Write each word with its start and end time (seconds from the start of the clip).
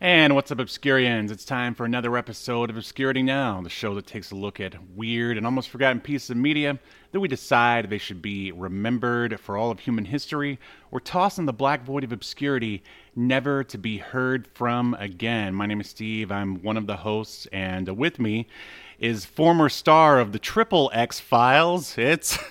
And 0.00 0.36
what's 0.36 0.52
up, 0.52 0.58
Obscurians? 0.58 1.32
It's 1.32 1.44
time 1.44 1.74
for 1.74 1.84
another 1.84 2.16
episode 2.16 2.70
of 2.70 2.76
Obscurity 2.76 3.20
Now, 3.20 3.60
the 3.60 3.68
show 3.68 3.96
that 3.96 4.06
takes 4.06 4.30
a 4.30 4.36
look 4.36 4.60
at 4.60 4.76
weird 4.94 5.36
and 5.36 5.44
almost 5.44 5.70
forgotten 5.70 6.00
pieces 6.00 6.30
of 6.30 6.36
media 6.36 6.78
that 7.10 7.18
we 7.18 7.26
decide 7.26 7.90
they 7.90 7.98
should 7.98 8.22
be 8.22 8.52
remembered 8.52 9.40
for 9.40 9.56
all 9.56 9.72
of 9.72 9.80
human 9.80 10.04
history 10.04 10.60
or 10.92 11.00
tossed 11.00 11.40
in 11.40 11.46
the 11.46 11.52
black 11.52 11.84
void 11.84 12.04
of 12.04 12.12
obscurity, 12.12 12.80
never 13.16 13.64
to 13.64 13.76
be 13.76 13.98
heard 13.98 14.46
from 14.54 14.94
again. 15.00 15.52
My 15.52 15.66
name 15.66 15.80
is 15.80 15.90
Steve. 15.90 16.30
I'm 16.30 16.62
one 16.62 16.76
of 16.76 16.86
the 16.86 16.98
hosts, 16.98 17.48
and 17.50 17.88
with 17.88 18.20
me 18.20 18.46
is 19.00 19.24
former 19.24 19.68
star 19.68 20.20
of 20.20 20.30
the 20.30 20.38
Triple 20.38 20.92
X 20.94 21.18
Files. 21.18 21.98
It's. 21.98 22.38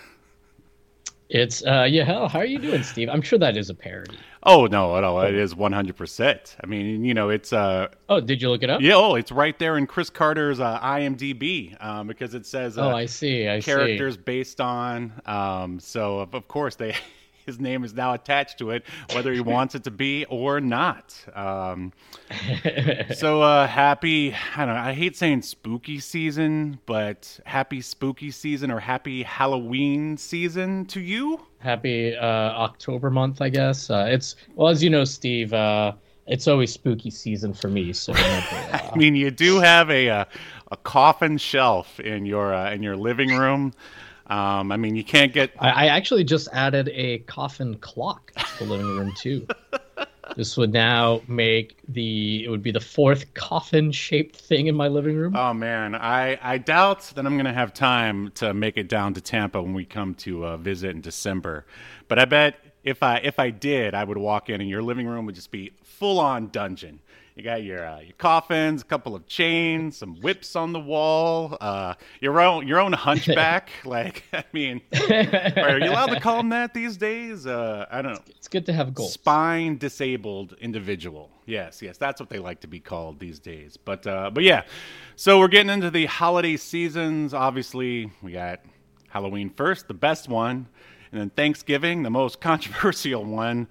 It's 1.29 1.61
uh 1.65 1.83
yeah, 1.83 2.05
hell, 2.05 2.29
how 2.29 2.39
are 2.39 2.45
you 2.45 2.57
doing, 2.57 2.83
Steve? 2.83 3.09
I'm 3.09 3.21
sure 3.21 3.37
that 3.39 3.57
is 3.57 3.69
a 3.69 3.73
parody. 3.73 4.17
Oh 4.47 4.65
no, 4.65 4.99
no, 5.01 5.19
it 5.19 5.35
is 5.35 5.53
100. 5.53 5.95
percent 5.95 6.55
I 6.63 6.67
mean, 6.67 7.03
you 7.03 7.13
know, 7.13 7.29
it's 7.29 7.51
uh. 7.51 7.89
Oh, 8.07 8.21
did 8.21 8.41
you 8.41 8.49
look 8.49 8.63
it 8.63 8.69
up? 8.69 8.81
Yeah, 8.81 8.95
oh, 8.95 9.15
it's 9.15 9.31
right 9.31 9.57
there 9.59 9.77
in 9.77 9.87
Chris 9.87 10.09
Carter's 10.09 10.61
uh, 10.61 10.79
IMDb 10.79 11.75
um, 11.83 12.07
because 12.07 12.33
it 12.33 12.45
says. 12.45 12.77
Uh, 12.77 12.87
oh, 12.87 12.95
I 12.95 13.07
see. 13.07 13.47
I 13.49 13.59
characters 13.59 14.15
see. 14.15 14.21
based 14.21 14.61
on. 14.61 15.11
Um, 15.25 15.79
so 15.81 16.19
of, 16.19 16.33
of 16.33 16.47
course 16.47 16.75
they 16.75 16.95
his 17.47 17.59
name 17.59 17.83
is 17.83 17.93
now 17.93 18.13
attached 18.13 18.59
to 18.59 18.69
it, 18.69 18.83
whether 19.13 19.33
he 19.33 19.39
wants 19.39 19.73
it 19.73 19.85
to 19.85 19.91
be 19.91 20.25
or 20.25 20.61
not. 20.61 21.15
Um, 21.33 21.93
so 23.15 23.41
uh, 23.41 23.65
happy, 23.65 24.35
I 24.55 24.65
don't 24.65 24.75
know, 24.75 24.81
I 24.81 24.93
hate 24.93 25.15
saying 25.15 25.41
spooky 25.41 25.99
season, 25.99 26.79
but 26.85 27.39
happy 27.45 27.81
spooky 27.81 28.29
season 28.29 28.69
or 28.69 28.79
happy 28.79 29.23
Halloween 29.23 30.17
season 30.17 30.85
to 30.87 30.99
you? 30.99 31.39
Happy 31.59 32.15
uh, 32.15 32.25
October 32.25 33.09
month, 33.09 33.41
I 33.41 33.49
guess. 33.49 33.89
Uh, 33.89 34.05
it's, 34.09 34.35
well, 34.55 34.67
as 34.67 34.83
you 34.83 34.89
know, 34.89 35.05
Steve, 35.05 35.53
uh, 35.53 35.93
it's 36.27 36.47
always 36.47 36.73
spooky 36.73 37.09
season 37.09 37.53
for 37.53 37.69
me. 37.69 37.93
So 37.93 38.13
I 38.15 38.91
mean, 38.95 39.15
you 39.15 39.31
do 39.31 39.59
have 39.59 39.89
a, 39.89 40.07
a, 40.07 40.27
a 40.71 40.77
coffin 40.77 41.37
shelf 41.37 41.99
in 41.99 42.25
your 42.25 42.53
uh, 42.53 42.71
in 42.71 42.83
your 42.83 42.97
living 42.97 43.35
room. 43.35 43.73
Um, 44.27 44.71
I 44.71 44.77
mean, 44.77 44.95
you 44.95 45.03
can't 45.03 45.31
get. 45.31 45.51
I, 45.59 45.69
I, 45.69 45.85
actually 45.87 46.25
just 46.25 46.49
added 46.51 46.89
a 46.93 47.19
coffin 47.19 47.77
clock 47.77 48.33
to 48.33 48.65
the 48.65 48.65
living 48.65 48.97
room 48.97 49.13
too. 49.15 49.47
this 50.35 50.57
would 50.57 50.73
now 50.73 51.21
make 51.29 51.77
the 51.87 52.43
it 52.43 52.49
would 52.49 52.61
be 52.61 52.71
the 52.71 52.81
fourth 52.81 53.33
coffin 53.35 53.89
shaped 53.91 54.35
thing 54.35 54.67
in 54.67 54.75
my 54.75 54.89
living 54.89 55.15
room. 55.15 55.33
Oh 55.35 55.53
man, 55.53 55.95
I 55.95 56.37
I 56.41 56.57
doubt 56.57 57.11
that 57.15 57.25
I'm 57.25 57.37
gonna 57.37 57.53
have 57.53 57.73
time 57.73 58.31
to 58.35 58.53
make 58.53 58.77
it 58.77 58.89
down 58.89 59.13
to 59.13 59.21
Tampa 59.21 59.61
when 59.61 59.73
we 59.73 59.85
come 59.85 60.13
to 60.15 60.45
uh, 60.45 60.57
visit 60.57 60.91
in 60.91 60.99
December. 60.99 61.65
But 62.09 62.19
I 62.19 62.25
bet 62.25 62.55
if 62.83 63.03
I 63.03 63.17
if 63.17 63.39
I 63.39 63.49
did, 63.49 63.93
I 63.93 64.03
would 64.03 64.17
walk 64.17 64.49
in 64.49 64.59
and 64.59 64.69
your 64.69 64.81
living 64.81 65.07
room 65.07 65.25
would 65.25 65.35
just 65.35 65.51
be 65.51 65.71
full 65.83 66.19
on 66.19 66.49
dungeon. 66.49 66.99
You 67.37 67.43
got 67.43 67.61
your 67.61 67.87
uh, 67.87 67.99
your 67.99 68.15
coffins, 68.17 68.81
a 68.81 68.85
couple 68.85 69.13
of 69.13 69.27
chains, 69.27 69.95
some 69.95 70.15
whips 70.21 70.55
on 70.55 70.73
the 70.73 70.79
wall, 70.79 71.55
uh, 71.61 71.93
your 72.19 72.41
own 72.41 72.67
your 72.67 72.79
own 72.79 72.93
hunchback. 72.93 73.69
like, 73.85 74.23
I 74.33 74.43
mean, 74.53 74.81
are 75.11 75.77
you 75.77 75.91
allowed 75.91 76.07
to 76.07 76.19
call 76.19 76.37
them 76.37 76.49
that 76.49 76.73
these 76.73 76.97
days? 76.97 77.45
Uh, 77.45 77.85
I 77.91 78.01
don't 78.01 78.13
know. 78.13 78.21
It's 78.29 78.47
good 78.47 78.65
to 78.65 78.73
have 78.73 78.95
goals. 78.95 79.13
Spine 79.13 79.77
disabled 79.77 80.55
individual. 80.59 81.29
Yes, 81.45 81.79
yes, 81.79 81.99
that's 81.99 82.19
what 82.19 82.31
they 82.31 82.39
like 82.39 82.61
to 82.61 82.67
be 82.67 82.79
called 82.79 83.19
these 83.19 83.37
days. 83.37 83.77
But 83.77 84.07
uh, 84.07 84.31
but 84.31 84.43
yeah, 84.43 84.63
so 85.15 85.37
we're 85.37 85.47
getting 85.47 85.69
into 85.69 85.91
the 85.91 86.07
holiday 86.07 86.57
seasons. 86.57 87.35
Obviously, 87.35 88.09
we 88.23 88.31
got 88.31 88.61
Halloween 89.09 89.51
first, 89.51 89.87
the 89.87 89.93
best 89.93 90.27
one, 90.27 90.67
and 91.11 91.21
then 91.21 91.29
Thanksgiving, 91.29 92.01
the 92.01 92.09
most 92.09 92.41
controversial 92.41 93.23
one. 93.23 93.67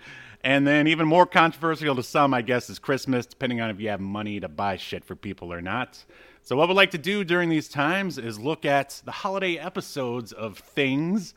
And 0.47 0.65
then, 0.65 0.87
even 0.87 1.09
more 1.09 1.27
controversial 1.27 1.97
to 1.97 2.05
some, 2.05 2.33
I 2.33 2.41
guess, 2.41 2.71
is 2.71 2.79
Christmas, 2.79 3.27
depending 3.27 3.61
on 3.61 3.69
if 3.69 3.81
you 3.81 3.89
have 3.89 3.99
money 3.99 4.39
to 4.39 4.47
buy 4.47 4.77
shit 4.77 5.05
for 5.05 5.17
people 5.17 5.53
or 5.53 5.61
not. 5.61 6.05
So, 6.45 6.55
what 6.55 6.69
we'd 6.69 6.75
like 6.75 6.93
to 6.93 6.99
do 6.99 7.25
during 7.25 7.49
these 7.49 7.69
times 7.69 8.17
is 8.17 8.39
look 8.39 8.65
at 8.65 9.03
the 9.05 9.11
holiday 9.11 9.57
episodes 9.57 10.31
of 10.31 10.59
things. 10.59 11.35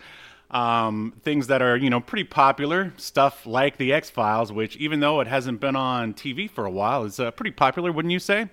Um, 0.51 1.15
things 1.23 1.47
that 1.47 1.63
are, 1.63 1.75
you 1.75 1.89
know, 1.89 1.99
pretty 1.99 2.23
popular. 2.23 2.93
Stuff 2.97 3.47
like 3.47 3.77
The 3.77 3.93
X 3.93 4.11
Files, 4.11 4.51
which, 4.51 4.77
even 4.77 4.99
though 4.99 5.21
it 5.21 5.27
hasn't 5.27 5.59
been 5.59 5.75
on 5.75 6.13
TV 6.13 6.47
for 6.47 6.67
a 6.67 6.71
while, 6.71 7.03
is 7.03 7.19
uh, 7.19 7.31
pretty 7.31 7.51
popular, 7.51 7.91
wouldn't 7.91 8.11
you 8.11 8.19
say? 8.19 8.47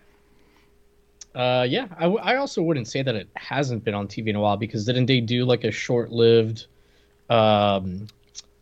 Uh, 1.35 1.67
yeah, 1.69 1.89
I, 1.99 2.05
w- 2.05 2.21
I 2.23 2.37
also 2.37 2.63
wouldn't 2.63 2.89
say 2.89 3.03
that 3.03 3.15
it 3.15 3.29
hasn't 3.35 3.85
been 3.85 3.93
on 3.93 4.09
TV 4.09 4.29
in 4.29 4.37
a 4.37 4.41
while 4.41 4.57
because 4.57 4.87
didn't 4.87 5.05
they 5.05 5.21
do 5.21 5.45
like 5.45 5.65
a 5.65 5.71
short 5.71 6.13
lived 6.13 6.67
um, 7.29 8.07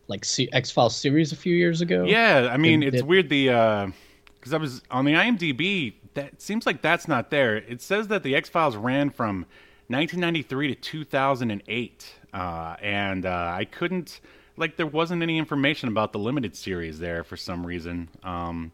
like 0.07 0.25
X 0.51 0.71
Files 0.71 0.95
series 0.95 1.31
a 1.31 1.35
few 1.35 1.55
years 1.55 1.81
ago. 1.81 2.03
Yeah, 2.03 2.49
I 2.51 2.57
mean 2.57 2.83
it's 2.83 3.03
weird 3.03 3.29
the 3.29 3.47
because 3.47 4.53
uh, 4.53 4.57
I 4.57 4.59
was 4.59 4.81
on 4.91 5.05
the 5.05 5.13
IMDb. 5.13 5.95
That 6.13 6.41
seems 6.41 6.65
like 6.65 6.81
that's 6.81 7.07
not 7.07 7.29
there. 7.29 7.57
It 7.57 7.81
says 7.81 8.07
that 8.07 8.23
the 8.23 8.35
X 8.35 8.49
Files 8.49 8.75
ran 8.75 9.09
from 9.09 9.45
1993 9.87 10.73
to 10.73 10.81
2008, 10.81 12.13
uh, 12.33 12.75
and 12.81 13.25
uh, 13.25 13.53
I 13.55 13.65
couldn't 13.65 14.21
like 14.57 14.77
there 14.77 14.87
wasn't 14.87 15.21
any 15.21 15.37
information 15.37 15.89
about 15.89 16.13
the 16.13 16.19
limited 16.19 16.55
series 16.55 16.99
there 16.99 17.23
for 17.23 17.37
some 17.37 17.65
reason. 17.65 18.09
Um, 18.23 18.71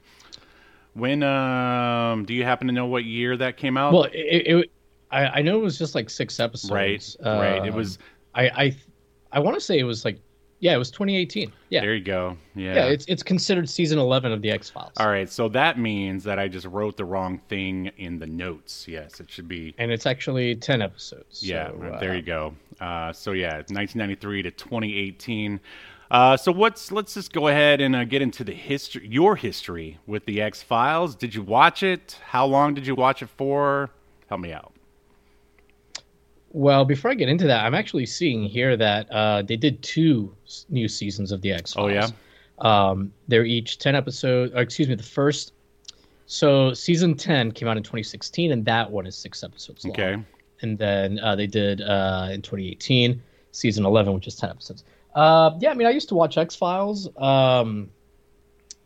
when 0.93 1.23
um, 1.23 2.25
do 2.25 2.33
you 2.33 2.43
happen 2.43 2.67
to 2.67 2.73
know 2.73 2.85
what 2.85 3.05
year 3.05 3.37
that 3.37 3.57
came 3.57 3.77
out? 3.77 3.93
Well, 3.93 4.03
it, 4.03 4.13
it 4.13 4.71
I, 5.09 5.25
I, 5.25 5.41
know 5.41 5.57
it 5.57 5.63
was 5.63 5.77
just 5.77 5.95
like 5.95 6.09
six 6.09 6.39
episodes. 6.39 7.17
Right, 7.23 7.39
right. 7.39 7.65
It 7.65 7.73
was. 7.73 7.97
I 8.35 8.49
I, 8.49 8.75
I 9.31 9.39
want 9.39 9.55
to 9.55 9.61
say 9.61 9.79
it 9.79 9.83
was 9.83 10.05
like 10.05 10.19
yeah, 10.61 10.75
it 10.75 10.77
was 10.77 10.91
2018. 10.91 11.51
Yeah. 11.69 11.81
There 11.81 11.95
you 11.95 12.03
go. 12.03 12.37
Yeah. 12.55 12.75
Yeah, 12.75 12.85
it's 12.85 13.05
it's 13.07 13.23
considered 13.23 13.67
season 13.67 13.97
11 13.97 14.31
of 14.31 14.43
the 14.43 14.51
X 14.51 14.69
Files. 14.69 14.93
All 14.97 15.07
right, 15.07 15.27
so 15.27 15.49
that 15.49 15.79
means 15.79 16.23
that 16.23 16.37
I 16.37 16.47
just 16.47 16.67
wrote 16.67 16.97
the 16.97 17.05
wrong 17.05 17.39
thing 17.49 17.91
in 17.97 18.19
the 18.19 18.27
notes. 18.27 18.87
Yes, 18.87 19.19
it 19.19 19.29
should 19.29 19.47
be. 19.47 19.73
And 19.79 19.91
it's 19.91 20.05
actually 20.05 20.55
10 20.55 20.83
episodes. 20.83 21.43
Yeah, 21.43 21.69
so, 21.69 21.75
right, 21.77 21.99
there 21.99 22.11
uh, 22.11 22.15
you 22.15 22.21
go. 22.21 22.53
Uh, 22.79 23.11
so 23.11 23.31
yeah, 23.31 23.55
1993 23.55 24.43
to 24.43 24.51
2018. 24.51 25.59
Uh, 26.11 26.37
so 26.37 26.51
what's 26.51 26.91
let's 26.91 27.15
just 27.15 27.33
go 27.33 27.47
ahead 27.47 27.81
and 27.81 27.95
uh, 27.95 28.03
get 28.03 28.21
into 28.21 28.43
the 28.43 28.53
history, 28.53 29.07
your 29.07 29.35
history 29.35 29.97
with 30.05 30.25
the 30.25 30.41
X 30.41 30.61
Files. 30.61 31.15
Did 31.15 31.33
you 31.33 31.41
watch 31.41 31.81
it? 31.81 32.19
How 32.23 32.45
long 32.45 32.75
did 32.75 32.85
you 32.85 32.93
watch 32.93 33.23
it 33.23 33.29
for? 33.29 33.89
Help 34.27 34.41
me 34.41 34.53
out. 34.53 34.73
Well, 36.53 36.83
before 36.83 37.11
I 37.11 37.13
get 37.13 37.29
into 37.29 37.47
that, 37.47 37.65
I'm 37.65 37.75
actually 37.75 38.05
seeing 38.05 38.43
here 38.43 38.75
that 38.75 39.09
uh, 39.09 39.41
they 39.41 39.55
did 39.55 39.81
two 39.81 40.35
new 40.69 40.87
seasons 40.87 41.31
of 41.31 41.41
the 41.41 41.51
X 41.53 41.73
Files. 41.73 41.85
Oh 41.85 41.93
yeah. 41.93 42.09
Um, 42.59 43.13
they're 43.27 43.45
each 43.45 43.79
ten 43.79 43.95
episodes. 43.95 44.53
excuse 44.55 44.87
me, 44.87 44.95
the 44.95 45.03
first. 45.03 45.53
So 46.25 46.73
season 46.73 47.15
ten 47.15 47.51
came 47.51 47.67
out 47.67 47.77
in 47.77 47.83
2016, 47.83 48.51
and 48.51 48.65
that 48.65 48.89
one 48.89 49.05
is 49.05 49.15
six 49.15 49.43
episodes 49.43 49.85
long. 49.85 49.93
Okay. 49.93 50.23
And 50.61 50.77
then 50.77 51.19
uh, 51.19 51.35
they 51.35 51.47
did 51.47 51.81
uh, 51.81 52.29
in 52.31 52.41
2018 52.41 53.21
season 53.51 53.83
11, 53.83 54.13
which 54.13 54.27
is 54.27 54.35
10 54.35 54.51
episodes. 54.51 54.83
Uh, 55.15 55.51
yeah, 55.59 55.71
I 55.71 55.73
mean, 55.73 55.87
I 55.87 55.89
used 55.89 56.07
to 56.09 56.15
watch 56.15 56.37
X 56.37 56.55
Files. 56.55 57.09
Um, 57.17 57.89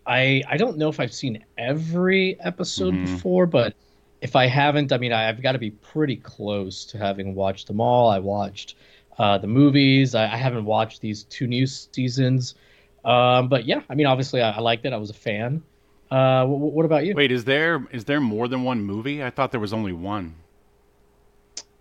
I 0.07 0.43
I 0.47 0.57
don't 0.57 0.77
know 0.77 0.89
if 0.89 0.99
I've 0.99 1.13
seen 1.13 1.43
every 1.57 2.39
episode 2.41 2.93
mm-hmm. 2.93 3.15
before, 3.15 3.45
but 3.45 3.75
if 4.21 4.35
I 4.35 4.47
haven't, 4.47 4.91
I 4.91 4.97
mean, 4.97 5.13
I, 5.13 5.23
have 5.23 5.41
got 5.41 5.53
to 5.53 5.59
be 5.59 5.71
pretty 5.71 6.15
close 6.15 6.85
to 6.85 6.97
having 6.97 7.35
watched 7.35 7.67
them 7.67 7.79
all. 7.79 8.09
I 8.09 8.19
watched 8.19 8.75
uh, 9.17 9.37
the 9.37 9.47
movies. 9.47 10.15
I, 10.15 10.23
I, 10.23 10.37
haven't 10.37 10.65
watched 10.65 11.01
these 11.01 11.23
two 11.23 11.47
new 11.47 11.67
seasons. 11.67 12.55
Um, 13.03 13.49
but 13.49 13.65
yeah, 13.65 13.81
I 13.89 13.95
mean, 13.95 14.07
obviously, 14.07 14.41
I, 14.41 14.51
I, 14.51 14.59
liked 14.59 14.85
it. 14.85 14.93
I 14.93 14.97
was 14.97 15.09
a 15.09 15.15
fan. 15.15 15.63
Uh, 16.09 16.41
w- 16.41 16.57
what 16.57 16.85
about 16.85 17.05
you? 17.05 17.13
Wait, 17.15 17.31
is 17.31 17.45
there 17.45 17.85
is 17.91 18.05
there 18.05 18.19
more 18.19 18.47
than 18.47 18.63
one 18.63 18.81
movie? 18.81 19.23
I 19.23 19.29
thought 19.29 19.51
there 19.51 19.59
was 19.59 19.73
only 19.73 19.93
one. 19.93 20.35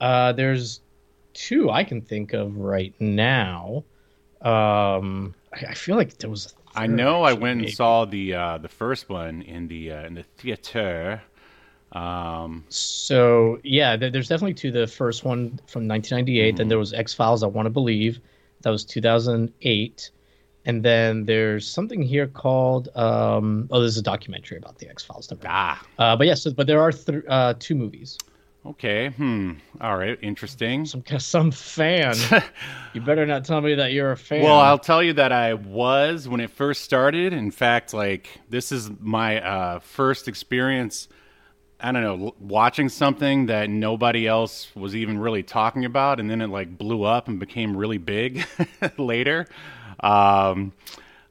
Uh, 0.01 0.33
there's 0.33 0.81
two 1.33 1.71
I 1.71 1.85
can 1.85 2.01
think 2.03 2.33
of 2.33 2.57
right 2.57 2.95
now. 3.01 3.85
Um, 4.43 5.35
I, 5.53 5.67
I 5.71 5.75
feel 5.75 5.97
like 5.97 6.19
there 6.19 6.31
was. 6.31 6.55
I 6.75 6.87
know 6.87 7.23
I 7.23 7.33
went 7.33 7.59
maybe. 7.59 7.69
and 7.69 7.77
saw 7.77 8.05
the 8.05 8.35
uh, 8.35 8.59
the 8.59 8.69
first 8.69 9.09
one 9.09 9.43
in 9.43 9.69
the 9.69 9.93
uh, 9.93 10.07
in 10.07 10.15
the 10.15 10.23
theater. 10.23 11.23
Um, 11.95 12.65
so 12.69 13.61
yeah, 13.63 13.97
there's 13.97 14.29
definitely 14.29 14.55
two. 14.55 14.73
The 14.73 14.87
first 14.87 15.25
one 15.25 15.61
from 15.67 15.87
1998. 15.87 16.49
Mm-hmm. 16.49 16.57
Then 16.57 16.69
there 16.69 16.79
was 16.79 16.93
X 16.93 17.15
Files. 17.15 17.43
I 17.43 17.47
want 17.47 17.67
to 17.67 17.71
believe 17.71 18.21
that 18.63 18.71
was 18.71 18.85
2008, 18.85 20.11
And 20.67 20.83
then 20.83 21.25
there's 21.27 21.69
something 21.69 22.03
here 22.03 22.27
called 22.27 22.89
um, 22.97 23.69
oh, 23.71 23.81
there's 23.81 23.97
a 23.97 24.03
documentary 24.03 24.59
about 24.59 24.79
the 24.79 24.89
X 24.89 25.05
Files. 25.05 25.33
Ah, 25.47 25.81
uh, 25.99 26.17
but 26.17 26.27
yes, 26.27 26.45
yeah, 26.45 26.51
so, 26.51 26.55
but 26.55 26.67
there 26.67 26.81
are 26.81 26.91
th- 26.93 27.25
uh, 27.29 27.55
two 27.59 27.75
movies. 27.75 28.19
Okay. 28.67 29.11
Hmm. 29.11 29.53
All 29.81 29.99
right. 29.99 30.19
Interesting. 30.23 30.87
Some 30.87 31.05
some 31.19 31.51
fan. 31.51 32.17
you 32.95 33.03
better 33.03 33.27
not 33.27 33.45
tell 33.45 33.61
me 33.61 33.75
that 33.75 33.93
you're 33.93 34.13
a 34.13 34.17
fan. 34.17 34.43
Well, 34.43 34.59
I'll 34.59 34.79
tell 34.79 35.03
you 35.03 35.13
that 35.15 35.33
I 35.33 35.55
was 35.55 36.27
when 36.27 36.41
it 36.41 36.51
first 36.51 36.83
started. 36.83 37.33
In 37.35 37.51
fact, 37.51 37.93
like 37.93 38.41
this 38.49 38.73
is 38.73 38.91
my 39.01 39.41
uh, 39.43 39.79
first 39.81 40.29
experience. 40.29 41.09
I 41.85 41.93
don't 41.93 42.03
know, 42.03 42.35
watching 42.41 42.89
something 42.89 43.45
that 43.47 43.69
nobody 43.69 44.27
else 44.27 44.75
was 44.75 44.97
even 44.97 45.19
really 45.19 45.43
talking 45.43 45.85
about, 45.85 46.19
and 46.19 46.31
then 46.31 46.41
it 46.41 46.47
like 46.47 46.79
blew 46.79 47.03
up 47.03 47.29
and 47.29 47.39
became 47.39 47.77
really 47.77 47.99
big 47.99 48.47
later. 48.97 49.47
Um, 50.01 50.73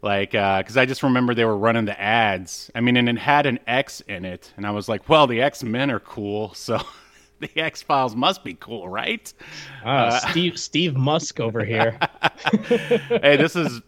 like, 0.03 0.33
because 0.33 0.77
uh, 0.77 0.81
I 0.81 0.85
just 0.85 1.01
remember 1.01 1.33
they 1.33 1.43
were 1.43 1.57
running 1.57 1.85
the 1.85 1.99
ads. 1.99 2.69
I 2.75 2.81
mean, 2.81 2.97
and 2.97 3.09
it 3.09 3.17
had 3.17 3.47
an 3.47 3.61
X 3.65 4.01
in 4.01 4.25
it, 4.25 4.53
and 4.55 4.67
I 4.67 4.69
was 4.69 4.87
like, 4.87 5.09
well, 5.09 5.25
the 5.25 5.41
X 5.41 5.63
Men 5.63 5.89
are 5.89 5.99
cool, 5.99 6.53
so 6.53 6.79
the 7.39 7.49
X 7.59 7.81
Files 7.81 8.15
must 8.15 8.43
be 8.43 8.53
cool, 8.53 8.87
right? 8.87 9.33
Uh, 9.83 9.87
uh, 9.87 10.19
Steve 10.29 10.59
Steve 10.59 10.95
Musk 10.95 11.39
over 11.39 11.65
here. 11.65 11.97
hey, 12.67 13.37
this 13.37 13.55
is 13.55 13.81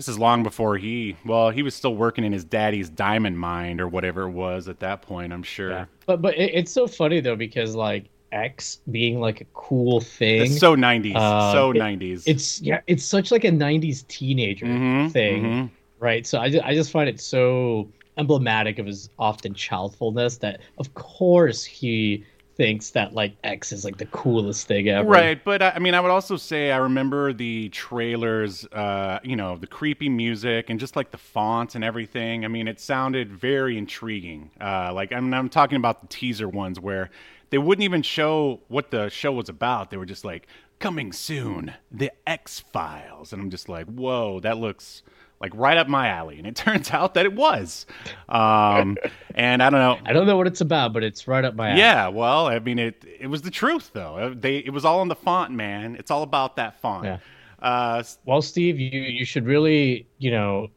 this 0.00 0.08
is 0.08 0.18
long 0.18 0.42
before 0.42 0.78
he 0.78 1.14
well 1.26 1.50
he 1.50 1.62
was 1.62 1.74
still 1.74 1.94
working 1.94 2.24
in 2.24 2.32
his 2.32 2.42
daddy's 2.42 2.88
diamond 2.88 3.38
mine 3.38 3.78
or 3.78 3.86
whatever 3.86 4.22
it 4.22 4.30
was 4.30 4.66
at 4.66 4.80
that 4.80 5.02
point. 5.02 5.30
I'm 5.30 5.42
sure. 5.42 5.70
Yeah. 5.72 5.84
But 6.06 6.22
but 6.22 6.38
it, 6.38 6.54
it's 6.54 6.72
so 6.72 6.86
funny 6.86 7.20
though 7.20 7.36
because 7.36 7.74
like 7.74 8.06
X 8.32 8.80
being 8.90 9.20
like 9.20 9.42
a 9.42 9.44
cool 9.52 10.00
thing. 10.00 10.52
It's 10.52 10.58
so 10.58 10.74
90s. 10.74 11.14
Uh, 11.14 11.52
so 11.52 11.72
it, 11.72 11.76
90s. 11.76 12.22
It's 12.24 12.62
yeah, 12.62 12.80
it's 12.86 13.04
such 13.04 13.30
like 13.30 13.44
a 13.44 13.50
90s 13.50 14.08
teenager 14.08 14.64
mm-hmm, 14.64 15.08
thing. 15.08 15.42
Mm-hmm. 15.42 15.74
Right? 15.98 16.26
So 16.26 16.38
I 16.38 16.48
just, 16.48 16.64
I 16.64 16.74
just 16.74 16.90
find 16.90 17.06
it 17.06 17.20
so 17.20 17.86
emblematic 18.16 18.78
of 18.78 18.86
his 18.86 19.10
often 19.18 19.52
childfulness 19.52 20.38
that 20.38 20.60
of 20.78 20.94
course 20.94 21.62
he 21.62 22.24
thinks 22.60 22.90
that 22.90 23.14
like 23.14 23.32
X 23.42 23.72
is 23.72 23.86
like 23.86 23.96
the 23.96 24.04
coolest 24.04 24.66
thing 24.66 24.86
ever. 24.90 25.08
Right, 25.08 25.42
but 25.42 25.62
I 25.62 25.78
mean, 25.78 25.94
I 25.94 26.00
would 26.00 26.10
also 26.10 26.36
say 26.36 26.70
I 26.72 26.76
remember 26.76 27.32
the 27.32 27.70
trailers, 27.70 28.66
uh, 28.66 29.18
you 29.22 29.34
know, 29.34 29.56
the 29.56 29.66
creepy 29.66 30.10
music 30.10 30.68
and 30.68 30.78
just 30.78 30.94
like 30.94 31.10
the 31.10 31.16
font 31.16 31.74
and 31.74 31.82
everything. 31.82 32.44
I 32.44 32.48
mean, 32.48 32.68
it 32.68 32.78
sounded 32.78 33.32
very 33.32 33.78
intriguing. 33.78 34.50
Uh, 34.60 34.92
like 34.92 35.10
I'm, 35.10 35.32
I'm 35.32 35.48
talking 35.48 35.76
about 35.76 36.02
the 36.02 36.08
teaser 36.08 36.50
ones 36.50 36.78
where 36.78 37.08
they 37.48 37.56
wouldn't 37.56 37.82
even 37.82 38.02
show 38.02 38.60
what 38.68 38.90
the 38.90 39.08
show 39.08 39.32
was 39.32 39.48
about. 39.48 39.90
They 39.90 39.96
were 39.96 40.04
just 40.04 40.26
like, 40.26 40.46
"Coming 40.80 41.14
soon, 41.14 41.72
the 41.90 42.12
X 42.26 42.60
Files," 42.60 43.32
and 43.32 43.40
I'm 43.40 43.48
just 43.48 43.70
like, 43.70 43.86
"Whoa, 43.86 44.38
that 44.40 44.58
looks." 44.58 45.02
Like 45.40 45.52
right 45.54 45.78
up 45.78 45.88
my 45.88 46.08
alley. 46.08 46.38
And 46.38 46.46
it 46.46 46.56
turns 46.56 46.90
out 46.90 47.14
that 47.14 47.24
it 47.24 47.32
was. 47.32 47.86
Um, 48.28 48.98
and 49.34 49.62
I 49.62 49.70
don't 49.70 49.80
know. 49.80 49.98
I 50.04 50.12
don't 50.12 50.26
know 50.26 50.36
what 50.36 50.46
it's 50.46 50.60
about, 50.60 50.92
but 50.92 51.02
it's 51.02 51.26
right 51.26 51.44
up 51.44 51.54
my 51.54 51.70
alley. 51.70 51.80
Yeah, 51.80 52.08
well, 52.08 52.46
I 52.46 52.58
mean, 52.58 52.78
it 52.78 53.04
it 53.18 53.26
was 53.26 53.42
the 53.42 53.50
truth 53.50 53.90
though. 53.92 54.16
Uh, 54.16 54.34
they 54.36 54.58
it 54.58 54.72
was 54.72 54.84
all 54.84 55.02
in 55.02 55.08
the 55.08 55.16
font, 55.16 55.52
man. 55.52 55.96
It's 55.96 56.10
all 56.10 56.22
about 56.22 56.56
that 56.56 56.80
font. 56.80 57.04
Yeah. 57.04 57.18
Uh, 57.60 58.02
well, 58.24 58.42
Steve, 58.42 58.78
you 58.78 59.00
you 59.00 59.24
should 59.24 59.46
really 59.46 60.06
you 60.18 60.30
know 60.30 60.68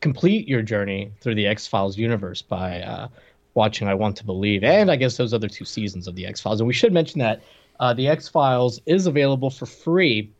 complete 0.00 0.46
your 0.46 0.62
journey 0.62 1.12
through 1.20 1.34
the 1.34 1.46
X 1.46 1.66
Files 1.66 1.96
universe 1.96 2.42
by 2.42 2.82
uh, 2.82 3.08
watching 3.54 3.88
I 3.88 3.94
Want 3.94 4.16
to 4.18 4.24
Believe, 4.24 4.64
and 4.64 4.90
I 4.90 4.96
guess 4.96 5.16
those 5.16 5.32
other 5.32 5.48
two 5.48 5.64
seasons 5.64 6.06
of 6.06 6.14
the 6.14 6.26
X 6.26 6.40
Files. 6.40 6.60
And 6.60 6.68
we 6.68 6.74
should 6.74 6.92
mention 6.92 7.20
that 7.20 7.42
uh, 7.80 7.94
the 7.94 8.08
X 8.08 8.28
Files 8.28 8.80
is 8.86 9.06
available 9.06 9.50
for 9.50 9.66
free 9.66 10.30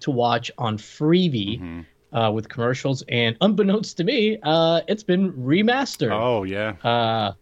to 0.00 0.10
watch 0.10 0.50
on 0.58 0.78
Freevee. 0.78 1.60
Mm-hmm 1.60 1.80
uh, 2.12 2.30
with 2.32 2.48
commercials, 2.48 3.02
and 3.08 3.36
unbeknownst 3.40 3.96
to 3.98 4.04
me, 4.04 4.38
uh, 4.42 4.80
it's 4.88 5.02
been 5.02 5.32
remastered. 5.32 6.12
Oh 6.12 6.44
yeah, 6.44 6.74
uh, 6.82 7.32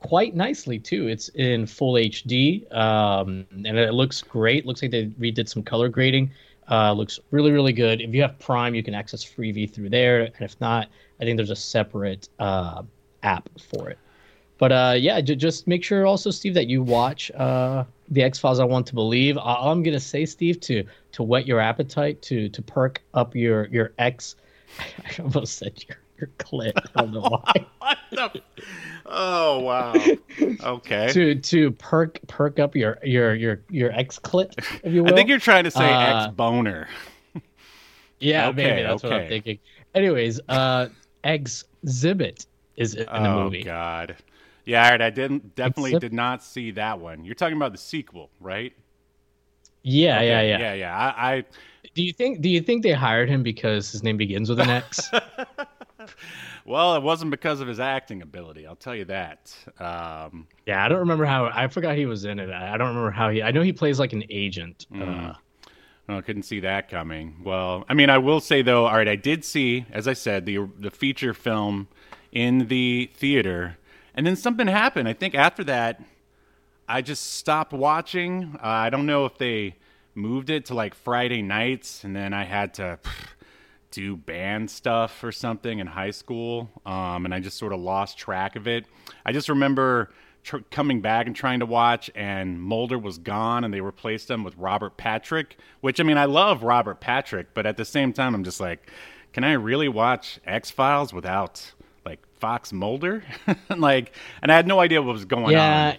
quite 0.00 0.34
nicely 0.34 0.78
too. 0.78 1.08
It's 1.08 1.28
in 1.30 1.66
full 1.66 1.94
HD, 1.94 2.70
um, 2.74 3.46
and 3.50 3.78
it 3.78 3.94
looks 3.94 4.22
great. 4.22 4.66
Looks 4.66 4.82
like 4.82 4.90
they 4.90 5.06
redid 5.06 5.48
some 5.48 5.62
color 5.62 5.88
grading. 5.88 6.30
Uh, 6.70 6.92
looks 6.92 7.18
really 7.30 7.52
really 7.52 7.72
good. 7.72 8.00
If 8.00 8.14
you 8.14 8.22
have 8.22 8.38
Prime, 8.38 8.74
you 8.74 8.82
can 8.82 8.94
access 8.94 9.24
Freevee 9.24 9.70
through 9.70 9.90
there, 9.90 10.22
and 10.22 10.34
if 10.40 10.60
not, 10.60 10.88
I 11.20 11.24
think 11.24 11.36
there's 11.36 11.50
a 11.50 11.56
separate 11.56 12.28
uh, 12.38 12.82
app 13.22 13.48
for 13.70 13.90
it. 13.90 13.98
But 14.62 14.70
uh, 14.70 14.94
yeah, 14.96 15.20
j- 15.20 15.34
just 15.34 15.66
make 15.66 15.82
sure 15.82 16.06
also, 16.06 16.30
Steve, 16.30 16.54
that 16.54 16.68
you 16.68 16.84
watch 16.84 17.32
uh, 17.32 17.82
the 18.10 18.22
X 18.22 18.38
Files. 18.38 18.60
I 18.60 18.64
want 18.64 18.86
to 18.86 18.94
believe. 18.94 19.36
All 19.36 19.72
I'm 19.72 19.82
gonna 19.82 19.98
say, 19.98 20.24
Steve, 20.24 20.60
to 20.60 20.84
to 21.10 21.24
whet 21.24 21.48
your 21.48 21.58
appetite, 21.58 22.22
to 22.22 22.48
to 22.48 22.62
perk 22.62 23.02
up 23.12 23.34
your 23.34 23.66
your 23.66 23.92
X. 23.98 24.36
I 24.78 25.20
almost 25.20 25.58
said 25.58 25.84
your 25.88 25.98
your 26.16 26.30
clit. 26.38 26.74
I 26.94 27.02
don't 27.02 27.12
know 27.12 27.22
why. 27.22 27.96
the... 28.12 28.40
Oh 29.04 29.58
wow. 29.58 29.94
Okay. 30.62 31.12
to 31.12 31.34
to 31.34 31.72
perk 31.72 32.20
perk 32.28 32.60
up 32.60 32.76
your 32.76 33.00
your 33.02 33.34
your 33.34 33.62
your 33.68 33.90
X 33.90 34.20
clit, 34.20 34.52
if 34.84 34.92
you 34.92 35.02
will. 35.02 35.12
I 35.12 35.16
think 35.16 35.28
you're 35.28 35.40
trying 35.40 35.64
to 35.64 35.72
say 35.72 35.92
uh, 35.92 36.26
X 36.26 36.34
boner. 36.36 36.86
yeah, 38.20 38.46
okay, 38.50 38.56
maybe 38.62 38.82
that's 38.82 39.02
okay. 39.02 39.12
what 39.12 39.22
I'm 39.22 39.28
thinking. 39.28 39.58
Anyways, 39.92 40.38
uh, 40.48 40.86
Xzibit 41.24 42.46
is 42.76 42.94
in 42.94 43.06
the 43.06 43.28
oh, 43.28 43.42
movie. 43.42 43.62
Oh 43.62 43.64
God. 43.64 44.16
Yeah, 44.64 44.96
I 45.00 45.10
didn't 45.10 45.54
definitely 45.54 45.98
did 45.98 46.12
not 46.12 46.42
see 46.42 46.70
that 46.72 47.00
one. 47.00 47.24
You're 47.24 47.34
talking 47.34 47.56
about 47.56 47.72
the 47.72 47.78
sequel, 47.78 48.30
right? 48.40 48.72
Yeah, 49.82 50.18
okay, 50.18 50.28
yeah, 50.28 50.40
yeah, 50.42 50.58
yeah, 50.58 50.74
yeah. 50.74 50.96
I, 50.96 51.34
I, 51.34 51.44
do 51.94 52.02
you 52.02 52.12
think 52.12 52.40
do 52.40 52.48
you 52.48 52.60
think 52.60 52.84
they 52.84 52.92
hired 52.92 53.28
him 53.28 53.42
because 53.42 53.90
his 53.90 54.02
name 54.02 54.16
begins 54.16 54.48
with 54.48 54.60
an 54.60 54.70
X? 54.70 55.10
well, 56.64 56.94
it 56.94 57.02
wasn't 57.02 57.32
because 57.32 57.60
of 57.60 57.66
his 57.66 57.80
acting 57.80 58.22
ability. 58.22 58.66
I'll 58.66 58.76
tell 58.76 58.94
you 58.94 59.04
that. 59.06 59.54
Um, 59.80 60.46
yeah, 60.66 60.84
I 60.84 60.88
don't 60.88 61.00
remember 61.00 61.24
how. 61.24 61.46
I 61.46 61.66
forgot 61.66 61.96
he 61.96 62.06
was 62.06 62.24
in 62.24 62.38
it. 62.38 62.50
I 62.50 62.76
don't 62.76 62.88
remember 62.88 63.10
how 63.10 63.30
he. 63.30 63.42
I 63.42 63.50
know 63.50 63.62
he 63.62 63.72
plays 63.72 63.98
like 63.98 64.12
an 64.12 64.24
agent. 64.30 64.86
Mm. 64.92 65.32
Uh, 65.32 65.34
well, 66.06 66.18
I 66.18 66.20
couldn't 66.20 66.44
see 66.44 66.60
that 66.60 66.88
coming. 66.88 67.36
Well, 67.44 67.84
I 67.88 67.94
mean, 67.94 68.10
I 68.10 68.18
will 68.18 68.40
say 68.40 68.62
though. 68.62 68.86
All 68.86 68.94
right, 68.94 69.08
I 69.08 69.16
did 69.16 69.44
see, 69.44 69.84
as 69.90 70.06
I 70.06 70.12
said, 70.12 70.46
the 70.46 70.68
the 70.78 70.92
feature 70.92 71.34
film 71.34 71.88
in 72.30 72.68
the 72.68 73.10
theater 73.14 73.76
and 74.14 74.26
then 74.26 74.36
something 74.36 74.66
happened. 74.66 75.08
I 75.08 75.12
think 75.12 75.34
after 75.34 75.64
that, 75.64 76.00
I 76.88 77.02
just 77.02 77.34
stopped 77.34 77.72
watching. 77.72 78.56
Uh, 78.62 78.66
I 78.66 78.90
don't 78.90 79.06
know 79.06 79.24
if 79.24 79.38
they 79.38 79.76
moved 80.14 80.50
it 80.50 80.66
to 80.66 80.74
like 80.74 80.94
Friday 80.94 81.42
nights, 81.42 82.04
and 82.04 82.14
then 82.14 82.34
I 82.34 82.44
had 82.44 82.74
to 82.74 82.98
do 83.90 84.16
band 84.16 84.70
stuff 84.70 85.22
or 85.22 85.32
something 85.32 85.78
in 85.78 85.86
high 85.86 86.10
school, 86.10 86.70
um, 86.84 87.24
and 87.24 87.34
I 87.34 87.40
just 87.40 87.58
sort 87.58 87.72
of 87.72 87.80
lost 87.80 88.18
track 88.18 88.56
of 88.56 88.66
it. 88.66 88.86
I 89.24 89.32
just 89.32 89.48
remember 89.48 90.10
tr- 90.42 90.58
coming 90.70 91.00
back 91.00 91.26
and 91.26 91.36
trying 91.36 91.60
to 91.60 91.66
watch, 91.66 92.10
and 92.14 92.60
Mulder 92.60 92.98
was 92.98 93.18
gone, 93.18 93.64
and 93.64 93.72
they 93.72 93.80
replaced 93.80 94.30
him 94.30 94.44
with 94.44 94.56
Robert 94.56 94.96
Patrick. 94.96 95.58
Which 95.80 96.00
I 96.00 96.02
mean, 96.02 96.18
I 96.18 96.24
love 96.24 96.62
Robert 96.62 97.00
Patrick, 97.00 97.54
but 97.54 97.66
at 97.66 97.76
the 97.76 97.84
same 97.84 98.12
time, 98.12 98.34
I'm 98.34 98.44
just 98.44 98.60
like, 98.60 98.90
can 99.32 99.44
I 99.44 99.52
really 99.52 99.88
watch 99.88 100.40
X 100.44 100.70
Files 100.70 101.12
without 101.12 101.72
Fox 102.42 102.72
Mulder, 102.72 103.22
like, 103.76 104.12
and 104.42 104.50
I 104.50 104.56
had 104.56 104.66
no 104.66 104.80
idea 104.80 105.00
what 105.00 105.12
was 105.12 105.24
going 105.24 105.52
yeah, 105.52 105.92
on. 105.92 105.98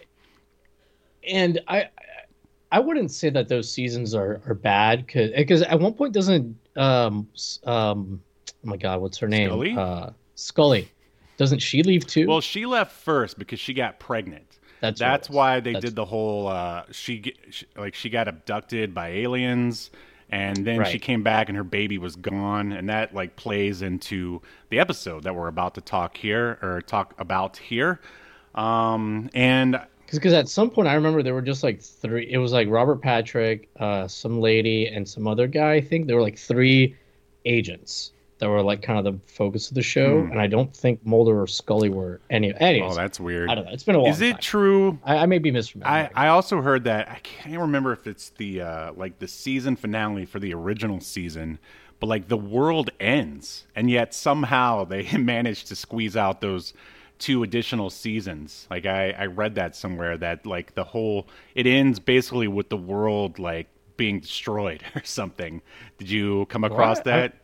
and 1.26 1.62
I, 1.70 1.88
I 2.70 2.80
wouldn't 2.82 3.12
say 3.12 3.30
that 3.30 3.48
those 3.48 3.72
seasons 3.72 4.14
are 4.14 4.42
are 4.46 4.54
bad 4.54 5.06
because 5.06 5.32
because 5.32 5.62
at 5.62 5.80
one 5.80 5.94
point 5.94 6.14
doesn't 6.14 6.58
um 6.76 7.30
um 7.64 8.22
oh 8.48 8.52
my 8.64 8.76
god 8.76 9.00
what's 9.00 9.18
her 9.20 9.30
name? 9.30 9.48
Scully? 9.48 9.76
Uh, 9.78 10.10
Scully. 10.36 10.92
Doesn't 11.38 11.60
she 11.60 11.82
leave 11.82 12.06
too? 12.06 12.28
Well, 12.28 12.42
she 12.42 12.66
left 12.66 12.92
first 12.92 13.40
because 13.40 13.62
she 13.62 13.74
got 13.74 14.02
pregnant. 14.02 14.60
That's 14.82 15.00
that's 15.00 15.30
why 15.30 15.62
they 15.62 15.72
that's... 15.72 15.86
did 15.86 15.96
the 15.96 16.04
whole 16.04 16.48
uh, 16.48 16.84
she, 16.92 17.36
she 17.50 17.66
like 17.78 17.96
she 17.96 18.10
got 18.10 18.28
abducted 18.28 18.94
by 18.94 19.12
aliens 19.12 19.92
and 20.30 20.66
then 20.66 20.80
right. 20.80 20.88
she 20.88 21.00
came 21.00 21.24
back 21.24 21.50
and 21.50 21.58
her 21.58 21.64
baby 21.64 21.98
was 21.98 22.16
gone. 22.16 22.72
And 22.72 22.90
that 22.90 23.14
like 23.14 23.36
plays 23.36 23.82
into 23.82 24.42
the 24.70 24.80
episode 24.80 25.24
that 25.24 25.36
we're 25.36 25.48
about 25.48 25.76
to 25.76 25.82
talk 25.82 26.18
here 26.18 26.58
or 26.62 26.82
talk 26.82 27.14
about 27.20 27.58
here. 27.58 28.00
Um 28.56 29.30
and 29.34 29.80
because 30.06 30.34
at 30.34 30.48
some 30.48 30.70
point 30.70 30.88
i 30.88 30.94
remember 30.94 31.24
there 31.24 31.34
were 31.34 31.42
just 31.42 31.64
like 31.64 31.82
three 31.82 32.30
it 32.30 32.38
was 32.38 32.52
like 32.52 32.68
robert 32.70 33.02
patrick 33.02 33.68
uh 33.80 34.08
some 34.08 34.40
lady 34.40 34.86
and 34.86 35.10
some 35.10 35.28
other 35.28 35.48
guy 35.48 35.74
i 35.74 35.82
think. 35.82 36.06
There 36.06 36.16
were 36.16 36.22
like 36.22 36.38
three 36.38 36.96
agents 37.46 38.12
that 38.44 38.50
were 38.50 38.62
like 38.62 38.82
kind 38.82 39.00
of 39.00 39.06
the 39.06 39.18
focus 39.32 39.70
of 39.70 39.76
the 39.76 39.82
show, 39.82 40.22
hmm. 40.22 40.32
and 40.32 40.42
I 40.42 40.48
don't 40.48 40.76
think 40.76 41.06
Mulder 41.06 41.42
or 41.42 41.48
Scully 41.48 41.88
were 41.88 42.20
any. 42.30 42.54
Anyways, 42.56 42.92
oh, 42.92 42.96
that's 42.96 43.18
weird. 43.18 43.50
I 43.50 43.56
don't 43.56 43.66
know. 43.66 43.72
It's 43.72 43.84
been 43.84 43.96
a 43.96 44.02
while. 44.02 44.12
Is 44.12 44.20
it 44.20 44.34
time. 44.34 44.42
true? 44.42 45.00
I, 45.06 45.20
I, 45.20 45.26
may 45.28 45.40
be 45.40 45.50
misremembering. 45.50 45.86
I, 45.86 46.10
I 46.14 46.28
also 46.28 46.62
heard 46.62 46.84
that 46.84 47.10
I 47.10 47.20
can't 47.24 47.62
remember 47.62 47.94
if 47.94 48.06
it's 48.06 48.32
the 48.32 48.62
uh, 48.62 48.94
like 48.94 49.18
the 49.20 49.30
season 49.30 49.78
finale 49.78 50.26
for 50.26 50.40
the 50.40 50.54
original 50.54 51.00
season, 51.00 51.58
but 52.02 52.08
like 52.08 52.28
the 52.28 52.36
world 52.36 52.90
ends, 53.00 53.66
and 53.78 53.90
yet 53.90 54.14
somehow 54.14 54.84
they 54.84 55.10
managed 55.18 55.68
to 55.68 55.76
squeeze 55.78 56.18
out 56.18 56.42
those 56.42 56.74
two 57.20 57.44
additional 57.44 57.90
seasons. 57.90 58.68
Like 58.70 58.86
I, 58.86 59.12
I 59.12 59.26
read 59.28 59.56
that 59.56 59.74
somewhere 59.74 60.18
that 60.18 60.46
like 60.46 60.76
the 60.76 60.84
whole 60.84 61.28
it 61.56 61.66
ends 61.66 61.98
basically 61.98 62.50
with 62.50 62.68
the 62.68 62.76
world 62.76 63.40
like 63.40 63.68
being 63.96 64.20
destroyed 64.20 64.84
or 64.96 65.04
something. 65.06 65.62
Did 65.98 66.10
you 66.10 66.46
come 66.48 66.66
across 66.66 66.98
well, 67.06 67.16
I, 67.16 67.20
that? 67.22 67.36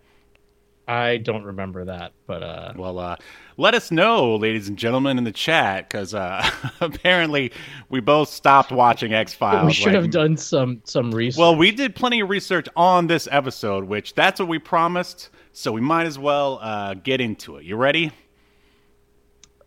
I 0.90 1.18
don't 1.18 1.44
remember 1.44 1.86
that, 1.86 2.14
but 2.26 2.42
uh, 2.42 2.74
Well, 2.76 2.98
uh, 2.98 3.16
let 3.58 3.76
us 3.76 3.92
know, 3.92 4.36
ladies 4.38 4.68
and 4.70 4.76
gentlemen, 4.76 5.20
in 5.20 5.24
the 5.24 5.32
chat, 5.32 5.88
because 5.88 6.16
uh, 6.16 6.44
apparently 6.82 7.52
we 7.90 8.00
both 8.00 8.30
stopped 8.30 8.72
watching 8.72 9.14
X 9.14 9.32
Files. 9.36 9.68
we 9.68 9.74
should 9.74 9.94
have 9.94 10.10
done 10.10 10.36
some 10.36 10.82
some 10.86 11.12
research. 11.12 11.40
Well, 11.40 11.56
we 11.56 11.70
did 11.72 11.96
plenty 11.96 12.22
of 12.22 12.30
research 12.30 12.68
on 12.76 13.06
this 13.06 13.28
episode, 13.32 13.84
which 13.84 14.16
that's 14.16 14.40
what 14.40 14.50
we 14.50 14.58
promised. 14.58 15.30
So 15.52 15.72
we 15.72 15.82
might 15.82 16.08
as 16.08 16.18
well 16.18 16.58
uh, 16.60 16.96
get 16.96 17.22
into 17.22 17.58
it. 17.58 17.66
You 17.66 17.76
ready? 17.76 18.12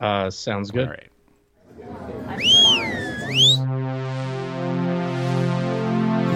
uh, 0.00 0.28
sounds 0.28 0.72
good. 0.72 0.88
All 0.88 0.94
right. 0.94 1.08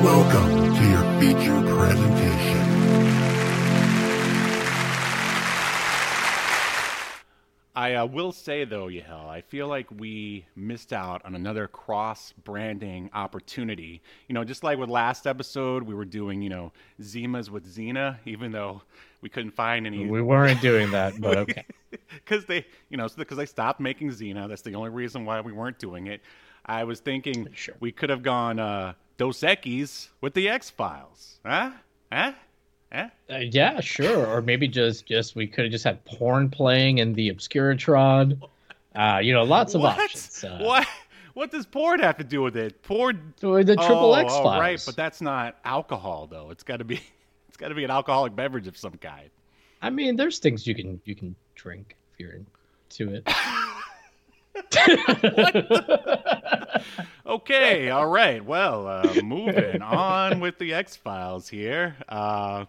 Welcome 0.02 0.74
to 0.76 0.88
your 0.88 1.20
feature 1.20 1.74
presentation. 1.74 2.65
I 7.76 7.92
uh, 7.94 8.06
will 8.06 8.32
say 8.32 8.64
though, 8.64 8.88
Yahel, 8.88 9.28
I 9.28 9.42
feel 9.42 9.68
like 9.68 9.86
we 9.90 10.46
missed 10.56 10.94
out 10.94 11.22
on 11.26 11.34
another 11.34 11.68
cross 11.68 12.32
branding 12.42 13.10
opportunity. 13.12 14.00
You 14.28 14.34
know, 14.34 14.44
just 14.44 14.64
like 14.64 14.78
with 14.78 14.88
last 14.88 15.26
episode, 15.26 15.82
we 15.82 15.94
were 15.94 16.06
doing 16.06 16.40
you 16.40 16.48
know 16.48 16.72
Zimas 17.02 17.50
with 17.50 17.66
Xena, 17.66 18.16
even 18.24 18.50
though 18.50 18.80
we 19.20 19.28
couldn't 19.28 19.50
find 19.50 19.86
any. 19.86 20.06
We 20.06 20.22
weren't 20.22 20.62
doing 20.62 20.90
that, 20.92 21.14
but 21.20 21.36
okay. 21.36 21.66
because 21.90 22.46
they, 22.46 22.64
you 22.88 22.96
know, 22.96 23.08
because 23.14 23.36
they 23.36 23.46
stopped 23.46 23.78
making 23.78 24.08
Xena. 24.08 24.48
That's 24.48 24.62
the 24.62 24.74
only 24.74 24.90
reason 24.90 25.26
why 25.26 25.42
we 25.42 25.52
weren't 25.52 25.78
doing 25.78 26.06
it. 26.06 26.22
I 26.64 26.84
was 26.84 27.00
thinking 27.00 27.48
Sure. 27.52 27.74
we 27.78 27.92
could 27.92 28.08
have 28.08 28.22
gone 28.22 28.58
uh, 28.58 28.94
Dos 29.18 29.40
Equis 29.40 30.08
with 30.22 30.32
the 30.32 30.48
X 30.48 30.70
Files, 30.70 31.40
huh? 31.44 31.72
Huh? 32.10 32.32
Uh, 33.30 33.36
yeah, 33.38 33.80
sure. 33.80 34.26
Or 34.26 34.42
maybe 34.42 34.68
just 34.68 35.06
just 35.06 35.36
we 35.36 35.46
could 35.46 35.64
have 35.64 35.72
just 35.72 35.84
had 35.84 36.04
porn 36.04 36.50
playing 36.50 36.98
in 36.98 37.12
the 37.12 37.32
Obscuratron. 37.32 38.40
Uh, 38.94 39.18
you 39.22 39.32
know, 39.32 39.44
lots 39.44 39.74
of 39.74 39.82
what? 39.82 39.98
options. 39.98 40.44
Uh, 40.44 40.58
What? 40.60 40.86
What 41.34 41.50
does 41.50 41.66
porn 41.66 42.00
have 42.00 42.16
to 42.16 42.24
do 42.24 42.40
with 42.40 42.56
it? 42.56 42.82
Porn. 42.82 43.34
The 43.40 43.62
the 43.62 43.76
triple 43.76 44.14
oh, 44.14 44.14
X 44.14 44.32
oh, 44.34 44.42
files. 44.42 44.60
right, 44.60 44.82
but 44.86 44.96
that's 44.96 45.20
not 45.20 45.58
alcohol 45.66 46.26
though. 46.26 46.50
It's 46.50 46.62
got 46.62 46.78
to 46.78 46.84
be. 46.84 47.00
It's 47.48 47.62
got 47.62 47.68
to 47.68 47.74
be 47.74 47.84
an 47.84 47.90
alcoholic 47.90 48.36
beverage 48.36 48.66
of 48.66 48.76
some 48.76 48.98
kind. 48.98 49.30
I 49.80 49.88
mean, 49.88 50.16
there's 50.16 50.40
things 50.40 50.66
you 50.66 50.74
can 50.74 51.00
you 51.06 51.14
can 51.14 51.34
drink 51.54 51.96
if 52.12 52.20
you're 52.20 52.32
into 52.34 53.14
it. 53.14 53.26
Okay, 57.26 57.90
all 57.90 58.06
right. 58.06 58.44
Well, 58.44 58.86
uh, 58.86 59.14
moving 59.24 59.82
on 59.82 60.38
with 60.38 60.58
the 60.58 60.72
X 60.72 60.94
Files 60.94 61.48
here. 61.48 61.96
Uh, 62.08 62.66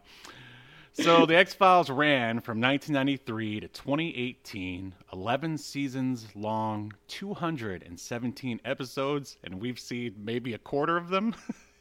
so 0.93 1.27
the 1.27 1.37
X 1.37 1.53
Files 1.53 1.91
ran 1.91 2.41
from 2.41 2.59
1993 2.59 3.59
to 3.59 3.67
2018, 3.67 4.95
11 5.13 5.57
seasons 5.59 6.27
long, 6.35 6.91
217 7.07 8.59
episodes, 8.65 9.37
and 9.43 9.61
we've 9.61 9.79
seen 9.79 10.15
maybe 10.17 10.55
a 10.55 10.57
quarter 10.57 10.97
of 10.97 11.09
them. 11.09 11.35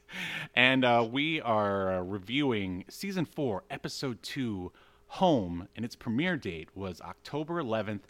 and 0.54 0.84
uh, 0.84 1.06
we 1.10 1.40
are 1.40 1.94
uh, 1.94 2.02
reviewing 2.02 2.84
season 2.88 3.24
four, 3.24 3.64
episode 3.70 4.22
two, 4.22 4.70
Home, 5.08 5.68
and 5.74 5.84
its 5.84 5.96
premiere 5.96 6.36
date 6.36 6.68
was 6.74 7.00
October 7.00 7.62
11th, 7.62 8.02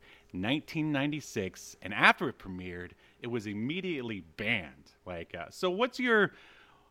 1996. 0.43 1.77
And 1.83 1.93
after 1.95 2.29
it 2.29 2.39
premiered, 2.39 2.93
it 3.21 3.29
was 3.29 3.47
immediately 3.47 4.21
banned. 4.37 4.93
Like, 5.05 5.35
uh, 5.39 5.47
so 5.51 5.71
what's 5.71 5.99
your 5.99 6.33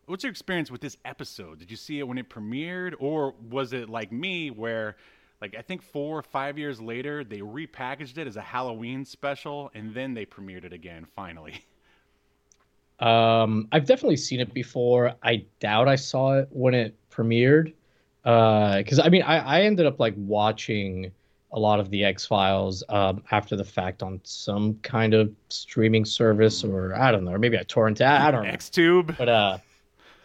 what's 0.05 0.23
your 0.23 0.31
experience 0.31 0.69
with 0.69 0.81
this 0.81 0.97
episode? 1.05 1.59
Did 1.59 1.71
you 1.71 1.77
see 1.77 1.99
it 1.99 2.07
when 2.07 2.17
it 2.17 2.29
premiered, 2.29 2.93
or 2.99 3.33
was 3.49 3.73
it 3.73 3.89
like 3.89 4.11
me, 4.11 4.51
where 4.51 4.95
like 5.41 5.55
I 5.57 5.61
think 5.61 5.81
four 5.81 6.17
or 6.17 6.23
five 6.23 6.57
years 6.57 6.81
later 6.81 7.23
they 7.23 7.39
repackaged 7.39 8.17
it 8.17 8.27
as 8.27 8.37
a 8.37 8.41
Halloween 8.41 9.05
special, 9.05 9.71
and 9.73 9.93
then 9.93 10.13
they 10.13 10.25
premiered 10.25 10.65
it 10.65 10.73
again 10.73 11.05
finally? 11.15 11.65
Um, 12.97 13.67
I've 13.73 13.85
definitely 13.85 14.15
seen 14.15 14.39
it 14.39 14.53
before. 14.53 15.15
I 15.21 15.43
doubt 15.59 15.89
I 15.89 15.97
saw 15.97 16.39
it 16.39 16.47
when 16.51 16.73
it 16.73 16.95
premiered. 17.11 17.73
Because 18.23 18.99
I 18.99 19.09
mean, 19.09 19.21
I, 19.21 19.37
I 19.37 19.61
ended 19.61 19.85
up 19.85 19.99
like 19.99 20.13
watching 20.17 21.11
a 21.55 21.59
lot 21.59 21.79
of 21.79 21.89
the 21.89 22.03
X 22.03 22.25
Files 22.27 22.83
um, 22.89 23.23
after 23.31 23.55
the 23.55 23.63
fact 23.63 24.03
on 24.03 24.19
some 24.23 24.75
kind 24.83 25.13
of 25.15 25.31
streaming 25.49 26.05
service, 26.05 26.63
or 26.63 26.93
I 26.95 27.11
don't 27.11 27.23
know, 27.25 27.31
or 27.31 27.39
maybe 27.39 27.57
a 27.57 27.63
torrent. 27.63 27.99
I 28.01 28.27
I 28.27 28.31
don't 28.31 28.43
know. 28.43 28.49
X 28.49 28.69
Tube. 28.69 29.15
But 29.17 29.29
uh, 29.29 29.57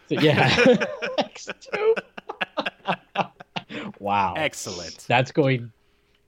so, 0.09 0.19
yeah, 0.19 0.49
X2. 1.19 1.97
wow, 3.99 4.33
Excellent. 4.37 4.97
that's 5.07 5.31
going. 5.31 5.71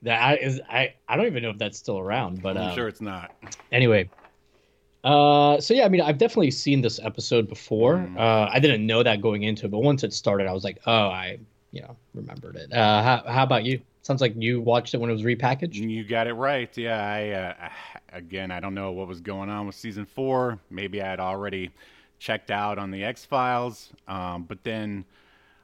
That 0.03 0.41
is, 0.41 0.59
I 0.69 0.93
I 1.07 1.15
don't 1.15 1.27
even 1.27 1.43
know 1.43 1.49
if 1.51 1.57
that's 1.57 1.77
still 1.77 1.99
around, 1.99 2.41
but 2.41 2.57
I'm 2.57 2.69
um, 2.69 2.75
sure 2.75 2.87
it's 2.87 3.01
not. 3.01 3.31
anyway 3.71 4.09
uh 5.05 5.59
so 5.59 5.73
yeah 5.73 5.83
i 5.83 5.89
mean 5.89 5.99
i've 5.99 6.17
definitely 6.17 6.49
seen 6.49 6.79
this 6.81 6.97
episode 7.03 7.49
before 7.49 7.95
Mm. 7.97 8.17
uh 8.17 8.49
i 8.53 8.57
didn't 8.57 8.85
know 8.87 9.03
that 9.03 9.19
going 9.19 9.43
into 9.43 9.65
it 9.65 9.69
but 9.71 9.79
once 9.79 10.01
it 10.01 10.13
started 10.13 10.47
i 10.47 10.53
was 10.53 10.63
like 10.63 10.77
oh 10.85 11.07
i 11.09 11.37
you 11.71 11.81
know 11.81 11.97
remembered 12.13 12.55
it 12.55 12.71
uh 12.71 13.03
how, 13.03 13.21
how 13.27 13.43
about 13.43 13.65
you 13.65 13.81
sounds 14.03 14.21
like 14.21 14.35
you 14.37 14.61
watched 14.61 14.93
it 14.93 14.99
when 14.99 15.09
it 15.09 15.13
was 15.13 15.23
repackaged 15.23 15.75
You 15.75 16.03
got 16.03 16.27
it 16.27 16.33
right. 16.33 16.75
Yeah, 16.77 17.03
I 17.03 17.29
uh, 17.29 17.69
again, 18.17 18.51
I 18.51 18.59
don't 18.59 18.75
know 18.75 18.91
what 18.91 19.07
was 19.07 19.21
going 19.21 19.49
on 19.49 19.65
with 19.65 19.75
season 19.75 20.05
four. 20.05 20.59
Maybe 20.69 21.01
I 21.01 21.09
had 21.09 21.19
already 21.19 21.71
checked 22.19 22.51
out 22.51 22.77
on 22.77 22.91
the 22.91 23.03
X 23.03 23.25
Files, 23.25 23.89
um, 24.07 24.43
but 24.43 24.63
then 24.63 25.05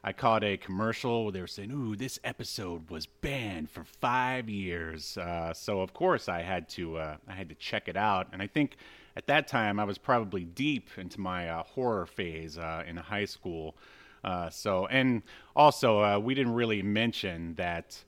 I 0.02 0.12
caught 0.12 0.42
a 0.42 0.56
commercial 0.56 1.24
where 1.24 1.32
they 1.32 1.40
were 1.40 1.46
saying, 1.46 1.70
"Ooh, 1.70 1.94
this 1.94 2.18
episode 2.24 2.90
was 2.90 3.06
banned 3.06 3.70
for 3.70 3.84
five 3.84 4.48
years." 4.48 5.18
Uh, 5.18 5.52
so 5.52 5.80
of 5.82 5.92
course 5.92 6.28
I 6.28 6.42
had 6.42 6.68
to 6.70 6.96
uh, 6.96 7.16
I 7.28 7.32
had 7.32 7.48
to 7.50 7.54
check 7.54 7.88
it 7.88 7.96
out, 7.96 8.28
and 8.32 8.40
I 8.42 8.46
think 8.46 8.76
at 9.16 9.26
that 9.26 9.46
time 9.46 9.78
I 9.78 9.84
was 9.84 9.98
probably 9.98 10.44
deep 10.44 10.88
into 10.96 11.20
my 11.20 11.48
uh, 11.48 11.62
horror 11.62 12.06
phase 12.06 12.56
uh, 12.56 12.82
in 12.86 12.96
high 12.96 13.26
school. 13.26 13.76
Uh, 14.24 14.48
so 14.50 14.86
and 14.86 15.22
also 15.54 16.18
we 16.18 16.34
didn't 16.34 16.54
really 16.54 16.82
mention 16.82 17.54
that. 17.54 18.02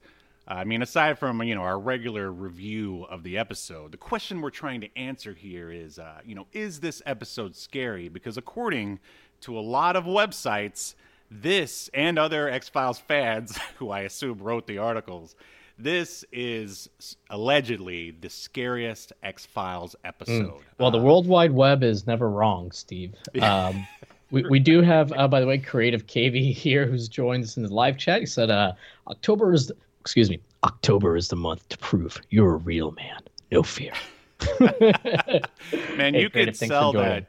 I 0.47 0.63
mean, 0.65 0.81
aside 0.81 1.17
from 1.19 1.41
you 1.43 1.55
know 1.55 1.61
our 1.61 1.79
regular 1.79 2.31
review 2.31 3.05
of 3.09 3.23
the 3.23 3.37
episode, 3.37 3.91
the 3.91 3.97
question 3.97 4.41
we're 4.41 4.49
trying 4.49 4.81
to 4.81 4.97
answer 4.97 5.33
here 5.33 5.71
is, 5.71 5.97
uh, 5.99 6.19
you 6.25 6.35
know, 6.35 6.47
is 6.51 6.79
this 6.81 7.01
episode 7.05 7.55
scary? 7.55 8.09
Because 8.09 8.37
according 8.37 8.99
to 9.41 9.57
a 9.57 9.61
lot 9.61 9.95
of 9.95 10.03
websites, 10.03 10.95
this 11.31 11.89
and 11.93 12.19
other 12.19 12.49
X 12.49 12.67
Files 12.69 12.99
fans, 12.99 13.57
who 13.77 13.89
I 13.89 14.01
assume 14.01 14.39
wrote 14.39 14.67
the 14.67 14.77
articles, 14.79 15.35
this 15.79 16.23
is 16.31 16.87
allegedly 17.29 18.11
the 18.11 18.29
scariest 18.29 19.13
X 19.23 19.45
Files 19.45 19.95
episode. 20.03 20.61
well 20.79 20.91
the 20.91 20.99
Uh, 20.99 21.03
world 21.03 21.27
wide 21.27 21.51
web 21.51 21.83
is 21.83 22.05
never 22.05 22.29
wrong 22.29 22.71
steve 22.71 23.13
um 23.41 23.85
we, 24.29 24.43
we 24.49 24.59
do 24.59 24.81
have 24.81 25.11
uh, 25.13 25.27
by 25.27 25.39
the 25.39 25.47
way 25.47 25.57
creative 25.57 26.05
kv 26.05 26.53
here 26.65 26.85
who's 26.85 27.07
joined 27.07 27.43
us 27.43 27.57
in 27.57 27.63
the 27.63 27.73
live 27.73 27.97
chat 27.97 28.19
he 28.19 28.25
said 28.27 28.51
uh 28.51 28.71
october 29.07 29.51
is 29.53 29.71
excuse 30.03 30.29
me 30.29 30.37
october 30.63 31.15
is 31.15 31.29
the 31.29 31.35
month 31.35 31.67
to 31.69 31.77
prove 31.77 32.19
you're 32.29 32.55
a 32.55 32.57
real 32.57 32.91
man 32.91 33.21
no 33.51 33.63
fear 33.63 33.93
man, 34.59 36.13
Hey, 36.13 36.21
you 36.21 36.29
could 36.29 36.55
sell 36.55 36.93
that. 36.93 37.27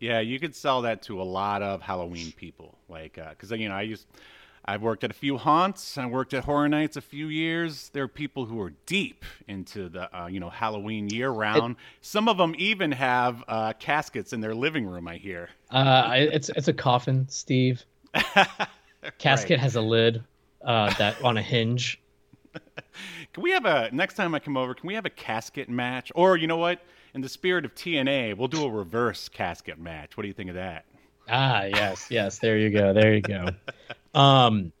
Yeah, 0.00 0.20
you 0.20 0.40
could 0.40 0.54
sell 0.54 0.82
that 0.82 1.02
to 1.02 1.20
a 1.20 1.24
lot 1.24 1.62
of 1.62 1.80
Halloween 1.80 2.32
people, 2.32 2.76
like 2.88 3.14
because 3.14 3.50
you 3.52 3.68
know 3.68 3.74
I 3.74 3.82
used. 3.82 4.06
I've 4.64 4.82
worked 4.82 5.02
at 5.02 5.10
a 5.10 5.14
few 5.14 5.38
haunts. 5.38 5.98
I 5.98 6.06
worked 6.06 6.32
at 6.34 6.44
Horror 6.44 6.68
Nights 6.68 6.96
a 6.96 7.00
few 7.00 7.26
years. 7.26 7.88
There 7.92 8.04
are 8.04 8.08
people 8.08 8.46
who 8.46 8.60
are 8.60 8.72
deep 8.86 9.24
into 9.48 9.88
the 9.88 10.16
uh, 10.16 10.26
you 10.26 10.38
know 10.40 10.50
Halloween 10.50 11.08
year 11.08 11.30
round. 11.30 11.76
Some 12.00 12.28
of 12.28 12.36
them 12.36 12.54
even 12.58 12.92
have 12.92 13.42
uh, 13.48 13.72
caskets 13.78 14.32
in 14.32 14.40
their 14.40 14.54
living 14.54 14.86
room. 14.86 15.08
I 15.08 15.16
hear. 15.16 15.50
Uh, 15.70 16.10
it's 16.14 16.48
it's 16.50 16.68
a 16.68 16.72
coffin, 16.72 17.26
Steve. 17.28 17.84
Casket 19.18 19.58
has 19.58 19.74
a 19.74 19.80
lid 19.80 20.22
uh, 20.64 20.92
that 20.94 21.20
on 21.24 21.36
a 21.36 21.42
hinge. 21.42 22.00
Can 23.32 23.42
we 23.42 23.50
have 23.50 23.64
a 23.64 23.88
next 23.92 24.14
time 24.14 24.34
I 24.34 24.38
come 24.38 24.56
over? 24.56 24.74
Can 24.74 24.86
we 24.86 24.94
have 24.94 25.06
a 25.06 25.10
casket 25.10 25.68
match? 25.68 26.12
Or 26.14 26.36
you 26.36 26.46
know 26.46 26.56
what? 26.58 26.80
In 27.14 27.20
the 27.20 27.28
spirit 27.28 27.64
of 27.64 27.74
TNA, 27.74 28.36
we'll 28.36 28.48
do 28.48 28.64
a 28.64 28.70
reverse 28.70 29.28
casket 29.28 29.78
match. 29.78 30.16
What 30.16 30.22
do 30.22 30.28
you 30.28 30.34
think 30.34 30.48
of 30.48 30.54
that? 30.56 30.84
Ah, 31.28 31.64
yes, 31.64 32.06
yes. 32.10 32.38
There 32.38 32.58
you 32.58 32.70
go. 32.70 32.92
There 32.92 33.14
you 33.14 33.20
go. 33.20 33.48
Um, 34.14 34.72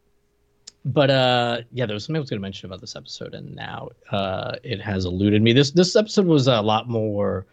but 0.84 1.10
uh, 1.10 1.58
yeah, 1.72 1.86
there 1.86 1.94
was 1.94 2.04
something 2.04 2.16
I 2.16 2.20
was 2.20 2.30
going 2.30 2.40
to 2.40 2.42
mention 2.42 2.66
about 2.66 2.80
this 2.80 2.96
episode, 2.96 3.34
and 3.34 3.54
now 3.54 3.90
uh, 4.10 4.56
it 4.64 4.80
has 4.80 5.04
eluded 5.04 5.40
me. 5.42 5.52
This 5.52 5.70
this 5.70 5.94
episode 5.94 6.26
was 6.26 6.48
a 6.48 6.60
lot 6.60 6.88
more 6.88 7.46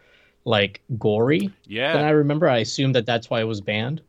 like 0.45 0.81
gory 0.97 1.51
Yeah. 1.65 1.93
than 1.93 2.05
I 2.05 2.09
remember. 2.09 2.47
I 2.49 2.57
assume 2.59 2.91
that 2.93 3.05
that's 3.05 3.29
why 3.29 3.41
it 3.41 3.43
was 3.45 3.61
banned. 3.61 4.01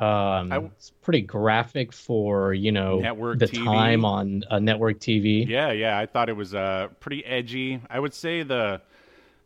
Um, 0.00 0.50
I- 0.52 0.58
it's 0.76 0.90
pretty 1.02 1.20
graphic 1.20 1.92
for 1.92 2.54
you 2.54 2.72
know 2.72 3.00
the 3.02 3.46
TV. 3.46 3.64
time 3.64 4.04
on 4.04 4.44
uh, 4.50 4.58
network 4.58 4.98
TV. 4.98 5.46
Yeah, 5.46 5.72
yeah, 5.72 5.98
I 5.98 6.06
thought 6.06 6.28
it 6.28 6.36
was 6.36 6.54
uh, 6.54 6.88
pretty 7.00 7.24
edgy. 7.24 7.80
I 7.90 8.00
would 8.00 8.14
say 8.14 8.42
the 8.42 8.80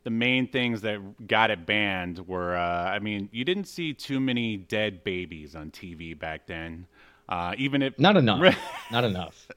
the 0.05 0.11
main 0.11 0.47
things 0.47 0.83
that 0.83 1.27
got 1.27 1.51
it 1.51 1.65
banned 1.65 2.29
were, 2.29 2.55
uh, 2.55 2.61
I 2.61 2.99
mean, 2.99 3.31
you 3.33 3.43
didn't 3.43 3.65
see 3.65 3.95
too 3.95 4.21
many 4.21 4.57
dead 4.59 5.03
babies 5.03 5.57
on 5.57 5.71
TV 5.71 6.17
back 6.19 6.47
then. 6.47 6.87
Uh, 7.27 7.55
even 7.57 7.81
if 7.81 7.99
Not 7.99 8.19
enough. 8.19 8.55
Not 8.93 9.05
enough. 9.05 9.49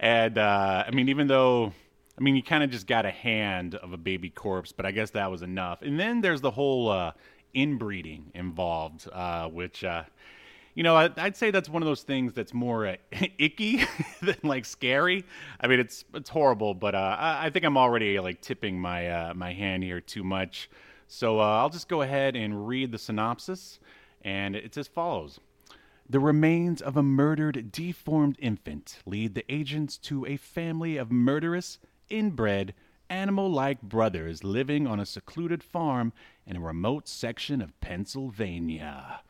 and 0.00 0.38
uh, 0.38 0.84
I 0.86 0.90
mean, 0.90 1.08
even 1.08 1.26
though 1.26 1.72
I 2.18 2.22
mean, 2.22 2.36
you 2.36 2.42
kind 2.42 2.62
of 2.64 2.70
just 2.70 2.86
got 2.86 3.04
a 3.04 3.10
hand 3.10 3.74
of 3.74 3.92
a 3.92 3.96
baby 3.96 4.30
corpse, 4.30 4.72
but 4.72 4.86
I 4.86 4.90
guess 4.90 5.10
that 5.10 5.30
was 5.30 5.42
enough. 5.42 5.82
And 5.82 5.98
then 6.00 6.20
there's 6.22 6.40
the 6.40 6.50
whole 6.50 6.88
uh, 6.88 7.12
inbreeding 7.54 8.30
involved, 8.34 9.08
uh, 9.12 9.48
which. 9.48 9.84
Uh, 9.84 10.04
you 10.76 10.82
know, 10.82 10.94
I, 10.94 11.08
would 11.08 11.36
say 11.36 11.50
that's 11.50 11.70
one 11.70 11.82
of 11.82 11.86
those 11.86 12.02
things 12.02 12.34
that's 12.34 12.52
more 12.52 12.86
uh, 12.86 12.96
icky 13.38 13.82
than 14.22 14.36
like 14.42 14.66
scary. 14.66 15.24
I 15.58 15.66
mean, 15.66 15.80
it's 15.80 16.04
it's 16.14 16.28
horrible, 16.28 16.74
but 16.74 16.94
uh, 16.94 17.16
I, 17.18 17.46
I, 17.46 17.50
think 17.50 17.64
I'm 17.64 17.78
already 17.78 18.20
like 18.20 18.42
tipping 18.42 18.78
my 18.78 19.08
uh, 19.08 19.34
my 19.34 19.54
hand 19.54 19.82
here 19.82 20.02
too 20.02 20.22
much. 20.22 20.68
So 21.08 21.40
uh, 21.40 21.44
I'll 21.44 21.70
just 21.70 21.88
go 21.88 22.02
ahead 22.02 22.36
and 22.36 22.68
read 22.68 22.92
the 22.92 22.98
synopsis, 22.98 23.80
and 24.20 24.54
it's 24.54 24.76
as 24.76 24.86
follows: 24.86 25.40
The 26.10 26.20
remains 26.20 26.82
of 26.82 26.98
a 26.98 27.02
murdered, 27.02 27.72
deformed 27.72 28.36
infant 28.38 28.98
lead 29.06 29.34
the 29.34 29.50
agents 29.50 29.96
to 29.98 30.26
a 30.26 30.36
family 30.36 30.98
of 30.98 31.10
murderous, 31.10 31.78
inbred, 32.10 32.74
animal-like 33.10 33.82
brothers 33.82 34.44
living 34.44 34.86
on 34.86 35.00
a 35.00 35.06
secluded 35.06 35.62
farm 35.62 36.12
in 36.46 36.56
a 36.56 36.60
remote 36.60 37.08
section 37.08 37.60
of 37.60 37.78
Pennsylvania. 37.80 39.20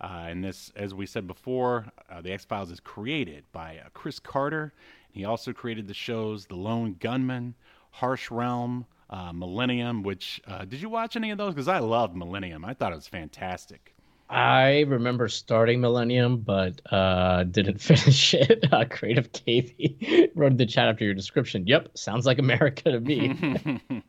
Uh, 0.00 0.26
and 0.28 0.42
this, 0.42 0.72
as 0.76 0.94
we 0.94 1.06
said 1.06 1.26
before, 1.26 1.86
uh, 2.10 2.20
the 2.20 2.32
X 2.32 2.44
Files 2.44 2.70
is 2.70 2.80
created 2.80 3.44
by 3.52 3.78
uh, 3.78 3.88
Chris 3.92 4.18
Carter. 4.18 4.72
He 5.10 5.24
also 5.24 5.52
created 5.52 5.88
the 5.88 5.94
shows 5.94 6.46
The 6.46 6.56
Lone 6.56 6.96
Gunman, 6.98 7.54
Harsh 7.90 8.30
Realm, 8.30 8.86
uh, 9.10 9.32
Millennium. 9.32 10.02
Which 10.02 10.40
uh, 10.46 10.64
did 10.64 10.80
you 10.80 10.88
watch 10.88 11.16
any 11.16 11.30
of 11.30 11.38
those? 11.38 11.52
Because 11.54 11.68
I 11.68 11.80
loved 11.80 12.16
Millennium. 12.16 12.64
I 12.64 12.74
thought 12.74 12.92
it 12.92 12.96
was 12.96 13.08
fantastic. 13.08 13.94
I 14.30 14.82
remember 14.82 15.28
starting 15.28 15.80
Millennium, 15.80 16.38
but 16.38 16.80
uh, 16.92 17.42
didn't 17.44 17.78
finish 17.80 18.32
it. 18.34 18.64
Uh, 18.72 18.84
Creative 18.88 19.30
KV 19.32 20.30
wrote 20.36 20.52
in 20.52 20.56
the 20.56 20.66
chat 20.66 20.86
after 20.88 21.04
your 21.04 21.14
description. 21.14 21.66
Yep, 21.66 21.98
sounds 21.98 22.26
like 22.26 22.38
America 22.38 22.92
to 22.92 23.00
me. 23.00 23.34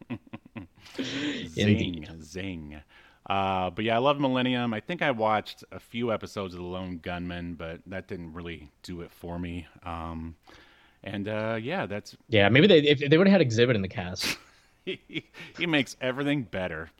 zing, 1.01 1.55
Indeed. 1.57 2.09
zing. 2.21 2.81
Uh, 3.27 3.69
but 3.71 3.83
yeah, 3.83 3.95
I 3.95 3.99
love 3.99 4.19
Millennium. 4.19 4.73
I 4.73 4.79
think 4.79 5.01
I 5.01 5.09
watched 5.11 5.63
a 5.71 5.79
few 5.79 6.11
episodes 6.11 6.53
of 6.53 6.59
The 6.59 6.65
Lone 6.67 6.99
Gunman, 7.01 7.55
but 7.55 7.79
that 7.87 8.07
didn't 8.07 8.33
really 8.33 8.69
do 8.83 9.01
it 9.01 9.11
for 9.11 9.39
me. 9.39 9.65
Um, 9.83 10.35
and 11.03 11.27
uh, 11.27 11.57
yeah, 11.59 11.87
that's 11.87 12.15
yeah. 12.29 12.49
Maybe 12.49 12.67
they 12.67 12.79
if 12.79 12.99
they 13.09 13.17
would 13.17 13.27
have 13.27 13.41
had 13.41 13.49
Xzibit 13.49 13.73
in 13.73 13.81
the 13.81 13.87
cast. 13.87 14.37
he, 14.85 14.99
he 15.57 15.65
makes 15.65 15.97
everything 15.99 16.43
better. 16.43 16.91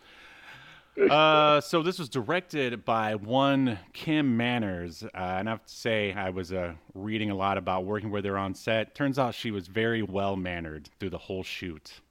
Uh, 0.98 1.62
so 1.62 1.82
this 1.82 1.98
was 1.98 2.10
directed 2.10 2.84
by 2.84 3.16
one 3.16 3.80
Kim 3.94 4.36
Manners, 4.36 5.04
uh, 5.04 5.08
and 5.14 5.48
I 5.48 5.52
have 5.52 5.66
to 5.66 5.74
say 5.74 6.14
I 6.14 6.30
was 6.30 6.52
uh, 6.52 6.74
reading 6.94 7.30
a 7.30 7.36
lot 7.36 7.58
about 7.58 7.86
working 7.86 8.12
with 8.12 8.26
her 8.26 8.38
on 8.38 8.54
set. 8.54 8.94
Turns 8.94 9.18
out 9.18 9.34
she 9.34 9.52
was 9.52 9.68
very 9.68 10.02
well 10.02 10.36
mannered 10.36 10.90
through 11.00 11.12
the 11.12 11.18
whole 11.18 11.44
shoot. 11.44 12.02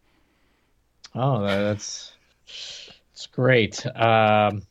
Oh, 1.14 1.42
that's 1.42 2.12
it's 2.46 3.26
great. 3.26 3.84
Um, 3.96 4.62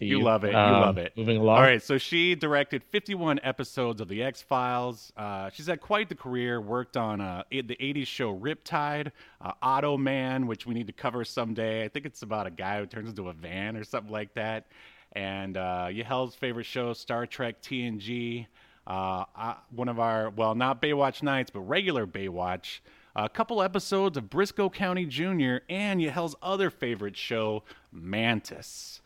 you 0.00 0.20
love 0.20 0.44
it. 0.44 0.52
You 0.52 0.58
um, 0.58 0.80
love 0.80 0.98
it. 0.98 1.12
Moving 1.16 1.38
along. 1.38 1.56
All 1.56 1.62
right. 1.62 1.82
So 1.82 1.98
she 1.98 2.34
directed 2.34 2.82
51 2.84 3.40
episodes 3.42 4.00
of 4.00 4.08
The 4.08 4.22
X 4.22 4.42
Files. 4.42 5.12
Uh, 5.16 5.50
she's 5.50 5.66
had 5.66 5.80
quite 5.80 6.08
the 6.08 6.14
career. 6.14 6.60
Worked 6.60 6.96
on 6.96 7.20
uh, 7.20 7.44
the 7.50 7.62
80s 7.62 8.06
show 8.06 8.36
Riptide, 8.36 9.12
uh, 9.40 9.52
Automan, 9.62 10.46
which 10.46 10.66
we 10.66 10.74
need 10.74 10.86
to 10.86 10.92
cover 10.92 11.24
someday. 11.24 11.84
I 11.84 11.88
think 11.88 12.06
it's 12.06 12.22
about 12.22 12.46
a 12.46 12.50
guy 12.50 12.80
who 12.80 12.86
turns 12.86 13.08
into 13.10 13.28
a 13.28 13.32
van 13.32 13.76
or 13.76 13.84
something 13.84 14.12
like 14.12 14.34
that. 14.34 14.66
And 15.12 15.56
uh, 15.56 15.88
Yahel's 15.90 16.34
favorite 16.34 16.66
show, 16.66 16.92
Star 16.92 17.26
Trek 17.26 17.62
TNG. 17.62 18.46
Uh, 18.86 19.24
uh, 19.36 19.54
one 19.70 19.88
of 19.88 19.98
our, 19.98 20.30
well, 20.30 20.54
not 20.54 20.82
Baywatch 20.82 21.22
Nights, 21.22 21.50
but 21.50 21.60
regular 21.60 22.06
Baywatch 22.06 22.80
a 23.16 23.28
couple 23.28 23.62
episodes 23.62 24.16
of 24.16 24.24
Brisco 24.24 24.72
County 24.72 25.06
Jr., 25.06 25.64
and 25.68 26.00
Yahel's 26.00 26.34
other 26.42 26.70
favorite 26.70 27.16
show, 27.16 27.62
Mantis. 27.92 29.00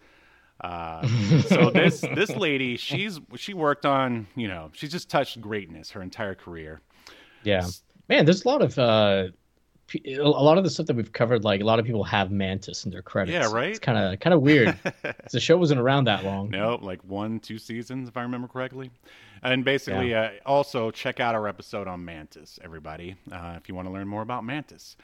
Uh, 0.61 1.07
so 1.43 1.71
this 1.71 2.01
this 2.01 2.31
lady, 2.31 2.77
she's 2.77 3.21
she 3.37 3.55
worked 3.55 3.87
on 3.87 4.27
you 4.35 4.49
know 4.49 4.71
she's 4.73 4.91
just 4.91 5.09
touched 5.09 5.41
greatness 5.41 5.91
her 5.91 6.03
entire 6.03 6.35
career. 6.35 6.81
Yeah, 7.45 7.67
man, 8.09 8.25
there's 8.25 8.45
a 8.45 8.49
lot 8.49 8.63
of 8.63 8.79
uh, 8.79 9.29
a 10.05 10.23
lot 10.23 10.59
of 10.59 10.65
the 10.65 10.71
stuff 10.71 10.87
that 10.87 10.97
we've 10.97 11.13
covered. 11.13 11.45
Like 11.45 11.61
a 11.61 11.65
lot 11.65 11.79
of 11.79 11.87
people 11.87 12.05
have 12.05 12.31
Mantis 12.31 12.85
in 12.85 12.91
their 12.91 13.03
credits. 13.03 13.35
Yeah, 13.35 13.53
right. 13.53 13.71
It's 13.71 13.79
kind 13.79 13.99
of 13.99 14.21
kind 14.21 14.35
of 14.35 14.43
weird. 14.43 14.77
the 15.33 15.41
show 15.41 15.57
wasn't 15.57 15.81
around 15.81 16.05
that 16.05 16.25
long. 16.25 16.51
No, 16.51 16.79
like 16.81 17.03
one 17.05 17.41
two 17.41 17.59
seasons 17.59 18.09
if 18.09 18.17
I 18.17 18.23
remember 18.23 18.49
correctly. 18.49 18.91
And 19.43 19.65
basically, 19.65 20.11
yeah. 20.11 20.33
uh, 20.45 20.49
also 20.49 20.91
check 20.91 21.21
out 21.21 21.37
our 21.37 21.47
episode 21.47 21.87
on 21.87 22.05
Mantis, 22.05 22.59
everybody, 22.65 23.15
uh, 23.31 23.55
if 23.57 23.69
you 23.69 23.75
want 23.75 23.87
to 23.87 23.93
learn 23.93 24.09
more 24.09 24.23
about 24.23 24.45
Mantis. 24.45 24.97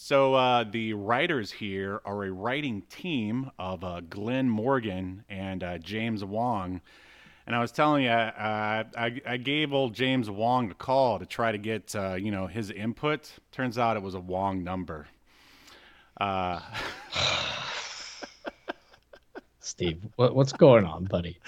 So 0.00 0.34
uh, 0.34 0.62
the 0.62 0.92
writers 0.92 1.50
here 1.50 2.00
are 2.04 2.22
a 2.22 2.30
writing 2.30 2.82
team 2.82 3.50
of 3.58 3.82
uh, 3.82 4.00
Glenn 4.08 4.48
Morgan 4.48 5.24
and 5.28 5.64
uh, 5.64 5.78
James 5.78 6.24
Wong. 6.24 6.80
And 7.48 7.56
I 7.56 7.58
was 7.58 7.72
telling 7.72 8.04
you, 8.04 8.10
uh, 8.10 8.84
I, 8.96 9.20
I 9.26 9.36
gave 9.38 9.72
old 9.72 9.94
James 9.94 10.30
Wong 10.30 10.70
a 10.70 10.74
call 10.74 11.18
to 11.18 11.26
try 11.26 11.50
to 11.50 11.58
get 11.58 11.94
you 11.94 12.30
know 12.30 12.46
his 12.46 12.70
input. 12.70 13.28
Turns 13.50 13.76
out 13.76 13.96
it 13.96 14.02
was 14.04 14.14
a 14.14 14.20
Wong 14.20 14.62
number. 14.62 15.08
Steve. 19.68 20.00
What, 20.16 20.34
what's 20.34 20.52
going 20.52 20.84
on, 20.84 21.04
buddy? 21.04 21.38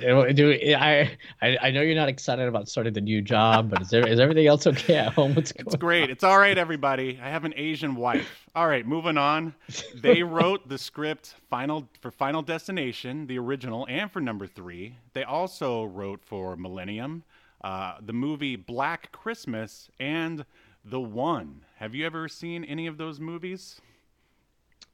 Do 0.00 0.52
I, 0.76 1.16
I 1.40 1.58
I 1.62 1.70
know 1.70 1.80
you're 1.80 1.94
not 1.94 2.08
excited 2.08 2.48
about 2.48 2.68
starting 2.68 2.92
the 2.92 3.00
new 3.00 3.22
job, 3.22 3.70
but 3.70 3.82
is 3.82 3.90
there 3.90 4.06
is 4.06 4.18
everything 4.18 4.46
else 4.46 4.66
okay 4.66 4.96
at 4.96 5.12
home? 5.12 5.34
What's 5.34 5.52
It's 5.52 5.76
great. 5.76 6.04
On? 6.04 6.10
It's 6.10 6.24
all 6.24 6.38
right, 6.38 6.58
everybody. 6.58 7.18
I 7.22 7.30
have 7.30 7.44
an 7.44 7.54
Asian 7.56 7.94
wife. 7.94 8.48
All 8.54 8.66
right, 8.66 8.86
moving 8.86 9.16
on. 9.16 9.54
They 9.94 10.22
wrote 10.24 10.68
the 10.68 10.78
script 10.78 11.36
final 11.48 11.88
for 12.00 12.10
Final 12.10 12.42
Destination, 12.42 13.26
the 13.26 13.38
original, 13.38 13.86
and 13.88 14.10
for 14.10 14.20
number 14.20 14.46
three. 14.46 14.96
They 15.12 15.24
also 15.24 15.84
wrote 15.84 16.22
for 16.24 16.56
Millennium, 16.56 17.22
uh, 17.62 17.94
the 18.00 18.12
movie 18.12 18.56
Black 18.56 19.12
Christmas, 19.12 19.88
and 20.00 20.44
The 20.84 21.00
One. 21.00 21.62
Have 21.76 21.94
you 21.94 22.06
ever 22.06 22.28
seen 22.28 22.64
any 22.64 22.86
of 22.86 22.98
those 22.98 23.20
movies? 23.20 23.80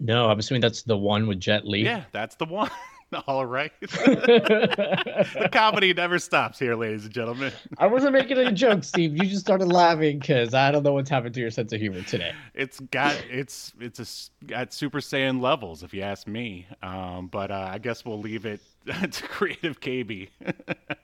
No, 0.02 0.28
I'm 0.28 0.38
assuming 0.40 0.60
that's 0.60 0.82
the 0.82 0.96
one 0.96 1.28
with 1.28 1.38
Jet 1.38 1.64
Li. 1.64 1.84
Yeah, 1.84 2.02
that's 2.10 2.34
the 2.34 2.44
one. 2.44 2.70
All 3.28 3.46
right. 3.46 3.72
the 3.80 5.48
comedy 5.52 5.92
never 5.94 6.18
stops 6.18 6.58
here, 6.58 6.74
ladies 6.74 7.04
and 7.04 7.14
gentlemen. 7.14 7.52
I 7.78 7.86
wasn't 7.86 8.14
making 8.14 8.38
any 8.38 8.52
jokes, 8.52 8.88
Steve. 8.88 9.16
You 9.16 9.28
just 9.28 9.42
started 9.42 9.66
laughing 9.66 10.18
because 10.18 10.54
I 10.54 10.72
don't 10.72 10.82
know 10.82 10.94
what's 10.94 11.10
happened 11.10 11.34
to 11.34 11.40
your 11.40 11.50
sense 11.50 11.72
of 11.72 11.80
humor 11.80 12.02
today. 12.02 12.32
It's 12.54 12.80
got 12.80 13.14
it's 13.30 13.74
it's 13.78 14.00
a, 14.00 14.46
got 14.46 14.72
Super 14.72 14.98
Saiyan 14.98 15.40
levels, 15.40 15.84
if 15.84 15.94
you 15.94 16.02
ask 16.02 16.26
me. 16.26 16.66
Um, 16.82 17.28
but 17.28 17.52
uh, 17.52 17.68
I 17.70 17.78
guess 17.78 18.04
we'll 18.04 18.20
leave 18.20 18.44
it 18.44 18.60
to 18.86 19.22
Creative 19.28 19.78
KV. 19.78 20.28
uh, 20.48 20.94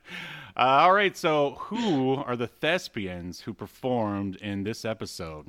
all 0.57 0.93
right. 0.93 1.17
So, 1.17 1.57
who 1.61 2.15
are 2.15 2.37
the 2.37 2.49
thespians 2.49 3.41
who 3.41 3.55
performed 3.55 4.37
in 4.37 4.65
this 4.65 4.85
episode? 4.85 5.47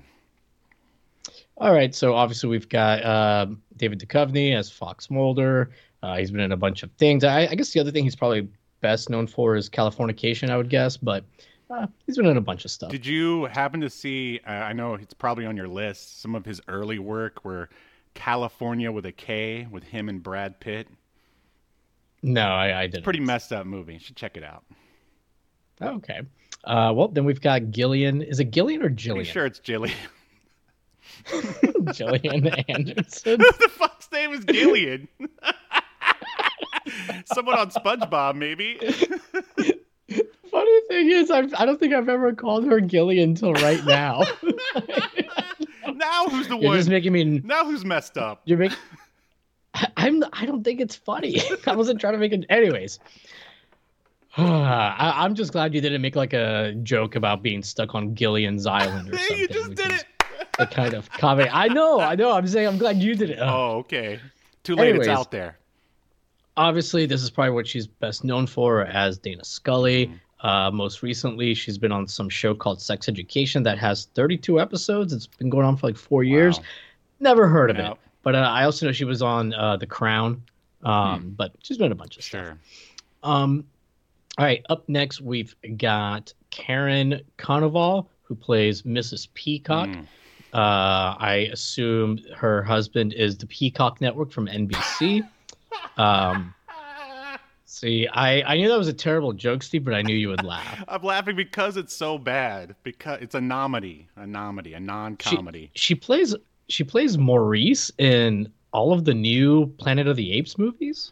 All 1.58 1.73
right, 1.73 1.93
so 1.93 2.13
obviously 2.13 2.49
we've 2.49 2.69
got 2.69 3.03
uh, 3.03 3.47
David 3.75 3.99
Duchovny 3.99 4.55
as 4.55 4.69
Fox 4.69 5.10
Mulder. 5.10 5.71
Uh, 6.01 6.17
he's 6.17 6.32
been 6.32 6.39
in 6.39 6.53
a 6.53 6.58
bunch 6.58 6.84
of 6.84 6.91
things. 6.93 7.23
I, 7.23 7.47
I, 7.47 7.55
guess 7.55 7.71
the 7.73 7.82
other 7.82 7.91
thing 7.91 8.05
he's 8.05 8.15
probably 8.15 8.47
best 8.79 9.10
known 9.10 9.27
for 9.27 9.58
is 9.58 9.69
Californication, 9.69 10.49
I 10.49 10.55
would 10.55 10.69
guess, 10.69 10.95
but 10.95 11.25
uh, 11.69 11.88
he's 12.05 12.15
been 12.15 12.25
in 12.25 12.38
a 12.38 12.41
bunch 12.41 12.63
of 12.63 12.71
stuff. 12.71 12.89
Did 12.89 13.05
you 13.05 13.45
happen 13.45 13.82
to 13.82 13.89
see? 13.89 14.39
Uh, 14.47 14.51
I 14.51 14.73
know 14.73 14.93
it's 14.93 15.13
probably 15.13 15.45
on 15.45 15.58
your 15.58 15.67
list. 15.67 16.21
Some 16.21 16.34
of 16.34 16.45
his 16.45 16.62
early 16.69 16.97
work, 16.97 17.43
where 17.43 17.69
California 18.13 18.91
with 18.91 19.05
a 19.05 19.12
K, 19.12 19.67
with 19.69 19.84
him 19.84 20.10
and 20.10 20.23
Brad 20.23 20.60
Pitt. 20.60 20.88
No, 22.21 22.47
I, 22.47 22.82
I 22.82 22.88
didn't. 22.88 23.03
Pretty 23.03 23.19
messed 23.19 23.51
up 23.51 23.65
movie. 23.65 23.93
You 23.93 23.99
should 23.99 24.15
check 24.15 24.36
it 24.36 24.43
out. 24.43 24.63
Okay. 25.82 26.21
Uh, 26.63 26.91
well, 26.93 27.08
then 27.08 27.23
we've 27.23 27.41
got 27.41 27.71
Gillian. 27.71 28.21
Is 28.21 28.39
it 28.39 28.51
Gillian 28.51 28.82
or 28.82 28.89
Jillian? 28.89 29.15
Pretty 29.15 29.29
sure 29.29 29.45
it's 29.45 29.60
Gillian. 29.60 29.95
Gillian 31.93 32.47
Anderson. 32.47 33.39
Who 33.39 33.51
the 33.51 33.69
fuck's 33.71 34.12
name 34.12 34.32
is 34.32 34.43
Gillian? 34.45 35.08
Someone 37.25 37.60
on 37.60 37.71
SpongeBob, 37.71 38.36
maybe. 38.36 38.79
Funny 40.51 40.82
thing 40.88 41.12
is, 41.12 41.29
I've, 41.29 41.53
I 41.53 41.65
don't 41.65 41.79
think 41.79 41.93
I've 41.93 42.10
ever 42.10 42.34
called 42.34 42.65
her 42.65 42.82
Gillian 42.82 43.29
until 43.29 43.53
right 43.53 43.86
now. 43.86 44.23
now 45.93 46.25
who's 46.27 46.47
the 46.47 46.58
you're 46.58 46.69
one? 46.69 46.77
Just 46.77 46.89
making 46.89 47.13
me. 47.13 47.41
Now 47.43 47.65
who's 47.65 47.86
messed 47.86 48.17
up? 48.17 48.41
You're 48.45 48.58
making. 48.58 48.77
I'm. 49.97 50.23
I 50.34 50.47
don't 50.47 50.63
think 50.63 50.82
it's 50.82 50.95
funny. 50.95 51.39
I 51.67 51.75
wasn't 51.75 52.01
trying 52.01 52.13
to 52.13 52.19
make 52.19 52.32
it. 52.32 52.45
Anyways, 52.49 52.97
I, 54.38 55.25
am 55.25 55.36
just 55.36 55.51
glad 55.51 55.75
you 55.75 55.82
didn't 55.82 56.01
make 56.01 56.15
like 56.15 56.34
a 56.34 56.73
joke 56.82 57.15
about 57.15 57.43
being 57.43 57.62
stuck 57.62 57.93
on 57.93 58.15
Gillian's 58.15 58.65
Island 58.65 59.13
or 59.13 59.17
something. 59.17 59.38
you 59.38 59.47
just 59.47 59.75
did 59.75 59.91
it 59.91 60.05
the 60.60 60.67
kind 60.67 60.93
of 60.93 61.10
comedy. 61.12 61.50
I 61.52 61.67
know, 61.69 62.00
I 62.00 62.15
know. 62.15 62.32
I'm 62.34 62.48
saying 62.48 62.67
I'm 62.67 62.78
glad 62.78 62.98
you 62.98 63.15
did 63.15 63.32
it. 63.32 63.39
Oh, 63.41 63.78
okay. 63.80 64.19
Too 64.63 64.76
late. 64.76 64.89
Anyways, 64.89 65.08
it's 65.08 65.17
out 65.17 65.32
there. 65.32 65.58
obviously, 66.58 67.06
this 67.06 67.22
is 67.24 67.30
probably 67.30 67.52
what 67.54 67.67
she's 67.67 67.88
best 67.88 68.24
known 68.24 68.45
for 68.48 68.86
as 68.86 69.17
Dana 69.17 69.43
Scully. 69.43 70.08
Mm-hmm. 70.08 70.48
Uh, 70.48 70.72
most 70.72 71.02
recently, 71.04 71.54
she's 71.54 71.78
been 71.78 71.91
on 71.91 72.08
some 72.08 72.30
show 72.30 72.54
called 72.56 72.82
Sex 72.82 73.10
Education 73.10 73.63
that 73.63 73.78
has 73.78 74.06
32 74.15 74.60
episodes. 74.60 75.12
It's 75.12 75.28
been 75.28 75.50
going 75.50 75.65
on 75.65 75.76
for 75.76 75.88
like 75.88 75.98
four 75.98 76.24
years. 76.24 76.60
Never 77.19 77.48
heard 77.48 77.69
of 77.72 77.78
No. 77.78 77.91
it. 77.93 77.98
But 78.24 78.36
uh, 78.36 78.39
I 78.39 78.63
also 78.65 78.86
know 78.86 78.91
she 78.93 79.06
was 79.06 79.22
on 79.22 79.54
uh, 79.54 79.78
The 79.78 79.88
Crown. 79.88 80.43
Um, 80.84 81.34
But 81.38 81.54
she's 81.62 81.78
been 81.78 81.88
in 81.88 81.91
a 81.91 81.95
bunch 81.95 82.17
of 82.17 82.24
stuff. 82.24 82.45
Sure. 82.45 82.58
Um, 83.24 83.65
all 84.38 84.45
right, 84.45 84.65
up 84.69 84.88
next 84.88 85.19
we've 85.19 85.54
got 85.78 86.34
Karin 86.52 87.22
Konoval, 87.38 88.08
who 88.24 88.36
plays 88.36 88.84
Mrs. 88.84 89.28
Peacock. 89.34 89.89
Mm. 89.89 90.06
Uh, 90.54 91.16
I 91.20 91.50
assume 91.52 92.20
her 92.36 92.64
husband 92.64 93.14
is 93.14 93.38
the 93.38 93.46
Peacock 93.46 94.02
Network 94.02 94.32
from 94.32 94.48
NBC. 94.48 95.28
um, 95.98 96.54
see, 97.66 98.08
I, 98.08 98.42
I 98.42 98.58
knew 98.58 98.68
that 98.68 98.78
was 98.78 98.88
a 98.88 98.94
terrible 98.94 99.34
joke, 99.34 99.62
Steve, 99.62 99.86
but 99.86 99.94
I 99.94 100.02
knew 100.02 100.16
you 100.16 100.30
would 100.30 100.44
laugh. 100.44 100.84
I'm 100.88 101.04
laughing 101.04 101.36
because 101.36 101.78
it's 101.78 101.96
so 101.96 102.18
bad. 102.18 102.76
Because 102.84 103.20
it's 103.22 103.36
a 103.36 103.40
nomedy, 103.40 104.06
a 104.18 104.22
nomedy, 104.22 104.76
a 104.76 104.80
non-comedy. 104.80 105.70
She 105.76 105.94
plays 105.96 106.36
she 106.68 106.84
plays 106.84 107.18
Maurice 107.18 107.92
in 107.98 108.52
all 108.72 108.94
of 108.94 109.06
the 109.06 109.14
new 109.14 109.68
Planet 109.78 110.08
of 110.08 110.16
the 110.16 110.32
Apes 110.34 110.58
movies. 110.58 111.12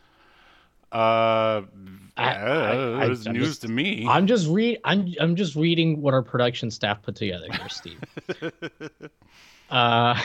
Uh, 0.91 1.63
I- 2.17 2.33
I- 3.01 3.05
it 3.05 3.09
was 3.09 3.27
I'm 3.27 3.33
news 3.33 3.47
just- 3.49 3.61
to 3.63 3.67
me. 3.69 4.05
I'm 4.07 4.27
just 4.27 4.47
read 4.47 4.79
I'm 4.83 5.13
I'm 5.19 5.35
just 5.35 5.55
reading 5.55 6.01
what 6.01 6.13
our 6.13 6.21
production 6.23 6.71
staff 6.71 7.01
put 7.01 7.15
together 7.15 7.47
here, 7.51 7.69
Steve. 7.69 7.99
uh, 9.69 10.19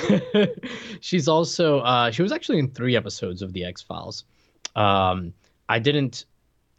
she's 1.00 1.28
also 1.28 1.80
uh, 1.80 2.10
she 2.10 2.22
was 2.22 2.32
actually 2.32 2.58
in 2.58 2.68
three 2.70 2.96
episodes 2.96 3.42
of 3.42 3.52
the 3.52 3.64
X 3.64 3.82
Files. 3.82 4.24
Um, 4.76 5.32
I 5.68 5.78
didn't 5.78 6.24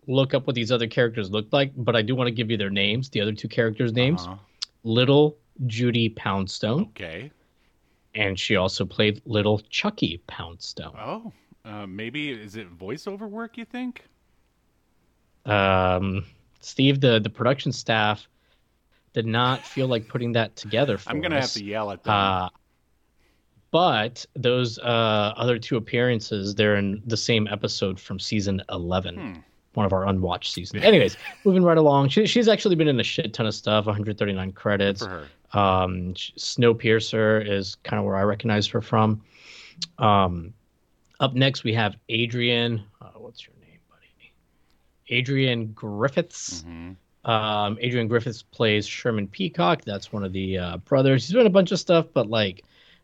look 0.07 0.33
up 0.33 0.47
what 0.47 0.55
these 0.55 0.71
other 0.71 0.87
characters 0.87 1.31
looked 1.31 1.53
like, 1.53 1.71
but 1.77 1.95
I 1.95 2.01
do 2.01 2.15
want 2.15 2.27
to 2.27 2.31
give 2.33 2.49
you 2.51 2.57
their 2.57 2.69
names. 2.69 3.09
The 3.09 3.21
other 3.21 3.33
two 3.33 3.47
characters' 3.47 3.93
names: 3.93 4.23
Uh-huh. 4.23 4.35
Little 4.83 5.37
Judy 5.67 6.09
Poundstone, 6.09 6.81
Okay. 6.89 7.31
and 8.15 8.39
she 8.39 8.55
also 8.55 8.85
played 8.85 9.21
Little 9.25 9.59
Chucky 9.69 10.21
Poundstone. 10.27 10.95
Oh, 10.97 11.31
uh, 11.65 11.85
maybe 11.87 12.31
is 12.31 12.55
it 12.55 12.75
voiceover 12.77 13.29
work? 13.29 13.57
You 13.57 13.65
think? 13.65 14.05
Um, 15.45 16.25
Steve, 16.61 16.99
the 17.01 17.19
the 17.19 17.29
production 17.29 17.71
staff 17.71 18.27
did 19.13 19.25
not 19.25 19.61
feel 19.65 19.87
like 19.87 20.07
putting 20.07 20.31
that 20.33 20.55
together. 20.55 20.97
For 20.97 21.09
I'm 21.09 21.21
gonna 21.21 21.39
have 21.41 21.51
to 21.51 21.63
yell 21.63 21.91
at 21.91 22.03
them. 22.03 22.13
Uh, 22.13 22.49
but 23.71 24.25
those 24.35 24.77
uh, 24.79 25.33
other 25.35 25.57
two 25.57 25.77
appearances, 25.77 26.53
they're 26.55 26.75
in 26.75 27.01
the 27.07 27.17
same 27.17 27.47
episode 27.51 27.99
from 27.99 28.19
season 28.19 28.61
11, 28.69 29.15
Hmm. 29.15 29.33
one 29.73 29.85
of 29.85 29.93
our 29.93 30.05
unwatched 30.07 30.53
seasons. 30.53 30.83
Anyways, 30.83 31.17
moving 31.43 31.63
right 31.63 31.77
along. 31.77 32.09
She, 32.09 32.27
she's 32.27 32.47
actually 32.47 32.75
been 32.75 32.87
in 32.87 32.99
a 32.99 33.03
shit 33.03 33.33
ton 33.33 33.47
of 33.47 33.55
stuff, 33.55 33.87
139 33.87 34.51
credits. 34.51 35.03
for 35.03 35.27
her. 35.53 35.59
Um, 35.59 36.13
Snowpiercer 36.13 37.47
is 37.49 37.75
kind 37.83 37.99
of 37.99 38.05
where 38.05 38.15
I 38.15 38.21
recognize 38.23 38.67
her 38.67 38.81
from. 38.81 39.21
Um, 39.97 40.53
up 41.19 41.33
next, 41.33 41.63
we 41.63 41.73
have 41.73 41.95
Adrian. 42.09 42.83
Uh, 43.01 43.07
what's 43.15 43.43
your 43.45 43.55
name? 43.59 43.62
Adrian 45.09 45.67
Griffiths. 45.73 46.61
hmm 46.63 46.91
Um, 47.25 47.77
Adrian 47.81 48.07
Griffiths 48.07 48.41
plays 48.43 48.85
Sherman 48.87 49.27
Peacock. 49.27 49.83
That's 49.85 50.11
one 50.11 50.23
of 50.23 50.33
the 50.33 50.57
uh, 50.57 50.77
brothers. 50.77 51.25
He's 51.25 51.33
doing 51.33 51.47
a 51.47 51.49
bunch 51.49 51.71
of 51.71 51.79
stuff, 51.79 52.07
but 52.13 52.29
like, 52.29 52.63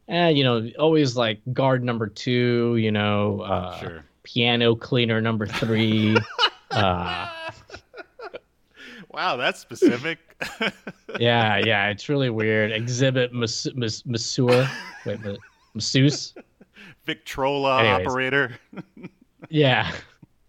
eh, 0.10 0.30
you 0.30 0.44
know, 0.44 0.70
always 0.78 1.16
like 1.16 1.40
guard 1.54 1.84
number 1.84 2.08
two. 2.08 2.76
You 2.78 2.92
know, 2.92 3.42
uh, 3.42 3.80
Sure. 3.80 4.06
piano 4.24 4.76
cleaner 4.76 5.22
number 5.22 5.46
three. 5.48 6.18
uh, 6.72 7.30
wow, 9.14 9.36
that's 9.38 9.60
specific. 9.60 10.20
yeah, 11.20 11.58
yeah, 11.58 11.88
it's 11.90 12.10
really 12.10 12.30
weird. 12.30 12.72
Xzibit 12.72 13.32
mas- 13.32 13.68
mas- 13.76 14.06
masseur. 14.06 14.70
Wait, 15.06 15.20
masseuse. 15.74 16.34
Victrola 17.06 17.84
Anyways. 17.84 18.08
operator. 18.08 18.52
Yeah. 19.50 19.92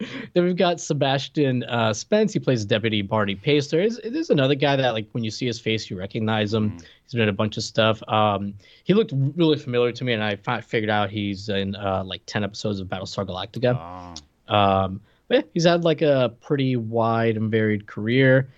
Then 0.33 0.45
we've 0.45 0.57
got 0.57 0.81
Sebastian 0.81 1.63
uh, 1.65 1.93
Spence. 1.93 2.33
He 2.33 2.39
plays 2.39 2.65
Deputy 2.65 3.03
Barney 3.03 3.35
Pace. 3.35 3.69
There 3.69 3.81
is 3.81 4.01
there's 4.03 4.31
another 4.31 4.55
guy 4.55 4.77
that 4.77 4.91
like 4.93 5.09
when 5.13 5.25
you 5.25 5.31
see 5.31 5.47
his 5.47 5.61
face, 5.61 5.91
you 5.91 5.99
recognize 5.99 6.55
him. 6.55 6.71
Mm. 6.71 6.85
He's 7.05 7.13
been 7.13 7.23
in 7.23 7.29
a 7.29 7.33
bunch 7.33 7.57
of 7.57 7.63
stuff. 7.65 8.03
Um, 8.09 8.55
he 8.85 8.95
looked 8.95 9.13
really 9.15 9.59
familiar 9.59 9.93
to 9.93 10.05
me, 10.05 10.13
and 10.13 10.23
I 10.23 10.37
fi- 10.37 10.61
figured 10.61 10.91
out 10.91 11.11
he's 11.11 11.49
in 11.49 11.75
uh, 11.77 12.03
like 12.05 12.23
ten 12.27 12.45
episodes 12.45 12.81
of 12.81 12.89
Battlestar 12.89 13.27
Galactica. 13.27 13.75
Oh, 14.49 14.55
Um, 14.55 15.01
but 15.29 15.35
yeah, 15.37 15.43
he's 15.55 15.65
had 15.65 15.85
like 15.85 16.03
a 16.03 16.33
pretty 16.41 16.77
wide 16.77 17.37
and 17.37 17.51
varied 17.51 17.87
career. 17.87 18.49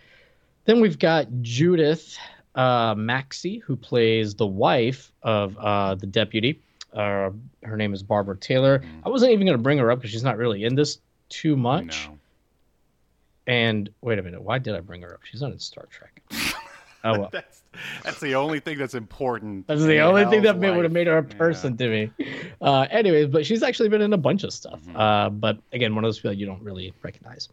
Then 0.65 0.81
we've 0.81 0.99
got 0.99 1.27
Judith 1.43 2.17
uh, 2.55 2.95
Maxie, 2.97 3.59
who 3.59 3.77
plays 3.77 4.35
the 4.35 4.47
wife 4.47 5.13
of 5.23 5.57
uh, 5.59 5.95
the 5.97 6.07
deputy. 6.07 6.61
Uh, 6.93 7.31
her 7.63 7.77
name 7.77 7.95
is 7.95 8.03
Barbara 8.03 8.37
Taylor. 8.37 8.81
Mm. 8.81 9.01
I 9.07 9.09
wasn't 9.09 9.33
even 9.33 9.47
going 9.47 9.57
to 9.57 9.63
bring 9.63 9.79
her 9.79 9.91
up 9.91 9.99
because 9.99 10.11
she's 10.13 10.23
not 10.23 10.37
really 10.37 10.65
in 10.65 10.75
this 10.75 10.99
too 11.33 11.57
much. 11.57 12.09
no. 12.09 12.19
And 13.47 13.91
wait 14.03 14.19
a 14.19 14.23
minute, 14.23 14.41
why 14.43 14.59
did 14.59 14.75
I 14.77 14.81
bring 14.81 15.03
her 15.03 15.15
up? 15.15 15.21
She's 15.25 15.43
not 15.43 15.51
in 15.53 15.59
Star 15.59 15.87
Trek. 15.91 16.23
oh 17.05 17.19
well. 17.19 17.29
That's 17.33 17.63
that's 18.05 18.21
the 18.21 18.35
only 18.37 18.61
thing 18.61 18.79
that's 18.79 18.95
important. 18.95 19.67
That's 19.67 19.83
the 19.83 19.99
only 20.01 20.27
thing 20.27 20.43
that 20.43 20.59
made, 20.59 20.77
would 20.77 20.85
have 20.85 20.93
made 20.93 21.07
her 21.09 21.19
a 21.19 21.27
Yeah. 21.29 21.37
person 21.37 21.77
to 21.79 21.89
me. 21.89 22.11
Uh, 22.61 22.87
anyways, 22.91 23.29
but 23.29 23.45
she's 23.45 23.63
actually 23.65 23.89
been 23.89 24.03
in 24.03 24.13
a 24.13 24.17
bunch 24.19 24.45
of 24.45 24.53
stuff. 24.53 24.81
Mhm. 24.87 24.95
Uh, 24.97 25.31
but 25.31 25.59
again, 25.73 25.95
one 25.95 26.05
of 26.05 26.09
those 26.09 26.19
people 26.19 26.35
you 26.35 26.47
don't 26.47 26.63
really 26.63 26.93
recognize. 27.03 27.49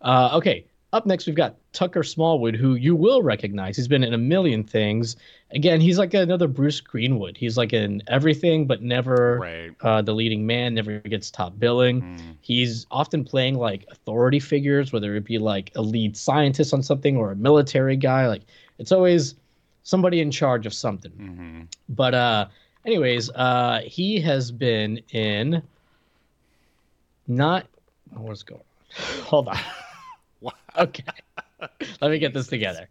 Uh, 0.00 0.30
okay, 0.34 0.64
up 0.92 1.04
next 1.04 1.26
we've 1.26 1.36
got 1.36 1.54
Tucker 1.72 2.02
Smallwood, 2.02 2.56
who 2.56 2.74
you 2.74 2.96
will 2.96 3.22
recognize. 3.22 3.76
He's 3.76 3.88
been 3.88 4.02
in 4.02 4.14
a 4.14 4.18
million 4.18 4.64
things. 4.64 5.16
Again, 5.50 5.80
he's 5.82 5.98
like 5.98 6.14
another 6.14 6.48
Bruce 6.48 6.80
Greenwood. 6.80 7.36
He's 7.36 7.56
like 7.58 7.72
in 7.74 8.02
everything, 8.08 8.66
but 8.66 8.82
never 8.82 9.38
Right. 9.38 9.72
uh, 9.82 10.00
the 10.02 10.14
leading 10.14 10.46
man. 10.46 10.74
Never 10.74 10.98
gets 11.00 11.30
top 11.30 11.58
billing. 11.58 12.00
Mm. 12.02 12.36
He's 12.40 12.86
often 12.90 13.22
playing 13.24 13.56
like 13.56 13.84
authority 13.90 14.40
figures, 14.40 14.92
whether 14.92 15.14
it 15.14 15.24
be 15.24 15.36
like 15.38 15.70
a 15.74 15.82
lead 15.82 16.16
scientist 16.16 16.72
on 16.72 16.82
something 16.82 17.16
or 17.16 17.32
a 17.32 17.36
military 17.36 17.96
guy. 17.96 18.26
Like 18.26 18.42
it's 18.78 18.92
always 18.92 19.34
somebody 19.82 20.20
in 20.20 20.30
charge 20.30 20.64
of 20.64 20.72
something. 20.72 21.12
hmm 21.12 21.60
But 21.90 22.14
uh 22.14 22.46
anyways, 22.86 23.28
uh 23.30 23.82
he 23.84 24.20
has 24.20 24.50
been 24.50 25.00
in 25.10 25.62
not 27.26 27.66
what's 28.14 28.42
going 28.42 28.60
on? 28.60 29.22
Hold 29.24 29.48
on. 29.48 29.58
Okay. 30.78 31.02
Let 32.00 32.10
me 32.10 32.18
get 32.18 32.32
this 32.34 32.46
together. 32.46 32.88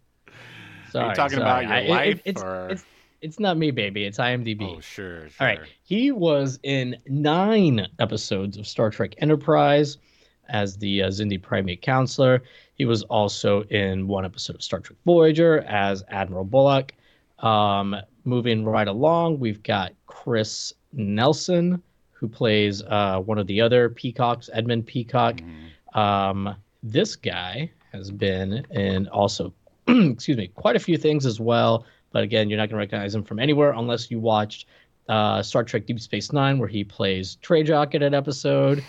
Sorry. 0.91 1.05
Are 1.05 1.09
you 1.09 1.15
talking 1.15 1.37
sorry. 1.39 1.63
about 1.63 1.63
your 1.63 1.73
I- 1.73 1.79
it- 1.79 1.89
life 1.89 2.21
it's, 2.25 2.41
or? 2.41 2.69
it's 2.69 2.85
it's 3.21 3.39
not 3.39 3.57
me, 3.57 3.71
baby. 3.71 4.05
It's 4.05 4.19
IMDb. 4.19 4.61
oh, 4.77 4.79
sure, 4.79 5.27
sure. 5.29 5.31
All 5.39 5.47
right. 5.47 5.59
He 5.83 6.11
was 6.11 6.59
in 6.61 6.97
nine 7.07 7.87
episodes 7.99 8.57
of 8.57 8.67
Star 8.67 8.91
Trek 8.91 9.15
Enterprise 9.17 9.97
as 10.49 10.77
the 10.77 11.01
uh, 11.03 11.07
Xindi 11.07 11.41
Primate 11.41 11.81
Counselor. 11.81 12.43
He 12.75 12.85
was 12.85 13.01
also 13.03 13.63
in 13.63 14.07
one 14.07 14.23
episode 14.23 14.55
of 14.57 14.61
Star 14.61 14.79
Trek 14.81 14.99
Voyager 15.03 15.59
as 15.67 16.03
Admiral 16.09 16.45
Bullock. 16.45 16.93
Um, 17.39 17.95
moving 18.23 18.63
right 18.65 18.87
along, 18.87 19.39
we've 19.39 19.63
got 19.63 19.93
Chris 20.05 20.73
Nelson, 20.93 21.81
who 22.11 22.27
plays 22.27 22.83
uh, 22.83 23.19
one 23.21 23.39
of 23.39 23.47
the 23.47 23.61
other 23.61 23.89
Peacocks, 23.89 24.47
Edmund 24.53 24.85
Peacock. 24.85 25.37
Mhm. 25.37 25.97
Um, 25.99 26.55
this 26.83 27.15
guy 27.15 27.71
has 27.93 28.11
been 28.11 28.65
and 28.71 29.07
also, 29.09 29.53
excuse 29.87 30.37
me, 30.37 30.47
quite 30.55 30.75
a 30.75 30.79
few 30.79 30.97
things 30.97 31.25
as 31.25 31.39
well. 31.39 31.85
But 32.11 32.23
again, 32.23 32.49
you're 32.49 32.57
not 32.57 32.69
going 32.69 32.77
to 32.79 32.85
recognize 32.85 33.13
him 33.13 33.23
from 33.23 33.39
anywhere 33.39 33.71
unless 33.71 34.09
you 34.09 34.19
watched 34.19 34.67
uh, 35.09 35.41
Star 35.41 35.63
Trek 35.63 35.85
Deep 35.85 35.99
Space 35.99 36.31
Nine, 36.31 36.59
where 36.59 36.67
he 36.67 36.83
plays 36.83 37.37
Treyjock 37.41 37.93
in 37.93 38.01
an 38.01 38.13
episode. 38.13 38.83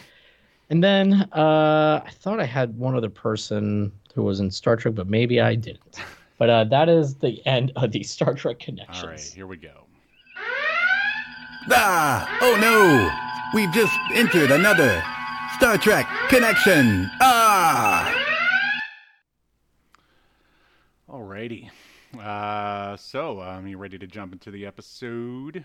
And 0.70 0.82
then 0.84 1.28
uh, 1.32 2.02
I 2.04 2.10
thought 2.10 2.40
I 2.40 2.44
had 2.44 2.76
one 2.78 2.94
other 2.94 3.08
person 3.08 3.92
who 4.14 4.22
was 4.22 4.40
in 4.40 4.50
Star 4.50 4.76
Trek, 4.76 4.94
but 4.94 5.08
maybe 5.08 5.40
I 5.40 5.54
didn't. 5.54 6.00
But 6.38 6.50
uh, 6.50 6.64
that 6.64 6.88
is 6.88 7.16
the 7.16 7.44
end 7.46 7.72
of 7.76 7.92
the 7.92 8.02
Star 8.02 8.34
Trek 8.34 8.58
connections. 8.58 9.02
All 9.02 9.10
right, 9.10 9.20
here 9.20 9.46
we 9.46 9.56
go. 9.56 9.86
Ah! 11.70 12.38
Oh 12.40 12.56
no! 12.60 13.58
We've 13.58 13.72
just 13.72 13.92
entered 14.14 14.50
another 14.50 15.02
Star 15.56 15.76
Trek 15.78 16.06
connection. 16.28 17.10
Ah! 17.20 18.17
Alrighty. 21.08 21.70
Uh, 22.18 22.96
so, 22.96 23.40
um, 23.40 23.66
you 23.66 23.78
ready 23.78 23.98
to 23.98 24.06
jump 24.06 24.32
into 24.32 24.50
the 24.50 24.66
episode? 24.66 25.64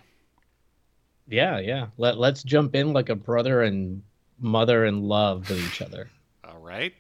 Yeah, 1.27 1.59
yeah. 1.59 1.87
Let 1.97 2.17
Let's 2.17 2.43
jump 2.43 2.75
in 2.75 2.93
like 2.93 3.09
a 3.09 3.15
brother 3.15 3.61
and 3.61 4.03
mother 4.39 4.85
in 4.85 5.03
love 5.03 5.49
with 5.49 5.59
each 5.65 5.81
other. 5.81 6.09
All 6.47 6.59
right. 6.59 6.93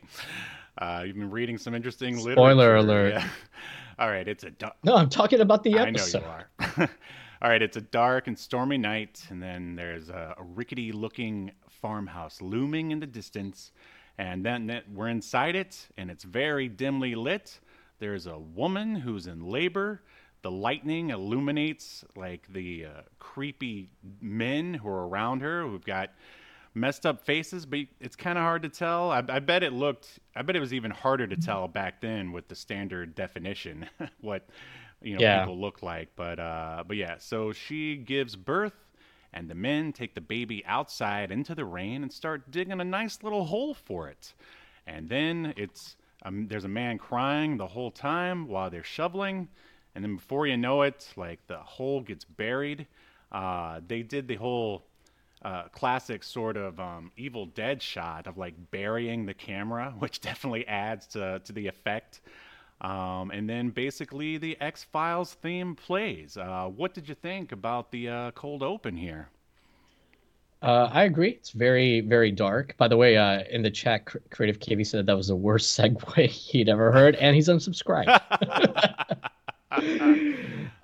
Uh, 0.77 1.03
you've 1.05 1.15
been 1.17 1.29
reading 1.29 1.57
some 1.57 1.73
interesting 1.75 2.17
Spoiler 2.17 2.81
literature. 2.81 2.87
alert. 2.87 3.13
Yeah. 3.13 3.29
All 3.99 4.09
right, 4.09 4.27
it's 4.27 4.43
a. 4.43 4.49
Du- 4.51 4.73
No, 4.83 4.95
I'm 4.95 5.09
talking 5.09 5.39
about 5.39 5.63
the 5.63 5.77
episode. 5.77 6.23
I 6.23 6.27
know 6.59 6.73
you 6.77 6.83
are. 6.83 6.89
All 7.43 7.49
right, 7.49 7.61
it's 7.61 7.77
a 7.77 7.81
dark 7.81 8.27
and 8.27 8.39
stormy 8.39 8.77
night, 8.77 9.21
and 9.29 9.43
then 9.43 9.75
there's 9.75 10.09
a, 10.09 10.33
a 10.37 10.43
rickety-looking 10.43 11.51
farmhouse 11.69 12.41
looming 12.41 12.91
in 12.91 12.99
the 13.01 13.05
distance, 13.05 13.71
and 14.17 14.43
then, 14.45 14.65
then 14.65 14.81
we're 14.93 15.09
inside 15.09 15.55
it, 15.55 15.87
and 15.97 16.09
it's 16.09 16.23
very 16.23 16.67
dimly 16.69 17.13
lit. 17.15 17.59
There's 17.99 18.27
a 18.27 18.37
woman 18.37 18.95
who's 18.95 19.27
in 19.27 19.45
labor. 19.47 20.01
The 20.41 20.51
lightning 20.51 21.09
illuminates 21.09 22.03
like 22.15 22.51
the 22.51 22.85
uh, 22.85 22.89
creepy 23.19 23.89
men 24.21 24.73
who 24.73 24.89
are 24.89 25.07
around 25.07 25.41
her, 25.41 25.61
who've 25.61 25.85
got 25.85 26.11
messed 26.73 27.05
up 27.05 27.25
faces, 27.25 27.65
but 27.65 27.79
it's 27.99 28.15
kind 28.15 28.37
of 28.37 28.43
hard 28.43 28.63
to 28.63 28.69
tell. 28.69 29.11
I, 29.11 29.23
I 29.29 29.39
bet 29.39 29.63
it 29.63 29.73
looked. 29.73 30.19
I 30.35 30.41
bet 30.41 30.55
it 30.55 30.59
was 30.59 30.73
even 30.73 30.91
harder 30.91 31.27
to 31.27 31.37
tell 31.37 31.67
back 31.67 32.01
then 32.01 32.31
with 32.31 32.47
the 32.47 32.55
standard 32.55 33.15
definition 33.15 33.87
what 34.21 34.47
you 35.01 35.15
know 35.15 35.21
Yeah. 35.21 35.23
people 35.23 35.59
look 35.59 35.81
like. 35.81 36.09
But 36.15 36.39
uh, 36.39 36.83
but 36.87 36.97
yeah, 36.97 37.17
so 37.19 37.53
she 37.53 37.95
gives 37.97 38.35
birth, 38.35 38.75
and 39.33 39.49
the 39.49 39.55
men 39.55 39.93
take 39.93 40.13
the 40.15 40.21
baby 40.21 40.63
outside 40.65 41.31
into 41.31 41.55
the 41.55 41.65
rain 41.65 42.03
and 42.03 42.11
start 42.11 42.51
digging 42.51 42.79
a 42.81 42.83
nice 42.83 43.23
little 43.23 43.45
hole 43.45 43.73
for 43.73 44.07
it. 44.09 44.33
And 44.85 45.09
then 45.09 45.53
it's 45.55 45.95
um, 46.23 46.47
there's 46.47 46.65
a 46.65 46.69
man 46.69 46.97
crying 46.97 47.57
the 47.57 47.67
whole 47.67 47.91
time 47.91 48.47
while 48.47 48.69
they're 48.69 48.83
shoveling, 48.83 49.49
and 49.95 50.03
then 50.03 50.15
before 50.15 50.47
you 50.47 50.57
know 50.57 50.81
it, 50.81 51.13
like 51.15 51.45
the 51.47 51.57
hole 51.57 52.01
gets 52.01 52.25
buried. 52.25 52.87
Uh, 53.31 53.81
they 53.87 54.03
did 54.03 54.27
the 54.27 54.35
whole 54.35 54.83
uh, 55.43 55.63
classic 55.69 56.23
sort 56.23 56.55
of 56.55 56.79
um, 56.79 57.11
Evil 57.17 57.45
Dead 57.47 57.81
shot 57.81 58.27
of 58.27 58.37
like 58.37 58.53
burying 58.71 59.25
the 59.25 59.33
camera, 59.33 59.93
which 59.99 60.21
definitely 60.21 60.67
adds 60.67 61.07
to 61.07 61.39
to 61.43 61.53
the 61.53 61.67
effect. 61.67 62.21
Um, 62.81 63.31
and 63.31 63.49
then 63.49 63.69
basically 63.69 64.37
the 64.37 64.59
X 64.59 64.83
Files 64.83 65.33
theme 65.35 65.75
plays. 65.75 66.37
Uh, 66.37 66.69
what 66.75 66.93
did 66.93 67.07
you 67.07 67.15
think 67.15 67.51
about 67.51 67.91
the 67.91 68.09
uh, 68.09 68.31
cold 68.31 68.61
open 68.63 68.97
here? 68.97 69.29
Uh, 70.63 70.89
I 70.93 71.03
agree. 71.03 71.31
It's 71.31 71.51
very, 71.51 71.99
very 71.99 72.31
dark. 72.31 72.77
By 72.77 72.87
the 72.87 72.95
way, 72.95 73.17
uh, 73.17 73.43
in 73.51 73.61
the 73.61 73.69
chat, 73.69 74.05
Cr- 74.05 74.19
Creative 74.29 74.59
KV 74.59 74.87
said 74.87 75.05
that 75.05 75.17
was 75.17 75.27
the 75.27 75.35
worst 75.35 75.77
segue 75.79 76.25
he'd 76.25 76.69
ever 76.69 76.91
heard, 76.91 77.15
and 77.15 77.35
he's 77.35 77.49
unsubscribed. 77.49 78.07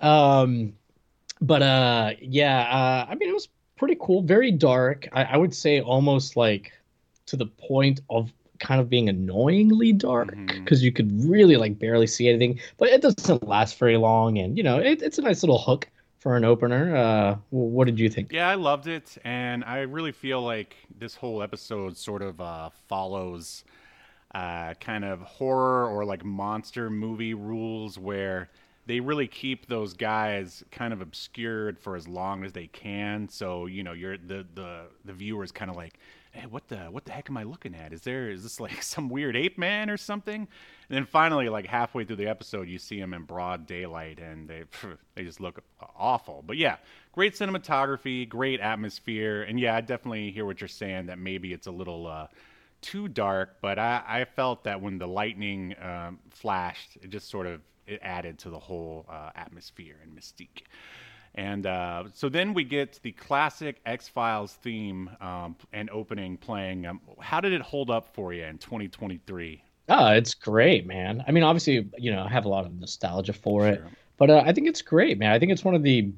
um, 0.02 0.74
but 1.40 1.62
uh, 1.62 2.10
yeah, 2.20 2.60
uh, 2.60 3.06
I 3.10 3.14
mean, 3.14 3.30
it 3.30 3.32
was 3.32 3.48
pretty 3.76 3.96
cool. 3.98 4.22
Very 4.22 4.50
dark. 4.50 5.08
I, 5.12 5.24
I 5.24 5.36
would 5.38 5.54
say 5.54 5.80
almost 5.80 6.36
like 6.36 6.72
to 7.26 7.36
the 7.36 7.46
point 7.46 8.00
of 8.10 8.30
kind 8.58 8.82
of 8.82 8.90
being 8.90 9.08
annoyingly 9.08 9.94
dark 9.94 10.36
because 10.46 10.82
you 10.82 10.92
could 10.92 11.10
really 11.24 11.56
like 11.56 11.78
barely 11.78 12.06
see 12.06 12.28
anything. 12.28 12.60
But 12.76 12.90
it 12.90 13.00
doesn't 13.00 13.48
last 13.48 13.78
very 13.78 13.96
long, 13.96 14.36
and 14.36 14.58
you 14.58 14.62
know, 14.62 14.78
it, 14.78 15.00
it's 15.00 15.16
a 15.16 15.22
nice 15.22 15.42
little 15.42 15.58
hook 15.58 15.88
for 16.20 16.36
an 16.36 16.44
opener. 16.44 16.94
Uh, 16.94 17.36
what 17.50 17.86
did 17.86 17.98
you 17.98 18.08
think? 18.08 18.30
Yeah, 18.30 18.48
I 18.48 18.54
loved 18.54 18.86
it, 18.86 19.18
and 19.24 19.64
I 19.64 19.80
really 19.80 20.12
feel 20.12 20.42
like 20.42 20.76
this 20.96 21.16
whole 21.16 21.42
episode 21.42 21.96
sort 21.96 22.22
of 22.22 22.40
uh, 22.40 22.70
follows 22.88 23.64
uh, 24.34 24.74
kind 24.74 25.04
of 25.04 25.20
horror 25.22 25.88
or 25.88 26.04
like 26.04 26.24
monster 26.24 26.88
movie 26.90 27.34
rules 27.34 27.98
where 27.98 28.50
they 28.86 29.00
really 29.00 29.26
keep 29.26 29.66
those 29.66 29.94
guys 29.94 30.62
kind 30.70 30.92
of 30.92 31.00
obscured 31.00 31.78
for 31.78 31.96
as 31.96 32.06
long 32.06 32.44
as 32.44 32.52
they 32.52 32.66
can. 32.68 33.28
So 33.28 33.66
you 33.66 33.82
know, 33.82 33.92
you're 33.92 34.18
the 34.18 34.46
the 34.54 34.82
the 35.04 35.12
viewer's 35.12 35.52
kind 35.52 35.70
of 35.70 35.76
like, 35.76 35.98
hey, 36.32 36.46
what 36.46 36.68
the 36.68 36.76
what 36.76 37.04
the 37.04 37.12
heck 37.12 37.28
am 37.28 37.36
I 37.36 37.42
looking 37.42 37.74
at? 37.74 37.92
Is 37.92 38.02
there 38.02 38.30
is 38.30 38.42
this 38.42 38.60
like 38.60 38.82
some 38.82 39.08
weird 39.08 39.36
ape 39.36 39.58
man 39.58 39.90
or 39.90 39.96
something? 39.96 40.40
And 40.40 40.96
then 40.96 41.04
finally, 41.04 41.48
like 41.48 41.66
halfway 41.66 42.04
through 42.04 42.16
the 42.16 42.28
episode, 42.28 42.68
you 42.68 42.78
see 42.78 42.98
him 42.98 43.14
in 43.14 43.22
broad 43.22 43.66
daylight, 43.66 44.18
and 44.18 44.48
they 44.48 44.64
they 45.14 45.24
just 45.24 45.40
look 45.40 45.62
awful. 45.96 46.42
But 46.46 46.56
yeah, 46.56 46.76
great 47.12 47.34
cinematography, 47.34 48.28
great 48.28 48.60
atmosphere, 48.60 49.42
and 49.42 49.58
yeah, 49.58 49.76
I 49.76 49.80
definitely 49.80 50.30
hear 50.30 50.44
what 50.44 50.60
you're 50.60 50.68
saying 50.68 51.06
that 51.06 51.18
maybe 51.18 51.52
it's 51.52 51.66
a 51.66 51.72
little 51.72 52.06
uh, 52.06 52.26
too 52.80 53.08
dark. 53.08 53.56
But 53.60 53.78
I, 53.78 54.02
I 54.06 54.24
felt 54.24 54.64
that 54.64 54.80
when 54.80 54.98
the 54.98 55.08
lightning 55.08 55.74
um, 55.82 56.18
flashed, 56.30 56.96
it 57.02 57.10
just 57.10 57.28
sort 57.28 57.46
of 57.46 57.60
it 57.86 58.00
added 58.02 58.38
to 58.38 58.50
the 58.50 58.58
whole 58.58 59.04
uh, 59.08 59.30
atmosphere 59.34 59.96
and 60.02 60.16
mystique. 60.16 60.62
And 61.34 61.66
uh, 61.66 62.04
so 62.12 62.28
then 62.28 62.54
we 62.54 62.64
get 62.64 62.98
the 63.02 63.12
classic 63.12 63.80
X 63.86 64.08
Files 64.08 64.54
theme 64.54 65.10
um, 65.20 65.56
and 65.72 65.88
opening 65.90 66.36
playing. 66.36 66.86
Um, 66.86 67.00
how 67.20 67.40
did 67.40 67.52
it 67.52 67.62
hold 67.62 67.88
up 67.90 68.12
for 68.14 68.32
you 68.32 68.44
in 68.44 68.58
2023? 68.58 69.62
Oh, 69.88 70.08
it's 70.08 70.34
great, 70.34 70.86
man. 70.86 71.24
I 71.26 71.32
mean, 71.32 71.42
obviously, 71.42 71.88
you 71.98 72.12
know, 72.12 72.22
I 72.24 72.28
have 72.28 72.44
a 72.44 72.48
lot 72.48 72.64
of 72.66 72.78
nostalgia 72.78 73.32
for 73.32 73.66
it, 73.66 73.82
but 74.18 74.30
uh, 74.30 74.42
I 74.44 74.52
think 74.52 74.68
it's 74.68 74.82
great, 74.82 75.18
man. 75.18 75.32
I 75.32 75.38
think 75.38 75.50
it's 75.50 75.64
one 75.64 75.74
of 75.74 75.82
the 75.82 76.12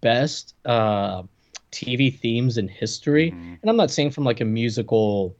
best 0.00 0.54
uh, 0.64 1.22
TV 1.72 2.14
themes 2.14 2.58
in 2.58 2.68
history. 2.68 3.30
Mhm. 3.30 3.58
And 3.60 3.70
I'm 3.70 3.76
not 3.76 3.90
saying 3.90 4.10
from 4.10 4.24
like 4.24 4.40
a 4.40 4.44
musical, 4.44 5.34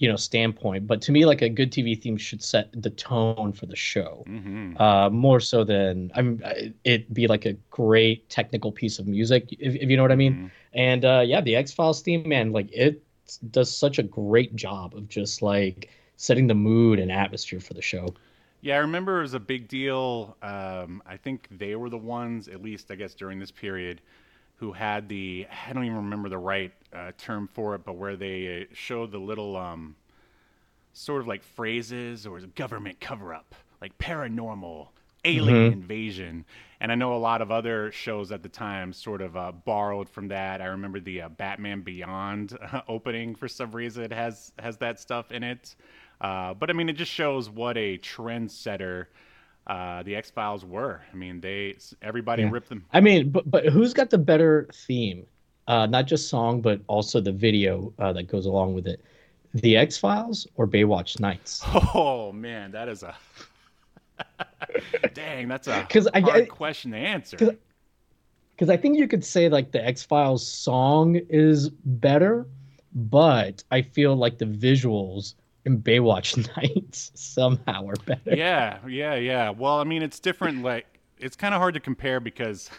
you 0.00 0.08
know, 0.08 0.16
standpoint, 0.16 0.88
but 0.88 1.02
to 1.04 1.12
me, 1.12 1.26
like 1.26 1.42
a 1.42 1.50
good 1.50 1.72
TV 1.72 1.96
theme 1.96 2.18
should 2.18 2.42
set 2.42 2.70
the 2.82 2.90
tone 2.90 3.52
for 3.54 3.66
the 3.66 3.76
show. 3.76 4.26
hmm 4.26 4.74
Uh, 4.76 5.10
more 5.12 5.40
so 5.40 5.64
than 5.64 6.10
I'm, 6.16 6.42
it 6.84 7.12
be 7.14 7.28
like 7.28 7.46
a 7.46 7.54
great 7.70 8.28
technical 8.30 8.72
piece 8.72 8.98
of 8.98 9.06
music, 9.08 9.48
if, 9.60 9.76
if 9.76 9.90
you 9.90 9.96
know 9.98 10.02
what 10.04 10.12
I 10.12 10.16
mean. 10.16 10.40
Mhm. 10.40 10.50
And 10.74 11.04
uh, 11.04 11.22
yeah, 11.26 11.42
the 11.42 11.56
X 11.56 11.72
Files 11.72 12.02
theme, 12.02 12.28
man, 12.28 12.52
like 12.52 12.70
it 12.72 13.04
does 13.52 13.76
such 13.76 13.98
a 14.00 14.04
great 14.04 14.56
job 14.56 14.96
of 14.96 15.08
just 15.08 15.42
like 15.42 15.90
setting 16.16 16.48
the 16.48 16.54
mood 16.54 16.98
and 17.00 17.12
atmosphere 17.12 17.60
for 17.60 17.74
the 17.74 17.82
show. 17.82 18.16
Yeah, 18.62 18.74
I 18.76 18.78
remember 18.78 19.18
it 19.20 19.22
was 19.22 19.34
a 19.34 19.40
big 19.40 19.68
deal. 19.68 20.36
Um, 20.42 21.02
I 21.06 21.16
think 21.16 21.48
they 21.50 21.76
were 21.76 21.88
the 21.88 21.98
ones, 21.98 22.48
at 22.48 22.62
least 22.62 22.90
I 22.90 22.94
guess 22.96 23.14
during 23.14 23.38
this 23.38 23.50
period, 23.50 24.02
who 24.60 24.72
had 24.72 25.08
the 25.08 25.46
I 25.66 25.72
don't 25.72 25.84
even 25.84 25.96
remember 25.96 26.28
the 26.28 26.38
right 26.38 26.72
uh, 26.94 27.12
term 27.18 27.48
for 27.48 27.74
it, 27.74 27.84
but 27.84 27.96
where 27.96 28.14
they 28.14 28.62
uh, 28.62 28.74
showed 28.74 29.10
the 29.10 29.18
little 29.18 29.56
um, 29.56 29.96
sort 30.92 31.22
of 31.22 31.26
like 31.26 31.42
phrases 31.42 32.26
or 32.26 32.38
government 32.40 33.00
cover 33.00 33.32
up, 33.32 33.54
like 33.80 33.96
paranormal, 33.98 34.88
alien 35.24 35.72
invasion. 35.72 36.44
And 36.78 36.92
I 36.92 36.94
know 36.94 37.14
a 37.14 37.16
lot 37.16 37.40
of 37.40 37.50
other 37.50 37.90
shows 37.90 38.32
at 38.32 38.42
the 38.42 38.48
time 38.50 38.92
sort 38.92 39.22
of 39.22 39.34
uh, 39.36 39.52
borrowed 39.52 40.08
from 40.08 40.28
that. 40.28 40.60
I 40.60 40.66
remember 40.66 41.00
the 41.00 41.22
uh, 41.22 41.28
Batman 41.30 41.80
Beyond 41.80 42.56
uh, 42.60 42.82
opening 42.86 43.34
for 43.34 43.48
some 43.48 43.72
reason 43.72 44.10
has 44.10 44.52
has 44.58 44.76
that 44.78 45.00
stuff 45.00 45.32
in 45.32 45.42
it. 45.42 45.74
Uh, 46.20 46.52
but 46.52 46.68
I 46.68 46.74
mean, 46.74 46.90
it 46.90 46.96
just 46.96 47.12
shows 47.12 47.48
what 47.48 47.78
a 47.78 47.96
trendsetter 47.96 49.06
uh, 49.70 50.02
the 50.02 50.14
X 50.16 50.30
Files 50.30 50.64
were. 50.64 51.00
I 51.12 51.16
mean, 51.16 51.40
they 51.40 51.76
everybody 52.02 52.42
Yeah. 52.42 52.50
ripped 52.50 52.68
them. 52.68 52.84
I 52.92 53.00
mean, 53.00 53.30
but 53.30 53.44
but 53.50 53.62
who's 53.74 53.92
got 53.94 54.10
the 54.10 54.18
better 54.18 54.68
theme? 54.86 55.20
Uh, 55.68 55.86
not 55.86 56.04
just 56.12 56.28
song, 56.28 56.60
but 56.60 56.80
also 56.88 57.20
the 57.20 57.30
video 57.32 57.92
uh, 57.98 58.12
that 58.16 58.24
goes 58.34 58.46
along 58.46 58.74
with 58.74 58.86
it. 58.88 59.00
The 59.54 59.76
X 59.76 59.96
Files 59.96 60.46
or 60.56 60.66
Baywatch 60.66 61.20
Nights? 61.20 61.62
Oh 61.94 62.32
man, 62.32 62.72
that 62.72 62.88
is 62.88 63.02
a 63.02 63.14
dang. 65.14 65.48
That's 65.48 65.66
a 65.68 65.82
hard 65.82 66.04
I- 66.14 66.44
question 66.46 66.90
to 66.92 66.96
answer. 66.98 67.36
Because 68.56 68.68
I 68.68 68.76
think 68.76 68.98
you 68.98 69.08
could 69.08 69.24
say 69.24 69.48
like 69.48 69.72
the 69.72 69.82
X 69.84 70.02
Files 70.02 70.46
song 70.46 71.16
is 71.30 71.70
better, 71.70 72.46
but 72.94 73.64
I 73.70 73.80
feel 73.82 74.16
like 74.16 74.38
the 74.38 74.44
visuals 74.46 75.34
in 75.70 75.82
Baywatch 75.82 76.36
Nights 76.56 77.12
somehow 77.14 77.86
are 77.88 77.96
better. 78.06 78.36
yeah, 78.36 78.78
yeah, 78.86 79.14
yeah. 79.14 79.50
Well, 79.50 79.78
I 79.80 79.84
mean, 79.84 80.02
it's 80.02 80.20
different. 80.20 80.62
Like, 80.62 80.86
it's 81.18 81.36
kind 81.36 81.54
of 81.54 81.58
hard 81.60 81.74
to 81.74 81.80
compare 81.80 82.20
because 82.20 82.70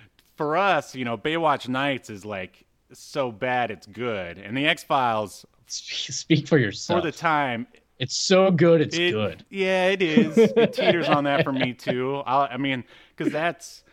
for 0.36 0.56
us, 0.56 0.94
you 0.94 1.04
know, 1.04 1.16
Baywatch 1.18 1.68
Nights 1.68 2.10
is 2.10 2.24
like 2.24 2.64
so 2.92 3.32
bad 3.32 3.70
it's 3.70 3.86
good, 3.86 4.38
and 4.38 4.56
the 4.56 4.66
X 4.66 4.84
Files 4.84 5.46
Speak 5.68 6.46
for 6.48 6.58
yourself. 6.58 6.96
for 6.96 7.00
the 7.00 7.12
time 7.12 7.66
It's 7.98 8.16
so 8.16 8.50
good, 8.50 8.80
it's 8.80 8.98
it, 8.98 9.00
good. 9.00 9.44
Yeah, 9.50 9.88
it 9.88 10.02
is. 10.02 10.52
It 10.56 10.72
teeters 10.72 11.08
on 11.08 11.24
that 11.24 11.42
for 11.42 11.52
me 11.52 11.74
too. 11.74 12.16
i 12.26 12.46
I 12.54 12.56
mean, 12.56 12.84
because 13.16 13.32
that's 13.32 13.84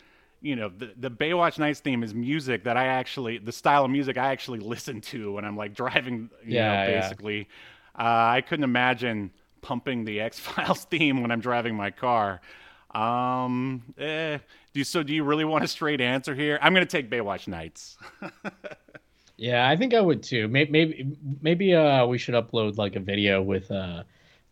you 0.42 0.56
know 0.56 0.70
the 0.70 0.94
the 0.98 1.12
Baywatch 1.12 1.60
Nights 1.60 1.82
theme 1.82 2.04
is 2.04 2.14
music 2.14 2.66
that 2.66 2.78
I 2.78 2.88
actually 2.88 3.38
the 3.40 3.52
style 3.54 3.86
of 3.86 3.92
music 3.92 4.18
I 4.18 4.32
actually 4.32 4.60
listen 4.60 5.02
to 5.02 5.34
when 5.34 5.46
I'm 5.46 5.58
like 5.58 5.76
driving. 5.76 6.30
You 6.46 6.56
Yeah, 6.56 6.64
know, 6.64 6.84
yeah. 6.86 7.14
Uh, 7.98 8.02
I 8.38 8.42
couldn't 8.42 8.64
imagine 8.64 9.32
pumping 9.62 10.06
the 10.06 10.20
X 10.22 10.40
Files 10.48 10.86
theme 10.86 11.22
when 11.22 11.32
I'm 11.32 11.42
driving 11.42 11.76
my 11.76 11.92
car. 11.92 12.42
Um, 12.94 13.84
eh, 13.98 14.38
do 14.74 14.80
you, 14.80 14.84
so 14.84 15.02
do 15.02 15.14
you 15.14 15.24
really 15.24 15.46
want 15.46 15.64
a 15.64 15.68
straight 15.68 16.00
answer 16.02 16.36
here? 16.36 16.60
I'm 16.62 16.74
gonna 16.74 16.86
take 16.86 17.10
Baywatch 17.10 17.48
Nights. 17.48 17.98
Yeah, 19.38 19.68
I 19.68 19.76
think 19.76 19.94
I 19.94 20.02
would 20.02 20.22
too. 20.22 20.48
Maybe 20.48 20.72
maybe 20.72 21.18
maybe 21.42 21.76
uh 21.76 22.06
we 22.06 22.18
should 22.18 22.36
upload 22.36 22.78
like 22.78 22.96
a 22.96 23.00
video 23.00 23.42
with 23.42 23.70
uh 23.72 24.04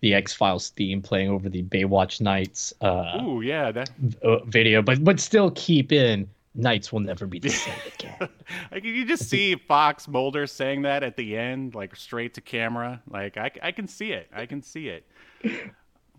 the 0.01 0.15
X 0.15 0.33
Files 0.33 0.69
theme 0.69 1.01
playing 1.01 1.29
over 1.29 1.49
the 1.49 1.63
Baywatch 1.63 2.19
Nights 2.19 2.73
uh 2.81 3.21
Ooh, 3.21 3.41
yeah, 3.41 3.71
that 3.71 3.89
v- 3.99 4.17
uh, 4.23 4.43
video, 4.45 4.81
but 4.81 5.03
but 5.03 5.19
still 5.19 5.51
keep 5.51 5.91
in 5.91 6.27
Nights 6.53 6.91
will 6.91 6.99
never 6.99 7.25
be 7.25 7.39
the 7.39 7.49
same 7.49 7.73
again. 7.97 8.29
like 8.71 8.83
you 8.83 9.05
just 9.05 9.29
see 9.29 9.55
Fox 9.55 10.07
Mulder 10.07 10.45
saying 10.47 10.81
that 10.81 11.01
at 11.01 11.15
the 11.15 11.37
end, 11.37 11.75
like 11.75 11.95
straight 11.95 12.33
to 12.33 12.41
camera. 12.41 13.01
Like 13.09 13.37
I, 13.37 13.51
I 13.63 13.71
can 13.71 13.87
see 13.87 14.11
it. 14.11 14.27
I 14.35 14.45
can 14.45 14.61
see 14.61 14.89
it. 14.89 15.05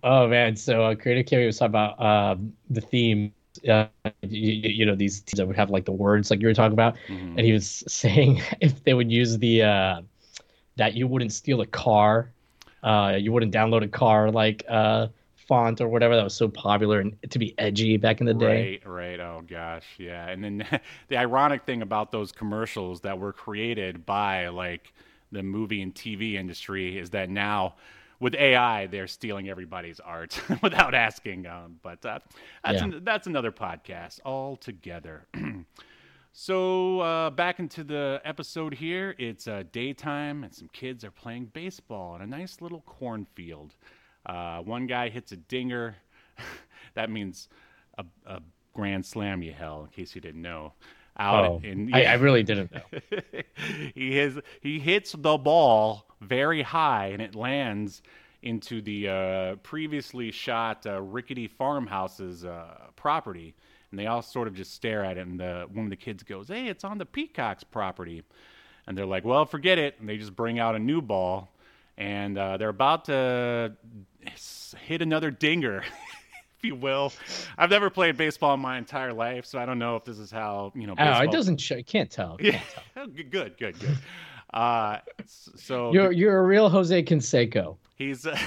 oh 0.03 0.27
man, 0.29 0.57
so 0.57 0.85
uh, 0.85 0.95
Creative 0.95 1.27
Carry 1.27 1.47
was 1.47 1.59
talking 1.59 1.71
about 1.71 2.03
um 2.03 2.53
the 2.71 2.81
theme 2.81 3.33
uh, 3.69 3.87
you, 4.23 4.53
you 4.71 4.87
know 4.87 4.95
these 4.95 5.23
that 5.37 5.47
would 5.47 5.57
have 5.57 5.71
like 5.71 5.85
the 5.85 5.93
words 5.93 6.31
like 6.31 6.41
you 6.41 6.47
were 6.47 6.55
talking 6.55 6.73
about, 6.73 6.97
Mhm. 7.09 7.37
and 7.37 7.41
he 7.41 7.53
was 7.53 7.85
saying 7.89 8.41
if 8.61 8.83
they 8.85 8.95
would 8.95 9.11
use 9.13 9.39
the 9.39 9.63
uh, 9.63 10.01
that 10.77 10.95
you 10.95 11.07
wouldn't 11.07 11.33
steal 11.33 11.61
a 11.61 11.67
car, 11.67 12.31
uh, 12.83 13.17
you 13.21 13.33
wouldn't 13.33 13.53
download 13.55 13.85
a 13.85 13.89
car 13.89 14.31
like 14.31 14.65
uh, 14.69 15.09
font 15.49 15.81
or 15.81 15.89
whatever 15.89 16.17
that 16.17 16.25
was 16.25 16.35
so 16.35 16.49
popular 16.49 17.01
and 17.01 17.17
to 17.31 17.39
be 17.39 17.55
edgy 17.59 17.97
back 17.97 18.21
in 18.21 18.27
the 18.27 18.35
day. 18.35 18.81
Right, 18.85 18.87
right. 18.87 19.21
Oh 19.21 19.43
gosh, 19.47 19.85
yeah. 19.99 20.29
And 20.29 20.43
then 20.43 20.67
the 21.09 21.17
ironic 21.17 21.65
thing 21.65 21.83
about 21.83 22.13
those 22.13 22.33
commercials 22.33 23.01
that 23.03 23.19
were 23.19 23.33
created 23.33 24.05
by 24.07 24.49
like 24.49 24.93
the 25.31 25.43
movie 25.43 25.83
and 25.83 25.95
TV 25.95 26.35
industry 26.35 26.99
is 26.99 27.11
that 27.11 27.31
now 27.31 27.75
with 28.21 28.35
AI 28.35 28.87
they're 28.87 29.09
stealing 29.09 29.49
everybody's 29.49 29.99
art 30.01 30.41
without 30.63 30.95
asking. 30.95 31.47
Um, 31.47 31.81
but 31.83 32.05
uh, 32.05 32.19
that's 32.65 32.79
Yeah. 32.79 32.85
an, 32.85 33.01
that's 33.05 33.27
another 33.27 33.53
podcast 33.53 34.21
altogether. 34.25 35.27
So 36.35 37.01
uh, 37.01 37.31
back 37.31 37.59
into 37.59 37.85
the 37.85 38.21
episode 38.25 38.73
here. 38.75 39.15
It's 39.19 39.47
uh, 39.47 39.65
daytime, 39.71 40.45
and 40.45 40.55
some 40.55 40.69
kids 40.73 41.05
are 41.05 41.11
playing 41.11 41.51
baseball 41.53 42.17
in 42.17 42.23
a 42.23 42.27
nice 42.27 42.61
little 42.63 42.81
cornfield. 42.87 43.75
Uh, 44.27 44.59
one 44.61 44.87
guy 44.87 45.09
hits 45.09 45.33
a 45.33 45.37
dinger. 45.37 45.97
that 46.95 47.11
means 47.11 47.49
a, 47.99 48.05
a 48.27 48.41
grand 48.75 49.05
slam, 49.05 49.43
Yahel, 49.43 49.85
in 49.85 49.91
case 49.91 50.15
you 50.15 50.21
didn't 50.21 50.43
know. 50.43 50.73
Out 51.19 51.45
Oh, 51.45 51.61
in, 51.63 51.93
I, 51.93 52.05
I 52.05 52.15
really 52.15 52.43
didn't 52.43 52.73
know. 52.73 53.01
he 53.95 54.17
has 54.17 54.39
he 54.63 54.79
hits 54.79 55.13
the 55.13 55.37
ball 55.37 56.07
very 56.23 56.63
high 56.63 57.09
and 57.09 57.21
it 57.21 57.35
lands 57.35 58.03
into 58.43 58.81
the 58.81 59.09
uh, 59.09 59.57
previously 59.57 60.31
shot 60.31 60.87
uh, 60.87 61.01
rickety 61.03 61.47
farmhouse's 61.47 62.45
uh, 62.45 62.77
property 62.97 63.55
and 63.91 64.01
they 64.01 64.07
all 64.07 64.23
sort 64.23 64.49
of 64.49 64.55
just 64.55 64.73
stare 64.75 65.05
at 65.05 65.19
it 65.19 65.27
and 65.27 65.39
the, 65.39 65.67
one 65.73 65.85
of 65.85 65.91
the 65.91 65.97
kids 65.97 66.23
goes 66.23 66.49
hey 66.49 66.67
it's 66.67 66.83
on 66.83 66.99
the 66.99 67.07
peacock's 67.07 67.63
property 67.63 68.23
and 68.87 68.97
they're 68.97 69.07
like 69.07 69.25
well 69.25 69.45
forget 69.45 69.79
it 69.79 69.97
and 70.01 70.09
they 70.09 70.17
just 70.17 70.35
bring 70.35 70.59
out 70.59 70.75
a 70.75 70.79
new 70.79 71.01
ball 71.01 71.52
and 71.99 72.39
uh, 72.39 72.57
they're 72.57 72.69
about 72.69 73.05
to 73.07 73.77
hit 74.87 75.03
another 75.03 75.31
dinger 75.31 75.83
if 76.59 76.65
you 76.65 76.75
will 76.75 77.13
i've 77.59 77.71
never 77.71 77.91
played 77.91 78.17
baseball 78.17 78.55
in 78.55 78.61
my 78.61 78.79
entire 78.79 79.13
life 79.13 79.45
so 79.45 79.59
i 79.59 79.67
don't 79.67 79.79
know 79.79 79.97
if 79.97 80.05
this 80.05 80.19
is 80.19 80.31
how 80.31 80.73
you 80.75 80.87
know 80.87 80.95
Oh, 80.99 81.21
it 81.21 81.31
doesn't 81.31 81.59
show. 81.61 81.77
You 81.77 81.85
can't 81.85 82.11
tell. 82.11 82.37
You 82.41 82.53
yeah, 82.53 82.61
can't 82.61 82.85
tell. 82.95 83.07
good, 83.31 83.59
good, 83.59 83.79
good. 83.79 83.99
Uh, 84.55 84.99
so 85.27 85.93
You're 85.95 86.13
you're 86.13 86.39
a 86.39 86.43
real 86.43 86.69
Jose 86.69 87.03
Canseco. 87.03 87.77
he's. 87.97 88.27
Uh, 88.27 88.39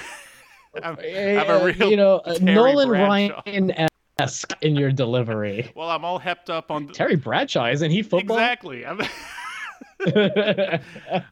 I'm, 0.84 0.98
I'm 1.00 1.50
a 1.50 1.66
real 1.66 1.90
you 1.90 1.96
know, 1.98 2.18
uh, 2.26 2.38
Nolan 2.42 2.90
Bradshaw. 2.90 3.42
Ryan 3.46 3.88
esque 4.20 4.54
in 4.62 4.76
your 4.76 4.92
delivery. 4.92 5.72
Well, 5.76 5.90
I'm 5.90 6.04
all 6.04 6.20
hepped 6.20 6.50
up 6.50 6.70
on. 6.72 6.88
Terry 6.90 7.16
Bradshaw 7.16 7.68
isn't 7.70 7.92
he 7.92 8.02
football? 8.02 8.38
Exactly. 8.38 8.86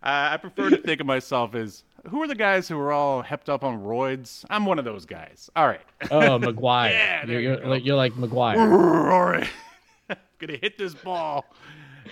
I 0.04 0.38
prefer 0.42 0.70
to 0.70 0.78
think 0.78 1.02
of 1.02 1.08
myself 1.08 1.56
as 1.56 1.84
who 2.10 2.22
are 2.22 2.28
the 2.28 2.36
guys 2.36 2.68
who 2.68 2.78
are 2.78 2.92
all 2.92 3.24
hepped 3.24 3.50
up 3.50 3.64
on 3.64 3.84
roids? 3.84 4.44
I'm 4.50 4.66
one 4.66 4.80
of 4.80 4.86
those 4.86 5.06
guys. 5.06 5.50
All 5.56 5.68
right. 5.68 5.82
oh, 6.12 6.40
McGwire. 6.40 6.90
Yeah, 6.92 7.26
there 7.26 7.40
you're, 7.40 7.42
you 7.42 7.48
you're, 7.50 7.58
go. 7.62 7.70
like, 7.70 7.86
you're 7.86 7.96
like 7.96 8.14
McGwire. 8.14 8.58
all 9.12 9.24
right. 9.26 9.50
Gonna 10.40 10.58
hit 10.62 10.78
this 10.78 10.94
ball, 10.94 11.46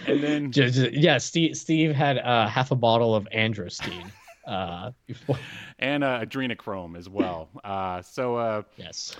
and 0.07 0.23
then 0.23 0.51
Just, 0.51 0.75
just- 0.75 0.93
yeah, 0.93 1.17
Steve 1.17 1.57
Steve 1.57 1.93
had 1.93 2.17
uh, 2.19 2.47
half 2.47 2.71
a 2.71 2.75
bottle 2.75 3.13
of 3.13 3.27
Androstene. 3.35 4.09
Uh, 4.47 4.91
before. 5.07 5.37
and 5.79 6.03
uh, 6.03 6.21
adrenochrome 6.21 6.97
as 6.97 7.09
well. 7.09 7.49
Uh, 7.63 8.01
so. 8.01 8.35
Uh, 8.37 8.61
Yes. 8.77 9.17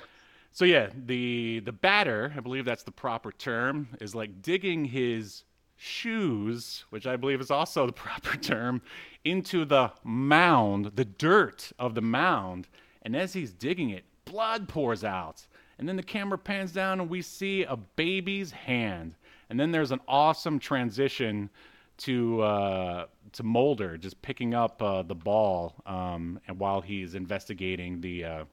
So 0.54 0.66
yeah, 0.66 0.90
the 1.06 1.60
the 1.64 1.72
batter, 1.72 2.34
I 2.36 2.42
believe 2.42 2.66
that's 2.66 2.84
the 2.84 2.92
proper 2.92 3.32
term, 3.32 3.88
is 4.02 4.14
like 4.14 4.42
digging 4.42 4.84
his 4.84 5.44
shoes, 5.82 6.86
which 6.92 7.08
I 7.08 7.16
believe 7.16 7.42
is 7.42 7.50
also 7.50 7.88
the 7.88 7.92
proper 8.08 8.38
term, 8.38 8.82
into 9.26 9.66
the 9.66 9.92
mound, 10.04 10.92
the 10.96 11.06
dirt 11.06 11.72
of 11.80 11.96
the 11.96 12.02
mound, 12.02 12.68
and 13.02 13.16
as 13.16 13.34
he's 13.34 13.52
digging 13.52 13.90
it, 13.90 14.06
blood 14.26 14.70
pours 14.70 15.04
out. 15.04 15.46
And 15.80 15.90
then 15.90 15.96
the 15.96 16.04
camera 16.04 16.38
pans 16.38 16.72
down 16.72 17.00
and 17.00 17.10
we 17.10 17.24
see 17.24 17.64
a 17.64 17.76
baby's 17.76 18.52
hand. 18.52 19.16
And 19.50 19.60
then 19.60 19.72
there's 19.72 19.92
an 19.92 20.00
awesome 20.08 20.60
transition 20.60 21.50
to 21.98 22.42
uh, 22.42 23.06
to 23.34 23.44
Mulder 23.44 23.98
just 23.98 24.22
picking 24.22 24.54
up 24.54 24.82
uh, 24.82 25.02
the 25.02 25.16
ball 25.16 25.76
um, 25.86 26.40
and 26.48 26.60
while 26.60 26.82
he's 26.82 27.16
investigating 27.16 28.02
the 28.02 28.24
uh, 28.24 28.44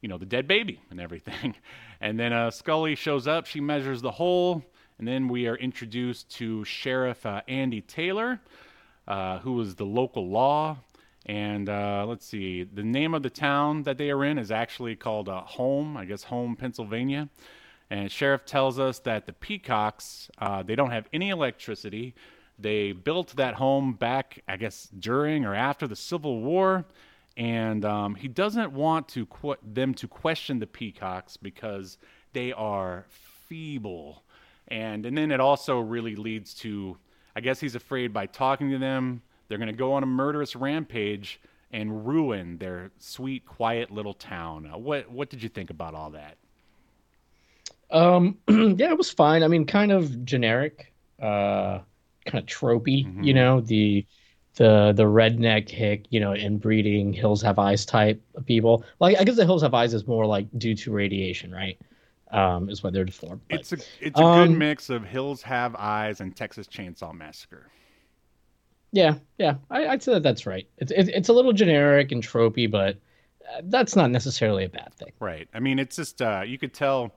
you 0.00 0.08
know, 0.08 0.18
the 0.18 0.26
dead 0.26 0.48
baby 0.48 0.80
and 0.90 1.00
everything. 1.00 1.54
And 2.00 2.16
then 2.16 2.32
uh, 2.32 2.52
Scully 2.52 2.94
shows 2.94 3.26
up. 3.26 3.46
She 3.46 3.60
measures 3.60 4.00
the 4.00 4.12
hole. 4.12 4.62
And 4.98 5.06
then 5.06 5.28
we 5.28 5.46
are 5.46 5.56
introduced 5.56 6.28
to 6.36 6.64
Sheriff 6.64 7.24
uh, 7.24 7.42
Andy 7.46 7.80
Taylor, 7.80 8.40
uh, 9.06 9.38
who 9.38 9.60
is 9.60 9.74
the 9.74 9.84
local 9.84 10.28
law. 10.28 10.78
And 11.26 11.68
uh, 11.68 12.04
let's 12.08 12.26
see, 12.26 12.64
the 12.64 12.82
name 12.82 13.14
of 13.14 13.22
the 13.22 13.30
town 13.30 13.82
that 13.84 13.98
they 13.98 14.10
are 14.10 14.24
in 14.24 14.38
is 14.38 14.50
actually 14.50 14.96
called 14.96 15.28
uh, 15.28 15.42
Home, 15.42 15.96
I 15.96 16.04
guess 16.04 16.24
Home, 16.24 16.56
Pennsylvania. 16.56 17.28
And 17.90 18.10
sheriff 18.10 18.44
tells 18.44 18.78
us 18.78 18.98
that 19.00 19.26
the 19.26 19.32
Peacocks, 19.32 20.30
uh, 20.38 20.62
they 20.62 20.74
don't 20.74 20.90
have 20.90 21.08
any 21.12 21.30
electricity. 21.30 22.14
They 22.58 22.92
built 22.92 23.36
that 23.36 23.54
home 23.54 23.92
back, 23.92 24.42
I 24.48 24.56
guess, 24.56 24.88
during 24.98 25.44
or 25.44 25.54
after 25.54 25.86
the 25.86 25.96
Civil 25.96 26.42
War 26.42 26.84
and 27.38 27.84
um, 27.84 28.16
he 28.16 28.26
doesn't 28.26 28.72
want 28.72 29.08
to 29.10 29.24
qu- 29.26 29.56
them 29.62 29.94
to 29.94 30.08
question 30.08 30.58
the 30.58 30.66
peacocks 30.66 31.36
because 31.36 31.96
they 32.32 32.52
are 32.52 33.06
feeble 33.48 34.24
and 34.68 35.06
and 35.06 35.16
then 35.16 35.30
it 35.30 35.40
also 35.40 35.78
really 35.80 36.16
leads 36.16 36.54
to 36.54 36.96
i 37.36 37.40
guess 37.40 37.60
he's 37.60 37.74
afraid 37.74 38.12
by 38.12 38.26
talking 38.26 38.70
to 38.70 38.78
them 38.78 39.22
they're 39.48 39.58
going 39.58 39.68
to 39.68 39.72
go 39.72 39.92
on 39.92 40.02
a 40.02 40.06
murderous 40.06 40.54
rampage 40.56 41.40
and 41.72 42.06
ruin 42.06 42.58
their 42.58 42.90
sweet 42.98 43.44
quiet 43.46 43.90
little 43.90 44.14
town 44.14 44.70
uh, 44.72 44.78
what 44.78 45.10
what 45.10 45.30
did 45.30 45.42
you 45.42 45.48
think 45.48 45.70
about 45.70 45.94
all 45.94 46.10
that 46.10 46.36
Um, 47.90 48.38
yeah, 48.48 48.90
it 48.90 48.98
was 48.98 49.10
fine. 49.10 49.42
I 49.42 49.48
mean, 49.48 49.66
kind 49.66 49.92
of 49.92 50.24
generic, 50.24 50.92
uh, 51.20 51.80
kind 52.26 52.42
of 52.42 52.46
tropey. 52.46 53.06
Mhm. 53.06 53.18
You 53.20 53.34
know, 53.34 53.60
the 53.60 54.06
the 54.56 54.92
the 54.96 55.04
redneck 55.04 55.68
hick, 55.70 56.06
you 56.10 56.20
know, 56.20 56.34
inbreeding 56.34 57.12
hills 57.12 57.42
have 57.42 57.58
eyes 57.58 57.86
type 57.86 58.22
of 58.34 58.44
people. 58.46 58.84
Like, 59.00 59.18
I 59.18 59.24
guess 59.24 59.36
the 59.36 59.44
hills 59.46 59.62
have 59.62 59.74
eyes 59.74 59.94
is 59.94 60.06
more 60.06 60.26
like 60.26 60.48
due 60.58 60.74
to 60.76 60.92
radiation, 60.92 61.52
right? 61.52 61.78
Um, 62.30 62.68
is 62.68 62.82
why 62.82 62.90
they're 62.90 63.06
deformed. 63.06 63.40
But, 63.48 63.60
it's 63.60 63.72
a 63.72 63.76
it's 64.00 64.20
a 64.20 64.22
good 64.22 64.48
um, 64.50 64.58
mix 64.58 64.90
of 64.90 65.02
hills 65.02 65.40
have 65.40 65.74
eyes 65.76 66.20
and 66.20 66.36
texas 66.36 66.66
chainsaw 66.66 67.14
massacre 67.14 67.70
yeah, 68.92 69.14
yeah, 69.38 69.56
I, 69.70 69.86
I'd 69.86 70.02
say 70.02 70.14
that 70.14 70.22
that's 70.22 70.46
right. 70.46 70.66
It's 70.78 70.90
it, 70.92 71.08
it's 71.08 71.28
a 71.28 71.32
little 71.32 71.52
generic 71.52 72.12
and 72.12 72.22
tropey, 72.22 72.70
but 72.70 72.96
uh, 73.46 73.62
that's 73.64 73.94
not 73.94 74.10
necessarily 74.10 74.64
a 74.64 74.68
bad 74.68 74.94
thing. 74.94 75.12
Right. 75.20 75.48
I 75.52 75.60
mean, 75.60 75.78
it's 75.78 75.96
just 75.96 76.22
uh, 76.22 76.42
you 76.46 76.58
could 76.58 76.72
tell, 76.72 77.14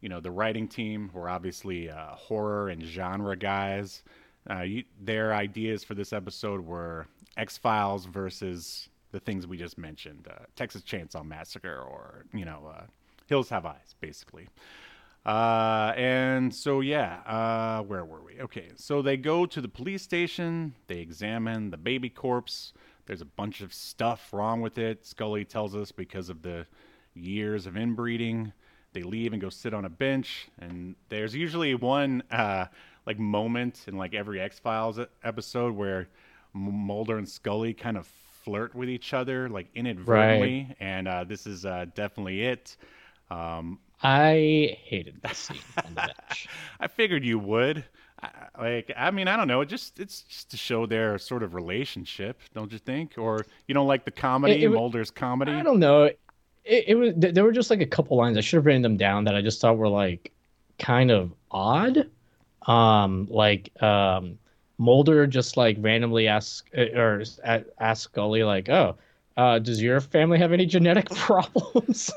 you 0.00 0.08
know, 0.08 0.20
the 0.20 0.30
writing 0.30 0.68
team 0.68 1.10
were 1.14 1.28
obviously 1.30 1.90
uh, 1.90 2.14
horror 2.14 2.68
and 2.68 2.82
genre 2.82 3.36
guys. 3.36 4.02
Uh, 4.50 4.60
you, 4.60 4.84
their 5.00 5.34
ideas 5.34 5.82
for 5.82 5.94
this 5.94 6.12
episode 6.12 6.60
were 6.60 7.06
X 7.38 7.56
Files 7.56 8.04
versus 8.04 8.90
the 9.12 9.20
things 9.20 9.46
we 9.46 9.56
just 9.56 9.78
mentioned, 9.78 10.28
uh, 10.30 10.44
Texas 10.56 10.82
Chainsaw 10.82 11.24
Massacre, 11.24 11.80
or 11.80 12.26
you 12.34 12.44
know, 12.44 12.70
uh, 12.76 12.82
Hills 13.26 13.48
Have 13.48 13.66
Eyes, 13.66 13.94
basically. 14.00 14.48
Uh, 15.24 15.92
and 15.96 16.54
so 16.54 16.80
yeah, 16.80 17.20
uh, 17.26 17.82
where 17.82 18.04
were 18.04 18.22
we? 18.22 18.40
Okay, 18.40 18.68
so 18.76 19.00
they 19.00 19.16
go 19.16 19.46
to 19.46 19.60
the 19.60 19.68
police 19.68 20.02
station. 20.02 20.74
They 20.86 20.98
examine 20.98 21.70
the 21.70 21.78
baby 21.78 22.10
corpse. 22.10 22.74
There's 23.06 23.22
a 23.22 23.26
bunch 23.26 23.60
of 23.60 23.72
stuff 23.72 24.32
wrong 24.32 24.60
with 24.60 24.76
it. 24.78 25.06
Scully 25.06 25.44
tells 25.44 25.74
us 25.74 25.92
because 25.92 26.28
of 26.28 26.42
the 26.42 26.66
years 27.14 27.66
of 27.66 27.76
inbreeding. 27.76 28.52
They 28.92 29.02
leave 29.02 29.32
and 29.32 29.40
go 29.40 29.48
sit 29.48 29.74
on 29.74 29.84
a 29.84 29.90
bench. 29.90 30.48
And 30.58 30.94
there's 31.08 31.34
usually 31.34 31.74
one 31.74 32.22
uh, 32.30 32.66
like 33.06 33.18
moment 33.18 33.84
in 33.86 33.96
like 33.96 34.14
every 34.14 34.40
X 34.40 34.58
Files 34.58 35.00
episode 35.22 35.74
where 35.74 36.08
Mulder 36.52 37.18
and 37.18 37.28
Scully 37.28 37.74
kind 37.74 37.96
of 37.96 38.06
flirt 38.44 38.74
with 38.74 38.88
each 38.88 39.14
other 39.14 39.48
like 39.48 39.68
inadvertently, 39.74 40.76
and 40.80 41.08
uh, 41.08 41.24
this 41.24 41.46
is 41.46 41.64
uh, 41.64 41.86
definitely 41.94 42.42
it. 42.42 42.76
Um, 43.30 43.78
I 44.02 44.76
hated 44.84 45.20
this 45.22 45.38
scene 45.38 45.58
on 45.78 45.94
the 45.94 46.00
bench. 46.02 46.48
I 46.80 46.86
figured 46.88 47.24
you 47.24 47.38
would. 47.38 47.84
I, 48.22 48.28
like, 48.58 48.92
I 48.96 49.10
mean, 49.10 49.28
I 49.28 49.36
don't 49.36 49.48
know. 49.48 49.60
It 49.62 49.66
just 49.66 49.98
it's 49.98 50.22
just 50.22 50.50
to 50.50 50.56
show 50.56 50.86
their 50.86 51.18
sort 51.18 51.42
of 51.42 51.54
relationship, 51.54 52.40
don't 52.54 52.72
you 52.72 52.78
think? 52.78 53.14
Or 53.18 53.44
you 53.66 53.74
don't 53.74 53.86
like 53.86 54.04
the 54.04 54.10
comedy, 54.10 54.54
It- 54.54 54.62
it 54.64 54.68
Mulder's 54.70 55.10
comedy? 55.10 55.52
I 55.52 55.62
don't 55.62 55.78
know. 55.78 56.04
It, 56.04 56.18
it 56.64 56.94
was 56.94 57.12
there 57.16 57.44
were 57.44 57.52
just 57.52 57.68
like 57.70 57.80
a 57.82 57.86
couple 57.86 58.16
lines 58.16 58.38
I 58.38 58.40
should 58.40 58.56
have 58.56 58.66
written 58.66 58.82
them 58.82 58.96
down 58.96 59.24
that 59.24 59.34
I 59.34 59.42
just 59.42 59.60
thought 59.60 59.76
were 59.76 59.88
like 59.88 60.32
kind 60.78 61.10
of 61.10 61.32
odd. 61.50 62.08
Um, 62.66 63.26
like 63.30 63.70
um, 63.82 64.38
Mulder 64.78 65.26
just 65.26 65.56
like 65.58 65.76
randomly 65.80 66.26
ask 66.26 66.66
uh, 66.76 66.82
or 66.98 67.22
a- 67.44 67.64
ask 67.78 68.04
Scully 68.04 68.42
like, 68.44 68.70
"Oh, 68.70 68.96
uh, 69.36 69.58
does 69.58 69.82
your 69.82 70.00
family 70.00 70.38
have 70.38 70.52
any 70.52 70.64
genetic 70.64 71.10
problems?" 71.14 72.10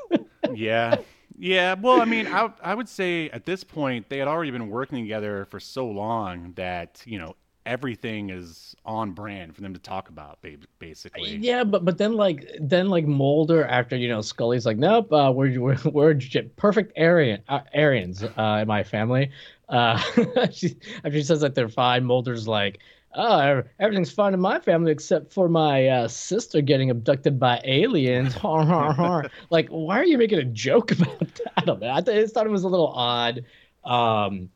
Yeah, 0.54 0.96
Yeah, 1.38 1.74
well, 1.74 2.00
I 2.00 2.04
mean, 2.04 2.26
I, 2.26 2.52
I 2.62 2.74
would 2.74 2.88
say 2.88 3.30
at 3.30 3.44
this 3.44 3.62
point 3.62 4.08
they 4.08 4.18
had 4.18 4.26
already 4.26 4.50
been 4.50 4.68
working 4.68 4.98
together 4.98 5.44
for 5.44 5.60
so 5.60 5.86
long 5.86 6.52
that 6.56 7.02
you 7.06 7.18
know 7.18 7.36
everything 7.64 8.30
is 8.30 8.74
on 8.84 9.12
brand 9.12 9.54
for 9.54 9.60
them 9.60 9.74
to 9.74 9.78
talk 9.78 10.08
about, 10.08 10.40
ba- 10.42 10.56
basically. 10.80 11.36
Yeah, 11.36 11.62
but 11.62 11.84
but 11.84 11.98
then 11.98 12.14
like 12.14 12.50
then 12.60 12.88
like 12.88 13.06
Mulder 13.06 13.64
after 13.66 13.94
you 13.94 14.08
know 14.08 14.20
Scully's 14.20 14.66
like 14.66 14.78
nope 14.78 15.12
uh, 15.12 15.30
we're 15.32 15.60
we're, 15.60 15.78
we're 15.84 16.18
perfect 16.56 16.98
Aryan 16.98 17.42
uh, 17.48 17.60
Aryans 17.74 18.24
uh, 18.24 18.58
in 18.62 18.66
my 18.66 18.82
family. 18.82 19.30
Uh, 19.68 19.98
she 20.50 20.76
after 21.04 21.12
she 21.12 21.22
says 21.22 21.40
that 21.42 21.54
they're 21.54 21.68
fine, 21.68 22.04
Mulder's 22.04 22.48
like 22.48 22.80
oh 23.14 23.62
everything's 23.80 24.10
fine 24.12 24.34
in 24.34 24.40
my 24.40 24.58
family 24.60 24.92
except 24.92 25.32
for 25.32 25.48
my 25.48 25.86
uh, 25.88 26.08
sister 26.08 26.60
getting 26.60 26.90
abducted 26.90 27.38
by 27.38 27.60
aliens. 27.64 28.34
like 29.50 29.68
why 29.70 29.98
are 29.98 30.04
you 30.04 30.18
making 30.18 30.38
a 30.38 30.44
joke 30.44 30.92
about 30.98 31.18
that? 31.20 31.52
I 31.56 31.60
don't 31.62 31.80
know. 31.80 31.90
I, 31.92 32.00
th- 32.00 32.24
I 32.24 32.26
thought 32.26 32.46
it 32.46 32.50
was 32.50 32.64
a 32.64 32.68
little 32.68 32.88
odd. 32.88 33.44
Um, 33.84 34.50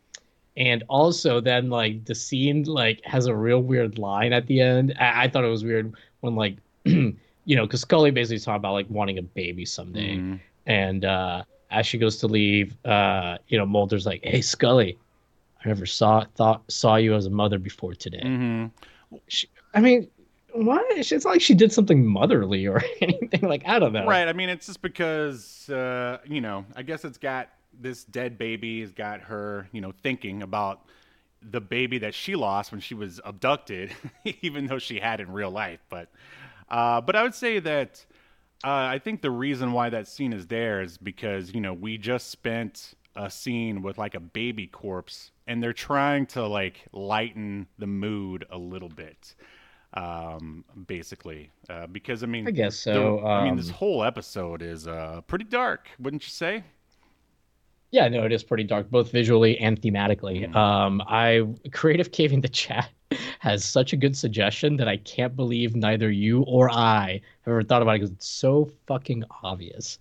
and 0.57 0.85
also 0.89 1.41
then 1.41 1.71
like 1.71 2.05
the 2.05 2.15
scene 2.15 2.65
like 2.65 3.01
has 3.05 3.25
a 3.27 3.35
real 3.35 3.61
weird 3.63 3.97
line 3.99 4.35
at 4.35 4.47
the 4.49 4.61
end 4.61 4.95
i, 5.01 5.25
I 5.25 5.29
thought 5.29 5.45
it 5.45 5.49
was 5.49 5.65
weird 5.65 5.95
when 6.21 6.35
like 6.37 6.57
you 6.85 7.17
know 7.47 7.65
because 7.65 7.81
scully 7.81 8.11
basically 8.11 8.39
talking 8.39 8.57
about 8.57 8.75
like 8.75 8.87
wanting 8.91 9.17
a 9.17 9.23
baby 9.23 9.65
someday 9.65 10.17
Mhm. 10.17 10.41
and 10.67 11.05
uh 11.07 11.45
as 11.71 11.87
she 11.87 11.97
goes 11.97 12.19
to 12.19 12.27
leave 12.27 12.77
uh 12.85 13.39
you 13.49 13.57
know 13.57 13.65
mulder's 13.65 14.05
like 14.05 14.21
hey 14.25 14.43
scully 14.43 14.99
i 15.65 15.69
never 15.69 15.87
saw 15.87 16.25
thought 16.35 16.63
saw 16.69 16.97
you 16.97 17.15
as 17.15 17.27
a 17.27 17.31
mother 17.31 17.59
before 17.59 17.95
today 17.95 18.23
hmm 18.23 18.67
she, 19.29 19.49
i 19.75 19.81
mean 19.81 20.09
why 20.55 20.83
it's 20.91 21.25
like 21.25 21.41
she 21.41 21.55
did 21.55 21.73
something 21.73 22.05
motherly 22.07 22.67
or 22.67 22.83
anything 23.01 23.43
like 23.49 23.63
i 23.67 23.79
don't 23.79 23.93
know 23.93 24.07
Right. 24.07 24.29
I 24.29 24.33
mean, 24.35 24.49
it's 24.51 24.67
just 24.67 24.83
because 24.83 25.69
uh, 25.71 26.19
you 26.27 26.41
know. 26.41 26.67
I 26.77 26.83
guess 26.83 27.05
it's 27.05 27.19
got 27.19 27.49
this 27.79 28.05
dead 28.05 28.37
baby 28.39 28.81
has 28.83 28.93
got 28.93 29.21
her, 29.23 29.69
you 29.73 29.81
know, 29.81 29.93
thinking 30.03 30.43
about 30.43 30.83
the 31.41 31.61
baby 31.61 31.99
that 31.99 32.15
she 32.15 32.37
lost 32.37 32.71
when 32.71 32.81
she 32.81 32.95
was 32.95 33.21
abducted, 33.25 33.93
even 34.43 34.67
though 34.67 34.79
she 34.79 35.01
had 35.01 35.21
in 35.21 35.33
real 35.33 35.51
life. 35.51 35.81
But, 35.89 36.11
uh, 36.69 37.01
but 37.01 37.17
I 37.17 37.23
would 37.23 37.35
say 37.35 37.59
that 37.61 38.05
uh, 38.65 38.69
I 38.71 39.01
think 39.03 39.23
the 39.23 39.31
reason 39.31 39.73
why 39.73 39.91
that 39.91 40.07
scene 40.07 40.33
is 40.33 40.47
there 40.47 40.83
is 40.83 40.99
because 40.99 41.53
you 41.55 41.61
know 41.61 41.73
we 41.73 41.99
just 41.99 42.31
spent 42.31 42.95
a 43.17 43.29
scene 43.31 43.83
with 43.83 43.99
like 43.99 44.15
a 44.15 44.21
baby 44.21 44.67
corpse, 44.67 45.32
and 45.47 45.62
they're 45.62 45.72
trying 45.72 46.26
to 46.26 46.47
like 46.47 46.84
lighten 46.93 47.66
the 47.78 47.86
mood 47.86 48.45
a 48.51 48.59
little 48.59 48.88
bit 48.88 49.34
um 49.95 50.64
basically 50.86 51.51
uh 51.68 51.86
because 51.86 52.22
i 52.22 52.26
mean 52.26 52.49
I 52.49 52.51
guess 52.51 52.82
the- 52.84 52.93
so. 52.95 53.26
i 53.26 53.45
mean 53.45 53.57
this 53.57 53.68
Um, 53.68 53.74
whole 53.74 54.05
episode 54.05 54.62
is 54.62 54.88
uh 54.88 55.20
pretty 55.26 55.45
dark 55.45 55.88
wouldn't 55.99 56.22
you 56.24 56.30
say 56.30 56.64
Yeah, 57.93 58.09
no, 58.09 58.24
it 58.24 58.32
is 58.32 58.43
pretty 58.43 58.64
dark, 58.64 58.90
both 58.90 59.12
visually 59.12 59.59
and 59.59 59.80
thematically. 59.80 60.49
Mhm. 60.49 60.57
Um, 60.57 61.03
I 61.07 61.47
Creative 61.72 62.11
KV 62.11 62.32
in 62.32 62.40
the 62.40 62.49
chat 62.49 62.88
has 63.40 63.62
such 63.64 63.93
a 63.93 63.97
good 63.97 64.16
suggestion 64.16 64.78
that 64.78 64.88
I 64.88 64.97
can't 64.97 65.36
believe 65.36 65.76
neither 65.76 66.11
you 66.11 66.40
or 66.45 66.70
I 66.70 67.20
have 67.43 67.53
ever 67.53 67.62
thought 67.62 67.82
about 67.82 67.93
it 67.97 68.01
because 68.01 68.11
it's 68.11 68.26
so 68.26 68.70
fucking 68.86 69.24
obvious. 69.43 69.99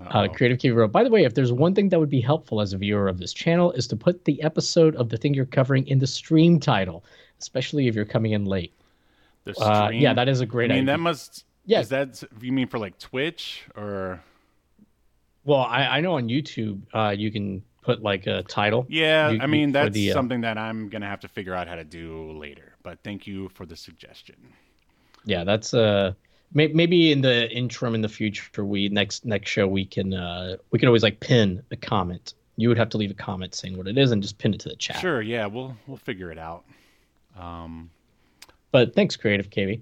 Uh, 0.00 0.26
Creative 0.26 0.58
KV 0.58 0.74
wrote, 0.74 0.90
by 0.92 1.04
the 1.04 1.10
way, 1.10 1.22
if 1.24 1.34
there's 1.34 1.52
one 1.52 1.74
thing 1.76 1.90
that 1.90 2.00
would 2.00 2.10
be 2.10 2.20
helpful 2.20 2.60
as 2.60 2.72
a 2.72 2.76
viewer 2.76 3.06
of 3.06 3.18
this 3.18 3.32
channel 3.32 3.70
is 3.72 3.86
to 3.86 3.96
put 3.96 4.24
the 4.24 4.42
episode 4.42 4.96
of 4.96 5.08
the 5.10 5.16
thing 5.16 5.32
you're 5.32 5.44
covering 5.46 5.86
in 5.86 6.00
the 6.00 6.06
stream 6.08 6.58
title, 6.58 7.04
especially 7.38 7.86
if 7.86 7.94
you're 7.94 8.04
coming 8.04 8.32
in 8.32 8.46
late. 8.46 8.72
The 9.44 9.52
Uh, 9.60 9.86
stream? 9.86 10.02
yeah, 10.02 10.12
that 10.14 10.28
is 10.28 10.40
a 10.40 10.46
great 10.46 10.72
idea. 10.72 10.74
i 10.74 10.80
mean 10.80 10.88
idea. 10.88 10.96
that 10.96 11.02
must 11.02 11.44
Yeah. 11.66 11.80
is 11.80 11.88
that 11.90 12.20
you 12.42 12.50
mean 12.50 12.66
for 12.66 12.78
like 12.80 12.98
twitch 12.98 13.62
or 13.76 14.20
Well, 15.48 15.60
I, 15.62 15.86
I 15.96 16.00
know 16.02 16.14
on 16.16 16.28
YouTube 16.28 16.82
uh, 16.92 17.14
you 17.16 17.30
can 17.32 17.62
put 17.80 18.02
like 18.02 18.26
a 18.26 18.42
title. 18.42 18.84
yeah 18.88 19.30
You- 19.30 19.40
i 19.40 19.46
mean 19.46 19.72
that's 19.72 19.94
the, 19.94 20.10
uh, 20.10 20.14
something 20.14 20.42
that 20.42 20.58
i'm 20.58 20.90
gonna 20.90 21.08
have 21.08 21.20
to 21.20 21.28
figure 21.28 21.54
out 21.54 21.66
how 21.68 21.74
to 21.76 21.84
do 21.84 22.32
later 22.32 22.74
but 22.82 22.98
thank 23.02 23.26
you 23.26 23.48
for 23.56 23.64
the 23.64 23.76
suggestion. 23.76 24.36
Yeah 25.24 25.44
that's 25.44 25.72
uh 25.72 26.12
may- 26.52 26.74
maybe 26.80 27.12
in 27.12 27.22
the 27.22 27.50
interim 27.50 27.94
in 27.94 28.02
the 28.02 28.08
future 28.20 28.62
we 28.74 28.90
next 28.90 29.24
next 29.24 29.48
show 29.50 29.66
we 29.66 29.84
can 29.86 30.12
uh 30.12 30.56
we 30.70 30.78
can 30.78 30.86
always 30.88 31.02
like 31.02 31.18
pin 31.20 31.62
a 31.70 31.76
comment. 31.76 32.34
You 32.56 32.68
would 32.68 32.78
have 32.78 32.90
to 32.90 32.98
leave 32.98 33.10
a 33.10 33.20
comment 33.28 33.54
saying 33.54 33.74
what 33.78 33.86
it 33.88 33.96
is 33.96 34.10
and 34.12 34.20
just 34.22 34.36
pin 34.36 34.52
it 34.52 34.60
to 34.64 34.68
the 34.68 34.76
chat. 34.76 35.00
Sure 35.00 35.22
yeah 35.22 35.46
we'll 35.46 35.74
we'll 35.86 35.96
figure 36.10 36.30
it 36.30 36.38
out. 36.38 36.64
Um 37.38 37.88
but 38.70 38.94
thanks 38.94 39.16
creative 39.16 39.48
kv 39.48 39.80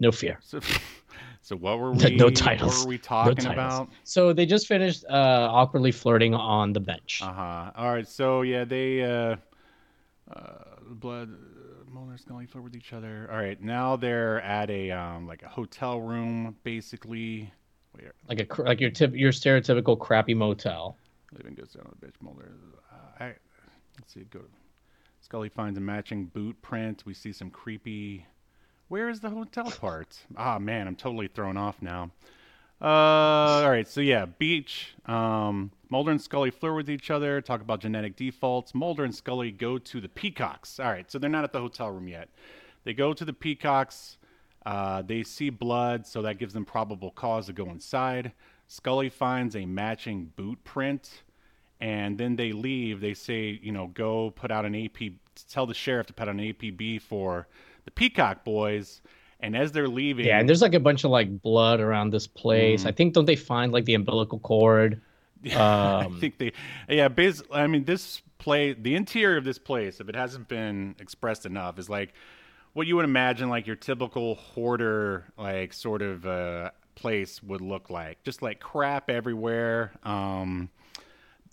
no 0.00 0.10
fear. 0.10 0.38
So 0.42 0.58
so 1.46 1.54
what 1.54 1.78
were 1.78 1.92
we 1.92 2.16
no 2.16 2.28
titles. 2.28 2.78
what 2.78 2.86
were 2.86 2.88
we 2.88 2.98
talking 2.98 3.36
titles. 3.36 3.52
about 3.54 3.88
so 4.02 4.32
they 4.32 4.44
just 4.44 4.66
finished 4.66 5.04
uh 5.08 5.48
awkwardly 5.48 5.92
flirting 5.92 6.34
on 6.34 6.72
the 6.72 6.80
bench 6.80 7.20
Uh 7.22 7.32
huh. 7.32 7.70
All 7.76 7.92
right. 7.94 8.08
So 8.08 8.42
yeah, 8.42 8.64
they 8.64 9.04
uh, 9.04 9.36
uh, 10.34 10.64
blood, 10.90 11.30
uh, 11.30 11.90
Mulder, 11.94 12.18
Scully 12.18 12.46
flirt 12.46 12.64
with 12.64 12.74
each 12.74 12.92
other. 12.92 13.28
All 13.30 13.38
right. 13.38 13.62
Now 13.62 13.94
they're 13.94 14.40
at 14.42 14.70
a 14.70 14.90
um 14.90 15.28
like 15.28 15.44
a 15.44 15.48
hotel 15.48 16.00
room, 16.00 16.56
basically. 16.64 17.52
Wait, 17.94 18.10
like 18.28 18.40
a 18.58 18.62
like 18.62 18.80
your 18.80 18.90
tip 18.90 19.14
your 19.14 19.30
stereotypical 19.30 19.96
crappy 19.96 20.34
motel 20.34 20.96
living 21.32 21.54
goes 21.54 21.72
down 21.74 21.86
on 21.86 21.94
the 22.00 22.06
bitch. 22.06 22.20
Mulder. 22.20 22.50
Uh, 22.92 23.24
I 23.24 23.26
let's 24.00 24.12
see. 24.12 24.24
Go 24.30 24.40
to 24.40 24.46
Scully 25.20 25.48
finds 25.48 25.78
a 25.78 25.80
matching 25.80 26.26
boot 26.26 26.60
print. 26.60 27.04
We 27.06 27.14
see 27.14 27.32
some 27.32 27.50
creepy. 27.50 28.26
Where 28.88 29.08
is 29.08 29.20
the 29.20 29.30
hotel 29.30 29.70
part? 29.70 30.18
Ah 30.36 30.58
man, 30.58 30.86
I'm 30.86 30.96
totally 30.96 31.28
thrown 31.28 31.56
off 31.56 31.82
now. 31.82 32.10
Uh, 32.80 32.84
all 33.64 33.70
right, 33.70 33.88
so 33.88 34.00
yeah, 34.00 34.26
beach. 34.26 34.94
Um, 35.06 35.70
Mulder 35.88 36.10
and 36.10 36.20
Scully 36.20 36.50
flirt 36.50 36.76
with 36.76 36.90
each 36.90 37.10
other, 37.10 37.40
talk 37.40 37.60
about 37.62 37.80
genetic 37.80 38.16
defaults. 38.16 38.74
Mulder 38.74 39.04
and 39.04 39.14
Scully 39.14 39.50
go 39.50 39.78
to 39.78 40.00
the 40.00 40.08
Peacocks. 40.08 40.78
All 40.78 40.90
right, 40.90 41.10
so 41.10 41.18
they're 41.18 41.30
not 41.30 41.44
at 41.44 41.52
the 41.52 41.60
hotel 41.60 41.90
room 41.90 42.06
yet. 42.06 42.28
They 42.84 42.92
go 42.92 43.12
to 43.12 43.24
the 43.24 43.32
Peacocks. 43.32 44.18
Uh, 44.64 45.02
they 45.02 45.22
see 45.22 45.48
blood, 45.48 46.06
so 46.06 46.22
that 46.22 46.38
gives 46.38 46.52
them 46.52 46.64
probable 46.64 47.12
cause 47.12 47.46
to 47.46 47.52
go 47.52 47.66
inside. 47.70 48.32
Scully 48.68 49.08
finds 49.08 49.56
a 49.56 49.64
matching 49.64 50.32
boot 50.36 50.62
print, 50.64 51.22
and 51.80 52.18
then 52.18 52.36
they 52.36 52.52
leave. 52.52 53.00
They 53.00 53.14
say, 53.14 53.58
you 53.62 53.72
know, 53.72 53.86
go 53.86 54.30
put 54.30 54.50
out 54.50 54.64
an 54.64 54.74
AP, 54.74 55.12
tell 55.48 55.66
the 55.66 55.74
sheriff 55.74 56.08
to 56.08 56.12
put 56.12 56.28
out 56.28 56.34
an 56.34 56.40
APB 56.40 57.00
for 57.00 57.46
the 57.86 57.90
Peacock 57.90 58.44
boys. 58.44 59.00
And 59.40 59.54
as 59.56 59.72
they're 59.72 59.88
leaving, 59.88 60.24
yeah 60.26 60.38
and 60.40 60.48
there's 60.48 60.62
like 60.62 60.72
a 60.74 60.80
bunch 60.80 61.04
of 61.04 61.10
like 61.10 61.42
blood 61.42 61.78
around 61.80 62.10
this 62.10 62.26
place 62.26 62.84
Mm. 62.84 62.88
i 62.88 62.92
think 62.92 63.12
don't 63.12 63.26
they 63.26 63.36
find 63.36 63.70
like 63.70 63.84
the 63.84 63.92
umbilical 63.94 64.38
cord 64.38 65.00
I 65.54 66.04
Um, 66.06 66.18
think 66.18 66.38
they, 66.38 66.52
yeah, 66.88 67.08
basically, 67.08 67.56
I 67.56 67.66
mean, 67.66 67.84
this 67.84 68.22
play, 68.38 68.72
the 68.72 68.94
interior 68.96 69.36
of 69.36 69.44
this 69.44 69.58
place, 69.58 70.00
if 70.00 70.08
it 70.08 70.16
hasn't 70.16 70.48
been 70.48 70.96
expressed 70.98 71.44
enough, 71.46 71.78
is 71.78 71.88
like 71.90 72.14
what 72.72 72.86
you 72.86 72.96
would 72.96 73.04
imagine 73.04 73.48
like 73.50 73.66
your 73.66 73.76
typical 73.76 74.34
hoarder, 74.36 75.26
like 75.38 75.72
sort 75.74 76.00
of 76.02 76.26
uh, 76.26 76.70
place 76.94 77.42
would 77.42 77.60
look 77.60 77.90
like. 77.90 78.24
Just 78.24 78.40
like 78.42 78.58
crap 78.58 79.08
everywhere. 79.10 79.92
Um, 80.02 80.70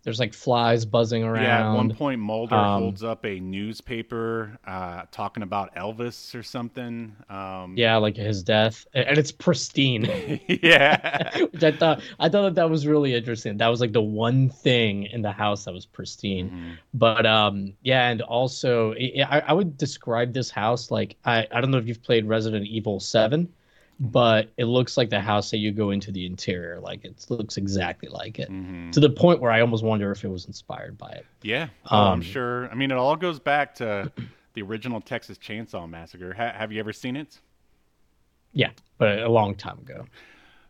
there's 0.04 0.20
like 0.20 0.34
flies 0.34 0.86
buzzing 0.86 1.24
around 1.24 1.43
yeah, 1.43 1.72
at 1.72 1.76
one 1.76 1.95
point, 1.95 2.20
Mulder 2.20 2.56
Um, 2.56 2.82
holds 2.82 3.04
up 3.04 3.26
a 3.26 3.39
newspaper 3.39 4.58
uh, 4.68 5.04
talking 5.12 5.43
about 5.43 5.74
Elvis 5.76 6.36
or 6.36 6.43
something. 6.43 7.16
Um, 7.30 7.76
Yeah, 7.78 7.95
like 7.97 8.16
his 8.18 8.43
death, 8.43 8.86
and 8.93 9.18
it's 9.18 9.32
pristine. 9.32 10.04
yeah. 10.62 11.38
Which 11.51 11.64
I 11.64 11.72
thought 11.72 12.01
I 12.20 12.30
thought 12.30 12.43
that 12.43 12.56
that 12.56 12.70
was 12.70 12.86
really 12.86 13.14
interesting. 13.16 13.58
That 13.58 13.68
was 13.70 13.82
like 13.82 13.93
the 13.93 14.01
one 14.01 14.49
thing 14.49 15.06
in 15.06 15.22
the 15.22 15.32
house 15.32 15.66
that 15.66 15.74
was 15.74 15.86
pristine. 15.86 16.49
Mhm. 16.49 16.78
But 16.93 17.26
um, 17.26 17.74
yeah, 17.82 18.10
and 18.10 18.22
also 18.22 18.93
i 18.93 19.24
I, 19.30 19.39
I 19.47 19.54
would 19.54 19.78
describe 19.78 20.34
this 20.34 20.49
house 20.49 20.91
like 20.91 21.16
I 21.26 21.47
I 21.51 21.62
don't 21.62 21.72
know 21.72 21.78
if 21.78 21.88
you've 21.88 22.04
played 22.04 22.26
Resident 22.28 22.66
Evil 22.68 22.99
Seven, 22.99 23.47
but 24.12 24.51
it 24.58 24.66
looks 24.66 24.97
like 24.97 25.10
the 25.10 25.20
house 25.22 25.49
that 25.51 25.60
you 25.60 25.72
go 25.72 25.91
into 25.91 26.12
the 26.12 26.26
interior. 26.26 26.80
Like 26.82 27.06
it 27.06 27.26
looks 27.30 27.56
exactly 27.58 28.10
like 28.10 28.38
it. 28.38 28.49
Mhm. 28.51 28.91
To 28.91 28.99
the 28.99 29.10
point 29.10 29.39
where 29.39 29.49
I 29.51 29.62
almost 29.62 29.84
wonder 29.84 30.12
if 30.12 30.26
it 30.26 30.28
was 30.28 30.45
inspired 30.45 30.97
by 30.97 31.12
it. 31.12 31.26
Yeah, 31.41 31.70
oh, 31.89 31.97
I'm 32.08 32.14
Um, 32.14 32.22
sure. 32.22 32.70
I 32.70 32.76
mean, 32.76 32.91
it 32.91 32.97
all 32.97 33.16
goes 33.16 33.39
back 33.39 33.76
to 33.76 34.12
the 34.56 34.62
original 34.62 34.99
Texas 34.99 35.38
Chainsaw 35.38 35.89
Massacre. 35.89 36.34
Ha- 36.34 36.51
have 36.54 36.72
you 36.74 36.80
ever 36.82 36.91
seen 36.91 37.16
it? 37.16 37.39
Yeah, 38.51 38.72
but 38.97 39.20
a 39.20 39.30
long 39.30 39.56
time 39.56 39.80
ago. 39.80 40.06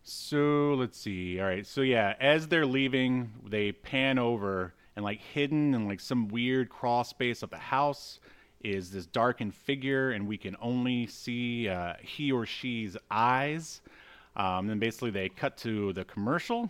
So 0.03 0.75
let's 0.77 0.97
see. 0.99 1.39
All 1.39 1.45
right. 1.47 1.65
So 1.65 1.81
yeah, 1.81 2.13
as 2.19 2.47
they're 2.47 2.65
leaving, 2.67 3.31
they 3.45 3.71
pan 3.71 4.19
over 4.19 4.73
and 4.95 5.03
like 5.03 5.19
hidden 5.19 5.73
in 5.73 5.87
like 5.87 5.99
some 6.01 6.27
weird 6.27 6.69
crawl 6.69 7.03
space 7.03 7.41
of 7.41 7.49
the 7.49 7.57
house 7.57 8.19
is 8.63 8.91
this 8.91 9.05
darkened 9.05 9.53
figure, 9.53 10.11
and 10.11 10.27
we 10.27 10.37
can 10.37 10.55
only 10.61 11.07
see 11.07 11.67
uh, 11.67 11.93
he 12.01 12.31
or 12.31 12.45
she's 12.45 12.97
eyes. 13.11 13.81
Um, 14.35 14.67
then 14.67 14.79
basically 14.79 15.11
they 15.11 15.29
cut 15.29 15.57
to 15.57 15.93
the 15.93 16.05
commercial, 16.05 16.69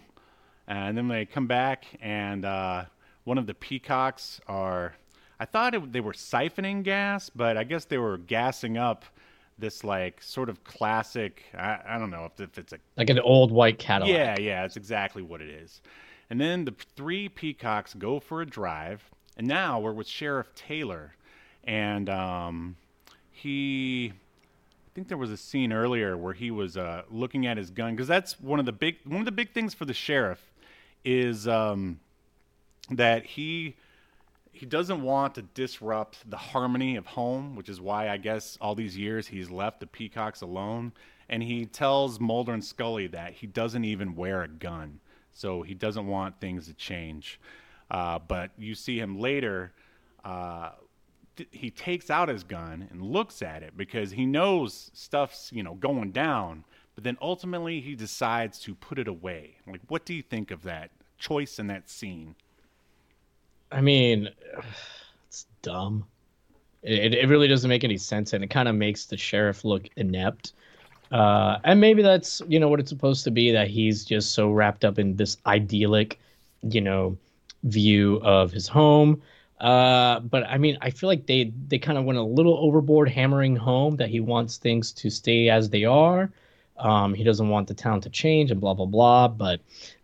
and 0.68 0.98
then 0.98 1.08
they 1.08 1.26
come 1.26 1.48
back, 1.48 1.86
and 2.02 2.44
uh, 2.46 2.86
one 3.24 3.38
of 3.38 3.48
the 3.48 3.54
peacocks 3.54 4.42
are. 4.48 4.96
I 5.40 5.46
thought 5.46 5.74
it, 5.74 5.92
they 5.92 6.00
were 6.00 6.14
siphoning 6.14 6.84
gas, 6.84 7.30
but 7.30 7.58
I 7.58 7.64
guess 7.64 7.86
they 7.86 7.98
were 7.98 8.18
gassing 8.18 8.78
up 8.78 9.04
this 9.58 9.84
like 9.84 10.22
sort 10.22 10.50
of 10.50 10.64
classic. 10.64 11.44
I, 11.58 11.80
I 11.86 11.98
don't 12.00 12.12
know 12.12 12.26
if, 12.26 12.40
if 12.40 12.58
it's 12.58 12.74
a 12.74 12.78
Like 12.98 13.10
an 13.10 13.20
old 13.20 13.52
white 13.52 13.78
Cadillac. 13.80 14.14
yeah, 14.14 14.40
yeah, 14.40 14.66
it's 14.66 14.78
exactly 14.78 15.22
what 15.22 15.42
it 15.42 15.50
is. 15.50 15.82
And 16.30 16.40
then 16.40 16.66
the 16.66 16.74
three 16.96 17.30
peacocks 17.30 17.94
go 17.94 18.20
for 18.20 18.42
a 18.42 18.46
drive, 18.46 19.10
and 19.38 19.48
now 19.48 19.80
we're 19.80 19.92
with 19.94 20.08
Sheriff 20.08 20.48
Taylor, 20.56 21.16
and 21.64 22.10
um, 22.10 22.76
he. 23.32 24.14
I 24.14 24.96
think 24.96 25.08
there 25.08 25.18
was 25.18 25.32
a 25.32 25.38
scene 25.38 25.74
earlier 25.74 26.16
where 26.16 26.36
he 26.36 26.52
was 26.52 26.78
uh, 26.78 27.02
looking 27.10 27.48
at 27.48 27.58
his 27.58 27.72
gun 27.72 27.96
because 27.96 28.08
that's 28.08 28.40
one 28.40 28.60
of 28.60 28.68
the 28.68 28.72
big 28.72 28.98
one 29.06 29.20
of 29.20 29.26
the 29.26 29.32
big 29.32 29.52
things 29.52 29.74
for 29.74 29.86
the 29.86 29.94
sheriff 29.94 30.52
is 31.04 31.48
um, 31.48 32.00
that 32.92 33.26
he 33.26 33.76
he 34.52 34.68
doesn't 34.68 35.02
want 35.02 35.36
to 35.36 35.42
disrupt 35.42 36.30
the 36.30 36.38
harmony 36.38 36.96
of 36.96 37.08
home, 37.08 37.56
which 37.56 37.70
is 37.70 37.82
why 37.82 38.08
I 38.08 38.18
guess 38.18 38.58
all 38.62 38.76
these 38.76 38.96
years 38.96 39.28
he's 39.28 39.50
left 39.50 39.80
the 39.80 39.88
peacocks 39.88 40.42
alone. 40.42 40.94
And 41.28 41.42
he 41.42 41.66
tells 41.66 42.20
Mulder 42.20 42.54
and 42.54 42.64
Scully 42.64 43.08
that 43.08 43.34
he 43.34 43.48
doesn't 43.48 43.84
even 43.84 44.16
wear 44.16 44.44
a 44.44 44.48
gun, 44.48 45.00
so 45.32 45.64
he 45.64 45.74
doesn't 45.74 46.06
want 46.06 46.40
things 46.40 46.68
to 46.68 46.74
change. 46.76 47.40
Uh, 47.90 48.20
but 48.20 48.52
you 48.58 48.76
see 48.76 49.00
him 49.00 49.20
later. 49.20 49.72
Uh, 50.24 50.72
he 51.52 51.70
takes 51.70 52.10
out 52.10 52.30
his 52.30 52.44
gun 52.44 52.88
and 52.92 53.02
looks 53.02 53.42
at 53.42 53.64
it 53.64 53.76
because 53.76 54.12
he 54.12 54.26
knows 54.26 54.92
stuff's 54.94 55.52
you 55.54 55.64
know 55.64 55.76
going 55.76 56.12
down. 56.12 56.64
But 56.96 57.04
then 57.04 57.18
ultimately 57.22 57.82
he 57.82 57.96
decides 57.96 58.60
to 58.60 58.76
put 58.76 59.00
it 59.00 59.08
away. 59.08 59.56
Like, 59.66 59.82
what 59.88 60.06
do 60.06 60.14
you 60.14 60.22
think 60.22 60.52
of 60.52 60.62
that 60.64 60.92
choice 61.18 61.58
in 61.58 61.68
that 61.68 61.90
scene? 61.90 62.36
I 63.72 63.82
mean, 63.82 64.30
it's 65.28 65.48
dumb. 65.62 66.06
It, 66.84 67.16
it 67.16 67.30
really 67.30 67.48
doesn't 67.48 67.70
make 67.70 67.84
any 67.84 67.98
sense, 67.98 68.34
and 68.34 68.44
it 68.44 68.50
kind 68.50 68.68
of 68.68 68.76
makes 68.76 69.06
the 69.06 69.18
sheriff 69.18 69.64
look 69.64 69.90
inept. 69.96 70.54
Uh, 71.12 71.60
and 71.64 71.80
maybe 71.80 72.02
that's 72.02 72.42
you 72.48 72.60
know 72.60 72.68
what 72.68 72.80
it's 72.80 72.90
supposed 72.90 73.24
to 73.24 73.32
be 73.32 73.52
that 73.52 73.68
he's 73.68 74.04
just 74.04 74.32
so 74.32 74.52
wrapped 74.52 74.84
up 74.84 75.00
in 75.00 75.16
this 75.16 75.38
idyllic, 75.46 76.20
you 76.62 76.82
know, 76.82 77.18
view 77.64 78.20
of 78.24 78.52
his 78.52 78.68
home. 78.68 79.22
Uh, 79.60 80.20
but 80.20 80.44
I 80.44 80.58
mean, 80.58 80.78
I 80.82 80.90
feel 80.90 81.08
like 81.08 81.26
they 81.26 81.52
they 81.68 81.80
kind 81.80 81.98
of 81.98 82.04
went 82.06 82.20
a 82.20 82.24
little 82.24 82.58
overboard, 82.58 83.10
hammering 83.10 83.56
home 83.56 83.96
that 83.98 84.10
he 84.10 84.20
wants 84.20 84.58
things 84.58 84.92
to 84.94 85.10
stay 85.10 85.50
as 85.50 85.70
they 85.70 85.86
are. 85.86 86.32
Um, 86.78 87.14
he 87.14 87.24
doesn't 87.24 87.48
want 87.50 87.68
the 87.68 87.74
town 87.74 88.02
to 88.02 88.10
change 88.10 88.52
and 88.52 88.60
blah 88.60 88.74
blah 88.74 88.86
blah. 88.88 89.28
But 89.30 89.62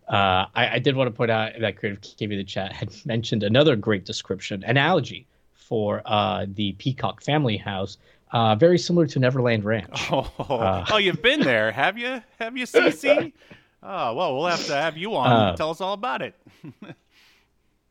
uh, 0.08 0.46
I, 0.54 0.74
I 0.74 0.78
did 0.78 0.96
want 0.96 1.08
to 1.08 1.12
point 1.12 1.30
out 1.30 1.52
that 1.60 1.76
Creative 1.76 2.00
KV 2.00 2.28
the 2.30 2.44
chat 2.44 2.72
had 2.72 2.90
mentioned 3.04 3.42
another 3.42 3.76
great 3.76 4.04
description, 4.04 4.64
analogy 4.64 5.26
for 5.54 6.02
uh, 6.06 6.46
the 6.48 6.72
Peacock 6.72 7.22
family 7.22 7.56
house, 7.56 7.98
uh, 8.32 8.54
very 8.56 8.78
similar 8.78 9.06
to 9.06 9.18
Neverland 9.18 9.64
Ranch. 9.64 9.88
Oh, 10.10 10.30
Uh. 10.38 10.84
oh, 10.90 10.96
you've 10.96 11.22
been 11.22 11.40
there, 11.40 11.70
have 11.70 11.96
you? 11.98 12.22
Have 12.38 12.56
you, 12.56 12.64
CC? 12.66 13.32
Oh, 13.82 14.12
well, 14.14 14.36
we'll 14.36 14.46
have 14.46 14.66
to 14.66 14.74
have 14.74 14.98
you 14.98 15.16
on. 15.16 15.30
Uh. 15.32 15.56
Tell 15.56 15.70
us 15.70 15.80
all 15.80 15.94
about 15.94 16.20
it. 16.20 16.34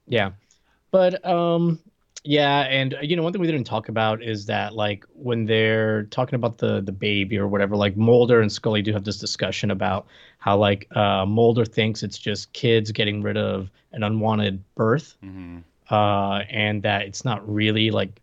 Yeah. 0.08 0.32
But 0.92 1.24
um 1.26 1.80
yeah, 2.26 2.62
and 2.62 2.96
uh, 2.96 3.00
you 3.02 3.16
know 3.16 3.24
one 3.24 3.32
thing 3.32 3.42
we 3.42 3.48
didn't 3.48 3.66
talk 3.66 3.88
about 3.90 4.22
is 4.22 4.46
that 4.48 4.76
like 4.76 5.06
when 5.14 5.46
they're 5.46 6.04
talking 6.06 6.36
about 6.36 6.58
the 6.58 6.82
the 6.82 6.92
baby 6.92 7.38
or 7.38 7.48
whatever, 7.48 7.76
like 7.76 7.96
Mulder 7.96 8.42
and 8.42 8.52
Scully 8.52 8.82
do 8.82 8.92
have 8.94 9.04
this 9.06 9.18
discussion 9.20 9.72
about 9.72 10.08
how 10.40 10.58
like 10.58 10.88
uh 10.96 11.26
Mulder 11.26 11.66
thinks 11.66 12.04
it's 12.04 12.18
just 12.18 12.52
kids 12.54 12.92
getting 12.92 13.22
rid 13.22 13.38
of 13.38 13.70
an 13.94 14.04
unwanted 14.04 14.64
birth. 14.76 15.16
hmm 15.22 15.60
Uh 15.90 16.44
and 16.50 16.84
that 16.84 17.04
it's 17.04 17.24
not 17.26 17.48
really 17.48 17.90
like 17.92 18.20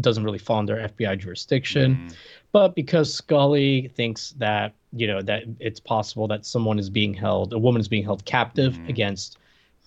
doesn't 0.00 0.24
really 0.24 0.38
fall 0.38 0.58
under 0.58 0.76
FBI 0.76 1.14
jurisdiction. 1.18 1.96
Mhm. 1.96 2.14
But 2.52 2.74
because 2.74 3.12
Scully 3.14 3.88
thinks 3.94 4.32
that, 4.38 4.74
you 4.92 5.06
know, 5.06 5.22
that 5.22 5.44
it's 5.60 5.78
possible 5.78 6.26
that 6.28 6.44
someone 6.46 6.78
is 6.78 6.90
being 6.90 7.14
held, 7.14 7.52
a 7.52 7.58
woman 7.58 7.78
is 7.80 7.86
being 7.86 8.02
held 8.02 8.24
captive 8.24 8.74
Mhm. 8.74 8.88
against 8.88 9.38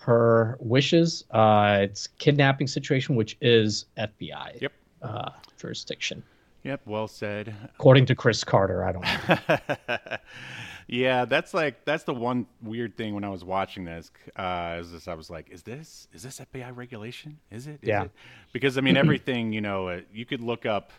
her 0.04 0.58
wishes, 0.60 1.24
uh, 1.32 1.80
it's 1.82 2.08
kidnapping 2.20 2.68
situation, 2.68 3.16
which 3.16 3.38
is 3.40 3.86
FBI 3.98 4.62
Yep. 4.62 4.74
uh, 5.02 5.30
jurisdiction. 5.58 6.22
Yep, 6.64 6.82
well 6.86 7.08
said. 7.08 7.56
According 7.76 8.06
to 8.08 8.16
Chris 8.16 8.44
Carter, 8.44 8.84
I 8.86 8.92
don't 8.92 9.04
know. 9.04 10.18
yeah, 10.88 11.26
that's 11.26 11.54
like 11.54 11.84
that's 11.86 12.04
the 12.04 12.14
one 12.14 12.46
weird 12.62 12.96
thing 12.98 13.14
when 13.14 13.24
I 13.24 13.30
was 13.30 13.44
watching 13.44 13.84
this. 13.86 14.12
Uh, 14.36 14.78
is 14.80 14.92
this 14.92 15.08
I 15.08 15.14
was 15.14 15.30
like, 15.30 15.50
is 15.52 15.64
this 15.64 16.08
is 16.14 16.24
this 16.24 16.40
FBI 16.40 16.76
regulation? 16.76 17.38
Is 17.52 17.68
it? 17.68 17.80
Is 17.82 17.90
Yeah. 17.90 18.04
it? 18.04 18.12
Because 18.54 18.78
I 18.78 18.82
mean, 18.82 18.98
everything 18.98 19.52
you 19.54 19.62
know, 19.62 19.88
uh, 19.90 20.02
you 20.14 20.26
could 20.26 20.42
look 20.42 20.66
up 20.66 20.92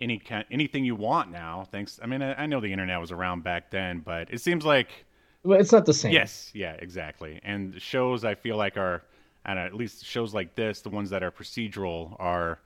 any 0.00 0.18
kind, 0.18 0.44
anything 0.50 0.84
you 0.84 0.94
want 0.96 1.30
now. 1.30 1.66
Thanks. 1.70 2.00
I 2.02 2.06
mean, 2.06 2.22
I, 2.22 2.34
I 2.42 2.46
know 2.46 2.60
the 2.60 2.72
internet 2.72 3.00
was 3.00 3.12
around 3.12 3.42
back 3.44 3.70
then, 3.70 4.00
but 4.00 4.32
it 4.32 4.40
seems 4.40 4.64
like 4.64 5.04
it's 5.44 5.72
not 5.72 5.86
the 5.86 5.94
same. 5.94 6.12
Yes, 6.12 6.50
yeah, 6.54 6.74
exactly. 6.78 7.40
And 7.44 7.80
shows 7.80 8.24
I 8.24 8.34
feel 8.34 8.56
like 8.56 8.76
are, 8.76 9.02
and 9.44 9.58
at 9.58 9.74
least 9.74 10.04
shows 10.04 10.34
like 10.34 10.54
this, 10.54 10.80
the 10.80 10.90
ones 10.90 11.10
that 11.10 11.22
are 11.22 11.30
procedural 11.30 12.16
are 12.18 12.58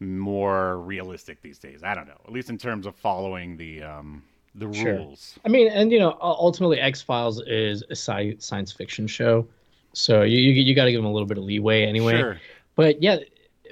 more 0.00 0.78
realistic 0.78 1.42
these 1.42 1.58
days. 1.58 1.82
I 1.82 1.94
don't 1.94 2.06
know, 2.06 2.20
at 2.24 2.32
least 2.32 2.50
in 2.50 2.58
terms 2.58 2.86
of 2.86 2.94
following 2.94 3.56
the 3.56 3.82
um, 3.82 4.22
the 4.54 4.72
Sure. 4.72 4.96
rules. 4.96 5.38
I 5.44 5.48
mean, 5.48 5.68
and 5.70 5.90
you 5.92 5.98
know, 5.98 6.16
ultimately, 6.20 6.80
X 6.80 7.02
Files 7.02 7.40
is 7.46 7.82
a 7.90 7.96
sci- 7.96 8.36
science 8.38 8.72
fiction 8.72 9.06
show, 9.06 9.46
so 9.92 10.22
you 10.22 10.38
you, 10.38 10.52
you 10.52 10.74
got 10.74 10.84
to 10.84 10.92
give 10.92 10.98
them 10.98 11.06
a 11.06 11.12
little 11.12 11.26
bit 11.26 11.38
of 11.38 11.44
leeway 11.44 11.84
anyway. 11.84 12.18
Sure. 12.18 12.40
But 12.74 13.02
yeah, 13.02 13.18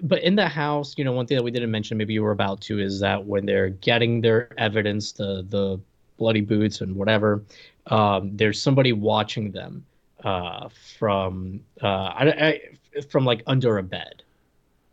but 0.02 0.22
in 0.22 0.34
the 0.34 0.48
house, 0.48 0.94
you 0.98 1.04
know, 1.04 1.12
one 1.12 1.26
thing 1.26 1.36
that 1.36 1.44
we 1.44 1.50
didn't 1.50 1.70
mention, 1.70 1.96
maybe 1.96 2.12
you 2.12 2.22
were 2.22 2.32
about 2.32 2.60
to, 2.62 2.78
is 2.80 3.00
that 3.00 3.24
when 3.24 3.46
they're 3.46 3.70
getting 3.70 4.20
their 4.20 4.48
evidence, 4.58 5.12
the 5.12 5.46
the 5.48 5.80
bloody 6.18 6.40
boots 6.40 6.80
and 6.80 6.96
whatever, 6.96 7.42
um, 7.86 8.36
there's 8.36 8.60
somebody 8.60 8.92
watching 8.92 9.52
them 9.52 9.84
uh, 10.24 10.68
from 10.98 11.60
uh, 11.82 11.86
I, 11.86 12.60
I, 12.96 13.00
from 13.10 13.24
like 13.24 13.42
under 13.46 13.78
a 13.78 13.82
bed. 13.82 14.22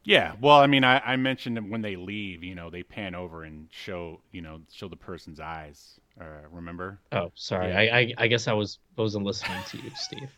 Yeah. 0.05 0.33
Well, 0.41 0.57
I 0.57 0.67
mean, 0.67 0.83
I, 0.83 0.99
I 0.99 1.15
mentioned 1.15 1.55
that 1.55 1.67
when 1.67 1.81
they 1.81 1.95
leave, 1.95 2.43
you 2.43 2.55
know, 2.55 2.69
they 2.69 2.83
pan 2.83 3.15
over 3.15 3.43
and 3.45 3.67
show, 3.71 4.19
you 4.33 4.41
know, 4.41 4.59
show 4.71 4.89
the 4.89 4.97
person's 4.97 5.39
eyes. 5.39 5.99
Uh, 6.19 6.25
remember? 6.51 6.99
Oh, 7.11 7.31
sorry, 7.35 7.69
Yeah. 7.69 7.79
I, 7.79 7.97
I 7.99 8.13
I 8.19 8.27
guess 8.27 8.47
I 8.47 8.53
was 8.53 8.77
wasn't 8.97 9.25
listening 9.25 9.57
to 9.69 9.77
you, 9.77 9.91
Steve. 9.95 10.29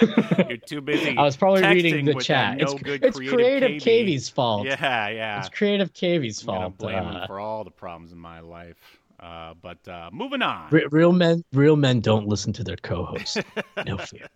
You're 0.48 0.56
too 0.56 0.80
busy. 0.80 1.14
I 1.18 1.22
was 1.22 1.36
probably 1.36 1.62
reading 1.62 2.04
the 2.06 2.14
chat. 2.14 2.58
that 2.58 2.62
It's, 2.62 2.72
it's 2.72 2.82
creative 3.18 3.82
creative. 3.82 4.24
Fault. 4.28 4.66
Yeah, 4.66 5.08
yeah. 5.08 5.38
It's 5.40 5.48
creative 5.50 5.90
I'm 6.00 6.46
gonna 6.46 6.60
fault. 6.60 6.78
blame 6.78 7.04
Uh, 7.04 7.20
him 7.20 7.26
for 7.26 7.40
all 7.40 7.64
the 7.64 7.70
problems 7.70 8.12
in 8.12 8.18
my 8.18 8.40
life. 8.40 8.76
Uh, 9.22 9.54
but 9.62 9.86
uh, 9.88 10.10
moving 10.12 10.42
on. 10.42 10.68
Re- 10.72 10.86
real 10.90 11.12
men, 11.12 11.44
real 11.52 11.76
men 11.76 12.00
don't 12.00 12.26
listen 12.26 12.52
to 12.54 12.64
their 12.64 12.76
co-hosts. 12.76 13.38
No 13.86 13.96
fear. 13.98 14.26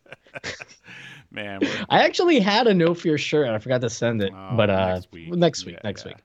Man, 1.31 1.61
I 1.91 2.03
actually 2.05 2.39
had 2.41 2.67
a 2.67 2.75
no 2.75 2.95
fear 2.95 3.19
shirt. 3.19 3.49
I 3.49 3.59
forgot 3.59 3.81
to 3.81 3.91
send 3.91 4.23
it, 4.23 4.33
Oh, 4.35 4.57
but 4.57 4.71
uh, 4.71 4.95
next 4.95 5.13
week. 5.13 5.35
next 5.35 5.65
week, 5.67 5.75
Yeah, 5.75 5.81
next 5.85 6.05
yeah. 6.05 6.13
week. 6.13 6.19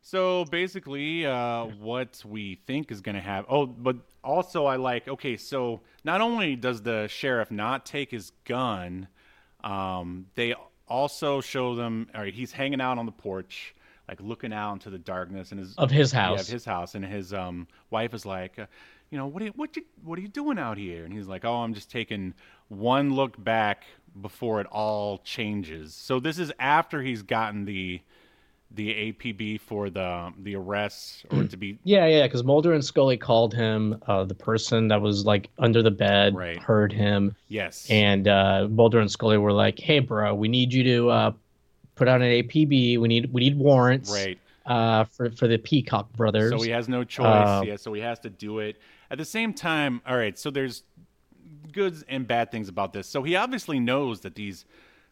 So 0.00 0.44
basically, 0.46 1.26
uh, 1.26 1.66
what 1.80 2.22
we 2.24 2.60
think 2.66 2.90
is 2.90 3.00
going 3.00 3.14
to 3.16 3.20
happen. 3.20 3.46
Oh, 3.50 3.66
but 3.66 3.96
also 4.24 4.64
I 4.66 4.76
like. 4.76 5.06
Okay, 5.06 5.36
so 5.36 5.80
not 6.04 6.20
only 6.20 6.56
does 6.56 6.82
the 6.82 7.08
sheriff 7.08 7.50
not 7.50 7.84
take 7.84 8.10
his 8.10 8.32
gun, 8.44 9.08
um, 9.62 10.26
they 10.34 10.54
also 10.88 11.40
show 11.42 11.74
them. 11.74 12.08
All 12.14 12.22
right, 12.22 12.32
he's 12.34 12.52
hanging 12.52 12.80
out 12.80 12.96
on 12.98 13.04
the 13.06 13.12
porch, 13.12 13.74
like 14.08 14.20
looking 14.20 14.52
out 14.52 14.72
into 14.74 14.90
the 14.90 14.98
darkness, 14.98 15.50
and 15.52 15.60
his 15.60 15.74
Of 15.76 15.90
his 15.90 16.12
yeah, 16.12 16.20
house. 16.22 16.40
of 16.40 16.48
his 16.48 16.64
house, 16.64 16.94
and 16.94 17.04
his 17.04 17.32
um 17.34 17.66
wife 17.90 18.14
is 18.14 18.24
like, 18.26 18.58
uh, 18.58 18.66
you 19.10 19.18
know, 19.18 19.26
what 19.26 19.42
are 19.42 19.46
you, 19.46 19.52
what 19.56 19.76
you, 19.76 19.84
what 20.04 20.18
are 20.18 20.22
you 20.22 20.28
doing 20.28 20.58
out 20.58 20.78
here? 20.78 21.04
And 21.04 21.12
he's 21.12 21.28
like, 21.28 21.44
oh, 21.44 21.56
I'm 21.56 21.74
just 21.74 21.90
taking 21.90 22.34
one 22.68 23.14
look 23.14 23.42
back 23.42 23.84
before 24.20 24.60
it 24.60 24.66
all 24.66 25.18
changes. 25.18 25.94
So 25.94 26.20
this 26.20 26.38
is 26.38 26.52
after 26.58 27.02
he's 27.02 27.22
gotten 27.22 27.64
the 27.64 28.00
the 28.70 28.90
APB 29.12 29.58
for 29.60 29.88
the 29.88 30.30
the 30.42 30.54
arrests 30.54 31.24
or 31.30 31.44
to 31.44 31.56
be 31.56 31.78
Yeah, 31.84 32.06
yeah, 32.06 32.26
because 32.26 32.44
Mulder 32.44 32.74
and 32.74 32.84
Scully 32.84 33.16
called 33.16 33.54
him. 33.54 33.96
Uh, 34.06 34.24
the 34.24 34.34
person 34.34 34.88
that 34.88 35.00
was 35.00 35.24
like 35.24 35.48
under 35.58 35.82
the 35.82 35.90
bed 35.90 36.34
Right. 36.34 36.58
heard 36.58 36.92
him, 36.92 37.34
yes 37.48 37.86
and 37.90 38.28
uh, 38.28 38.68
Mulder 38.70 39.00
and 39.00 39.10
Scully 39.10 39.38
were 39.38 39.52
like, 39.52 39.78
"Hey, 39.78 40.00
bro, 40.00 40.34
we 40.34 40.48
need 40.48 40.72
you 40.74 40.84
to 40.84 41.10
uh, 41.10 41.32
put 41.98 42.08
out 42.08 42.22
an 42.22 42.28
APB. 42.28 42.98
We 42.98 43.08
need 43.08 43.32
we 43.32 43.42
need 43.42 43.58
warrants 43.58 44.12
right. 44.12 44.38
uh, 44.64 45.04
for 45.04 45.30
for 45.30 45.48
the 45.48 45.58
Peacock 45.58 46.12
brothers." 46.14 46.52
So 46.52 46.62
he 46.62 46.70
has 46.70 46.88
no 46.88 47.04
choice. 47.04 47.26
Uh, 47.26 47.62
yeah, 47.66 47.76
so 47.76 47.92
he 47.92 48.00
has 48.00 48.18
to 48.20 48.30
do 48.30 48.60
it. 48.60 48.76
At 49.10 49.18
the 49.18 49.24
same 49.24 49.52
time, 49.52 50.00
all 50.06 50.16
right, 50.16 50.38
so 50.38 50.50
there's 50.50 50.84
goods 51.72 52.04
and 52.08 52.26
bad 52.26 52.50
things 52.50 52.68
about 52.68 52.92
this. 52.92 53.08
So 53.08 53.22
he 53.22 53.36
obviously 53.36 53.80
knows 53.80 54.20
that 54.20 54.34
these 54.34 54.64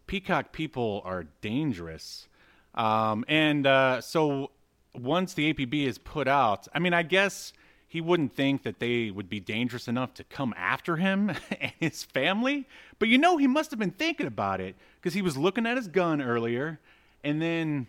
peacock 0.06 0.52
people 0.52 1.02
are 1.04 1.24
dangerous. 1.40 2.28
Um, 2.74 3.24
and 3.28 3.66
uh, 3.66 4.00
so 4.00 4.50
once 4.94 5.34
the 5.34 5.52
APB 5.52 5.86
is 5.86 5.98
put 5.98 6.28
out, 6.28 6.68
I 6.74 6.78
mean, 6.78 6.94
I 6.94 7.02
guess 7.02 7.52
he 7.96 8.02
wouldn't 8.02 8.34
think 8.34 8.62
that 8.64 8.78
they 8.78 9.10
would 9.10 9.30
be 9.30 9.40
dangerous 9.40 9.88
enough 9.88 10.12
to 10.12 10.22
come 10.24 10.52
after 10.54 10.96
him 10.98 11.30
and 11.62 11.72
his 11.80 12.04
family. 12.04 12.66
But 12.98 13.08
you 13.08 13.16
know, 13.16 13.38
he 13.38 13.46
must 13.46 13.70
have 13.70 13.80
been 13.80 13.90
thinking 13.90 14.26
about 14.26 14.60
it 14.60 14.74
because 15.00 15.14
he 15.14 15.22
was 15.22 15.34
looking 15.38 15.64
at 15.64 15.78
his 15.78 15.88
gun 15.88 16.20
earlier. 16.20 16.78
And 17.24 17.40
then 17.40 17.86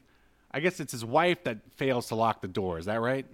I 0.49 0.61
guess 0.61 0.79
it's 0.79 0.93
his 0.93 1.03
wife 1.03 1.43
that 1.43 1.57
fails 1.75 2.07
to 2.07 2.15
lock 2.15 2.39
the 2.41 2.47
door. 2.47 2.79
Is 2.79 2.85
that 2.85 3.01
right? 3.01 3.25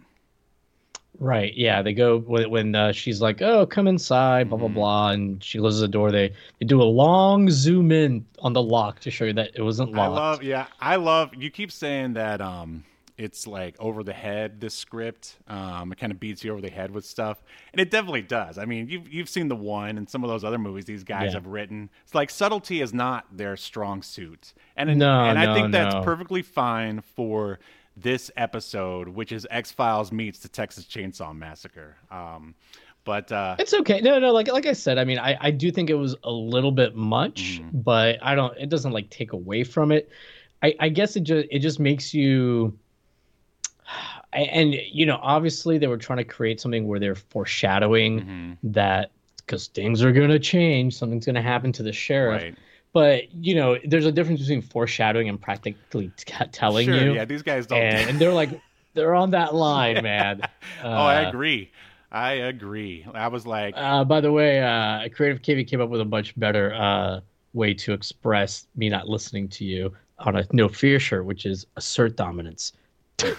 Right. 1.20 1.54
Yeah. 1.56 1.84
They 1.84 1.94
go 1.94 2.18
when, 2.18 2.50
when 2.50 2.74
uh, 2.74 2.92
she's 2.92 3.22
like, 3.22 3.40
"Oh, 3.44 3.68
come 3.68 3.88
inside," 3.88 4.50
blah 4.50 4.58
blah 4.58 4.68
Mhm. 4.68 4.74
blah, 4.74 5.10
and 5.12 5.44
she 5.44 5.60
closes 5.60 5.82
the 5.82 5.88
door. 5.88 6.12
They 6.12 6.30
they 6.60 6.66
do 6.66 6.82
a 6.82 6.90
long 7.04 7.52
zoom 7.52 7.92
in 7.92 8.26
on 8.40 8.54
the 8.54 8.64
lock 8.64 9.00
to 9.02 9.12
show 9.12 9.26
you 9.26 9.34
that 9.34 9.52
it 9.54 9.62
wasn't 9.62 9.92
locked. 9.92 10.12
I 10.12 10.24
love, 10.30 10.42
yeah, 10.44 10.66
I 10.82 10.96
love. 10.96 11.36
You 11.36 11.52
keep 11.52 11.72
saying 11.72 12.14
that 12.14 12.42
um, 12.42 12.84
it's 13.18 13.46
like 13.46 13.76
over 13.80 14.04
the 14.04 14.14
head. 14.14 14.60
This 14.60 14.74
script, 14.74 15.38
um, 15.48 15.92
it 15.92 15.98
kind 15.98 16.12
of 16.12 16.20
beats 16.20 16.44
you 16.44 16.52
over 16.52 16.62
the 16.62 16.70
head 16.70 16.92
with 16.92 17.06
stuff, 17.06 17.44
and 17.72 17.80
it 17.80 17.92
definitely 17.92 18.24
does. 18.24 18.58
I 18.58 18.66
mean, 18.66 18.88
you've 18.90 19.08
you've 19.12 19.30
seen 19.30 19.48
the 19.48 19.56
one 19.56 19.98
and 19.98 20.10
some 20.10 20.24
of 20.24 20.30
those 20.30 20.44
other 20.44 20.58
movies 20.58 20.86
these 20.86 21.04
guys 21.04 21.28
Yeah. 21.28 21.34
have 21.34 21.48
written. 21.48 21.90
It's 22.04 22.16
like 22.16 22.30
subtlety 22.30 22.82
is 22.82 22.94
not 22.94 23.26
their 23.36 23.56
strong 23.58 24.02
suit, 24.02 24.54
and 24.76 24.98
No, 24.98 25.26
and 25.26 25.38
I 25.38 25.46
no, 25.46 25.54
think 25.54 25.72
that's 25.72 25.96
perfectly 26.04 26.42
fine 26.42 27.02
for 27.02 27.60
this 27.96 28.32
episode, 28.36 29.08
which 29.08 29.32
is 29.32 29.46
X 29.52 29.72
Files 29.72 30.12
meets 30.12 30.40
the 30.40 30.50
Texas 30.50 30.86
Chainsaw 30.86 31.36
Massacre. 31.36 31.96
Um, 32.10 32.56
but 33.06 33.32
uh, 33.32 33.56
It's 33.60 33.74
okay. 33.74 34.00
No, 34.02 34.18
no, 34.18 34.32
like 34.32 34.48
like 34.52 34.66
I 34.66 34.74
said, 34.74 34.98
I 34.98 35.04
mean, 35.04 35.20
I 35.20 35.38
I 35.40 35.52
do 35.52 35.70
think 35.72 35.90
it 35.92 35.96
was 35.96 36.16
a 36.24 36.32
little 36.32 36.72
bit 36.72 36.96
much, 36.96 37.62
Mhm. 37.62 37.84
but 37.84 38.18
I 38.24 38.34
don't. 38.34 38.58
It 38.58 38.70
doesn't 38.70 38.92
like 38.94 39.10
take 39.12 39.34
away 39.34 39.64
from 39.64 39.92
it. 39.92 40.10
I 40.64 40.74
I 40.80 40.90
guess 40.90 41.16
it 41.16 41.22
just 41.26 41.48
it 41.52 41.60
just 41.60 41.80
makes 41.80 42.14
you. 42.14 42.76
And 44.36 44.74
you 44.74 45.06
know, 45.06 45.20
obviously, 45.22 45.78
they 45.78 45.88
were 45.88 45.98
trying 45.98 46.18
to 46.18 46.24
create 46.24 46.60
something 46.60 46.88
where 46.88 47.00
they're 47.00 47.16
foreshadowing 47.16 48.22
mhm, 48.22 48.58
that 48.64 49.12
because 49.38 49.68
things 49.68 50.04
are 50.04 50.12
gonna 50.12 50.40
change, 50.40 50.96
something's 50.96 51.26
gonna 51.26 51.42
happen 51.42 51.72
to 51.74 51.84
the 51.84 51.94
sheriff. 51.94 52.42
right. 52.44 52.56
But 52.94 53.34
you 53.34 53.56
know, 53.56 53.78
there's 53.86 54.06
a 54.06 54.12
difference 54.12 54.42
between 54.42 54.62
foreshadowing 54.62 55.30
and 55.30 55.42
practically 55.42 56.10
t- 56.16 56.34
telling 56.52 56.86
Sure, 56.86 56.96
you. 56.96 57.14
yeah, 57.16 57.26
these 57.26 57.42
guys 57.42 57.68
don't. 57.68 57.82
and, 57.82 58.10
and 58.10 58.20
they're 58.22 58.34
like, 58.34 58.52
they're 58.94 59.16
on 59.16 59.32
that 59.32 59.54
line, 59.56 60.02
man. 60.02 60.42
oh, 60.84 61.06
I 61.06 61.16
Uh, 61.16 61.30
agree. 61.30 61.72
I 62.12 62.34
agree. 62.34 63.06
I 63.14 63.28
was 63.28 63.48
like, 63.48 63.76
Uh, 63.76 64.04
by 64.04 64.22
the 64.22 64.32
way, 64.32 64.62
uh, 64.62 65.10
Creative 65.10 65.42
KV 65.42 65.64
came 65.64 65.82
up 65.82 65.90
with 65.90 66.02
a 66.02 66.06
much 66.06 66.38
better 66.40 66.74
uh, 66.74 67.22
way 67.54 67.74
to 67.74 67.94
express 67.94 68.68
me 68.76 68.90
not 68.90 69.08
listening 69.10 69.50
to 69.50 69.66
you 69.66 69.94
on 70.20 70.36
a 70.36 70.46
No 70.52 70.68
Fear 70.70 71.00
shirt, 71.00 71.26
which 71.26 71.46
is 71.46 71.66
assert 71.76 72.16
dominance. 72.16 72.74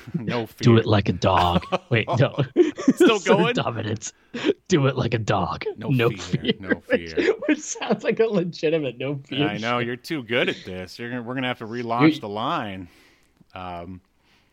no 0.15 0.47
fear. 0.47 0.57
Do 0.61 0.77
it 0.79 0.87
like 0.87 1.09
a 1.09 1.13
dog. 1.13 1.65
Wait, 1.91 2.07
no. 2.19 2.37
Still 2.95 3.19
going? 3.21 3.55
dominance. 3.55 4.13
Do 4.69 4.87
it 4.87 4.97
like 4.97 5.15
a 5.15 5.19
dog. 5.19 5.65
No 5.77 5.89
no 5.89 6.11
fear, 6.11 6.53
no 6.61 6.69
Which, 6.87 7.13
fear. 7.15 7.35
which 7.47 7.61
sounds 7.61 8.03
like 8.05 8.21
a 8.21 8.25
legitimate 8.27 8.99
No 8.99 9.21
Fear. 9.29 9.47
I 9.49 9.59
know 9.59 9.79
you're 9.79 9.97
too 9.97 10.23
good 10.23 10.49
at 10.49 10.57
this. 10.65 10.99
You're 10.99 11.11
gonna, 11.11 11.23
we're 11.23 11.35
gonna 11.35 11.47
have 11.49 11.59
to 11.59 11.67
relaunch 11.67 12.15
You- 12.15 12.21
the 12.21 12.29
line. 12.29 12.89
Um, 13.55 14.01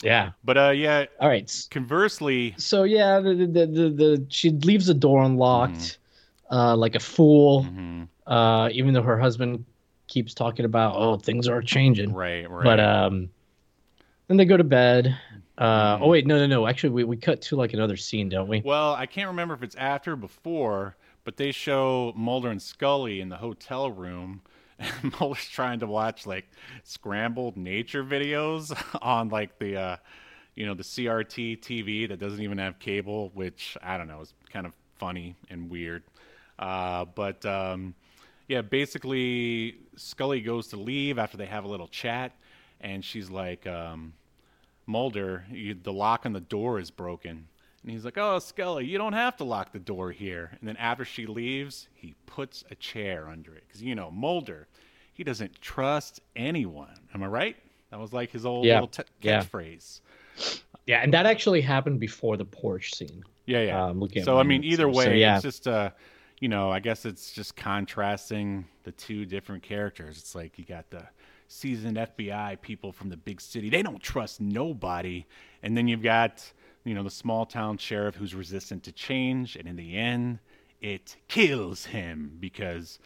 Yeah. 0.04 0.32
but 0.44 0.58
uh, 0.58 0.70
yeah. 0.70 1.06
All 1.20 1.28
right. 1.30 1.50
Conversely, 1.72 2.54
So 2.58 2.84
yeah, 2.84 3.20
the 3.20 3.34
the 3.34 3.46
the, 3.48 3.66
the, 3.68 3.90
the 3.90 4.26
she 4.30 4.50
leaves 4.52 4.86
the 4.88 4.94
door 4.94 5.24
unlocked, 5.24 5.98
uh, 6.52 6.76
like 6.76 6.96
a 6.96 7.00
fool. 7.00 7.64
mhm, 7.66 8.08
Uh, 8.28 8.70
even 8.72 8.94
though 8.94 9.02
her 9.02 9.18
husband 9.20 9.66
keeps 10.08 10.34
talking 10.34 10.66
about, 10.66 10.94
oh, 10.98 11.16
things 11.18 11.48
are 11.48 11.62
changing. 11.62 12.14
right, 12.14 12.50
right. 12.50 12.64
But 12.64 12.80
um, 12.80 13.30
then 14.28 14.38
they 14.38 14.46
go 14.46 14.58
to 14.58 14.64
bed. 14.64 15.18
Uh, 15.58 16.00
oh 16.02 16.08
wait, 16.08 16.26
no, 16.26 16.38
no, 16.38 16.48
no. 16.48 16.68
Actually, 16.68 16.90
we, 16.90 17.04
we 17.04 17.18
cut 17.18 17.42
to 17.44 17.56
like 17.56 17.74
another 17.74 17.98
scene, 17.98 18.30
don't 18.30 18.48
we? 18.48 18.62
well, 18.62 18.94
I 18.94 19.06
can't 19.06 19.28
remember 19.28 19.54
if 19.54 19.64
it's 19.64 19.76
after 19.76 20.14
or 20.14 20.16
before, 20.16 20.96
but 21.24 21.38
they 21.38 21.52
show 21.52 22.14
Mulder 22.16 22.50
and 22.50 22.62
Scully 22.62 23.22
in 23.22 23.30
the 23.30 23.38
hotel 23.38 23.92
room. 23.92 24.42
And 24.80 25.14
Mulder's 25.20 25.48
trying 25.48 25.80
to 25.82 25.88
watch 25.88 26.26
like 26.26 26.46
scrambled 26.84 27.58
nature 27.58 28.04
videos 28.04 28.76
on 29.02 29.30
like 29.30 29.60
the 29.60 29.78
uh, 29.78 29.98
you 30.56 30.66
know 30.66 30.74
the 30.74 30.84
CRT 30.84 31.60
TV 31.60 32.08
that 32.08 32.20
doesn't 32.20 32.42
even 32.42 32.58
have 32.58 32.80
cable, 32.80 33.30
which 33.34 33.78
I 33.84 33.98
don't 33.98 34.08
know 34.08 34.22
is 34.22 34.34
kind 34.52 34.66
of 34.66 34.74
funny 34.98 35.36
and 35.50 35.70
weird. 35.70 36.04
Uh, 36.58 37.06
but 37.06 37.46
um, 37.46 37.94
yeah, 38.48 38.62
basically 38.62 39.78
Scully 39.96 40.42
goes 40.42 40.68
to 40.68 40.78
leave 40.78 41.18
after 41.20 41.38
they 41.38 41.46
have 41.46 41.64
a 41.64 41.68
little 41.68 41.88
chat, 41.88 42.34
and 42.82 43.04
she's 43.04 43.30
like, 43.30 43.66
um, 43.68 44.14
Mulder, 44.86 45.46
you, 45.52 45.74
the 45.76 45.94
lock 45.94 46.26
on 46.26 46.34
the 46.34 46.40
door 46.42 46.80
is 46.80 46.92
broken. 46.92 47.48
And 47.84 47.92
he's 47.92 48.06
like, 48.06 48.18
Oh, 48.18 48.40
Scully, 48.40 48.86
you 48.86 48.98
don't 48.98 49.14
have 49.14 49.38
to 49.38 49.44
lock 49.44 49.72
the 49.72 49.80
door 49.80 50.12
here. 50.12 50.52
And 50.60 50.68
then 50.68 50.78
after 50.78 51.06
she 51.06 51.26
leaves, 51.26 51.88
he 51.94 52.14
puts 52.26 52.64
a 52.70 52.76
chair 52.76 53.28
under 53.28 53.56
it. 53.56 53.64
Because, 53.68 53.82
you 53.82 53.96
know, 53.96 54.12
Mulder, 54.12 54.68
he 55.14 55.24
doesn't 55.24 55.62
trust 55.62 56.22
anyone. 56.36 56.94
Am 57.14 57.24
I 57.24 57.28
right? 57.28 57.56
That 57.90 58.00
was 58.00 58.14
like 58.14 58.32
his 58.32 58.46
old 58.46 58.66
Yeah, 58.66 58.76
little 58.76 58.88
t- 58.88 59.04
yeah. 59.22 59.44
Yeah, 60.88 61.02
and 61.02 61.14
that 61.14 61.26
actually 61.26 61.62
happened 61.62 62.00
before 62.00 62.38
the 62.38 62.46
porch 62.46 62.94
scene. 62.96 63.24
Yeah, 63.46 63.62
yeah. 63.64 63.86
Um, 63.86 64.00
looking 64.00 64.24
so 64.24 64.38
I 64.38 64.44
mean, 64.44 64.64
either 64.64 64.90
way, 64.90 65.06
So, 65.06 65.12
yeah. 65.12 65.36
it's 65.36 65.44
just 65.44 65.68
uh, 65.68 65.92
you 66.40 66.48
know, 66.48 66.72
I 66.72 66.80
guess 66.80 67.06
it's 67.06 67.32
just 67.32 67.56
contrasting 67.56 68.66
the 68.84 68.92
two 68.92 69.26
different 69.26 69.64
characters. 69.64 70.18
It's 70.18 70.34
like 70.36 70.58
you 70.58 70.66
got 70.66 70.90
the 70.90 71.04
seasoned 71.52 71.98
FBI 71.98 72.62
people 72.62 72.92
from 72.92 73.10
the 73.10 73.18
big 73.18 73.42
city; 73.42 73.70
they 73.70 73.82
don't 73.82 74.02
trust 74.02 74.40
nobody, 74.40 75.26
and 75.62 75.76
then 75.78 75.88
you've 75.88 76.04
got 76.04 76.52
you 76.84 76.94
know 76.94 77.04
the 77.04 77.10
small 77.10 77.46
town 77.46 77.78
sheriff 77.78 78.16
who's 78.16 78.34
resistant 78.34 78.84
to 78.84 78.92
change, 78.92 79.56
and 79.56 79.68
in 79.68 79.76
the 79.76 79.98
end, 79.98 80.40
it 80.82 81.16
kills 81.28 81.86
him 81.86 82.38
because. 82.40 83.00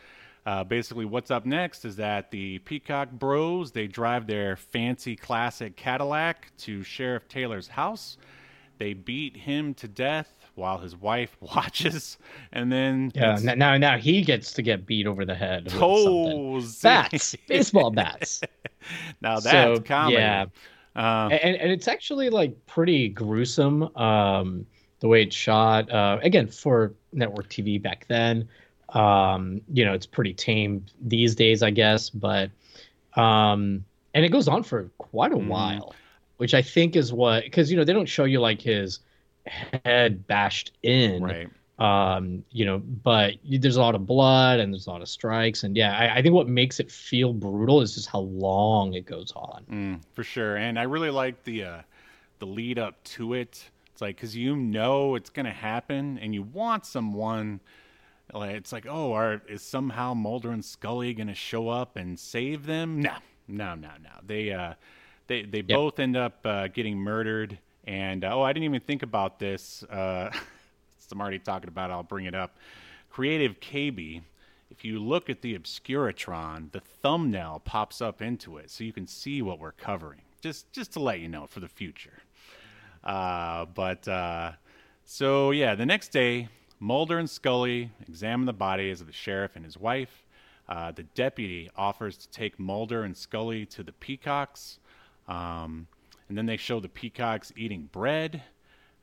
Uh, 0.48 0.64
basically, 0.64 1.06
what's 1.06 1.32
up 1.32 1.44
next 1.44 1.86
is 1.86 1.96
that 1.96 2.30
the 2.30 2.60
Peacock 2.60 3.10
Bros 3.10 3.72
they 3.72 3.88
drive 3.88 4.28
their 4.28 4.56
fancy 4.56 5.16
classic 5.16 5.76
Cadillac 5.76 6.56
to 6.60 6.84
Sheriff 6.84 7.28
Taylor's 7.28 7.68
house. 7.68 8.16
They 8.78 8.94
beat 8.94 9.36
him 9.36 9.74
to 9.74 9.88
death 9.88 10.45
while 10.56 10.78
his 10.80 10.96
wife 10.96 11.36
watches, 11.42 12.18
and 12.52 12.72
then 12.72 13.12
Yeah, 13.14 13.32
it's 13.34 13.48
n- 13.48 13.58
now 13.60 13.78
now 13.78 13.98
he 13.98 14.22
gets 14.22 14.54
to 14.54 14.62
get 14.62 14.86
beat 14.86 15.08
over 15.08 15.26
the 15.26 15.36
head. 15.36 15.68
toes. 15.68 16.82
Bats, 16.82 17.36
baseball 17.48 17.92
bats. 17.92 18.42
now 19.22 19.40
that's 19.40 19.52
So, 19.52 19.80
comedy. 19.80 20.18
yeah. 20.18 20.46
Uh, 20.96 21.28
and, 21.32 21.58
and 21.58 21.72
it's 21.72 21.88
actually 21.90 22.30
like 22.30 22.56
pretty 22.68 23.10
gruesome 23.10 23.84
um 23.98 24.66
the 25.02 25.08
way 25.10 25.24
it's 25.24 25.36
shot 25.36 25.92
uh 25.92 26.18
again 26.22 26.48
for 26.48 26.94
network 27.12 27.50
tv 27.50 27.82
back 27.82 28.06
then 28.08 28.48
um 28.90 29.60
you 29.74 29.84
know 29.84 29.94
it's 29.94 30.06
pretty 30.06 30.34
tame 30.34 30.86
these 31.02 31.36
days 31.36 31.62
i 31.64 31.70
guess 31.70 32.10
but 32.10 32.50
um 33.16 33.84
and 34.14 34.24
it 34.26 34.30
goes 34.30 34.48
on 34.48 34.64
for 34.64 34.90
quite 34.98 35.34
a 35.34 35.38
Mhm. 35.38 35.48
while 35.48 35.96
which 36.38 36.54
i 36.54 36.62
think 36.62 36.96
is 36.96 37.12
what 37.14 37.44
because 37.44 37.70
you 37.72 37.78
know 37.78 37.84
they 37.84 37.94
don't 37.94 38.06
show 38.10 38.26
you 38.26 38.40
like 38.40 38.62
his 38.62 39.00
head 39.84 40.26
bashed 40.28 40.72
in 40.84 41.24
right. 41.24 41.50
um 41.80 42.44
you 42.52 42.66
know 42.66 42.80
but 42.80 43.36
there's 43.44 43.76
a 43.76 43.82
lot 43.82 43.96
of 43.96 44.06
blood 44.06 44.60
and 44.60 44.74
there's 44.74 44.88
a 44.88 44.90
lot 44.90 45.02
of 45.02 45.10
strikes 45.10 45.64
and 45.64 45.76
yeah 45.76 45.98
I, 45.98 46.18
I 46.18 46.22
think 46.22 46.34
what 46.34 46.48
makes 46.48 46.80
it 46.80 46.92
feel 46.92 47.34
brutal 47.34 47.82
is 47.82 47.96
just 47.96 48.10
how 48.10 48.20
long 48.20 48.94
it 48.94 49.06
goes 49.06 49.32
on 49.36 49.66
Mm, 49.76 50.00
for 50.14 50.24
sure. 50.24 50.56
And 50.58 50.80
I 50.80 50.84
really 50.84 51.10
like 51.10 51.44
the 51.44 51.64
uh, 51.64 51.82
the 52.40 52.46
lead 52.46 52.80
up 52.80 53.04
to 53.04 53.34
it. 53.34 53.70
It's 53.92 54.02
like 54.02 54.16
because 54.16 54.36
you 54.36 54.56
know 54.56 55.16
it's 55.16 55.30
gonna 55.30 55.54
happen, 55.54 56.18
and 56.20 56.34
you 56.34 56.44
want 56.44 56.86
someone. 56.86 57.60
Like 58.34 58.56
it's 58.56 58.72
like, 58.72 58.86
oh, 58.90 59.14
are 59.14 59.42
is 59.48 59.62
somehow 59.62 60.14
Mulder 60.14 60.52
and 60.52 60.64
Scully 60.64 61.14
gonna 61.14 61.36
show 61.36 61.70
up 61.70 61.96
and 61.96 62.20
save 62.20 62.66
them? 62.66 63.02
No, 63.02 63.16
no, 63.48 63.76
no, 63.76 63.92
no. 64.02 64.10
They 64.26 64.52
uh, 64.52 64.74
they 65.28 65.44
they 65.44 65.62
both 65.62 66.00
end 66.00 66.18
up 66.18 66.46
uh, 66.46 66.68
getting 66.68 66.98
murdered. 66.98 67.60
And 67.86 68.24
uh, 68.24 68.36
oh, 68.36 68.42
I 68.42 68.54
didn't 68.54 68.66
even 68.66 68.82
think 68.82 69.04
about 69.04 69.40
this. 69.40 69.84
Uh, 69.84 70.32
I'm 71.12 71.22
already 71.22 71.40
talking 71.40 71.68
about, 71.68 71.92
it, 71.92 71.94
I'll 71.94 72.04
bring 72.04 72.26
it 72.26 72.34
up. 72.34 72.58
Creative 73.12 73.60
KV. 73.60 74.22
If 74.72 74.84
you 74.84 75.00
look 75.00 75.30
at 75.30 75.42
the 75.42 75.58
Obscuratron, 75.58 76.72
the 76.72 76.80
thumbnail 76.80 77.62
pops 77.64 78.02
up 78.02 78.22
into 78.22 78.58
it, 78.58 78.72
so 78.72 78.84
you 78.84 78.92
can 78.92 79.06
see 79.08 79.42
what 79.42 79.60
we're 79.60 79.72
covering. 79.72 80.22
Just 80.42 80.72
just 80.74 80.94
to 80.94 81.00
let 81.00 81.20
you 81.20 81.30
know 81.30 81.46
for 81.46 81.60
the 81.60 81.68
future. 81.68 82.20
Uh, 83.04 83.66
but 83.66 84.08
uh, 84.08 84.54
so 85.06 85.52
yeah, 85.52 85.76
the 85.76 85.86
next 85.86 86.10
day, 86.10 86.50
Mulder 86.80 87.20
and 87.20 87.30
Scully 87.30 87.92
examine 88.08 88.46
the 88.46 88.54
bodies 88.54 89.02
of 89.02 89.08
the 89.08 89.14
sheriff 89.14 89.56
and 89.56 89.64
his 89.64 89.78
wife. 89.78 90.26
Uh, 90.68 90.92
the 90.92 91.04
deputy 91.04 91.70
offers 91.78 92.18
to 92.18 92.30
take 92.30 92.60
Mulder 92.60 93.04
and 93.04 93.16
Scully 93.16 93.66
to 93.68 93.84
the 93.84 93.92
peacocks, 93.92 94.80
um, 95.28 95.88
and 96.30 96.38
then 96.38 96.46
they 96.46 96.58
show 96.58 96.80
the 96.80 96.90
peacocks 96.90 97.52
eating 97.56 97.90
bread. 97.92 98.44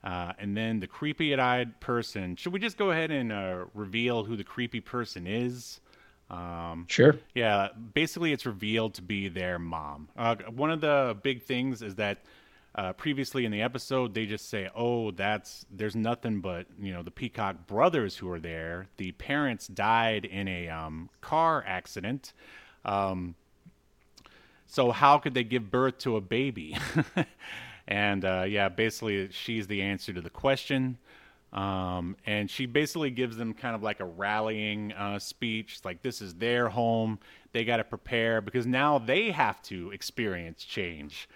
Uh, 0.03 0.33
and 0.37 0.57
then 0.57 0.81
the 0.81 0.87
creepy-eyed 0.87 1.79
person. 1.79 2.35
Should 2.35 2.51
we 2.51 2.59
just 2.59 2.77
go 2.77 2.91
ahead 2.91 3.09
and 3.09 3.31
uh, 3.31 3.65
reveal 3.73 4.25
who 4.25 4.35
the 4.35 4.43
creepy 4.43 4.81
person 4.81 5.25
is? 5.25 5.79
Um, 6.29 6.87
sure 6.89 7.15
yeah, 7.35 7.69
basically, 7.93 8.33
it's 8.33 8.45
revealed 8.45 8.95
to 8.95 9.01
be 9.01 9.27
their 9.27 9.59
mom. 9.59 10.09
Uh, 10.17 10.35
one 10.49 10.71
of 10.71 10.81
the 10.81 11.15
big 11.21 11.43
things 11.43 11.81
is 11.81 11.95
that 11.95 12.25
uh, 12.75 12.91
previously 12.93 13.45
in 13.45 13.51
the 13.51 13.61
episode, 13.61 14.13
they 14.13 14.25
just 14.25 14.49
say, 14.49 14.69
"Oh, 14.75 15.11
that's 15.11 15.65
there's 15.69 15.95
nothing 15.95 16.41
but 16.41 16.65
you 16.81 16.91
know 16.91 17.03
the 17.03 17.11
Peacock 17.11 17.67
brothers 17.67 18.17
who 18.17 18.31
are 18.31 18.39
there. 18.39 18.87
The 18.97 19.11
parents 19.11 19.67
died 19.67 20.25
in 20.25 20.47
a 20.47 20.69
um, 20.69 21.09
car 21.21 21.63
accident." 21.67 22.33
Um, 22.83 23.35
so 24.73 24.89
how 24.89 25.19
could 25.19 25.35
they 25.35 25.43
give 25.43 25.69
birth 25.69 25.99
to 25.99 26.15
a 26.15 26.21
baby? 26.21 26.75
and 27.87 28.25
uh, 28.25 28.43
yeah, 28.47 28.69
basically 28.69 29.29
she's 29.29 29.67
the 29.67 29.83
answer 29.83 30.11
to 30.11 30.19
the 30.19 30.31
question. 30.31 30.97
Um, 31.51 32.17
and 32.25 32.49
she 32.49 32.65
basically 32.65 33.11
gives 33.11 33.37
them 33.37 33.53
kind 33.53 33.75
of 33.75 33.83
like 33.83 33.99
a 33.99 34.05
rallying 34.05 34.91
uh, 34.93 35.19
speech. 35.19 35.77
Like 35.83 36.01
this 36.01 36.23
is 36.23 36.33
their 36.33 36.69
home. 36.69 37.19
They 37.51 37.65
got 37.65 37.77
to 37.77 37.83
prepare 37.83 38.41
because 38.41 38.65
now 38.65 38.97
they 38.97 39.29
have 39.29 39.61
to 39.63 39.91
experience 39.91 40.63
change 40.63 41.29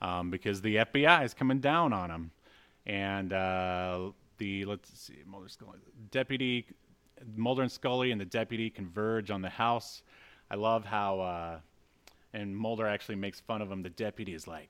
um, 0.00 0.30
because 0.30 0.62
the 0.62 0.76
FBI 0.76 1.24
is 1.24 1.34
coming 1.34 1.58
down 1.58 1.92
on 1.92 2.10
them. 2.10 2.30
And 2.86 3.32
uh, 3.32 4.10
the 4.38 4.66
let's 4.66 4.88
see, 4.96 5.16
Mulder 5.26 5.48
Scully, 5.48 5.78
deputy 6.12 6.68
Mulder 7.34 7.62
and 7.62 7.72
Scully 7.72 8.12
and 8.12 8.20
the 8.20 8.24
deputy 8.24 8.70
converge 8.70 9.32
on 9.32 9.42
the 9.42 9.50
house. 9.50 10.04
I 10.48 10.54
love 10.54 10.84
how. 10.84 11.60
And 12.34 12.54
Mulder 12.56 12.86
actually 12.88 13.14
makes 13.14 13.38
fun 13.38 13.62
of 13.62 13.70
him. 13.70 13.82
The 13.82 13.90
deputy 13.90 14.34
is 14.34 14.48
like, 14.48 14.68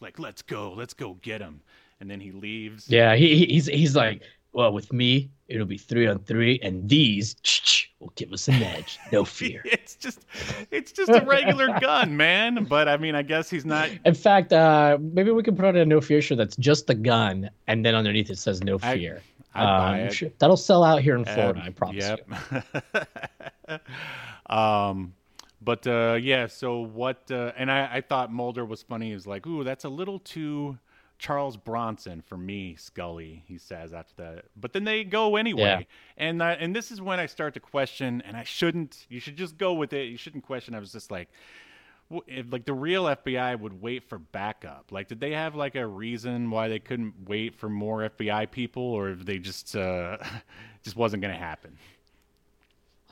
like, 0.00 0.18
let's 0.18 0.40
go, 0.42 0.72
let's 0.72 0.94
go 0.94 1.18
get 1.20 1.40
him. 1.42 1.60
And 2.00 2.10
then 2.10 2.18
he 2.18 2.32
leaves. 2.32 2.88
Yeah, 2.88 3.14
he, 3.14 3.36
he- 3.36 3.46
he's 3.52 3.66
he's 3.66 3.94
like, 3.94 4.22
well, 4.54 4.72
with 4.72 4.90
me, 4.92 5.30
it'll 5.48 5.66
be 5.66 5.76
three 5.78 6.06
on 6.06 6.18
three, 6.20 6.58
and 6.62 6.88
these 6.88 7.36
will 8.00 8.12
give 8.16 8.32
us 8.32 8.48
an 8.48 8.62
edge. 8.62 8.98
No 9.12 9.24
fear. 9.38 9.60
it's 9.66 9.94
just, 9.96 10.20
it's 10.70 10.92
just 10.92 11.10
a 11.10 11.22
regular 11.26 11.78
gun, 11.78 12.16
man. 12.16 12.64
But 12.64 12.88
I 12.88 12.96
mean, 12.96 13.14
I 13.14 13.22
guess 13.22 13.48
he's 13.50 13.64
not. 13.66 13.90
In 14.06 14.14
fact, 14.14 14.52
uh, 14.54 14.96
maybe 15.00 15.30
we 15.30 15.42
can 15.42 15.54
put 15.54 15.66
out 15.66 15.76
a 15.76 15.84
no 15.86 16.00
fear 16.00 16.20
shirt 16.22 16.38
that's 16.38 16.56
just 16.56 16.86
the 16.86 16.94
gun, 16.94 17.50
and 17.66 17.84
then 17.84 17.94
underneath 17.94 18.30
it 18.30 18.38
says 18.38 18.62
no 18.64 18.78
fear. 18.78 19.20
Buy 19.54 20.04
Um, 20.04 20.10
sure- 20.10 20.30
That'll 20.38 20.56
sell 20.56 20.82
out 20.82 21.02
here 21.02 21.16
in 21.16 21.24
Florida, 21.26 21.62
I 21.66 21.70
promise 21.70 22.08
you. 22.08 22.16
Yep. 23.68 23.82
um, 24.50 25.12
but 25.64 25.86
uh, 25.86 26.18
yeah. 26.20 26.46
So 26.46 26.80
what? 26.80 27.30
Uh, 27.30 27.52
and 27.56 27.70
I, 27.70 27.88
I 27.94 28.00
thought 28.00 28.32
Mulder 28.32 28.64
was 28.64 28.82
funny. 28.82 29.08
He 29.08 29.14
was 29.14 29.26
like, 29.26 29.46
"Ooh, 29.46 29.64
that's 29.64 29.84
a 29.84 29.88
little 29.88 30.18
too 30.18 30.78
Charles 31.18 31.56
Bronson 31.56 32.22
for 32.22 32.36
me, 32.36 32.74
Scully." 32.76 33.44
He 33.46 33.58
says 33.58 33.92
after 33.92 34.14
that. 34.18 34.44
But 34.56 34.72
then 34.72 34.84
they 34.84 35.04
go 35.04 35.36
anyway. 35.36 35.62
Yeah. 35.62 35.82
And 36.16 36.42
and 36.42 36.74
this 36.74 36.90
is 36.90 37.00
when 37.00 37.20
I 37.20 37.26
start 37.26 37.54
to 37.54 37.60
question. 37.60 38.22
And 38.26 38.36
I 38.36 38.44
shouldn't. 38.44 39.06
You 39.08 39.20
should 39.20 39.36
just 39.36 39.58
go 39.58 39.74
with 39.74 39.92
it. 39.92 40.08
You 40.08 40.16
shouldn't 40.16 40.44
question. 40.44 40.74
I 40.74 40.78
was 40.78 40.92
just 40.92 41.10
like. 41.10 41.28
If, 42.26 42.52
like 42.52 42.66
the 42.66 42.74
real 42.74 43.04
FBI 43.04 43.58
would 43.58 43.80
wait 43.80 44.04
for 44.06 44.18
backup. 44.18 44.92
Like, 44.92 45.08
did 45.08 45.18
they 45.18 45.30
have 45.30 45.54
like 45.54 45.76
a 45.76 45.86
reason 45.86 46.50
why 46.50 46.68
they 46.68 46.78
couldn't 46.78 47.14
wait 47.26 47.54
for 47.54 47.70
more 47.70 48.06
FBI 48.06 48.50
people, 48.50 48.82
or 48.82 49.08
if 49.08 49.24
they 49.24 49.38
just 49.38 49.74
uh, 49.74 50.18
just 50.82 50.94
wasn't 50.94 51.22
going 51.22 51.32
to 51.32 51.40
happen? 51.40 51.78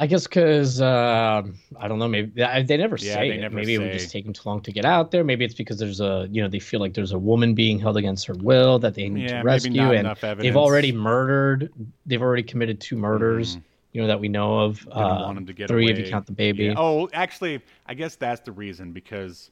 I 0.00 0.06
guess 0.06 0.26
because 0.26 0.80
um, 0.80 1.58
I 1.78 1.86
don't 1.86 1.98
know. 1.98 2.08
Maybe 2.08 2.30
they 2.64 2.76
never 2.78 2.96
Yeah, 2.96 3.16
say 3.16 3.28
they 3.28 3.36
it. 3.36 3.40
never 3.42 3.54
maybe 3.54 3.74
it 3.74 3.78
would 3.78 3.92
just 3.92 4.10
take 4.10 4.24
them 4.24 4.32
too 4.32 4.48
long 4.48 4.62
to 4.62 4.72
get 4.72 4.86
out 4.86 5.10
there. 5.10 5.22
Maybe 5.22 5.44
it's 5.44 5.52
because 5.52 5.78
there's 5.78 6.00
a 6.00 6.26
you 6.30 6.42
know 6.42 6.48
they 6.48 6.58
feel 6.58 6.80
like 6.80 6.94
there's 6.94 7.12
a 7.12 7.18
woman 7.18 7.54
being 7.54 7.78
held 7.78 7.98
against 7.98 8.26
her 8.26 8.34
will 8.34 8.78
that 8.78 8.94
they 8.94 9.10
need 9.10 9.28
Yeah, 9.28 9.40
to 9.40 9.44
rescue, 9.44 9.92
and 9.92 10.16
they've 10.38 10.56
already 10.56 10.90
murdered. 10.90 11.70
They've 12.06 12.22
already 12.22 12.42
committed 12.42 12.80
two 12.80 12.96
murders. 12.96 13.58
You 13.92 14.00
know 14.00 14.06
that 14.06 14.20
we 14.20 14.28
know 14.28 14.60
of. 14.60 14.80
Didn't 14.84 14.96
Uh, 14.96 15.24
want 15.26 15.46
to 15.46 15.52
get 15.52 15.68
three 15.68 15.90
if 15.90 15.98
you 15.98 16.04
count 16.04 16.24
the 16.26 16.32
baby. 16.32 16.64
Yeah. 16.64 16.74
Oh, 16.78 17.10
actually, 17.12 17.60
I 17.86 17.94
guess 17.94 18.16
that's 18.16 18.40
the 18.40 18.52
reason 18.52 18.92
because 18.92 19.50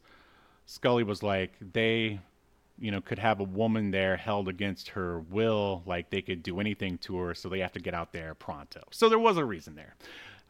Scully 0.64 1.02
was 1.02 1.22
like 1.22 1.52
they, 1.72 2.20
you 2.78 2.90
know, 2.90 3.00
could 3.00 3.18
have 3.18 3.40
a 3.40 3.44
woman 3.44 3.90
there 3.90 4.16
held 4.16 4.48
against 4.48 4.90
her 4.90 5.20
will, 5.20 5.82
like 5.86 6.10
they 6.10 6.22
could 6.22 6.42
do 6.42 6.60
anything 6.60 6.98
to 6.98 7.16
her, 7.18 7.34
so 7.34 7.48
they 7.48 7.58
have 7.58 7.72
to 7.72 7.80
get 7.80 7.94
out 7.94 8.12
there 8.12 8.34
pronto. 8.34 8.80
So 8.92 9.08
there 9.08 9.18
was 9.18 9.36
a 9.36 9.44
reason 9.44 9.74
there. 9.74 9.94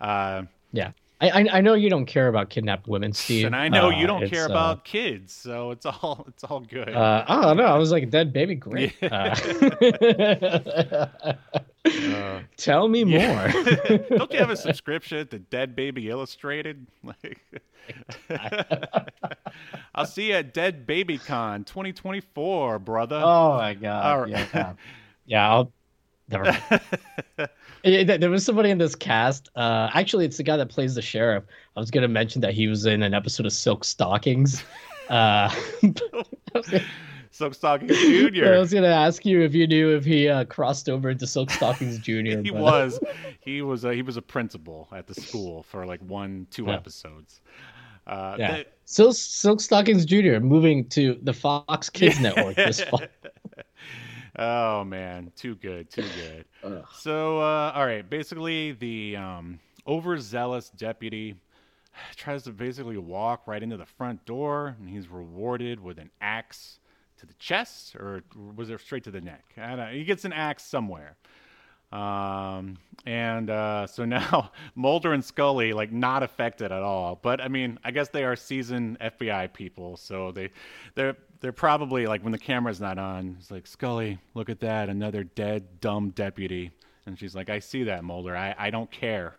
Uh, 0.00 0.42
Yeah, 0.72 0.92
I, 1.20 1.30
I 1.30 1.46
I 1.58 1.60
know 1.60 1.74
you 1.74 1.90
don't 1.90 2.06
care 2.06 2.28
about 2.28 2.50
kidnapped 2.50 2.86
women, 2.88 3.12
Steve, 3.12 3.46
and 3.46 3.56
I 3.56 3.68
know 3.68 3.90
you 3.90 4.04
Uh, 4.04 4.06
don't 4.06 4.22
it's, 4.24 4.32
care 4.32 4.44
uh, 4.44 4.50
about 4.50 4.84
kids, 4.84 5.32
so 5.32 5.70
it's 5.72 5.86
all 5.86 6.24
it's 6.28 6.44
all 6.44 6.60
good. 6.60 6.90
Uh, 6.90 7.24
I 7.26 7.42
don't 7.42 7.56
know. 7.56 7.64
I 7.64 7.76
was 7.78 7.90
like, 7.90 8.04
a 8.04 8.06
dead 8.06 8.32
baby, 8.32 8.54
great. 8.54 8.94
Uh, 9.02 9.34
Uh, 11.84 12.40
tell 12.58 12.86
me 12.86 13.02
yeah. 13.04 13.50
more. 13.52 13.98
don't 14.18 14.30
you 14.32 14.38
have 14.38 14.50
a 14.50 14.56
subscription 14.56 15.26
to 15.28 15.38
Dead 15.38 15.74
Baby 15.74 16.10
Illustrated? 16.10 16.86
Like, 17.02 17.40
I'll 19.94 20.04
see 20.04 20.28
you 20.28 20.34
at 20.34 20.52
Dead 20.52 20.86
Baby 20.86 21.16
Con 21.16 21.64
2024, 21.64 22.78
brother. 22.80 23.22
oh 23.24 23.56
my 23.56 23.72
god. 23.74 24.04
All 24.04 24.20
right. 24.20 24.30
Yeah. 24.52 24.72
Yeah. 25.26 25.48
I'll. 25.50 25.72
Never 26.30 26.56
there- 28.18 28.30
was 28.30 28.44
somebody 28.44 28.70
in 28.70 28.78
this 28.78 28.94
cast. 28.94 29.48
Uh, 29.56 29.88
actually, 29.94 30.24
it's 30.26 30.36
the 30.36 30.42
guy 30.42 30.56
that 30.56 30.68
plays 30.68 30.94
the 30.94 31.02
sheriff. 31.02 31.44
I 31.76 31.80
was 31.80 31.90
gonna 31.90 32.08
mention 32.08 32.40
that 32.42 32.52
he 32.54 32.66
was 32.68 32.84
in 32.86 33.02
an 33.02 33.14
episode 33.14 33.46
of 33.46 33.52
Silk 33.52 33.84
Stockings. 33.84 34.62
Uh, 35.08 35.48
Silk 37.30 37.54
Stockings 37.54 37.96
Junior. 37.98 38.54
I 38.54 38.58
was 38.58 38.72
gonna 38.74 38.88
ask 38.88 39.24
you 39.24 39.40
if 39.42 39.54
you 39.54 39.66
knew 39.66 39.96
if 39.96 40.04
he 40.04 40.28
uh, 40.28 40.44
crossed 40.44 40.88
over 40.90 41.08
into 41.08 41.26
Silk 41.26 41.50
Stockings 41.50 41.98
Junior. 41.98 42.42
he 42.42 42.50
but- 42.50 42.60
was 42.60 43.00
he 43.40 43.62
was 43.62 43.84
a, 43.84 43.94
he 43.94 44.02
was 44.02 44.16
a 44.18 44.22
principal 44.22 44.86
at 44.92 45.06
the 45.06 45.14
school 45.14 45.62
for 45.62 45.86
like 45.86 46.00
one 46.00 46.46
two 46.50 46.66
Yeah. 46.66 46.74
episodes. 46.74 47.40
Uh, 48.06 48.36
Yeah. 48.38 48.50
that- 48.58 48.72
Silk, 48.84 49.14
Silk 49.16 49.60
Stockings 49.60 50.04
Junior 50.04 50.40
moving 50.40 50.86
to 50.90 51.18
the 51.22 51.32
Fox 51.32 51.88
Kids 51.88 52.20
Network 52.20 52.56
this 52.56 52.82
fall. 52.82 53.00
Oh 54.38 54.84
man, 54.84 55.32
too 55.36 55.54
good, 55.56 55.90
too 55.90 56.02
good. 56.02 56.44
Ugh. 56.64 56.84
So 56.94 57.40
uh, 57.40 57.72
all 57.74 57.86
right, 57.86 58.08
basically 58.08 58.72
the 58.72 59.16
um, 59.16 59.60
overzealous 59.86 60.70
deputy 60.70 61.34
tries 62.16 62.44
to 62.44 62.52
basically 62.52 62.98
walk 62.98 63.46
right 63.46 63.62
into 63.62 63.76
the 63.76 63.86
front 63.86 64.24
door, 64.24 64.76
and 64.78 64.88
he's 64.88 65.08
rewarded 65.08 65.80
with 65.80 65.98
an 65.98 66.10
axe 66.20 66.80
to 67.18 67.26
the 67.26 67.34
chest, 67.34 67.96
or 67.96 68.22
was 68.56 68.70
it 68.70 68.80
straight 68.80 69.04
to 69.04 69.10
the 69.10 69.20
neck? 69.20 69.44
I 69.56 69.68
don't 69.68 69.76
know. 69.78 69.86
He 69.86 70.04
gets 70.04 70.24
an 70.24 70.32
axe 70.32 70.64
somewhere. 70.64 71.16
Um, 71.90 72.76
and 73.06 73.48
uh, 73.48 73.86
so 73.86 74.04
now 74.04 74.52
Mulder 74.74 75.12
and 75.12 75.24
Scully 75.24 75.72
like 75.72 75.90
not 75.90 76.22
affected 76.22 76.70
at 76.70 76.82
all. 76.82 77.18
But 77.20 77.40
I 77.40 77.48
mean, 77.48 77.78
I 77.84 77.90
guess 77.90 78.08
they 78.10 78.24
are 78.24 78.36
seasoned 78.36 78.98
FBI 79.00 79.52
people, 79.52 79.96
so 79.96 80.32
they 80.32 80.50
they're 80.94 81.16
they're 81.40 81.52
probably 81.52 82.06
like 82.06 82.22
when 82.22 82.32
the 82.32 82.38
camera's 82.38 82.80
not 82.80 82.98
on, 82.98 83.36
it's 83.38 83.50
like 83.50 83.66
Scully, 83.66 84.18
look 84.34 84.48
at 84.48 84.60
that, 84.60 84.88
another 84.88 85.24
dead 85.24 85.80
dumb 85.80 86.10
deputy. 86.10 86.70
And 87.06 87.18
she's 87.18 87.34
like, 87.34 87.48
I 87.48 87.58
see 87.58 87.84
that, 87.84 88.04
Mulder. 88.04 88.36
I, 88.36 88.54
I 88.58 88.70
don't 88.70 88.90
care. 88.90 89.36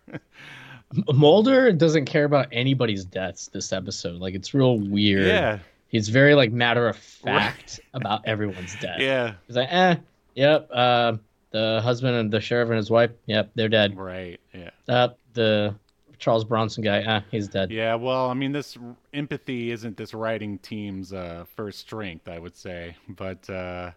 Mulder 1.13 1.71
doesn't 1.71 2.05
care 2.05 2.25
about 2.25 2.47
anybody's 2.51 3.05
deaths 3.05 3.47
this 3.53 3.71
episode. 3.71 4.19
Like 4.19 4.33
it's 4.33 4.53
real 4.53 4.79
weird. 4.79 5.25
yeah, 5.27 5.59
He's 5.87 6.09
very 6.09 6.33
like 6.35 6.51
matter 6.51 6.87
of 6.87 6.97
fact 6.97 7.79
about 7.93 8.27
everyone's 8.27 8.75
death. 8.79 8.97
yeah, 8.99 9.33
He's 9.47 9.55
like, 9.55 9.71
eh, 9.71 9.95
yep. 10.35 10.67
Uh, 10.73 11.17
the 11.51 11.79
husband 11.83 12.15
and 12.15 12.31
the 12.31 12.39
sheriff 12.41 12.69
and 12.69 12.77
his 12.77 12.89
wife, 12.89 13.11
yep, 13.27 13.51
they're 13.55 13.69
dead. 13.69 13.97
right, 13.97 14.39
yeah. 14.53 14.69
Uh, 14.87 15.09
the 15.33 15.75
Charles 16.19 16.43
Bronson 16.43 16.83
guy, 16.83 17.03
ah, 17.07 17.23
he's 17.31 17.47
dead. 17.47 17.71
Yeah, 17.71 17.95
well, 17.95 18.29
I 18.29 18.33
mean, 18.33 18.51
this 18.51 18.77
empathy 19.13 19.71
isn't 19.71 19.97
this 19.97 20.13
writing 20.13 20.59
team's 20.59 21.13
uh, 21.13 21.45
first 21.55 21.79
strength, 21.79 22.27
I 22.27 22.37
would 22.37 22.55
say. 22.55 22.95
But 23.07 23.49
uh, 23.49 23.91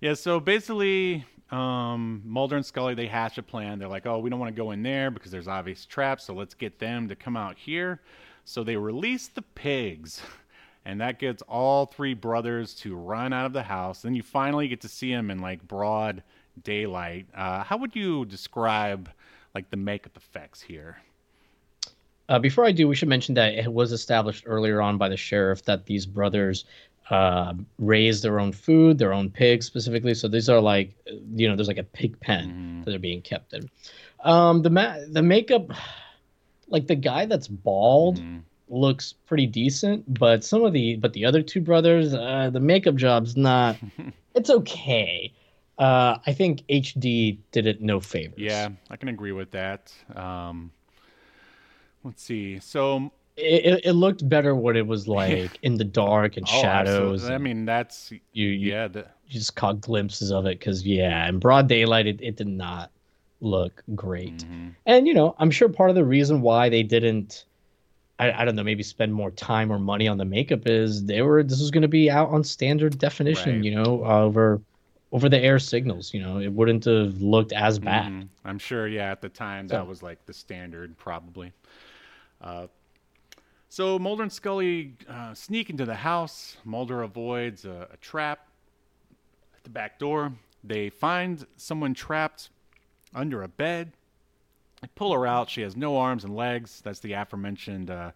yeah, 0.00 0.14
so 0.14 0.40
basically, 0.40 1.24
um, 1.50 2.22
Mulder 2.24 2.56
and 2.56 2.64
Scully 2.64 2.94
they 2.94 3.06
hatch 3.06 3.36
a 3.38 3.42
plan. 3.42 3.78
They're 3.78 3.88
like, 3.88 4.06
oh, 4.06 4.18
we 4.18 4.30
don't 4.30 4.40
want 4.40 4.54
to 4.54 4.60
go 4.60 4.70
in 4.70 4.82
there 4.82 5.10
because 5.10 5.30
there's 5.30 5.48
obvious 5.48 5.84
traps, 5.84 6.24
so 6.24 6.34
let's 6.34 6.54
get 6.54 6.78
them 6.78 7.08
to 7.08 7.14
come 7.14 7.36
out 7.36 7.56
here. 7.58 8.00
So 8.44 8.64
they 8.64 8.76
release 8.76 9.28
the 9.28 9.42
pigs, 9.42 10.22
and 10.86 11.00
that 11.02 11.18
gets 11.18 11.42
all 11.42 11.84
three 11.84 12.14
brothers 12.14 12.74
to 12.76 12.96
run 12.96 13.34
out 13.34 13.44
of 13.44 13.52
the 13.52 13.62
house. 13.62 14.00
Then 14.00 14.14
you 14.14 14.22
finally 14.22 14.68
get 14.68 14.80
to 14.80 14.88
see 14.88 15.12
them 15.12 15.30
in 15.30 15.38
like 15.40 15.66
broad 15.68 16.22
daylight. 16.64 17.26
Uh, 17.34 17.62
how 17.62 17.76
would 17.76 17.94
you 17.94 18.24
describe 18.24 19.10
like 19.54 19.70
the 19.70 19.76
makeup 19.76 20.16
effects 20.16 20.62
here? 20.62 20.96
Uh, 22.28 22.38
before 22.38 22.64
I 22.64 22.72
do, 22.72 22.86
we 22.88 22.94
should 22.94 23.08
mention 23.08 23.34
that 23.36 23.54
it 23.54 23.72
was 23.72 23.92
established 23.92 24.44
earlier 24.46 24.80
on 24.82 24.98
by 24.98 25.08
the 25.08 25.16
sheriff 25.16 25.64
that 25.64 25.86
these 25.86 26.04
brothers 26.06 26.64
uh, 27.10 27.54
raise 27.78 28.20
their 28.20 28.38
own 28.38 28.52
food, 28.52 28.98
their 28.98 29.14
own 29.14 29.30
pigs 29.30 29.64
specifically. 29.64 30.12
So 30.14 30.28
these 30.28 30.48
are 30.50 30.60
like, 30.60 30.94
you 31.34 31.48
know, 31.48 31.56
there's 31.56 31.68
like 31.68 31.78
a 31.78 31.82
pig 31.84 32.20
pen 32.20 32.82
that 32.84 32.90
they're 32.90 32.98
being 32.98 33.22
kept 33.22 33.54
in. 33.54 33.70
Um, 34.24 34.60
the 34.62 34.68
ma- 34.70 34.98
the 35.08 35.22
makeup, 35.22 35.70
like 36.68 36.86
the 36.86 36.96
guy 36.96 37.24
that's 37.24 37.48
bald, 37.48 38.18
Mhm. 38.20 38.42
looks 38.68 39.14
pretty 39.14 39.46
decent, 39.46 40.04
but 40.18 40.44
some 40.44 40.64
of 40.64 40.74
the 40.74 40.96
but 40.96 41.14
the 41.14 41.24
other 41.24 41.40
two 41.40 41.62
brothers, 41.62 42.12
uh, 42.12 42.50
the 42.52 42.60
makeup 42.60 42.96
job's 42.96 43.36
not. 43.38 43.76
it's 44.34 44.50
okay. 44.50 45.32
Uh, 45.78 46.18
I 46.26 46.32
think 46.34 46.62
HD 46.68 47.38
did 47.52 47.66
it 47.66 47.80
no 47.80 48.00
favors. 48.00 48.34
Yeah, 48.38 48.68
I 48.90 48.96
can 48.96 49.08
agree 49.08 49.32
with 49.32 49.52
that. 49.52 49.94
Um, 50.14 50.72
let's 52.08 52.22
see. 52.22 52.58
So, 52.58 53.12
it, 53.36 53.82
it, 53.84 53.92
looked 53.92 54.28
better 54.28 54.54
what 54.54 54.76
it 54.76 54.86
was 54.86 55.06
like 55.20 55.58
in 55.62 55.76
the 55.76 55.84
dark 55.84 56.36
and 56.36 56.46
oh, 56.50 56.60
shadows. 56.60 57.28
I 57.28 57.38
mean, 57.38 57.64
that's 57.64 58.10
you, 58.10 58.20
you, 58.32 58.48
yeah. 58.48 58.88
The, 58.88 59.06
you 59.26 59.38
just 59.38 59.54
caught 59.54 59.80
glimpses 59.80 60.32
of 60.32 60.46
it 60.46 60.58
because 60.58 60.86
yeah, 60.86 61.28
in 61.28 61.38
broad 61.38 61.68
daylight, 61.68 62.06
it, 62.06 62.20
it 62.20 62.36
did 62.36 62.48
not 62.48 62.90
look 63.40 63.82
great. 63.94 64.38
mhm. 64.38 64.74
And 64.86 65.06
you 65.06 65.14
know, 65.14 65.36
I'm 65.38 65.50
sure 65.50 65.68
part 65.68 65.90
of 65.90 65.96
the 65.96 66.04
reason 66.04 66.40
why 66.42 66.68
they 66.68 66.82
didn't 66.82 67.44
I, 68.18 68.42
I 68.42 68.44
don't 68.44 68.56
know, 68.56 68.64
maybe 68.64 68.82
spend 68.82 69.14
more 69.14 69.30
time 69.30 69.70
or 69.70 69.78
money 69.78 70.08
on 70.08 70.18
the 70.18 70.24
makeup 70.24 70.66
is 70.66 71.04
they 71.04 71.22
were 71.22 71.42
this 71.42 71.60
was 71.60 71.70
going 71.70 71.82
to 71.82 71.88
be 71.88 72.10
out 72.10 72.30
on 72.30 72.42
standard 72.42 72.98
definition, 72.98 73.56
Right. 73.56 73.64
you 73.64 73.74
know, 73.74 74.04
over 74.04 74.60
over 75.10 75.28
the 75.28 75.38
air 75.38 75.58
signals. 75.58 76.12
You 76.12 76.20
know, 76.20 76.38
it 76.38 76.52
wouldn't 76.52 76.84
have 76.84 77.20
looked 77.22 77.52
as 77.52 77.78
bad. 77.78 78.12
Mhm. 78.12 78.28
I'm 78.44 78.58
sure, 78.58 78.88
yeah, 78.88 79.10
at 79.10 79.20
the 79.22 79.28
time 79.28 79.68
So- 79.68 79.76
that 79.76 79.86
was 79.86 80.02
like 80.02 80.24
the 80.26 80.34
standard, 80.34 80.96
probably. 80.98 81.52
Uh, 82.40 82.66
so 83.68 83.98
Mulder 83.98 84.22
and 84.22 84.32
Scully 84.32 84.94
uh, 85.08 85.34
sneak 85.34 85.68
into 85.68 85.84
the 85.84 85.94
house. 85.94 86.56
Mulder 86.64 87.02
avoids 87.02 87.64
a, 87.64 87.88
a 87.92 87.96
trap 87.98 88.48
at 89.56 89.64
the 89.64 89.70
back 89.70 89.98
door. 89.98 90.32
They 90.64 90.88
find 90.88 91.46
someone 91.56 91.94
trapped 91.94 92.50
under 93.14 93.42
a 93.42 93.48
bed. 93.48 93.92
They 94.80 94.88
pull 94.94 95.12
her 95.12 95.26
out. 95.26 95.50
She 95.50 95.62
has 95.62 95.76
no 95.76 95.98
arms 95.98 96.24
and 96.24 96.34
legs. 96.34 96.80
That's 96.82 97.00
the 97.00 97.12
aforementioned 97.12 97.90
uh, 97.90 98.12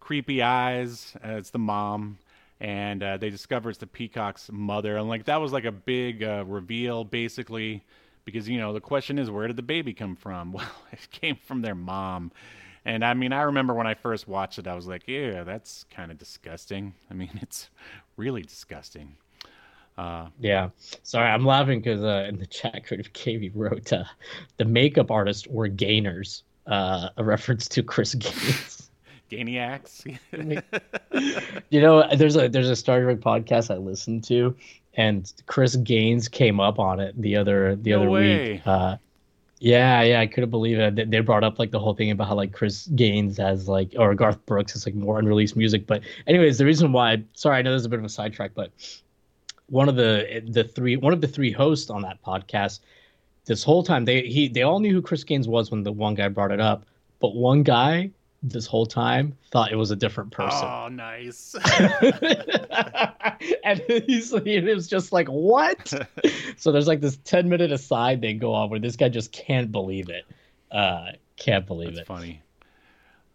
creepy 0.00 0.42
eyes. 0.42 1.14
Uh, 1.24 1.32
it's 1.32 1.50
the 1.50 1.58
mom. 1.58 2.18
And 2.60 3.02
uh, 3.02 3.18
they 3.18 3.30
discover 3.30 3.70
it's 3.70 3.78
the 3.78 3.86
peacock's 3.86 4.50
mother. 4.52 4.96
And 4.96 5.08
like 5.08 5.26
that 5.26 5.36
was 5.36 5.52
like 5.52 5.64
a 5.64 5.72
big 5.72 6.24
uh, 6.24 6.44
reveal, 6.46 7.04
basically, 7.04 7.84
because 8.24 8.48
you 8.48 8.58
know 8.58 8.72
the 8.72 8.80
question 8.80 9.18
is 9.18 9.30
where 9.30 9.46
did 9.46 9.56
the 9.56 9.62
baby 9.62 9.94
come 9.94 10.16
from? 10.16 10.52
Well, 10.58 10.70
it 10.90 11.08
came 11.10 11.36
from 11.36 11.62
their 11.62 11.76
mom. 11.76 12.32
And 12.84 13.04
I 13.04 13.14
mean, 13.14 13.32
I 13.32 13.42
remember 13.42 13.74
when 13.74 13.86
I 13.86 13.94
first 13.94 14.26
watched 14.28 14.58
it, 14.58 14.66
I 14.66 14.74
was 14.74 14.86
like, 14.86 15.02
yeah, 15.06 15.44
that's 15.44 15.84
kind 15.90 16.10
of 16.10 16.18
disgusting. 16.18 16.94
I 17.10 17.14
mean, 17.14 17.30
it's 17.42 17.68
really 18.16 18.42
disgusting. 18.42 19.16
Uh, 19.96 20.28
Yeah. 20.40 20.70
Sorry, 21.02 21.28
I'm 21.28 21.44
laughing 21.44 21.80
because 21.80 22.02
uh, 22.02 22.26
in 22.28 22.38
the 22.38 22.46
chat, 22.46 22.86
Creative 22.86 23.12
KV 23.12 23.50
wrote 23.54 23.92
uh, 23.92 24.04
the 24.56 24.64
makeup 24.64 25.10
artists 25.10 25.46
were 25.48 25.68
gainers, 25.68 26.44
uh, 26.66 27.08
a 27.16 27.24
reference 27.24 27.68
to 27.68 27.82
Chris 27.82 28.14
Gaines. 28.14 28.84
Gainiacs. 29.30 30.06
you 31.70 31.80
know, 31.82 32.04
there's 32.16 32.36
a 32.36 32.48
there's 32.48 32.70
a 32.70 32.76
Star 32.76 33.02
Trek 33.02 33.18
podcast 33.18 33.70
I 33.74 33.76
listened 33.76 34.24
to, 34.24 34.56
and 34.94 35.30
Chris 35.46 35.76
Gaines 35.76 36.28
came 36.28 36.60
up 36.60 36.78
on 36.78 36.98
it 37.00 37.20
the 37.20 37.36
other 37.36 37.76
the 37.76 37.90
No 37.90 38.00
other 38.00 38.10
way. 38.10 38.52
week. 38.52 38.62
Yeah, 39.60 40.02
yeah, 40.02 40.20
I 40.20 40.26
couldn't 40.26 40.50
believe 40.50 40.78
it. 40.78 41.10
They- 41.10 41.20
brought 41.20 41.42
up 41.42 41.58
like 41.58 41.72
the 41.72 41.80
whole 41.80 41.94
thing 41.94 42.10
about 42.10 42.28
how 42.28 42.34
like 42.34 42.52
Chris 42.52 42.86
Gaines 42.88 43.36
has 43.38 43.68
like 43.68 43.92
or 43.98 44.14
Garth 44.14 44.44
Brooks 44.46 44.72
has 44.72 44.86
like 44.86 44.94
more 44.94 45.18
unreleased 45.18 45.56
music. 45.56 45.86
But 45.86 46.02
anyways, 46.26 46.58
the 46.58 46.64
reason 46.64 46.92
why 46.92 47.22
sorry, 47.34 47.58
I 47.58 47.62
know 47.62 47.72
this 47.72 47.80
is 47.80 47.86
a 47.86 47.88
bit 47.88 47.98
of 47.98 48.04
a 48.04 48.08
sidetrack, 48.08 48.52
but 48.54 48.70
one 49.68 49.88
of 49.88 49.96
the 49.96 50.42
the 50.48 50.64
three 50.64 50.96
one 50.96 51.12
of 51.12 51.20
the 51.20 51.28
three 51.28 51.50
hosts 51.52 51.90
on 51.90 52.02
that 52.02 52.22
podcast 52.22 52.80
this 53.46 53.64
whole 53.64 53.82
time 53.82 54.04
they 54.04 54.22
he 54.22 54.48
they 54.48 54.62
all 54.62 54.78
knew 54.80 54.92
who 54.92 55.02
Chris 55.02 55.24
Gaines 55.24 55.48
was 55.48 55.70
when 55.70 55.82
the 55.82 55.92
one 55.92 56.14
guy 56.14 56.28
brought 56.28 56.52
it 56.52 56.60
up, 56.60 56.84
but 57.18 57.34
one 57.34 57.62
guy 57.62 58.10
this 58.42 58.66
whole 58.66 58.86
time 58.86 59.36
thought 59.50 59.72
it 59.72 59.76
was 59.76 59.90
a 59.90 59.96
different 59.96 60.30
person. 60.30 60.68
oh, 60.68 60.88
nice. 60.88 61.56
and 63.64 63.80
he's 64.06 64.32
it 64.32 64.74
was 64.74 64.86
just 64.86 65.12
like 65.12 65.26
what 65.28 65.92
so 66.56 66.70
there's 66.70 66.86
like 66.86 67.00
this 67.00 67.16
10 67.24 67.48
minute 67.48 67.72
aside 67.72 68.20
they 68.20 68.32
go 68.32 68.54
on 68.54 68.70
where 68.70 68.78
this 68.78 68.96
guy 68.96 69.08
just 69.08 69.32
can't 69.32 69.72
believe 69.72 70.08
it 70.08 70.24
uh 70.70 71.06
can't 71.36 71.66
believe 71.66 71.94
That's 71.94 72.00
it 72.00 72.06
funny. 72.06 72.42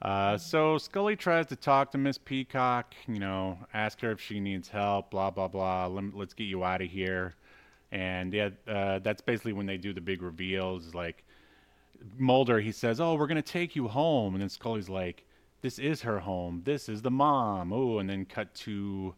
Uh, 0.02 0.38
so 0.38 0.78
Scully 0.78 1.16
tries 1.16 1.46
to 1.48 1.56
talk 1.56 1.90
to 1.94 1.98
Miss 1.98 2.18
Peacock, 2.18 2.94
you 3.08 3.20
know, 3.20 3.58
ask 3.74 4.02
her 4.02 4.12
if 4.12 4.20
she 4.20 4.42
needs 4.42 4.68
help, 4.68 5.12
blah 5.12 5.32
blah 5.32 5.48
blah. 5.48 5.88
Let, 5.88 6.14
let's 6.14 6.34
get 6.34 6.44
you 6.44 6.64
out 6.64 6.82
of 6.82 6.90
here. 6.90 7.36
And 7.94 8.34
yeah, 8.34 8.50
uh, 8.68 9.00
that's 9.00 9.22
basically 9.22 9.54
when 9.54 9.66
they 9.66 9.78
do 9.78 9.94
the 9.94 10.02
big 10.02 10.22
reveals. 10.22 10.94
Like 10.94 11.24
Mulder, 12.18 12.60
he 12.60 12.72
says, 12.72 13.00
"Oh, 13.00 13.16
we're 13.16 13.28
gonna 13.28 13.42
take 13.42 13.76
you 13.76 13.88
home," 13.88 14.34
and 14.36 14.42
then 14.42 14.50
Scully's 14.50 14.90
like, 14.90 15.24
"This 15.62 15.80
is 15.80 16.02
her 16.02 16.20
home. 16.20 16.62
This 16.66 16.90
is 16.90 17.02
the 17.02 17.12
mom." 17.12 17.72
Oh, 17.74 18.00
and 18.00 18.10
then 18.10 18.26
cut 18.26 18.54
to 18.56 19.14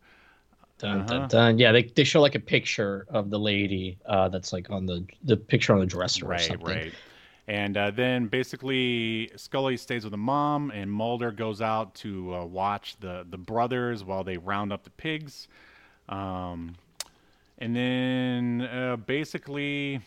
dun, 0.77 0.99
Uh-huh. 1.01 1.07
dun, 1.07 1.27
dun. 1.29 1.57
yeah 1.57 1.71
they, 1.71 1.83
they 1.83 2.03
show 2.03 2.21
like 2.21 2.35
a 2.35 2.39
picture 2.39 3.05
of 3.09 3.29
the 3.29 3.39
lady 3.39 3.97
uh 4.05 4.27
that's 4.27 4.51
like 4.51 4.69
on 4.69 4.85
the 4.85 5.05
the 5.23 5.37
picture 5.37 5.73
on 5.73 5.79
the 5.79 5.85
dresser 5.85 6.25
or 6.25 6.29
right, 6.29 6.41
something 6.41 6.67
right. 6.67 6.93
And 7.47 7.77
uh, 7.77 7.91
then 7.91 8.25
basically 8.25 9.29
Scully 9.35 9.77
stays 9.77 10.03
with 10.03 10.11
the 10.11 10.17
mom, 10.17 10.71
and 10.71 10.91
Mulder 10.91 11.31
goes 11.31 11.61
out 11.61 11.93
to 11.95 12.33
uh, 12.33 12.45
watch 12.45 12.97
the 12.99 13.25
the 13.29 13.37
brothers 13.37 14.03
while 14.03 14.23
they 14.23 14.37
round 14.37 14.73
up 14.73 14.83
the 14.83 14.89
pigs. 14.89 15.47
Um, 16.09 16.75
and 17.59 17.75
then 17.75 18.61
uh, 18.63 18.95
basically, 18.97 20.01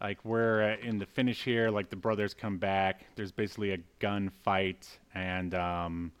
like 0.00 0.24
we're 0.24 0.72
uh, 0.74 0.86
in 0.86 0.98
the 0.98 1.06
finish 1.06 1.42
here, 1.44 1.70
like 1.70 1.90
the 1.90 1.96
brothers 1.96 2.34
come 2.34 2.58
back. 2.58 3.06
There's 3.16 3.32
basically 3.32 3.72
a 3.72 3.78
gunfight, 4.00 4.86
and 5.14 5.54
um, 5.54 6.12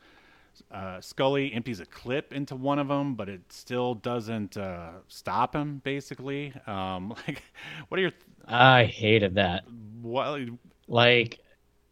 uh, 0.70 1.00
Scully 1.00 1.52
empties 1.52 1.80
a 1.80 1.86
clip 1.86 2.32
into 2.32 2.56
one 2.56 2.78
of 2.78 2.88
them, 2.88 3.14
but 3.14 3.28
it 3.28 3.42
still 3.52 3.94
doesn't 3.94 4.56
uh, 4.56 4.90
stop 5.08 5.54
him. 5.54 5.80
Basically, 5.84 6.52
um, 6.66 7.10
like, 7.26 7.42
what 7.88 7.98
are 7.98 8.02
your 8.02 8.12
i 8.48 8.84
hated 8.84 9.34
that 9.34 9.64
what? 10.02 10.40
like 10.86 11.40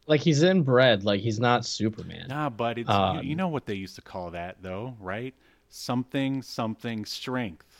like 0.07 0.21
he's 0.21 0.41
inbred 0.41 1.03
like 1.03 1.19
he's 1.19 1.39
not 1.39 1.65
superman 1.65 2.27
Nah, 2.29 2.49
but 2.49 2.77
it's 2.77 2.87
you- 2.87 2.95
Um, 2.95 3.23
you 3.23 3.35
know 3.35 3.49
what 3.49 3.65
they 3.65 3.73
used 3.75 3.95
to 3.95 4.01
call 4.01 4.31
that 4.31 4.57
though, 4.61 4.95
right? 4.99 5.33
Something 5.69 6.41
something 6.41 7.03
strength. 7.05 7.74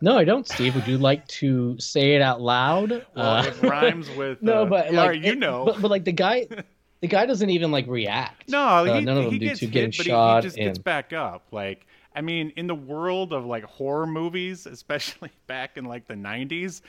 No 0.00 0.16
i 0.18 0.24
don't 0.24 0.46
steve 0.48 0.74
would 0.74 0.86
you 0.86 0.98
like 0.98 1.26
to 1.28 1.78
say 1.78 2.14
it 2.14 2.20
out 2.22 2.40
loud 2.40 2.90
Well, 3.14 3.36
Uh, 3.36 3.44
it 3.44 3.62
rhymes 3.62 4.10
with 4.16 4.42
no 4.42 4.62
uh, 4.62 4.64
but 4.66 4.92
like 4.92 5.22
you 5.22 5.34
know. 5.34 5.64
but, 5.66 5.80
but 5.82 5.90
like 5.90 6.04
the 6.04 6.12
guy 6.12 6.46
the 7.00 7.08
guy 7.08 7.24
doesn't 7.26 7.48
even 7.50 7.70
like 7.70 7.86
react 7.86 8.48
no, 8.48 8.58
Uh, 8.60 8.84
he, 8.98 9.00
none 9.00 9.16
of 9.16 9.24
them 9.24 9.32
he 9.34 9.38
do 9.38 9.46
gets 9.46 9.60
too 9.60 9.66
hit, 9.66 9.72
getting 9.72 9.90
but 9.90 10.06
he- 10.06 10.10
shot 10.10 10.42
he 10.44 10.46
just 10.48 10.56
gets 10.56 10.78
back 10.78 11.12
up. 11.14 11.44
Like, 11.50 11.86
I 12.14 12.20
mean, 12.20 12.52
in 12.56 12.66
the 12.66 12.74
world 12.74 13.32
of 13.32 13.46
like 13.46 13.64
horror 13.64 14.06
movies, 14.06 14.66
especially 14.66 15.30
back 15.46 15.76
in 15.78 15.84
like 15.86 16.06
the 16.08 16.14
'90s, 16.14 16.82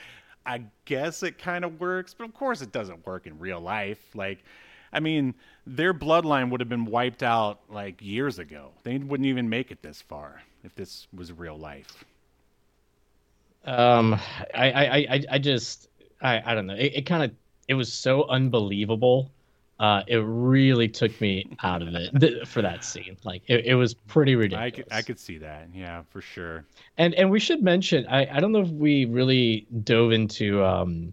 I 0.44 0.64
guess 0.84 1.22
it 1.22 1.38
kind 1.38 1.64
of 1.64 1.80
works, 1.80 2.12
but 2.12 2.24
of 2.24 2.34
course 2.34 2.60
it 2.60 2.72
doesn't 2.72 3.06
work 3.06 3.26
in 3.26 3.38
real 3.38 3.60
life. 3.60 4.00
Like, 4.14 4.44
I 4.92 5.00
mean, 5.00 5.34
their 5.66 5.94
bloodline 5.94 6.50
would 6.50 6.60
have 6.60 6.68
been 6.68 6.84
wiped 6.84 7.22
out 7.22 7.60
like 7.70 8.02
years 8.02 8.38
ago. 8.38 8.72
They 8.82 8.98
wouldn't 8.98 9.26
even 9.28 9.48
make 9.48 9.70
it 9.70 9.82
this 9.82 10.02
far 10.02 10.42
if 10.64 10.74
this 10.74 11.06
was 11.14 11.32
real 11.32 11.56
life. 11.56 12.04
Um, 13.64 14.14
I, 14.54 14.70
I, 14.72 14.84
I- 15.14 15.24
I, 15.32 15.38
just, 15.38 15.88
I, 16.20 16.42
I 16.44 16.54
don't 16.54 16.66
know. 16.66 16.74
It, 16.74 16.92
it 16.96 17.02
kind 17.06 17.22
of, 17.24 17.32
it 17.68 17.74
was 17.74 17.92
so 17.92 18.24
unbelievable. 18.28 19.30
Uh, 19.80 20.02
it 20.06 20.18
really 20.24 20.86
took 20.88 21.18
me 21.20 21.56
out 21.62 21.82
of 21.82 21.88
it 21.94 22.10
th- 22.20 22.46
for 22.46 22.62
that 22.62 22.84
scene. 22.84 23.16
Like, 23.24 23.42
it, 23.48 23.64
it 23.66 23.74
was 23.74 23.94
pretty 23.94 24.36
ridiculous. 24.36 24.64
I 24.64 24.70
could, 24.70 24.86
I 24.92 25.02
could 25.02 25.18
see 25.18 25.38
that. 25.38 25.68
Yeah, 25.74 26.02
for 26.10 26.20
sure. 26.20 26.64
And 26.98 27.14
and 27.14 27.30
we 27.30 27.40
should 27.40 27.62
mention, 27.64 28.06
I, 28.06 28.26
I 28.36 28.38
don't 28.40 28.52
know 28.52 28.60
if 28.60 28.68
we 28.68 29.06
really 29.06 29.66
dove 29.82 30.12
into 30.12 30.62
um, 30.64 31.12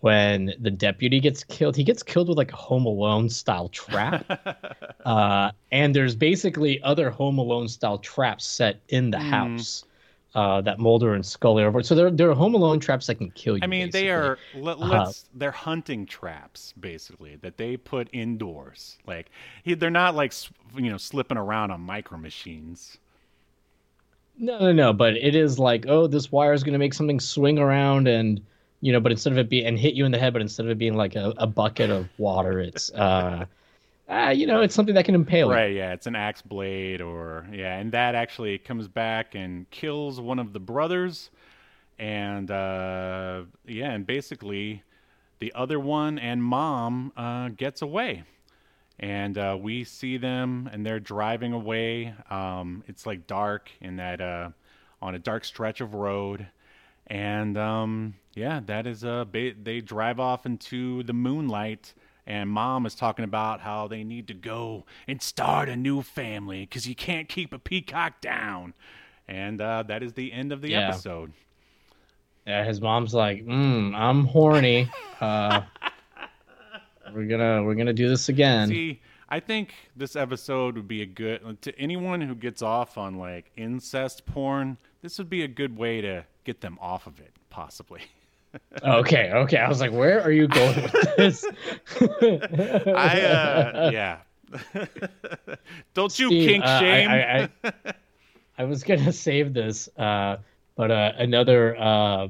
when 0.00 0.52
the 0.58 0.70
deputy 0.70 1.20
gets 1.20 1.44
killed. 1.44 1.76
He 1.76 1.84
gets 1.84 2.02
killed 2.02 2.28
with 2.28 2.38
like 2.38 2.52
a 2.52 2.56
Home 2.56 2.86
Alone 2.86 3.28
style 3.28 3.68
trap. 3.68 4.24
uh, 5.04 5.52
and 5.70 5.94
there's 5.94 6.16
basically 6.16 6.82
other 6.82 7.10
Home 7.10 7.38
Alone 7.38 7.68
style 7.68 7.98
traps 7.98 8.46
set 8.46 8.80
in 8.88 9.10
the 9.10 9.18
Mhm. 9.18 9.30
house. 9.30 9.84
Uh, 10.36 10.60
that 10.60 10.78
Mulder 10.78 11.14
and 11.14 11.24
Scully 11.24 11.64
are. 11.64 11.82
So 11.82 11.94
there 12.10 12.30
are 12.30 12.34
Home 12.34 12.52
Alone 12.54 12.78
traps 12.78 13.06
that 13.06 13.14
can 13.14 13.30
kill 13.30 13.56
you. 13.56 13.62
I 13.62 13.66
mean, 13.66 13.88
they 13.90 14.10
are. 14.10 14.36
Let, 14.54 14.76
Uh-huh. 14.76 15.04
let's. 15.04 15.24
They're 15.32 15.50
hunting 15.50 16.04
traps, 16.04 16.74
basically, 16.78 17.36
that 17.36 17.56
they 17.56 17.78
put 17.78 18.10
indoors. 18.12 18.98
Like 19.06 19.30
they're 19.64 19.88
not 19.88 20.14
like 20.14 20.34
you 20.76 20.90
know 20.90 20.98
slipping 20.98 21.38
around 21.38 21.70
on 21.70 21.80
micro 21.80 22.18
machines. 22.18 22.98
No, 24.36 24.58
no, 24.58 24.72
no. 24.72 24.92
But 24.92 25.16
it 25.16 25.34
is 25.34 25.58
like, 25.58 25.86
oh, 25.88 26.06
this 26.06 26.30
wire 26.30 26.52
is 26.52 26.62
going 26.62 26.74
to 26.74 26.78
make 26.78 26.92
something 26.92 27.18
swing 27.18 27.58
around, 27.58 28.06
and 28.06 28.38
you 28.82 28.92
know, 28.92 29.00
but 29.00 29.12
instead 29.12 29.32
of 29.32 29.38
it 29.38 29.48
being 29.48 29.64
and 29.64 29.78
hit 29.78 29.94
you 29.94 30.04
in 30.04 30.12
the 30.12 30.18
head, 30.18 30.34
but 30.34 30.42
instead 30.42 30.66
of 30.66 30.70
it 30.70 30.76
being 30.76 30.96
like 30.96 31.16
a, 31.16 31.32
a 31.38 31.46
bucket 31.46 31.88
of 31.88 32.10
water, 32.18 32.60
it's 32.60 32.92
uh, 32.92 33.46
uh, 34.08 34.30
you 34.34 34.46
know, 34.46 34.60
it's 34.62 34.74
something 34.74 34.94
that 34.94 35.04
can 35.04 35.14
impale. 35.14 35.50
Right? 35.50 35.72
Yeah, 35.74 35.92
it's 35.92 36.06
an 36.06 36.14
axe 36.16 36.42
blade, 36.42 37.00
or 37.00 37.46
yeah, 37.52 37.76
and 37.78 37.92
that 37.92 38.14
actually 38.14 38.58
comes 38.58 38.88
back 38.88 39.34
and 39.34 39.68
kills 39.70 40.20
one 40.20 40.38
of 40.38 40.52
the 40.52 40.60
brothers, 40.60 41.30
and 41.98 42.50
uh, 42.50 43.42
yeah, 43.66 43.90
and 43.92 44.06
basically, 44.06 44.82
the 45.40 45.52
other 45.54 45.80
one 45.80 46.18
and 46.18 46.42
mom 46.42 47.12
uh, 47.16 47.48
gets 47.50 47.82
away. 47.82 48.24
and 48.98 49.36
uh, 49.38 49.56
we 49.60 49.84
see 49.84 50.16
them 50.18 50.68
and 50.72 50.84
they're 50.86 51.00
driving 51.00 51.52
away 51.52 52.14
um, 52.30 52.82
it's 52.88 53.06
like 53.06 53.26
dark 53.26 53.70
in 53.80 53.96
that 53.96 54.20
uh, 54.20 54.48
on 55.02 55.14
a 55.14 55.18
dark 55.18 55.44
stretch 55.44 55.80
of 55.82 55.94
road 55.94 56.46
and 57.08 57.56
um, 57.58 58.14
yeah 58.34 58.60
that 58.66 58.86
is 58.86 59.04
a 59.04 59.26
ba- 59.30 59.54
they 59.62 59.80
drive 59.82 60.18
off 60.18 60.46
into 60.46 61.02
the 61.04 61.12
moonlight 61.12 61.92
and 62.26 62.50
mom 62.50 62.86
is 62.86 62.94
talking 62.94 63.24
about 63.24 63.60
how 63.60 63.86
they 63.88 64.02
need 64.04 64.26
to 64.28 64.34
go 64.34 64.84
and 65.06 65.22
start 65.22 65.68
a 65.68 65.76
new 65.76 66.02
family 66.02 66.60
because 66.62 66.86
you 66.88 66.94
can't 66.94 67.28
keep 67.28 67.52
a 67.52 67.58
peacock 67.58 68.20
down 68.20 68.74
and 69.28 69.60
uh, 69.60 69.82
that 69.84 70.02
is 70.02 70.12
the 70.14 70.32
end 70.32 70.52
of 70.52 70.60
the 70.62 70.70
Yeah. 70.70 70.88
episode 70.90 71.32
Yeah, 72.46 72.64
his 72.64 72.80
mom's 72.80 73.12
like, 73.14 73.44
mm, 73.44 73.94
I'm 73.94 74.24
horny. 74.24 74.88
Uh, 75.20 75.62
we're 77.14 77.24
gonna 77.24 77.62
we're 77.62 77.74
gonna 77.74 77.92
do 77.94 78.08
this 78.08 78.28
again. 78.28 78.68
See, 78.68 79.00
I 79.30 79.40
think 79.40 79.72
this 79.96 80.14
episode 80.14 80.76
would 80.76 80.86
be 80.88 81.00
a 81.02 81.06
good 81.06 81.62
to 81.62 81.78
anyone 81.78 82.20
who 82.20 82.34
gets 82.34 82.60
off 82.60 82.98
on 82.98 83.16
like 83.16 83.50
incest 83.56 84.26
porn. 84.26 84.76
This 85.02 85.16
would 85.18 85.30
be 85.30 85.42
a 85.42 85.48
good 85.48 85.76
way 85.78 86.02
to 86.02 86.24
get 86.44 86.60
them 86.60 86.76
off 86.82 87.06
of 87.06 87.18
it, 87.20 87.32
possibly. 87.48 88.02
okay, 88.82 89.32
okay. 89.32 89.58
I 89.58 89.68
was 89.68 89.80
like, 89.80 89.92
where 89.92 90.22
are 90.22 90.30
you 90.30 90.48
going 90.48 90.82
with 90.82 91.16
this? 91.16 91.44
I 92.00 93.20
uh, 93.20 93.90
yeah. 93.92 94.18
Don't 95.94 96.18
you 96.18 96.28
Steve, 96.28 96.48
kink 96.48 96.64
uh, 96.64 96.78
shame? 96.78 97.08
I, 97.08 97.50
I, 97.64 97.72
I 98.58 98.64
was 98.64 98.82
gonna 98.82 99.12
save 99.28 99.54
this, 99.54 99.88
uh, 99.96 100.38
but 100.76 100.90
uh, 100.90 101.12
another 101.16 101.76
uh, 101.78 102.28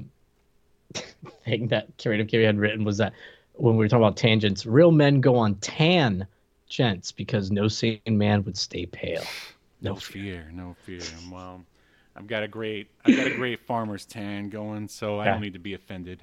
thing 1.44 1.68
that 1.68 1.88
Creative 2.00 2.26
Kitty 2.26 2.44
had 2.44 2.58
written 2.58 2.84
was 2.84 2.98
that 2.98 3.12
when 3.54 3.76
we 3.76 3.84
were 3.84 3.88
talking 3.88 4.04
about 4.04 4.16
tangents, 4.16 4.66
real 4.66 4.90
men 4.90 5.20
go 5.20 5.36
on 5.36 5.56
tan 5.56 6.26
gents 6.68 7.12
because 7.12 7.50
no 7.50 7.68
sane 7.68 8.00
man 8.06 8.44
would 8.44 8.56
stay 8.56 8.86
pale. 8.86 9.24
no 9.80 9.94
fear, 9.94 10.50
no 10.52 10.76
fear. 10.84 11.00
Well, 11.30 11.64
I've 12.16 12.26
got 12.26 12.42
a 12.42 12.48
great, 12.48 12.88
I've 13.04 13.16
got 13.16 13.26
a 13.26 13.34
great 13.34 13.60
farmer's 13.66 14.04
tan 14.06 14.48
going, 14.48 14.88
so 14.88 15.20
I 15.20 15.26
don't 15.26 15.40
need 15.40 15.52
to 15.52 15.58
be 15.58 15.74
offended. 15.74 16.22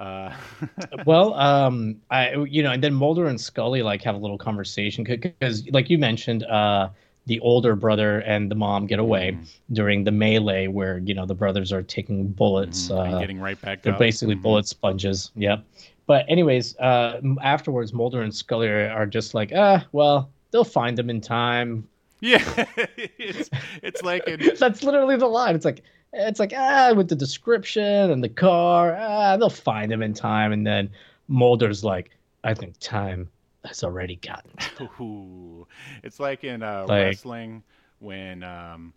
Uh, 0.00 0.32
well, 1.06 1.34
um, 1.34 2.00
I 2.10 2.34
you 2.48 2.62
know, 2.62 2.72
and 2.72 2.82
then 2.82 2.94
Mulder 2.94 3.26
and 3.26 3.40
Scully 3.40 3.82
like 3.82 4.02
have 4.02 4.14
a 4.14 4.18
little 4.18 4.38
conversation 4.38 5.04
because, 5.04 5.68
like 5.70 5.90
you 5.90 5.98
mentioned, 5.98 6.44
uh, 6.44 6.90
the 7.26 7.40
older 7.40 7.76
brother 7.76 8.20
and 8.20 8.50
the 8.50 8.54
mom 8.54 8.86
get 8.86 8.98
away 8.98 9.36
during 9.72 10.04
the 10.04 10.10
melee 10.10 10.66
where 10.66 10.98
you 10.98 11.14
know 11.14 11.26
the 11.26 11.34
brothers 11.34 11.72
are 11.72 11.82
taking 11.82 12.28
bullets. 12.28 12.90
and 12.90 13.14
uh, 13.14 13.18
getting 13.18 13.40
right 13.40 13.60
back 13.60 13.82
They're 13.82 13.92
up. 13.92 13.98
basically 13.98 14.36
Mhm. 14.36 14.42
bullet 14.42 14.66
sponges. 14.66 15.30
Yep. 15.36 15.64
But 16.06 16.24
anyways, 16.28 16.76
uh, 16.78 17.20
afterwards, 17.42 17.92
Mulder 17.92 18.22
and 18.22 18.34
Scully 18.34 18.68
are, 18.68 18.90
are 18.90 19.06
just 19.06 19.34
like, 19.34 19.52
ah, 19.54 19.86
well, 19.92 20.30
they'll 20.50 20.64
find 20.64 20.96
them 20.96 21.10
in 21.10 21.20
time. 21.20 21.86
Yeah, 22.20 22.42
it's 22.96 23.50
it's 23.82 24.02
like 24.02 24.26
in, 24.26 24.40
That's 24.58 24.82
literally 24.82 25.16
the 25.16 25.26
line. 25.26 25.54
It's 25.54 25.64
like, 25.64 25.82
it's 26.12 26.40
like 26.40 26.52
ah, 26.56 26.92
with 26.96 27.08
the 27.08 27.14
description 27.16 28.10
and 28.10 28.22
the 28.22 28.28
car, 28.28 28.96
ah, 28.98 29.36
they'll 29.36 29.50
find 29.50 29.92
him 29.92 30.02
in 30.02 30.14
time. 30.14 30.52
And 30.52 30.66
then 30.66 30.90
Mulder's 31.28 31.84
like, 31.84 32.10
I 32.44 32.54
think 32.54 32.74
time 32.80 33.28
has 33.64 33.84
already 33.84 34.16
gotten. 34.16 34.50
Ooh. 35.00 35.66
It's 36.02 36.18
like 36.20 36.44
in 36.44 36.62
uh, 36.62 36.86
Like- 36.88 37.04
wrestling 37.04 37.62
when 38.00 38.42
um, 38.42 38.92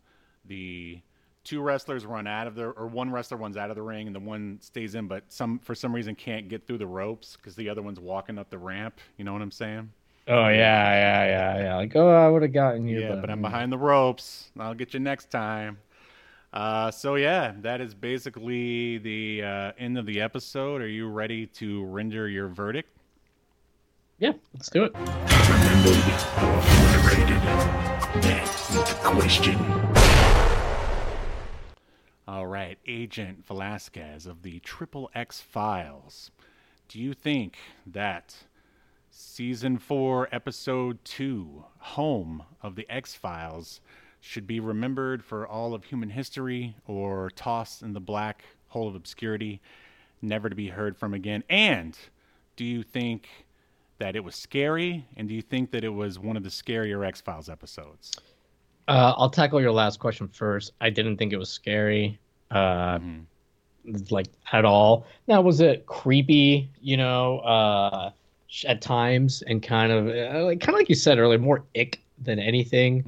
the 0.45 0.99
two 1.43 1.59
wrestlers 1.61 2.05
run 2.05 2.27
out 2.27 2.45
of 2.47 2.55
the 2.55 2.65
or 2.65 2.87
one 2.87 3.11
wrestler 3.11 3.37
runs 3.37 3.57
out 3.57 3.69
of 3.71 3.75
the 3.75 3.81
ring 3.81 4.05
and 4.07 4.15
the 4.15 4.19
one 4.19 4.59
stays 4.61 4.95
in, 4.95 5.07
but 5.07 5.23
some 5.27 5.59
for 5.59 5.73
some 5.75 5.93
reason 5.93 6.15
can't 6.15 6.47
get 6.49 6.65
through 6.67 6.77
the 6.77 6.87
ropes 6.87 7.35
because 7.35 7.55
the 7.55 7.67
other 7.67 7.81
one's 7.81 7.99
walking 7.99 8.37
up 8.37 8.49
the 8.49 8.57
ramp. 8.57 8.99
You 9.17 9.25
know 9.25 9.33
what 9.33 9.41
I'm 9.41 9.51
saying? 9.51 9.91
Oh 10.27 10.47
yeah, 10.47 10.53
yeah, 10.53 11.25
yeah, 11.25 11.63
yeah. 11.63 11.75
Like, 11.77 11.95
oh, 11.95 12.09
I 12.09 12.29
would 12.29 12.43
have 12.43 12.53
gotten 12.53 12.87
you. 12.87 13.01
Yeah, 13.01 13.15
but 13.15 13.29
I'm 13.29 13.41
behind 13.41 13.71
the 13.71 13.77
ropes. 13.77 14.51
I'll 14.59 14.75
get 14.75 14.93
you 14.93 14.99
next 14.99 15.31
time. 15.31 15.79
Uh, 16.53 16.91
so 16.91 17.15
yeah, 17.15 17.53
that 17.61 17.81
is 17.81 17.93
basically 17.93 18.97
the 18.99 19.43
uh, 19.43 19.71
end 19.77 19.97
of 19.97 20.05
the 20.05 20.21
episode. 20.21 20.81
Are 20.81 20.87
you 20.87 21.07
ready 21.07 21.47
to 21.47 21.83
render 21.85 22.27
your 22.27 22.47
verdict? 22.49 22.89
Yeah, 24.19 24.33
let's 24.53 24.69
do 24.69 24.83
it. 24.83 24.93
Remember 24.95 25.93
how 26.35 27.07
rated? 27.07 27.41
That's 28.21 28.67
the 28.67 28.83
question. 29.01 29.57
All 32.27 32.45
right, 32.45 32.77
Agent 32.85 33.47
Velazquez 33.47 34.25
of 34.27 34.43
the 34.43 34.59
Triple 34.59 35.09
X 35.15 35.41
Files. 35.41 36.31
Do 36.87 36.99
you 36.99 37.13
think 37.13 37.57
that 37.87 38.35
season 39.11 39.77
four, 39.77 40.29
episode 40.31 40.97
two, 41.03 41.65
Home 41.79 42.43
of 42.61 42.75
the 42.75 42.89
X 42.89 43.13
Files, 43.13 43.81
should 44.21 44.47
be 44.47 44.59
remembered 44.59 45.23
for 45.23 45.45
all 45.45 45.73
of 45.73 45.83
human 45.83 46.09
history 46.09 46.75
or 46.87 47.29
tossed 47.35 47.81
in 47.81 47.93
the 47.93 47.99
black 47.99 48.43
hole 48.67 48.87
of 48.87 48.95
obscurity, 48.95 49.61
never 50.21 50.49
to 50.49 50.55
be 50.55 50.69
heard 50.69 50.97
from 50.97 51.13
again? 51.13 51.43
And 51.49 51.97
do 52.55 52.63
you 52.63 52.83
think 52.83 53.27
that 53.99 54.15
it 54.15 54.23
was 54.23 54.35
scary? 54.35 55.05
And 55.17 55.27
do 55.27 55.35
you 55.35 55.41
think 55.41 55.71
that 55.71 55.83
it 55.83 55.89
was 55.89 56.17
one 56.17 56.37
of 56.37 56.43
the 56.43 56.49
scarier 56.49 57.05
X 57.05 57.19
Files 57.19 57.49
episodes? 57.49 58.11
Uh, 58.87 59.13
I'll 59.17 59.29
tackle 59.29 59.61
your 59.61 59.71
last 59.71 59.99
question 59.99 60.27
first. 60.27 60.71
I 60.79 60.89
didn't 60.89 61.17
think 61.17 61.33
it 61.33 61.37
was 61.37 61.49
scary, 61.49 62.19
uh, 62.49 62.99
like 64.09 64.27
at 64.51 64.65
all. 64.65 65.05
Now, 65.27 65.41
was 65.41 65.59
it 65.59 65.85
creepy? 65.85 66.69
You 66.81 66.97
know, 66.97 67.39
uh, 67.39 68.11
at 68.67 68.81
times, 68.81 69.41
and 69.43 69.61
kind 69.61 69.91
of 69.91 70.07
uh, 70.07 70.43
like 70.45 70.59
kind 70.59 70.75
of 70.75 70.79
like 70.79 70.89
you 70.89 70.95
said 70.95 71.19
earlier, 71.19 71.39
more 71.39 71.63
ick 71.75 72.01
than 72.19 72.39
anything. 72.39 73.03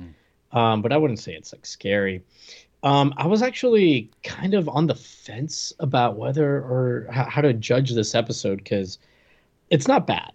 Um, 0.52 0.82
but 0.82 0.92
I 0.94 0.98
wouldn't 0.98 1.20
say 1.20 1.34
it's 1.34 1.54
like 1.54 1.66
scary. 1.66 2.22
Um, 2.84 3.14
I 3.18 3.28
was 3.28 3.42
actually 3.42 4.12
kind 4.24 4.54
of 4.54 4.68
on 4.70 4.88
the 4.88 4.96
fence 4.96 5.74
about 5.80 6.18
whether 6.18 6.58
or 6.58 7.08
h- 7.10 7.28
how 7.28 7.42
to 7.42 7.54
judge 7.54 7.92
this 7.94 8.14
episode 8.14 8.58
because 8.58 9.00
it's 9.70 9.88
not 9.88 10.06
bad 10.06 10.32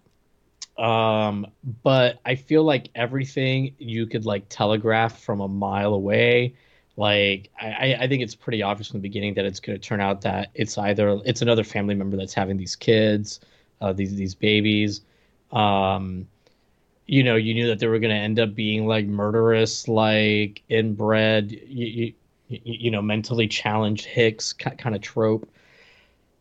um 0.79 1.45
but 1.83 2.19
i 2.25 2.35
feel 2.35 2.63
like 2.63 2.89
everything 2.95 3.75
you 3.79 4.07
could 4.07 4.25
like 4.25 4.45
telegraph 4.47 5.19
from 5.21 5.41
a 5.41 5.47
mile 5.47 5.93
away 5.93 6.53
like 6.95 7.49
i 7.59 7.97
i 7.99 8.07
think 8.07 8.23
it's 8.23 8.33
pretty 8.33 8.63
obvious 8.63 8.87
from 8.87 8.99
the 8.99 9.01
beginning 9.01 9.33
that 9.33 9.43
it's 9.43 9.59
going 9.59 9.77
to 9.77 9.85
turn 9.85 9.99
out 9.99 10.21
that 10.21 10.49
it's 10.53 10.77
either 10.77 11.19
it's 11.25 11.41
another 11.41 11.65
family 11.65 11.95
member 11.95 12.15
that's 12.15 12.33
having 12.33 12.55
these 12.55 12.77
kids 12.77 13.41
uh 13.81 13.93
these 13.93 14.15
these 14.15 14.35
babies 14.35 15.01
um 15.51 16.27
you 17.07 17.23
know 17.23 17.35
you 17.35 17.53
knew 17.53 17.67
that 17.67 17.79
they 17.79 17.87
were 17.87 17.99
going 17.99 18.13
to 18.13 18.19
end 18.19 18.39
up 18.39 18.53
being 18.55 18.85
like 18.87 19.05
murderous 19.05 19.87
like 19.87 20.61
inbred 20.69 21.51
you, 21.51 22.13
you, 22.47 22.61
you 22.63 22.91
know 22.91 23.01
mentally 23.01 23.47
challenged 23.47 24.05
hicks 24.05 24.53
kind 24.53 24.95
of 24.95 25.01
trope 25.01 25.49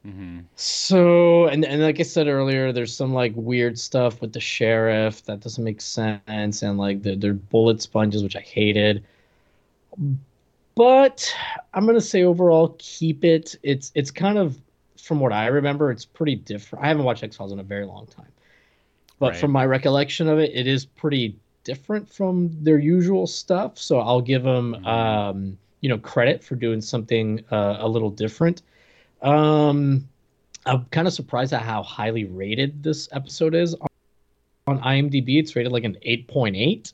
Mm-hmm. 0.07 0.41
so, 0.55 1.47
and 1.49 1.65
and 1.65 1.83
like 1.83 2.01
I 2.01 2.05
said 2.05 2.29
earlier, 2.29 2.73
there's 2.73 2.97
some 2.97 3.13
like 3.13 3.33
weird 3.35 3.79
stuff 3.79 4.21
with 4.21 4.33
the 4.33 4.41
sheriff 4.41 5.25
that 5.25 5.41
doesn't 5.41 5.65
make 5.65 5.81
sense, 5.81 6.63
and 6.63 6.79
like 6.79 7.03
the 7.03 7.17
they're 7.17 7.35
bullet 7.35 7.83
sponges, 7.83 8.23
which 8.23 8.37
I 8.37 8.41
hated. 8.41 9.05
But 10.75 11.35
I'm 11.75 11.87
gonna 11.87 12.01
say 12.01 12.23
overall, 12.23 12.77
keep 12.79 13.25
it. 13.25 13.57
It's 13.63 13.91
it's 13.95 14.11
kind 14.11 14.39
of 14.39 14.61
from 15.09 15.21
what 15.21 15.33
I 15.33 15.47
remember, 15.47 15.91
it's 15.91 16.05
pretty 16.05 16.37
different. 16.37 16.85
I 16.85 16.89
haven't 16.89 17.05
watched 17.05 17.25
X 17.25 17.35
Files 17.35 17.51
in 17.51 17.59
a 17.59 17.65
very 17.65 17.87
long 17.87 18.07
time, 18.07 18.31
but 19.19 19.31
Right. 19.31 19.41
from 19.41 19.51
my 19.51 19.65
recollection 19.65 20.29
of 20.29 20.39
it, 20.39 20.53
it 20.55 20.67
is 20.67 20.85
pretty 20.85 21.35
different 21.65 22.07
from 22.09 22.51
their 22.63 22.79
usual 22.79 23.27
stuff. 23.27 23.79
So 23.79 24.01
I'll 24.01 24.21
give 24.21 24.43
them, 24.43 24.75
um, 24.87 25.59
you 25.81 25.89
know, 25.89 25.97
credit 25.97 26.45
for 26.45 26.57
doing 26.57 26.83
something 26.83 27.43
uh, 27.51 27.79
a 27.81 27.89
little 27.89 28.11
different. 28.11 28.61
Um, 29.23 30.07
I'm 30.67 30.85
kind 30.91 31.09
of 31.09 31.15
surprised 31.15 31.55
at 31.55 31.63
how 31.63 31.83
highly 31.83 32.25
rated 32.27 32.83
this 32.83 33.09
episode 33.13 33.55
is 33.55 33.75
on, 34.67 34.79
IMDb. 34.81 35.39
It's 35.39 35.57
rated 35.57 35.73
like 35.73 35.85
an 35.85 35.97
8.8. 36.07 36.93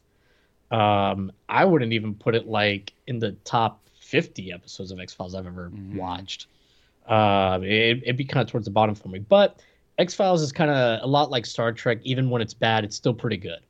Um, 0.71 1.33
I 1.49 1.65
wouldn't 1.65 1.93
even 1.93 2.15
put 2.15 2.37
it 2.37 2.47
like 2.47 2.93
in 3.09 3.19
the 3.19 3.33
top 3.45 3.81
50 3.99 4.53
episodes 4.53 4.93
of 4.93 5.01
X 5.01 5.12
Files 5.12 5.35
I've 5.35 5.47
ever 5.47 5.73
watched. 5.93 6.47
Um, 7.07 7.63
it, 7.65 8.03
it'd 8.03 8.17
be 8.17 8.25
kind 8.25 8.47
of 8.47 8.51
towards 8.51 8.65
the 8.65 8.71
bottom 8.71 8.95
for 8.95 9.09
me. 9.09 9.19
But 9.19 9.61
X 9.99 10.15
Files 10.15 10.43
is 10.43 10.53
kind 10.53 10.71
of 10.71 11.03
a 11.03 11.07
lot 11.07 11.31
like 11.31 11.47
Star 11.47 11.73
Trek. 11.73 11.99
Even 12.03 12.31
when 12.31 12.43
it's 12.43 12.55
bad, 12.55 12.85
it's 12.85 12.97
still 12.97 13.15
pretty 13.15 13.37
good. 13.37 13.61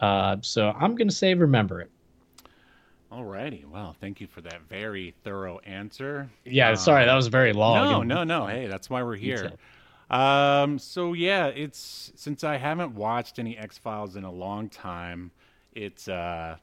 Uh, 0.00 0.36
so 0.40 0.74
I'm 0.78 0.94
gonna 0.94 1.10
say 1.10 1.34
remember 1.34 1.80
it. 1.80 1.90
Alrighty. 3.12 3.64
Well, 3.64 3.96
thank 4.00 4.20
you 4.20 4.26
for 4.26 4.42
that 4.42 4.60
very 4.68 5.14
thorough 5.24 5.58
answer. 5.60 6.28
Yeah, 6.44 6.70
Um, 6.70 6.76
sorry 6.76 7.06
that 7.06 7.14
was 7.14 7.28
very 7.28 7.52
long. 7.52 7.90
No, 7.90 8.00
and 8.00 8.08
no, 8.08 8.24
no. 8.24 8.46
Hey, 8.46 8.66
that's 8.66 8.90
why 8.90 9.02
we're 9.02 9.16
here. 9.16 9.52
Um, 10.10 10.78
so 10.78 11.14
yeah, 11.14 11.46
it's 11.46 12.12
since 12.16 12.44
I 12.44 12.56
haven't 12.56 12.94
watched 12.94 13.38
any 13.38 13.56
X 13.56 13.78
Files 13.78 14.16
in 14.16 14.24
a 14.24 14.30
long 14.30 14.68
time, 14.68 15.30
it's 15.74 16.08
uh, 16.08 16.56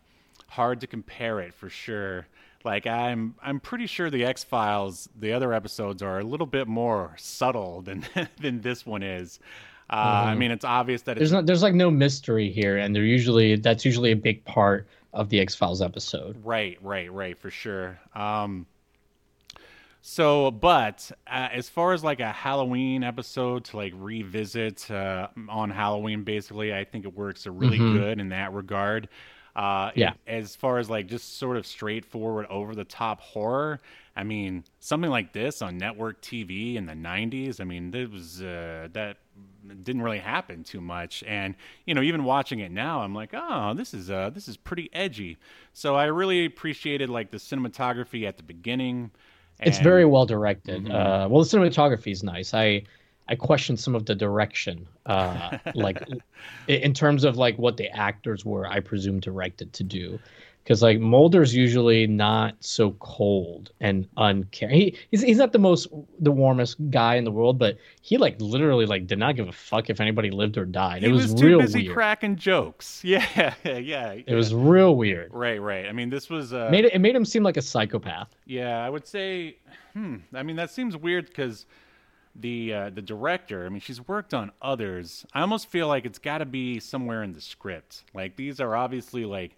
hard 0.47 0.81
to 0.81 0.87
compare 0.87 1.39
it 1.39 1.53
for 1.53 1.69
sure. 1.69 2.27
Like 2.65 2.87
I'm, 2.87 3.35
I'm 3.41 3.59
pretty 3.59 3.85
sure 3.85 4.09
the 4.09 4.25
X 4.25 4.43
Files, 4.43 5.07
the 5.17 5.33
other 5.33 5.53
episodes 5.53 6.01
are 6.01 6.19
a 6.19 6.23
little 6.23 6.47
bit 6.47 6.67
more 6.67 7.15
subtle 7.17 7.81
than 7.81 8.05
than 8.41 8.61
this 8.61 8.85
one 8.85 9.03
is. 9.03 9.39
Uh, 9.87 9.93
I 10.25 10.35
mean, 10.35 10.49
it's 10.49 10.65
obvious 10.65 11.03
that 11.03 11.11
it's 11.11 11.19
There's 11.19 11.31
not 11.31 11.45
there's 11.45 11.61
like 11.61 11.75
no 11.75 11.91
mystery 11.91 12.49
here, 12.49 12.77
and 12.77 12.95
they're 12.95 13.03
usually 13.03 13.55
that's 13.55 13.85
usually 13.85 14.11
a 14.11 14.15
big 14.15 14.43
part 14.45 14.87
of 15.13 15.29
the 15.29 15.39
X 15.39 15.53
Files 15.53 15.81
episode. 15.81 16.43
Right, 16.43 16.77
right, 16.81 17.11
right, 17.11 17.37
for 17.37 17.51
sure. 17.51 17.99
Um, 18.15 18.65
so, 20.01 20.51
but 20.51 21.11
uh, 21.25 21.49
as 21.51 21.67
far 21.67 21.93
as 21.93 22.03
like 22.03 22.19
a 22.19 22.31
Halloween 22.31 23.03
episode 23.03 23.65
to 23.65 23.77
like 23.77 23.91
revisit 23.95 24.89
uh, 24.91 25.29
on 25.49 25.71
Halloween, 25.71 26.23
basically, 26.23 26.73
I 26.73 26.83
think 26.83 27.05
it 27.05 27.15
works 27.15 27.47
really 27.47 27.79
good 27.79 28.19
in 28.19 28.29
that 28.29 28.53
regard. 28.53 29.07
Uh, 29.55 29.91
Yeah. 29.95 30.13
As 30.27 30.55
far 30.55 30.79
as 30.79 30.89
like 30.89 31.07
just 31.07 31.37
sort 31.37 31.57
of 31.57 31.65
straightforward, 31.65 32.45
over 32.49 32.75
the 32.75 32.83
top 32.83 33.21
horror, 33.21 33.79
I 34.15 34.23
mean, 34.23 34.63
something 34.79 35.09
like 35.09 35.33
this 35.33 35.61
on 35.61 35.77
network 35.77 36.21
TV 36.21 36.75
in 36.75 36.85
the 36.85 36.93
'90s. 36.93 37.59
I 37.61 37.63
mean, 37.63 37.91
there 37.91 38.07
was 38.07 38.41
uh, 38.41 38.89
that 38.93 39.17
didn't 39.83 40.01
really 40.01 40.19
happen 40.19 40.63
too 40.63 40.81
much. 40.81 41.23
And 41.25 41.55
you 41.85 41.93
know, 41.93 42.01
even 42.01 42.23
watching 42.23 42.59
it 42.59 42.71
now, 42.71 43.01
I'm 43.01 43.13
like, 43.15 43.31
oh, 43.33 43.73
this 43.73 43.93
is 43.93 44.09
uh, 44.11 44.29
this 44.29 44.47
is 44.47 44.57
pretty 44.57 44.89
edgy. 44.93 45.37
So 45.73 45.95
I 45.95 46.05
really 46.05 46.45
appreciated 46.45 47.09
like 47.09 47.31
the 47.31 47.37
cinematography 47.37 48.27
at 48.27 48.37
the 48.37 48.43
beginning. 48.43 49.11
It's 49.59 49.79
very 49.79 50.03
well 50.05 50.25
directed. 50.25 50.91
Uh, 50.91 51.27
well, 51.31 51.43
the 51.43 51.49
cinematography 51.49 52.11
is 52.11 52.23
nice. 52.23 52.53
I 52.53 52.83
I 53.27 53.35
question 53.35 53.75
some 53.75 53.95
of 53.95 54.05
the 54.05 54.15
direction, 54.15 54.87
uh, 55.05 55.57
like 55.73 56.01
in 56.67 56.93
terms 56.93 57.23
of 57.23 57.37
like 57.37 57.57
what 57.57 57.77
the 57.77 57.89
actors 57.89 58.45
were, 58.45 58.67
I 58.67 58.79
presume, 58.79 59.19
directed 59.19 59.73
to 59.73 59.83
do. 59.83 60.19
Because 60.63 60.81
like 60.81 60.99
Mulder's 60.99 61.53
usually 61.53 62.07
not 62.07 62.55
so 62.59 62.91
cold 62.93 63.71
and 63.79 64.07
uncaring. 64.17 64.75
He, 64.75 64.97
he's 65.11 65.21
he's 65.21 65.37
not 65.37 65.51
the 65.51 65.59
most 65.59 65.87
the 66.19 66.31
warmest 66.31 66.77
guy 66.89 67.15
in 67.15 67.23
the 67.23 67.31
world, 67.31 67.59
but 67.59 67.77
he 68.01 68.17
like 68.17 68.35
literally 68.39 68.87
like 68.87 69.05
did 69.05 69.19
not 69.19 69.35
give 69.35 69.47
a 69.47 69.51
fuck 69.51 69.91
if 69.91 69.99
anybody 69.99 70.31
lived 70.31 70.57
or 70.57 70.65
died. 70.65 71.03
He 71.03 71.09
it 71.09 71.11
was, 71.11 71.31
was, 71.31 71.35
too 71.35 71.47
real 71.47 71.61
busy 71.61 71.83
weird. 71.83 71.93
cracking 71.93 72.35
jokes. 72.35 73.01
Yeah, 73.03 73.53
yeah. 73.63 74.15
It 74.25 74.33
was 74.33 74.55
real 74.55 74.95
weird. 74.95 75.31
right, 75.33 75.61
right. 75.61 75.85
I 75.85 75.91
mean, 75.91 76.09
this 76.09 76.31
was 76.31 76.51
uh, 76.51 76.69
Made 76.71 76.85
it, 76.85 76.93
it 76.93 76.99
made 76.99 77.15
him 77.15 77.25
seem 77.25 77.43
like 77.43 77.57
a 77.57 77.61
psychopath. 77.61 78.35
Yeah, 78.45 78.83
I 78.83 78.89
would 78.89 79.07
say, 79.07 79.57
hmm. 79.93 80.17
I 80.33 80.41
mean, 80.41 80.55
that 80.55 80.71
seems 80.71 80.97
weird 80.97 81.27
because 81.27 81.67
the 82.35 82.73
uh, 82.73 82.89
the 82.89 83.01
director. 83.01 83.65
I 83.65 83.69
mean, 83.69 83.79
she's 83.79 84.05
worked 84.07 84.33
on 84.33 84.51
others. 84.61 85.25
I 85.33 85.41
almost 85.41 85.67
feel 85.67 85.87
like 85.87 86.05
it's 86.05 86.19
got 86.19 86.39
to 86.39 86.45
be 86.45 86.79
somewhere 86.79 87.23
in 87.23 87.33
the 87.33 87.41
script. 87.41 88.03
Like 88.13 88.35
these 88.35 88.59
are 88.59 88.75
obviously 88.75 89.25
like 89.25 89.57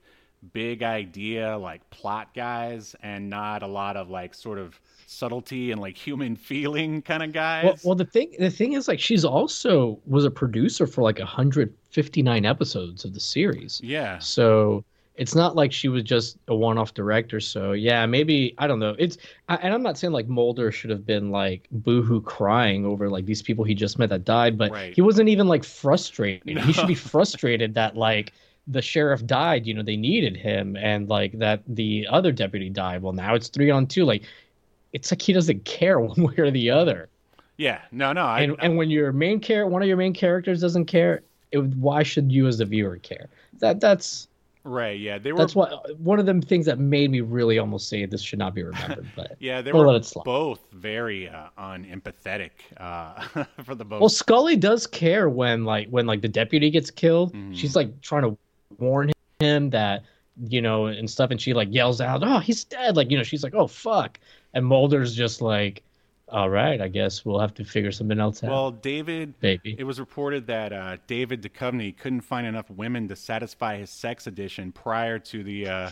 big 0.54 0.84
idea, 0.84 1.58
like 1.58 1.88
plot 1.90 2.34
guys, 2.36 2.96
and 3.02 3.30
not 3.30 3.64
a 3.64 3.68
lot 3.68 3.98
of 3.98 4.10
like 4.10 4.34
sort 4.34 4.60
of 4.60 4.80
subtlety 5.08 5.72
and 5.72 5.82
like 5.82 5.98
human 5.98 6.36
feeling 6.50 7.02
kind 7.02 7.24
of 7.24 7.34
guys. 7.34 7.64
Well, 7.66 7.78
well, 7.84 7.96
the 7.96 8.06
thing 8.06 8.34
the 8.38 8.52
thing 8.52 8.74
is, 8.74 8.88
like, 8.88 9.00
she's 9.00 9.26
also 9.26 10.00
was 10.06 10.26
a 10.26 10.32
producer 10.32 10.86
for 10.86 11.02
like 11.02 11.20
159 11.20 12.46
episodes 12.46 13.06
of 13.06 13.14
the 13.14 13.20
series. 13.20 13.82
yeah, 13.84 14.20
So 14.20 14.84
it's 15.18 15.34
not 15.36 15.56
like 15.56 15.72
she 15.72 15.88
was 15.90 16.04
just 16.04 16.38
a 16.48 16.56
one-off 16.56 16.94
director. 16.94 17.40
So 17.40 17.72
yeah, 17.74 18.06
maybe 18.06 18.54
I 18.60 18.68
don't 18.68 18.80
know. 18.80 18.96
It's 19.00 19.18
I, 19.50 19.56
and 19.58 19.74
I'm 19.74 19.82
not 19.84 19.98
saying 19.98 20.14
like 20.14 20.28
Mulder 20.28 20.72
should 20.72 20.90
have 20.92 21.06
been 21.06 21.32
like 21.32 21.68
boohoo 21.72 22.22
crying 22.22 22.86
over 22.86 23.10
like 23.10 23.26
these 23.26 23.42
people 23.42 23.64
he 23.64 23.74
just 23.74 23.98
met 24.00 24.10
that 24.10 24.26
died, 24.26 24.58
but 24.58 24.72
Right. 24.72 24.94
he 24.94 25.02
wasn't 25.02 25.30
even 25.30 25.48
like 25.48 25.64
frustrated. 25.64 26.60
He 26.60 26.72
should 26.74 26.88
be 26.88 26.96
frustrated 27.14 27.74
that 27.74 27.98
like 27.98 28.34
the 28.68 28.82
sheriff 28.82 29.26
died. 29.26 29.66
You 29.66 29.74
know, 29.74 29.82
they 29.84 29.96
needed 29.98 30.38
him, 30.38 30.76
and 30.78 31.10
like 31.10 31.40
that 31.40 31.62
the 31.68 32.06
other 32.10 32.32
deputy 32.32 32.70
died. 32.70 33.02
Well, 33.02 33.14
now 33.14 33.34
it's 33.34 33.48
three 33.48 33.72
on 33.72 33.88
two. 33.88 34.06
Like 34.06 34.24
it's 34.94 35.12
like 35.12 35.22
he 35.22 35.34
doesn't 35.34 35.66
care 35.66 36.00
one 36.12 36.22
way 36.24 36.36
or 36.38 36.52
the 36.52 36.70
other. 36.70 37.10
yeah. 37.58 37.82
No, 37.92 38.14
no. 38.14 38.22
I, 38.26 38.42
and 38.42 38.56
and 38.60 38.78
when 38.78 38.90
your 38.90 39.12
main 39.12 39.42
char- 39.42 39.68
one 39.68 39.82
of 39.82 39.88
your 39.88 39.98
main 39.98 40.14
characters 40.14 40.62
doesn't 40.62 40.86
care, 40.86 41.22
it, 41.52 41.60
why 41.60 42.04
should 42.04 42.32
you 42.32 42.46
as 42.48 42.60
the 42.60 42.66
viewer 42.66 42.98
care? 42.98 43.30
That 43.60 43.80
that's 43.80 44.28
right. 44.68 45.00
Yeah, 45.00 45.18
they 45.18 45.32
were. 45.32 45.38
that's 45.40 45.56
what 45.56 45.98
one 46.00 46.20
of 46.20 46.26
them 46.26 46.42
things 46.42 46.66
that 46.66 46.80
made 46.80 47.10
me 47.10 47.22
really 47.22 47.58
almost 47.58 47.90
say 47.90 48.06
this 48.06 48.22
should 48.22 48.40
not 48.40 48.54
be 48.54 48.64
remembered. 48.64 49.08
But 49.16 49.36
yeah, 49.40 49.62
they 49.62 49.72
were 49.72 49.88
let 49.88 49.96
it 49.96 50.06
slide. 50.06 50.24
both 50.26 50.60
very 50.72 51.28
uh, 51.30 51.48
unempathetic 51.58 52.52
uh, 52.78 53.44
for 53.64 53.76
the 53.76 53.86
both. 53.86 54.00
well, 54.02 54.10
Scully 54.10 54.56
does 54.56 54.86
care 54.88 55.30
when 55.30 55.66
like 55.66 55.88
when 55.90 56.06
like 56.06 56.22
the 56.22 56.28
deputy 56.28 56.70
gets 56.70 56.92
killed. 56.92 57.34
Mhm. 57.34 57.56
She's 57.56 57.76
like 57.76 58.02
trying 58.02 58.24
to 58.24 58.38
warn 58.78 59.12
him 59.40 59.70
that 59.72 60.04
you 60.50 60.62
know 60.62 60.86
and 60.88 61.10
stuff, 61.10 61.32
and 61.32 61.42
she 61.42 61.54
like 61.54 61.70
yells 61.72 62.02
out, 62.02 62.22
"Oh, 62.24 62.40
he's 62.40 62.64
dead!" 62.64 62.96
Like 62.96 63.10
you 63.10 63.18
know, 63.18 63.24
she's 63.24 63.44
like, 63.44 63.56
"Oh 63.56 63.68
fuck," 63.68 64.20
and 64.54 64.66
Mulder's 64.66 65.16
just 65.16 65.42
like, 65.42 65.84
"All 66.30 66.50
right, 66.50 66.80
I 66.82 66.88
guess 66.88 67.24
we'll 67.26 67.40
have 67.40 67.54
to 67.56 67.64
figure 67.66 67.92
something 67.92 68.20
else 68.20 68.44
out, 68.44 68.50
well, 68.50 68.72
David 68.72 69.40
baby." 69.40 69.76
It 69.78 69.84
was 69.84 70.00
reported 70.00 70.48
that 70.48 70.74
uh, 70.74 70.98
David 71.08 71.42
Duchovny 71.42 71.96
couldn't 71.98 72.22
find 72.22 72.46
enough 72.48 72.70
women 72.70 73.08
to 73.08 73.16
satisfy 73.16 73.78
his 73.78 73.90
sex 73.90 74.28
addiction 74.28 74.72
prior 74.72 75.20
to 75.20 75.44
the 75.44 75.68
uh, 75.68 75.92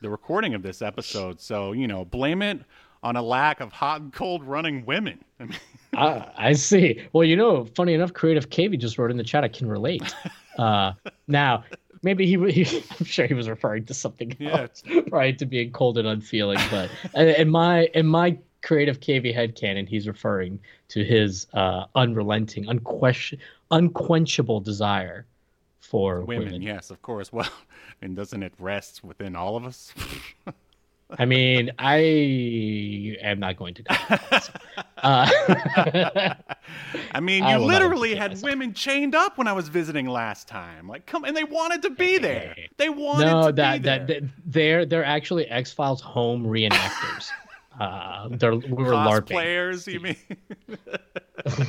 the 0.00 0.10
recording 0.10 0.54
of 0.54 0.62
this 0.62 0.82
episode. 0.82 1.40
So 1.40 1.72
you 1.72 1.86
know, 1.86 2.04
blame 2.04 2.42
it 2.42 2.60
on 3.02 3.16
a 3.16 3.22
lack 3.22 3.60
of 3.60 3.72
hot 3.72 4.00
and 4.00 4.12
cold 4.12 4.42
running 4.42 4.84
women. 4.84 5.24
I 5.38 5.44
mean, 5.44 5.58
I, 5.94 6.30
I 6.36 6.52
see. 6.54 7.00
Well, 7.12 7.22
you 7.24 7.36
know, 7.36 7.64
funny 7.76 7.94
enough, 7.94 8.12
Creative 8.12 8.50
KV 8.50 8.78
just 8.80 8.98
wrote 8.98 9.10
in 9.12 9.16
the 9.16 9.24
chat. 9.24 9.44
I 9.44 9.48
can 9.48 9.68
relate. 9.68 10.02
Uh, 10.58 10.92
now, 11.28 11.62
maybe 12.02 12.26
he, 12.26 12.36
he, 12.50 12.82
I'm 12.98 13.06
sure 13.06 13.28
he 13.28 13.34
was 13.34 13.48
referring 13.48 13.84
to 13.84 13.94
something 13.94 14.34
Yeah. 14.40 14.62
else, 14.62 14.82
right? 15.12 15.38
To 15.38 15.46
being 15.46 15.70
cold 15.70 15.98
and 15.98 16.08
unfeeling. 16.08 16.58
But 16.68 16.90
in 17.14 17.48
my 17.48 17.84
in 17.94 18.08
my 18.08 18.36
Creative 18.62 18.98
KV 18.98 19.34
headcanon, 19.34 19.88
he's 19.88 20.08
referring 20.08 20.58
to 20.88 21.04
his 21.04 21.46
uh, 21.52 21.84
unrelenting, 21.94 22.68
unquestion, 22.68 23.38
unquenchable 23.70 24.60
desire 24.60 25.26
for 25.80 26.20
women, 26.22 26.46
women. 26.46 26.62
yes, 26.62 26.90
of 26.90 27.00
course. 27.02 27.32
Well, 27.38 27.48
and 28.02 28.14
doesn't 28.14 28.42
it 28.42 28.52
rest 28.58 29.02
within 29.02 29.34
all 29.34 29.56
of 29.56 29.64
us? 29.64 29.92
I 31.18 31.24
mean, 31.24 31.70
I 31.78 33.16
am 33.22 33.40
not 33.40 33.56
going 33.56 33.74
to 33.74 33.82
go. 33.82 33.94
Uh, 35.00 35.30
I 37.12 37.20
mean, 37.20 37.44
you 37.44 37.50
not 37.50 37.60
literally 37.60 38.16
had 38.16 38.32
myself. 38.32 38.42
women 38.50 38.74
chained 38.74 39.14
up 39.14 39.38
when 39.38 39.46
I 39.46 39.52
was 39.52 39.68
visiting 39.68 40.08
last 40.08 40.48
time. 40.48 40.88
Like, 40.88 41.06
come 41.06 41.22
and 41.22 41.36
they 41.36 41.44
wanted 41.44 41.82
to 41.82 41.90
be 41.90 42.18
there. 42.18 42.52
Hey. 42.56 42.68
They 42.78 42.88
wanted 42.88 43.26
no, 43.26 43.46
to 43.46 43.52
that 43.52 43.74
be 43.74 43.82
there. 43.84 43.98
that 43.98 44.08
that 44.08 44.22
they're 44.44 44.84
they're 44.84 45.04
actually 45.04 45.46
X 45.46 45.72
Files 45.72 46.00
home 46.00 46.44
reenactors. 46.44 47.30
Uh, 47.78 48.28
they're 48.32 48.54
we 48.56 48.70
were 48.70 48.92
larping. 48.92 49.28
Cosplayers, 49.36 49.92
you 49.92 50.00
mean? 50.00 50.16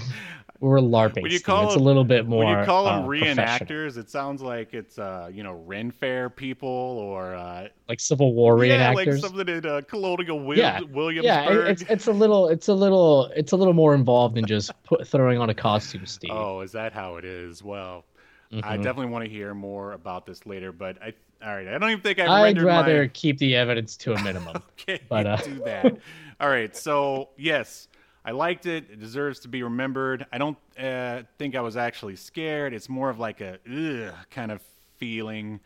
We 0.61 0.67
were 0.67 0.81
larping. 0.81 1.21
When 1.21 1.31
you 1.31 1.39
call 1.39 1.65
it's 1.67 1.73
them- 1.75 1.83
a 1.83 1.85
little 1.85 2.03
bit 2.03 2.27
more. 2.27 2.43
when 2.43 2.59
you 2.59 2.65
call 2.65 2.83
them 2.83 3.05
uh, 3.05 3.07
reenactors, 3.07 3.95
it 3.97 4.09
sounds 4.09 4.41
like 4.41 4.73
it's 4.73 4.99
uh, 4.99 5.29
you 5.33 5.41
know 5.41 5.53
Ren 5.53 5.89
Fair 5.89 6.29
people 6.29 6.67
or 6.67 7.33
uh, 7.33 7.69
like 7.87 8.01
Civil 8.01 8.33
War 8.33 8.61
yeah, 8.65 8.91
like 8.91 9.13
something 9.13 9.47
in 9.47 9.65
uh, 9.65 9.79
Colonial 9.87 10.37
Wil- 10.37 10.57
yeah, 10.57 10.81
Williamsburg. 10.81 11.23
yeah. 11.23 11.49
it- 11.49 11.67
It's 11.69 11.81
it's 11.83 12.07
a 12.07 12.11
little 12.11 12.49
it's 12.49 12.67
a 12.67 12.73
little 12.73 13.31
it's 13.37 13.53
a 13.53 13.55
little 13.55 13.73
more 13.73 13.95
involved 13.95 14.35
than 14.35 14.45
just 14.45 14.71
put, 14.83 15.07
throwing 15.07 15.37
on 15.39 15.49
a 15.49 15.53
costume, 15.55 16.05
Steve. 16.05 16.31
oh, 16.33 16.59
is 16.59 16.73
that 16.73 16.91
how 16.91 17.15
it 17.15 17.23
is? 17.23 17.63
Well, 17.63 18.03
I 18.51 18.75
Mhm. 18.75 18.83
definitely 18.83 19.11
want 19.13 19.23
to 19.23 19.29
hear 19.31 19.53
more 19.53 19.93
about 19.93 20.25
this 20.25 20.45
later. 20.45 20.73
But 20.73 21.01
I, 21.01 21.13
all 21.41 21.55
right, 21.55 21.67
I 21.67 21.77
don't 21.77 21.89
even 21.89 22.01
think 22.01 22.19
I've 22.19 22.29
I'd 22.29 22.61
rather 22.61 23.03
my. 23.03 23.07
keep 23.07 23.37
the 23.37 23.55
evidence 23.55 23.95
to 23.97 24.13
a 24.13 24.23
minimum. 24.23 24.61
Okay, 24.81 25.01
but, 25.09 25.27
uh, 25.27 25.37
do 25.37 25.61
that. 25.65 25.97
All 26.39 26.49
right, 26.49 26.73
so 26.73 27.29
yes, 27.37 27.89
I 28.23 28.31
liked 28.31 28.65
it. 28.65 28.85
It 28.89 28.99
deserves 28.99 29.41
to 29.41 29.49
be 29.49 29.61
remembered. 29.61 30.25
I 30.31 30.37
don't 30.37 30.57
uh, 30.79 31.23
think 31.37 31.55
I 31.55 31.59
was 31.59 31.75
actually 31.75 32.15
scared. 32.15 32.73
It's 32.73 32.87
more 32.87 33.09
of 33.09 33.19
like 33.19 33.41
a 33.41 33.59
ugh 33.69 34.13
kind 34.31 34.51
of 34.51 34.61
feeling. 34.97 35.59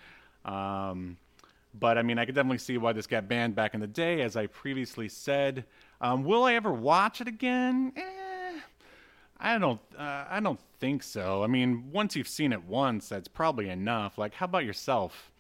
Um, 0.46 1.18
but 1.80 1.98
I 1.98 2.02
mean, 2.02 2.18
I 2.18 2.26
could 2.26 2.36
definitely 2.36 2.58
see 2.58 2.78
why 2.78 2.92
this 2.92 3.08
got 3.08 3.28
banned 3.28 3.56
back 3.56 3.76
in 3.76 3.80
the 3.80 3.88
day, 3.88 4.22
as 4.22 4.36
I 4.36 4.48
previously 4.48 5.10
said. 5.10 5.66
Um, 6.02 6.24
will 6.24 6.44
I 6.44 6.56
ever 6.56 6.74
watch 6.74 7.22
it 7.22 7.28
again? 7.28 7.94
Eh, 7.96 8.60
I 9.40 9.58
don't. 9.58 9.80
Uh, 9.98 10.26
I 10.30 10.40
don't 10.40 10.60
think 10.80 11.04
so. 11.04 11.44
I 11.44 11.48
mean, 11.48 11.92
once 11.92 12.16
you've 12.16 12.28
seen 12.28 12.52
it 12.52 12.64
once, 12.64 13.10
that's 13.10 13.28
probably 13.28 13.70
enough. 13.70 14.18
Like, 14.18 14.34
how 14.34 14.46
about 14.46 14.66
yourself? 14.66 15.32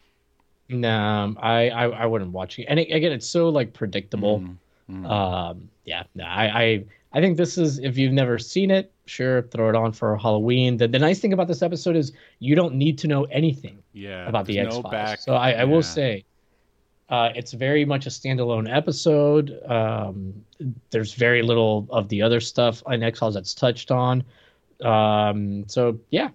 No, 0.74 1.36
I, 1.40 1.70
I 1.70 1.86
I 1.86 2.06
wouldn't 2.06 2.32
watch 2.32 2.60
it. 2.60 2.66
And 2.66 2.80
it, 2.80 2.91
again, 2.91 3.12
it's 3.12 3.28
so 3.28 3.50
like 3.50 3.74
predictable. 3.74 4.40
Mm, 4.40 4.58
mm. 4.90 5.10
Um, 5.10 5.70
yeah, 5.86 6.04
no, 6.16 6.26
I, 6.26 6.64
I 6.64 6.86
I 7.14 7.22
think 7.22 7.38
this 7.38 7.58
is 7.58 7.80
if 7.80 7.98
you've 7.98 8.14
never 8.14 8.40
seen 8.40 8.72
it, 8.72 8.91
sure, 9.06 9.44
throw 9.44 9.70
it 9.70 9.76
on 9.76 9.91
for 9.91 10.18
Halloween. 10.18 10.78
The 10.78 10.88
the 10.88 11.00
nice 11.00 11.20
thing 11.20 11.34
about 11.34 11.48
this 11.48 11.62
episode 11.62 11.95
is 11.95 12.12
you 12.40 12.56
don't 12.56 12.76
need 12.76 12.98
to 13.00 13.08
know 13.08 13.26
anything 13.26 13.78
yeah, 13.94 14.28
about 14.28 14.45
the 14.45 14.60
X 14.60 14.76
no 14.76 14.82
Files. 14.82 14.91
back- 14.91 15.20
so 15.20 15.34
I, 15.34 15.52
I 15.52 15.58
yeah. 15.58 15.64
will 15.66 15.84
say, 15.84 16.26
uh, 17.10 17.30
it's 17.36 17.54
very 17.54 17.86
much 17.86 18.08
a 18.08 18.10
standalone 18.10 18.74
episode. 18.74 19.60
Um, 19.70 20.34
there's 20.90 21.14
very 21.14 21.41
little 21.41 21.88
of 21.90 22.10
the 22.10 22.22
other 22.22 22.40
stuff 22.40 22.82
on 22.86 23.04
X 23.04 23.20
Files 23.20 23.36
that's 23.36 23.54
touched 23.54 23.91
on. 23.91 24.24
Um, 24.82 25.68
so 25.68 26.00
yeah, 26.10 26.30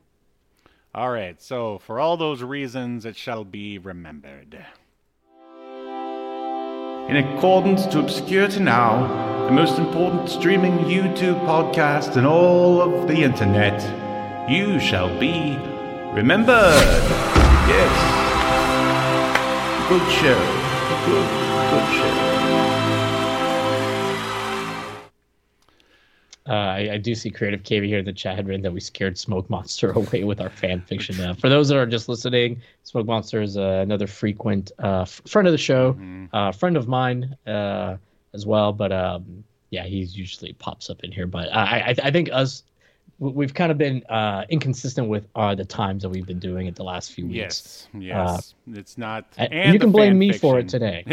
All 0.98 1.12
right, 1.12 1.40
so 1.40 1.78
for 1.78 2.00
all 2.00 2.16
those 2.16 2.42
reasons, 2.42 3.04
it 3.04 3.14
shall 3.14 3.44
be 3.44 3.78
remembered. 3.78 4.66
In 7.08 7.16
accordance 7.16 7.86
to 7.86 8.00
Obscurity 8.00 8.58
Now, 8.58 9.46
the 9.46 9.52
most 9.52 9.78
important 9.78 10.28
streaming 10.28 10.76
YouTube 10.78 11.38
podcast 11.46 12.16
in 12.16 12.26
all 12.26 12.82
of 12.82 13.06
the 13.06 13.22
internet, 13.22 13.80
you 14.50 14.80
shall 14.80 15.16
be 15.20 15.56
remembered. 16.12 17.04
Yes. 17.70 17.94
Good 19.88 20.10
show. 20.10 20.40
Good, 21.06 21.28
good 21.70 21.88
show. 21.94 22.27
Uh, 26.48 26.52
I, 26.52 26.90
I 26.94 26.96
do 26.98 27.14
see 27.14 27.30
Creative 27.30 27.62
KV 27.62 27.86
here 27.86 27.98
in 27.98 28.04
the 28.04 28.12
chat 28.12 28.36
had 28.36 28.46
written 28.48 28.62
that 28.62 28.72
we 28.72 28.80
scared 28.80 29.18
Smoke 29.18 29.48
Monster 29.50 29.90
away 30.00 30.24
with 30.24 30.40
our 30.40 30.50
fan 30.50 30.80
fiction. 30.80 31.20
Uh, 31.20 31.34
for 31.34 31.48
those 31.48 31.68
that 31.68 31.76
are 31.76 31.86
just 31.86 32.08
listening, 32.08 32.60
Smoke 32.84 33.06
Monster 33.06 33.42
is 33.42 33.56
uh, 33.56 33.80
another 33.82 34.06
frequent 34.06 34.72
uh, 34.82 35.02
f- 35.02 35.20
friend 35.26 35.46
of 35.46 35.52
the 35.52 35.58
show, 35.58 35.92
Mhm. 35.94 36.28
uh, 36.32 36.52
friend 36.52 36.76
of 36.76 36.88
mine 36.88 37.36
uh, 37.46 37.96
as 38.34 38.46
well. 38.46 38.72
But 38.72 38.92
um, 38.92 39.44
yeah, 39.70 39.84
he 39.84 39.98
usually 39.98 40.52
pops 40.54 40.88
up 40.90 41.04
in 41.04 41.12
here. 41.12 41.26
But 41.26 41.52
I, 41.54 41.80
I, 41.90 41.94
I 42.04 42.10
think 42.10 42.30
us 42.32 42.62
we've 43.20 43.52
kind 43.54 43.72
of 43.72 43.78
been 43.78 44.04
uh, 44.08 44.44
inconsistent 44.48 45.08
with 45.08 45.26
uh, 45.34 45.54
the 45.54 45.64
times 45.64 46.02
that 46.02 46.08
we've 46.08 46.26
been 46.26 46.38
doing 46.38 46.66
it 46.68 46.76
the 46.76 46.84
last 46.84 47.12
few 47.12 47.26
weeks. 47.26 47.34
Yes, 47.36 47.88
yes. 47.98 48.54
it's 48.72 48.96
not. 48.96 49.24
And, 49.36 49.52
and 49.52 49.72
you 49.74 49.80
can 49.80 49.90
blame 49.90 50.16
me 50.18 50.32
for 50.32 50.58
it 50.58 50.68
today, 50.68 51.04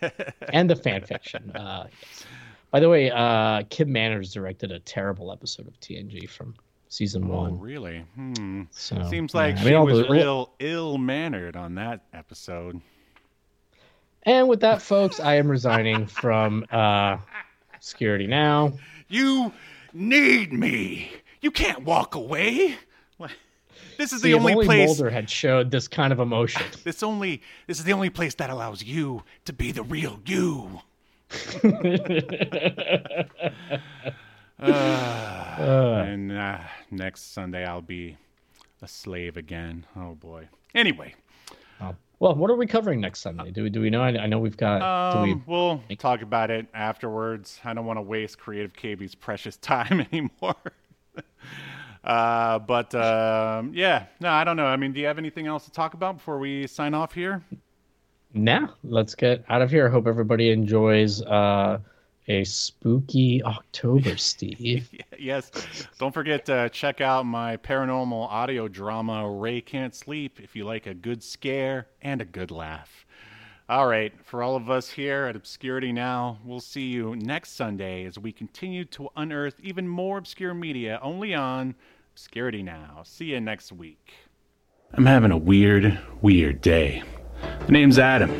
and 0.52 0.68
the 0.68 0.74
fan 0.76 1.02
fiction. 1.02 1.52
Uh, 1.54 1.86
yes. 1.88 2.24
By 2.72 2.80
the 2.80 2.88
way, 2.88 3.10
uh, 3.10 3.62
Kim 3.70 3.92
Manners 3.92 4.32
directed 4.32 4.72
a 4.72 4.80
terrible 4.80 5.30
episode 5.30 5.68
of 5.68 5.78
TNG 5.80 6.28
from 6.28 6.54
season 6.88 7.24
Oh, 7.24 7.42
one. 7.42 7.60
really? 7.60 8.04
Hmm. 8.14 8.62
So 8.70 9.02
Seems 9.08 9.32
yeah, 9.34 9.40
like 9.40 9.56
I 9.56 9.58
she 9.60 9.64
mean, 9.66 9.74
all 9.74 9.86
was 9.86 9.98
the- 9.98 10.08
real 10.08 10.52
ill 10.58 10.98
mannered 10.98 11.54
on 11.54 11.74
that 11.76 12.00
episode. 12.12 12.80
And 14.24 14.48
with 14.48 14.60
that, 14.60 14.80
folks, 14.82 15.20
I 15.20 15.34
am 15.36 15.48
resigning 15.48 16.06
from 16.06 16.64
uh, 16.70 17.18
Security 17.80 18.26
Now. 18.26 18.72
You 19.08 19.52
need 19.92 20.52
me. 20.52 21.10
You 21.40 21.50
can't 21.50 21.82
walk 21.84 22.14
away. 22.14 22.76
This 23.98 24.12
is 24.12 24.22
See, 24.22 24.28
the 24.30 24.34
only 24.38 24.54
only 24.54 24.64
place. 24.66 24.88
Mulder 24.88 25.10
had 25.10 25.28
showed 25.28 25.70
this 25.70 25.86
kind 25.88 26.12
of 26.12 26.18
emotion. 26.20 26.62
This 26.84 27.02
only. 27.02 27.42
This 27.66 27.78
is 27.78 27.84
the 27.84 27.92
only 27.92 28.08
place 28.10 28.34
that 28.36 28.48
allows 28.48 28.82
you 28.82 29.22
to 29.44 29.52
be 29.52 29.70
the 29.72 29.82
real 29.82 30.18
you. 30.24 30.80
Uh, 34.60 36.04
and 36.06 36.30
uh, 36.32 36.58
next 36.90 37.32
Sunday 37.34 37.64
I'll 37.64 37.80
be 37.82 38.16
a 38.80 38.88
slave 38.88 39.36
again. 39.36 39.86
Oh 39.96 40.14
boy. 40.14 40.48
Anyway, 40.74 41.14
Oh. 41.82 41.96
Well, 42.20 42.36
what 42.36 42.50
are 42.50 42.56
we 42.56 42.66
covering 42.66 43.00
next 43.00 43.20
Sunday? 43.20 43.50
Do 43.50 43.64
we 43.64 43.70
do 43.70 43.80
we 43.80 43.90
know? 43.90 44.00
I, 44.02 44.10
I 44.10 44.26
know 44.26 44.38
we've 44.38 44.56
got. 44.56 45.14
do 45.14 45.22
we? 45.22 45.32
um, 45.32 45.42
we'll 45.46 45.82
talk 45.98 46.22
about 46.22 46.50
it 46.52 46.66
afterwards. 46.72 47.60
I 47.64 47.74
don't 47.74 47.84
want 47.84 47.96
to 47.96 48.02
waste 48.02 48.38
Creative 48.38 48.72
KV's 48.72 49.16
precious 49.16 49.56
time 49.58 50.06
anymore. 50.12 50.54
uh, 52.04 52.60
but 52.60 52.94
um, 52.94 53.72
yeah, 53.74 54.06
no, 54.20 54.30
I 54.30 54.44
don't 54.44 54.56
know. 54.56 54.66
I 54.66 54.76
mean, 54.76 54.92
do 54.92 55.00
you 55.00 55.06
have 55.06 55.18
anything 55.18 55.48
else 55.48 55.64
to 55.64 55.72
talk 55.72 55.94
about 55.94 56.18
before 56.18 56.38
we 56.38 56.68
sign 56.68 56.94
off 56.94 57.12
here? 57.12 57.42
Nah, 58.34 58.68
let's 58.84 59.14
get 59.14 59.44
out 59.48 59.62
of 59.62 59.70
here. 59.70 59.88
I 59.88 59.90
hope 59.90 60.06
everybody 60.06 60.50
enjoys 60.50 61.22
uh, 61.22 61.78
a 62.28 62.44
spooky 62.44 63.42
October, 63.44 64.16
Steve. 64.16 64.88
yes. 65.18 65.50
Don't 65.98 66.14
forget 66.14 66.46
to 66.46 66.70
check 66.70 67.00
out 67.00 67.26
my 67.26 67.56
paranormal 67.58 68.28
audio 68.28 68.68
drama, 68.68 69.30
Ray 69.30 69.60
Can't 69.60 69.94
Sleep, 69.94 70.40
if 70.40 70.56
you 70.56 70.64
like 70.64 70.86
a 70.86 70.94
good 70.94 71.22
scare 71.22 71.88
and 72.00 72.20
a 72.20 72.24
good 72.24 72.50
laugh. 72.50 73.04
All 73.68 73.86
right. 73.86 74.12
For 74.24 74.42
all 74.42 74.56
of 74.56 74.70
us 74.70 74.88
here 74.90 75.26
at 75.26 75.36
Obscurity 75.36 75.92
Now, 75.92 76.38
we'll 76.44 76.60
see 76.60 76.86
you 76.86 77.16
next 77.16 77.52
Sunday 77.52 78.04
as 78.04 78.18
we 78.18 78.32
continue 78.32 78.84
to 78.86 79.08
unearth 79.16 79.58
even 79.60 79.86
more 79.88 80.18
obscure 80.18 80.54
media 80.54 80.98
only 81.02 81.34
on 81.34 81.74
Obscurity 82.14 82.62
Now. 82.62 83.02
See 83.04 83.26
you 83.26 83.40
next 83.40 83.72
week. 83.72 84.12
I'm 84.94 85.06
having 85.06 85.30
a 85.30 85.38
weird, 85.38 85.98
weird 86.20 86.60
day. 86.60 87.02
The 87.66 87.72
name's 87.72 87.98
Adam. 87.98 88.30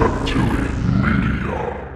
Reptilian 0.00 1.02
Media. 1.02 1.86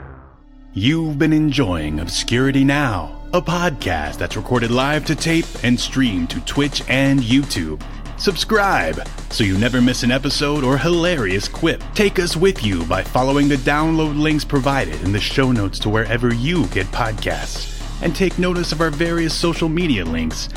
You've 0.74 1.18
been 1.18 1.32
enjoying 1.32 1.98
Obscurity 1.98 2.64
Now, 2.64 3.19
a 3.32 3.40
podcast 3.40 4.18
that's 4.18 4.36
recorded 4.36 4.72
live 4.72 5.04
to 5.04 5.14
tape 5.14 5.46
and 5.62 5.78
streamed 5.78 6.28
to 6.28 6.40
Twitch 6.40 6.82
and 6.88 7.20
YouTube. 7.20 7.80
Subscribe 8.18 9.06
so 9.30 9.44
you 9.44 9.56
never 9.56 9.80
miss 9.80 10.02
an 10.02 10.10
episode 10.10 10.64
or 10.64 10.76
hilarious 10.76 11.46
quip. 11.46 11.80
Take 11.94 12.18
us 12.18 12.36
with 12.36 12.64
you 12.64 12.84
by 12.86 13.04
following 13.04 13.48
the 13.48 13.54
download 13.54 14.20
links 14.20 14.44
provided 14.44 15.00
in 15.02 15.12
the 15.12 15.20
show 15.20 15.52
notes 15.52 15.78
to 15.78 15.88
wherever 15.88 16.34
you 16.34 16.66
get 16.68 16.88
podcasts. 16.88 17.76
And 18.02 18.16
take 18.16 18.36
notice 18.36 18.72
of 18.72 18.80
our 18.80 18.90
various 18.90 19.32
social 19.32 19.68
media 19.68 20.04
links 20.04 20.48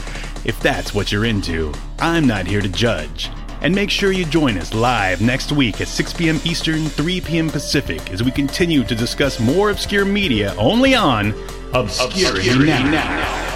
if 0.44 0.60
that's 0.60 0.96
what 0.96 1.12
you're 1.12 1.26
into. 1.26 1.72
I'm 2.00 2.26
not 2.26 2.48
here 2.48 2.62
to 2.62 2.70
judge. 2.70 3.30
And 3.62 3.76
make 3.76 3.92
sure 3.92 4.12
you 4.12 4.26
join 4.26 4.58
us 4.58 4.74
live 4.74 5.22
next 5.22 5.52
week 5.52 5.80
at 5.80 5.88
6 5.88 6.14
p.m. 6.14 6.40
Eastern, 6.44 6.86
3 6.88 7.22
p.m. 7.22 7.50
Pacific 7.52 8.12
as 8.12 8.24
we 8.24 8.32
continue 8.32 8.84
to 8.84 8.96
discuss 8.96 9.40
more 9.40 9.70
obscure 9.70 10.06
media 10.06 10.56
only 10.58 10.96
on 10.96 11.36
Obscurity, 11.74 12.64
now. 12.64 13.53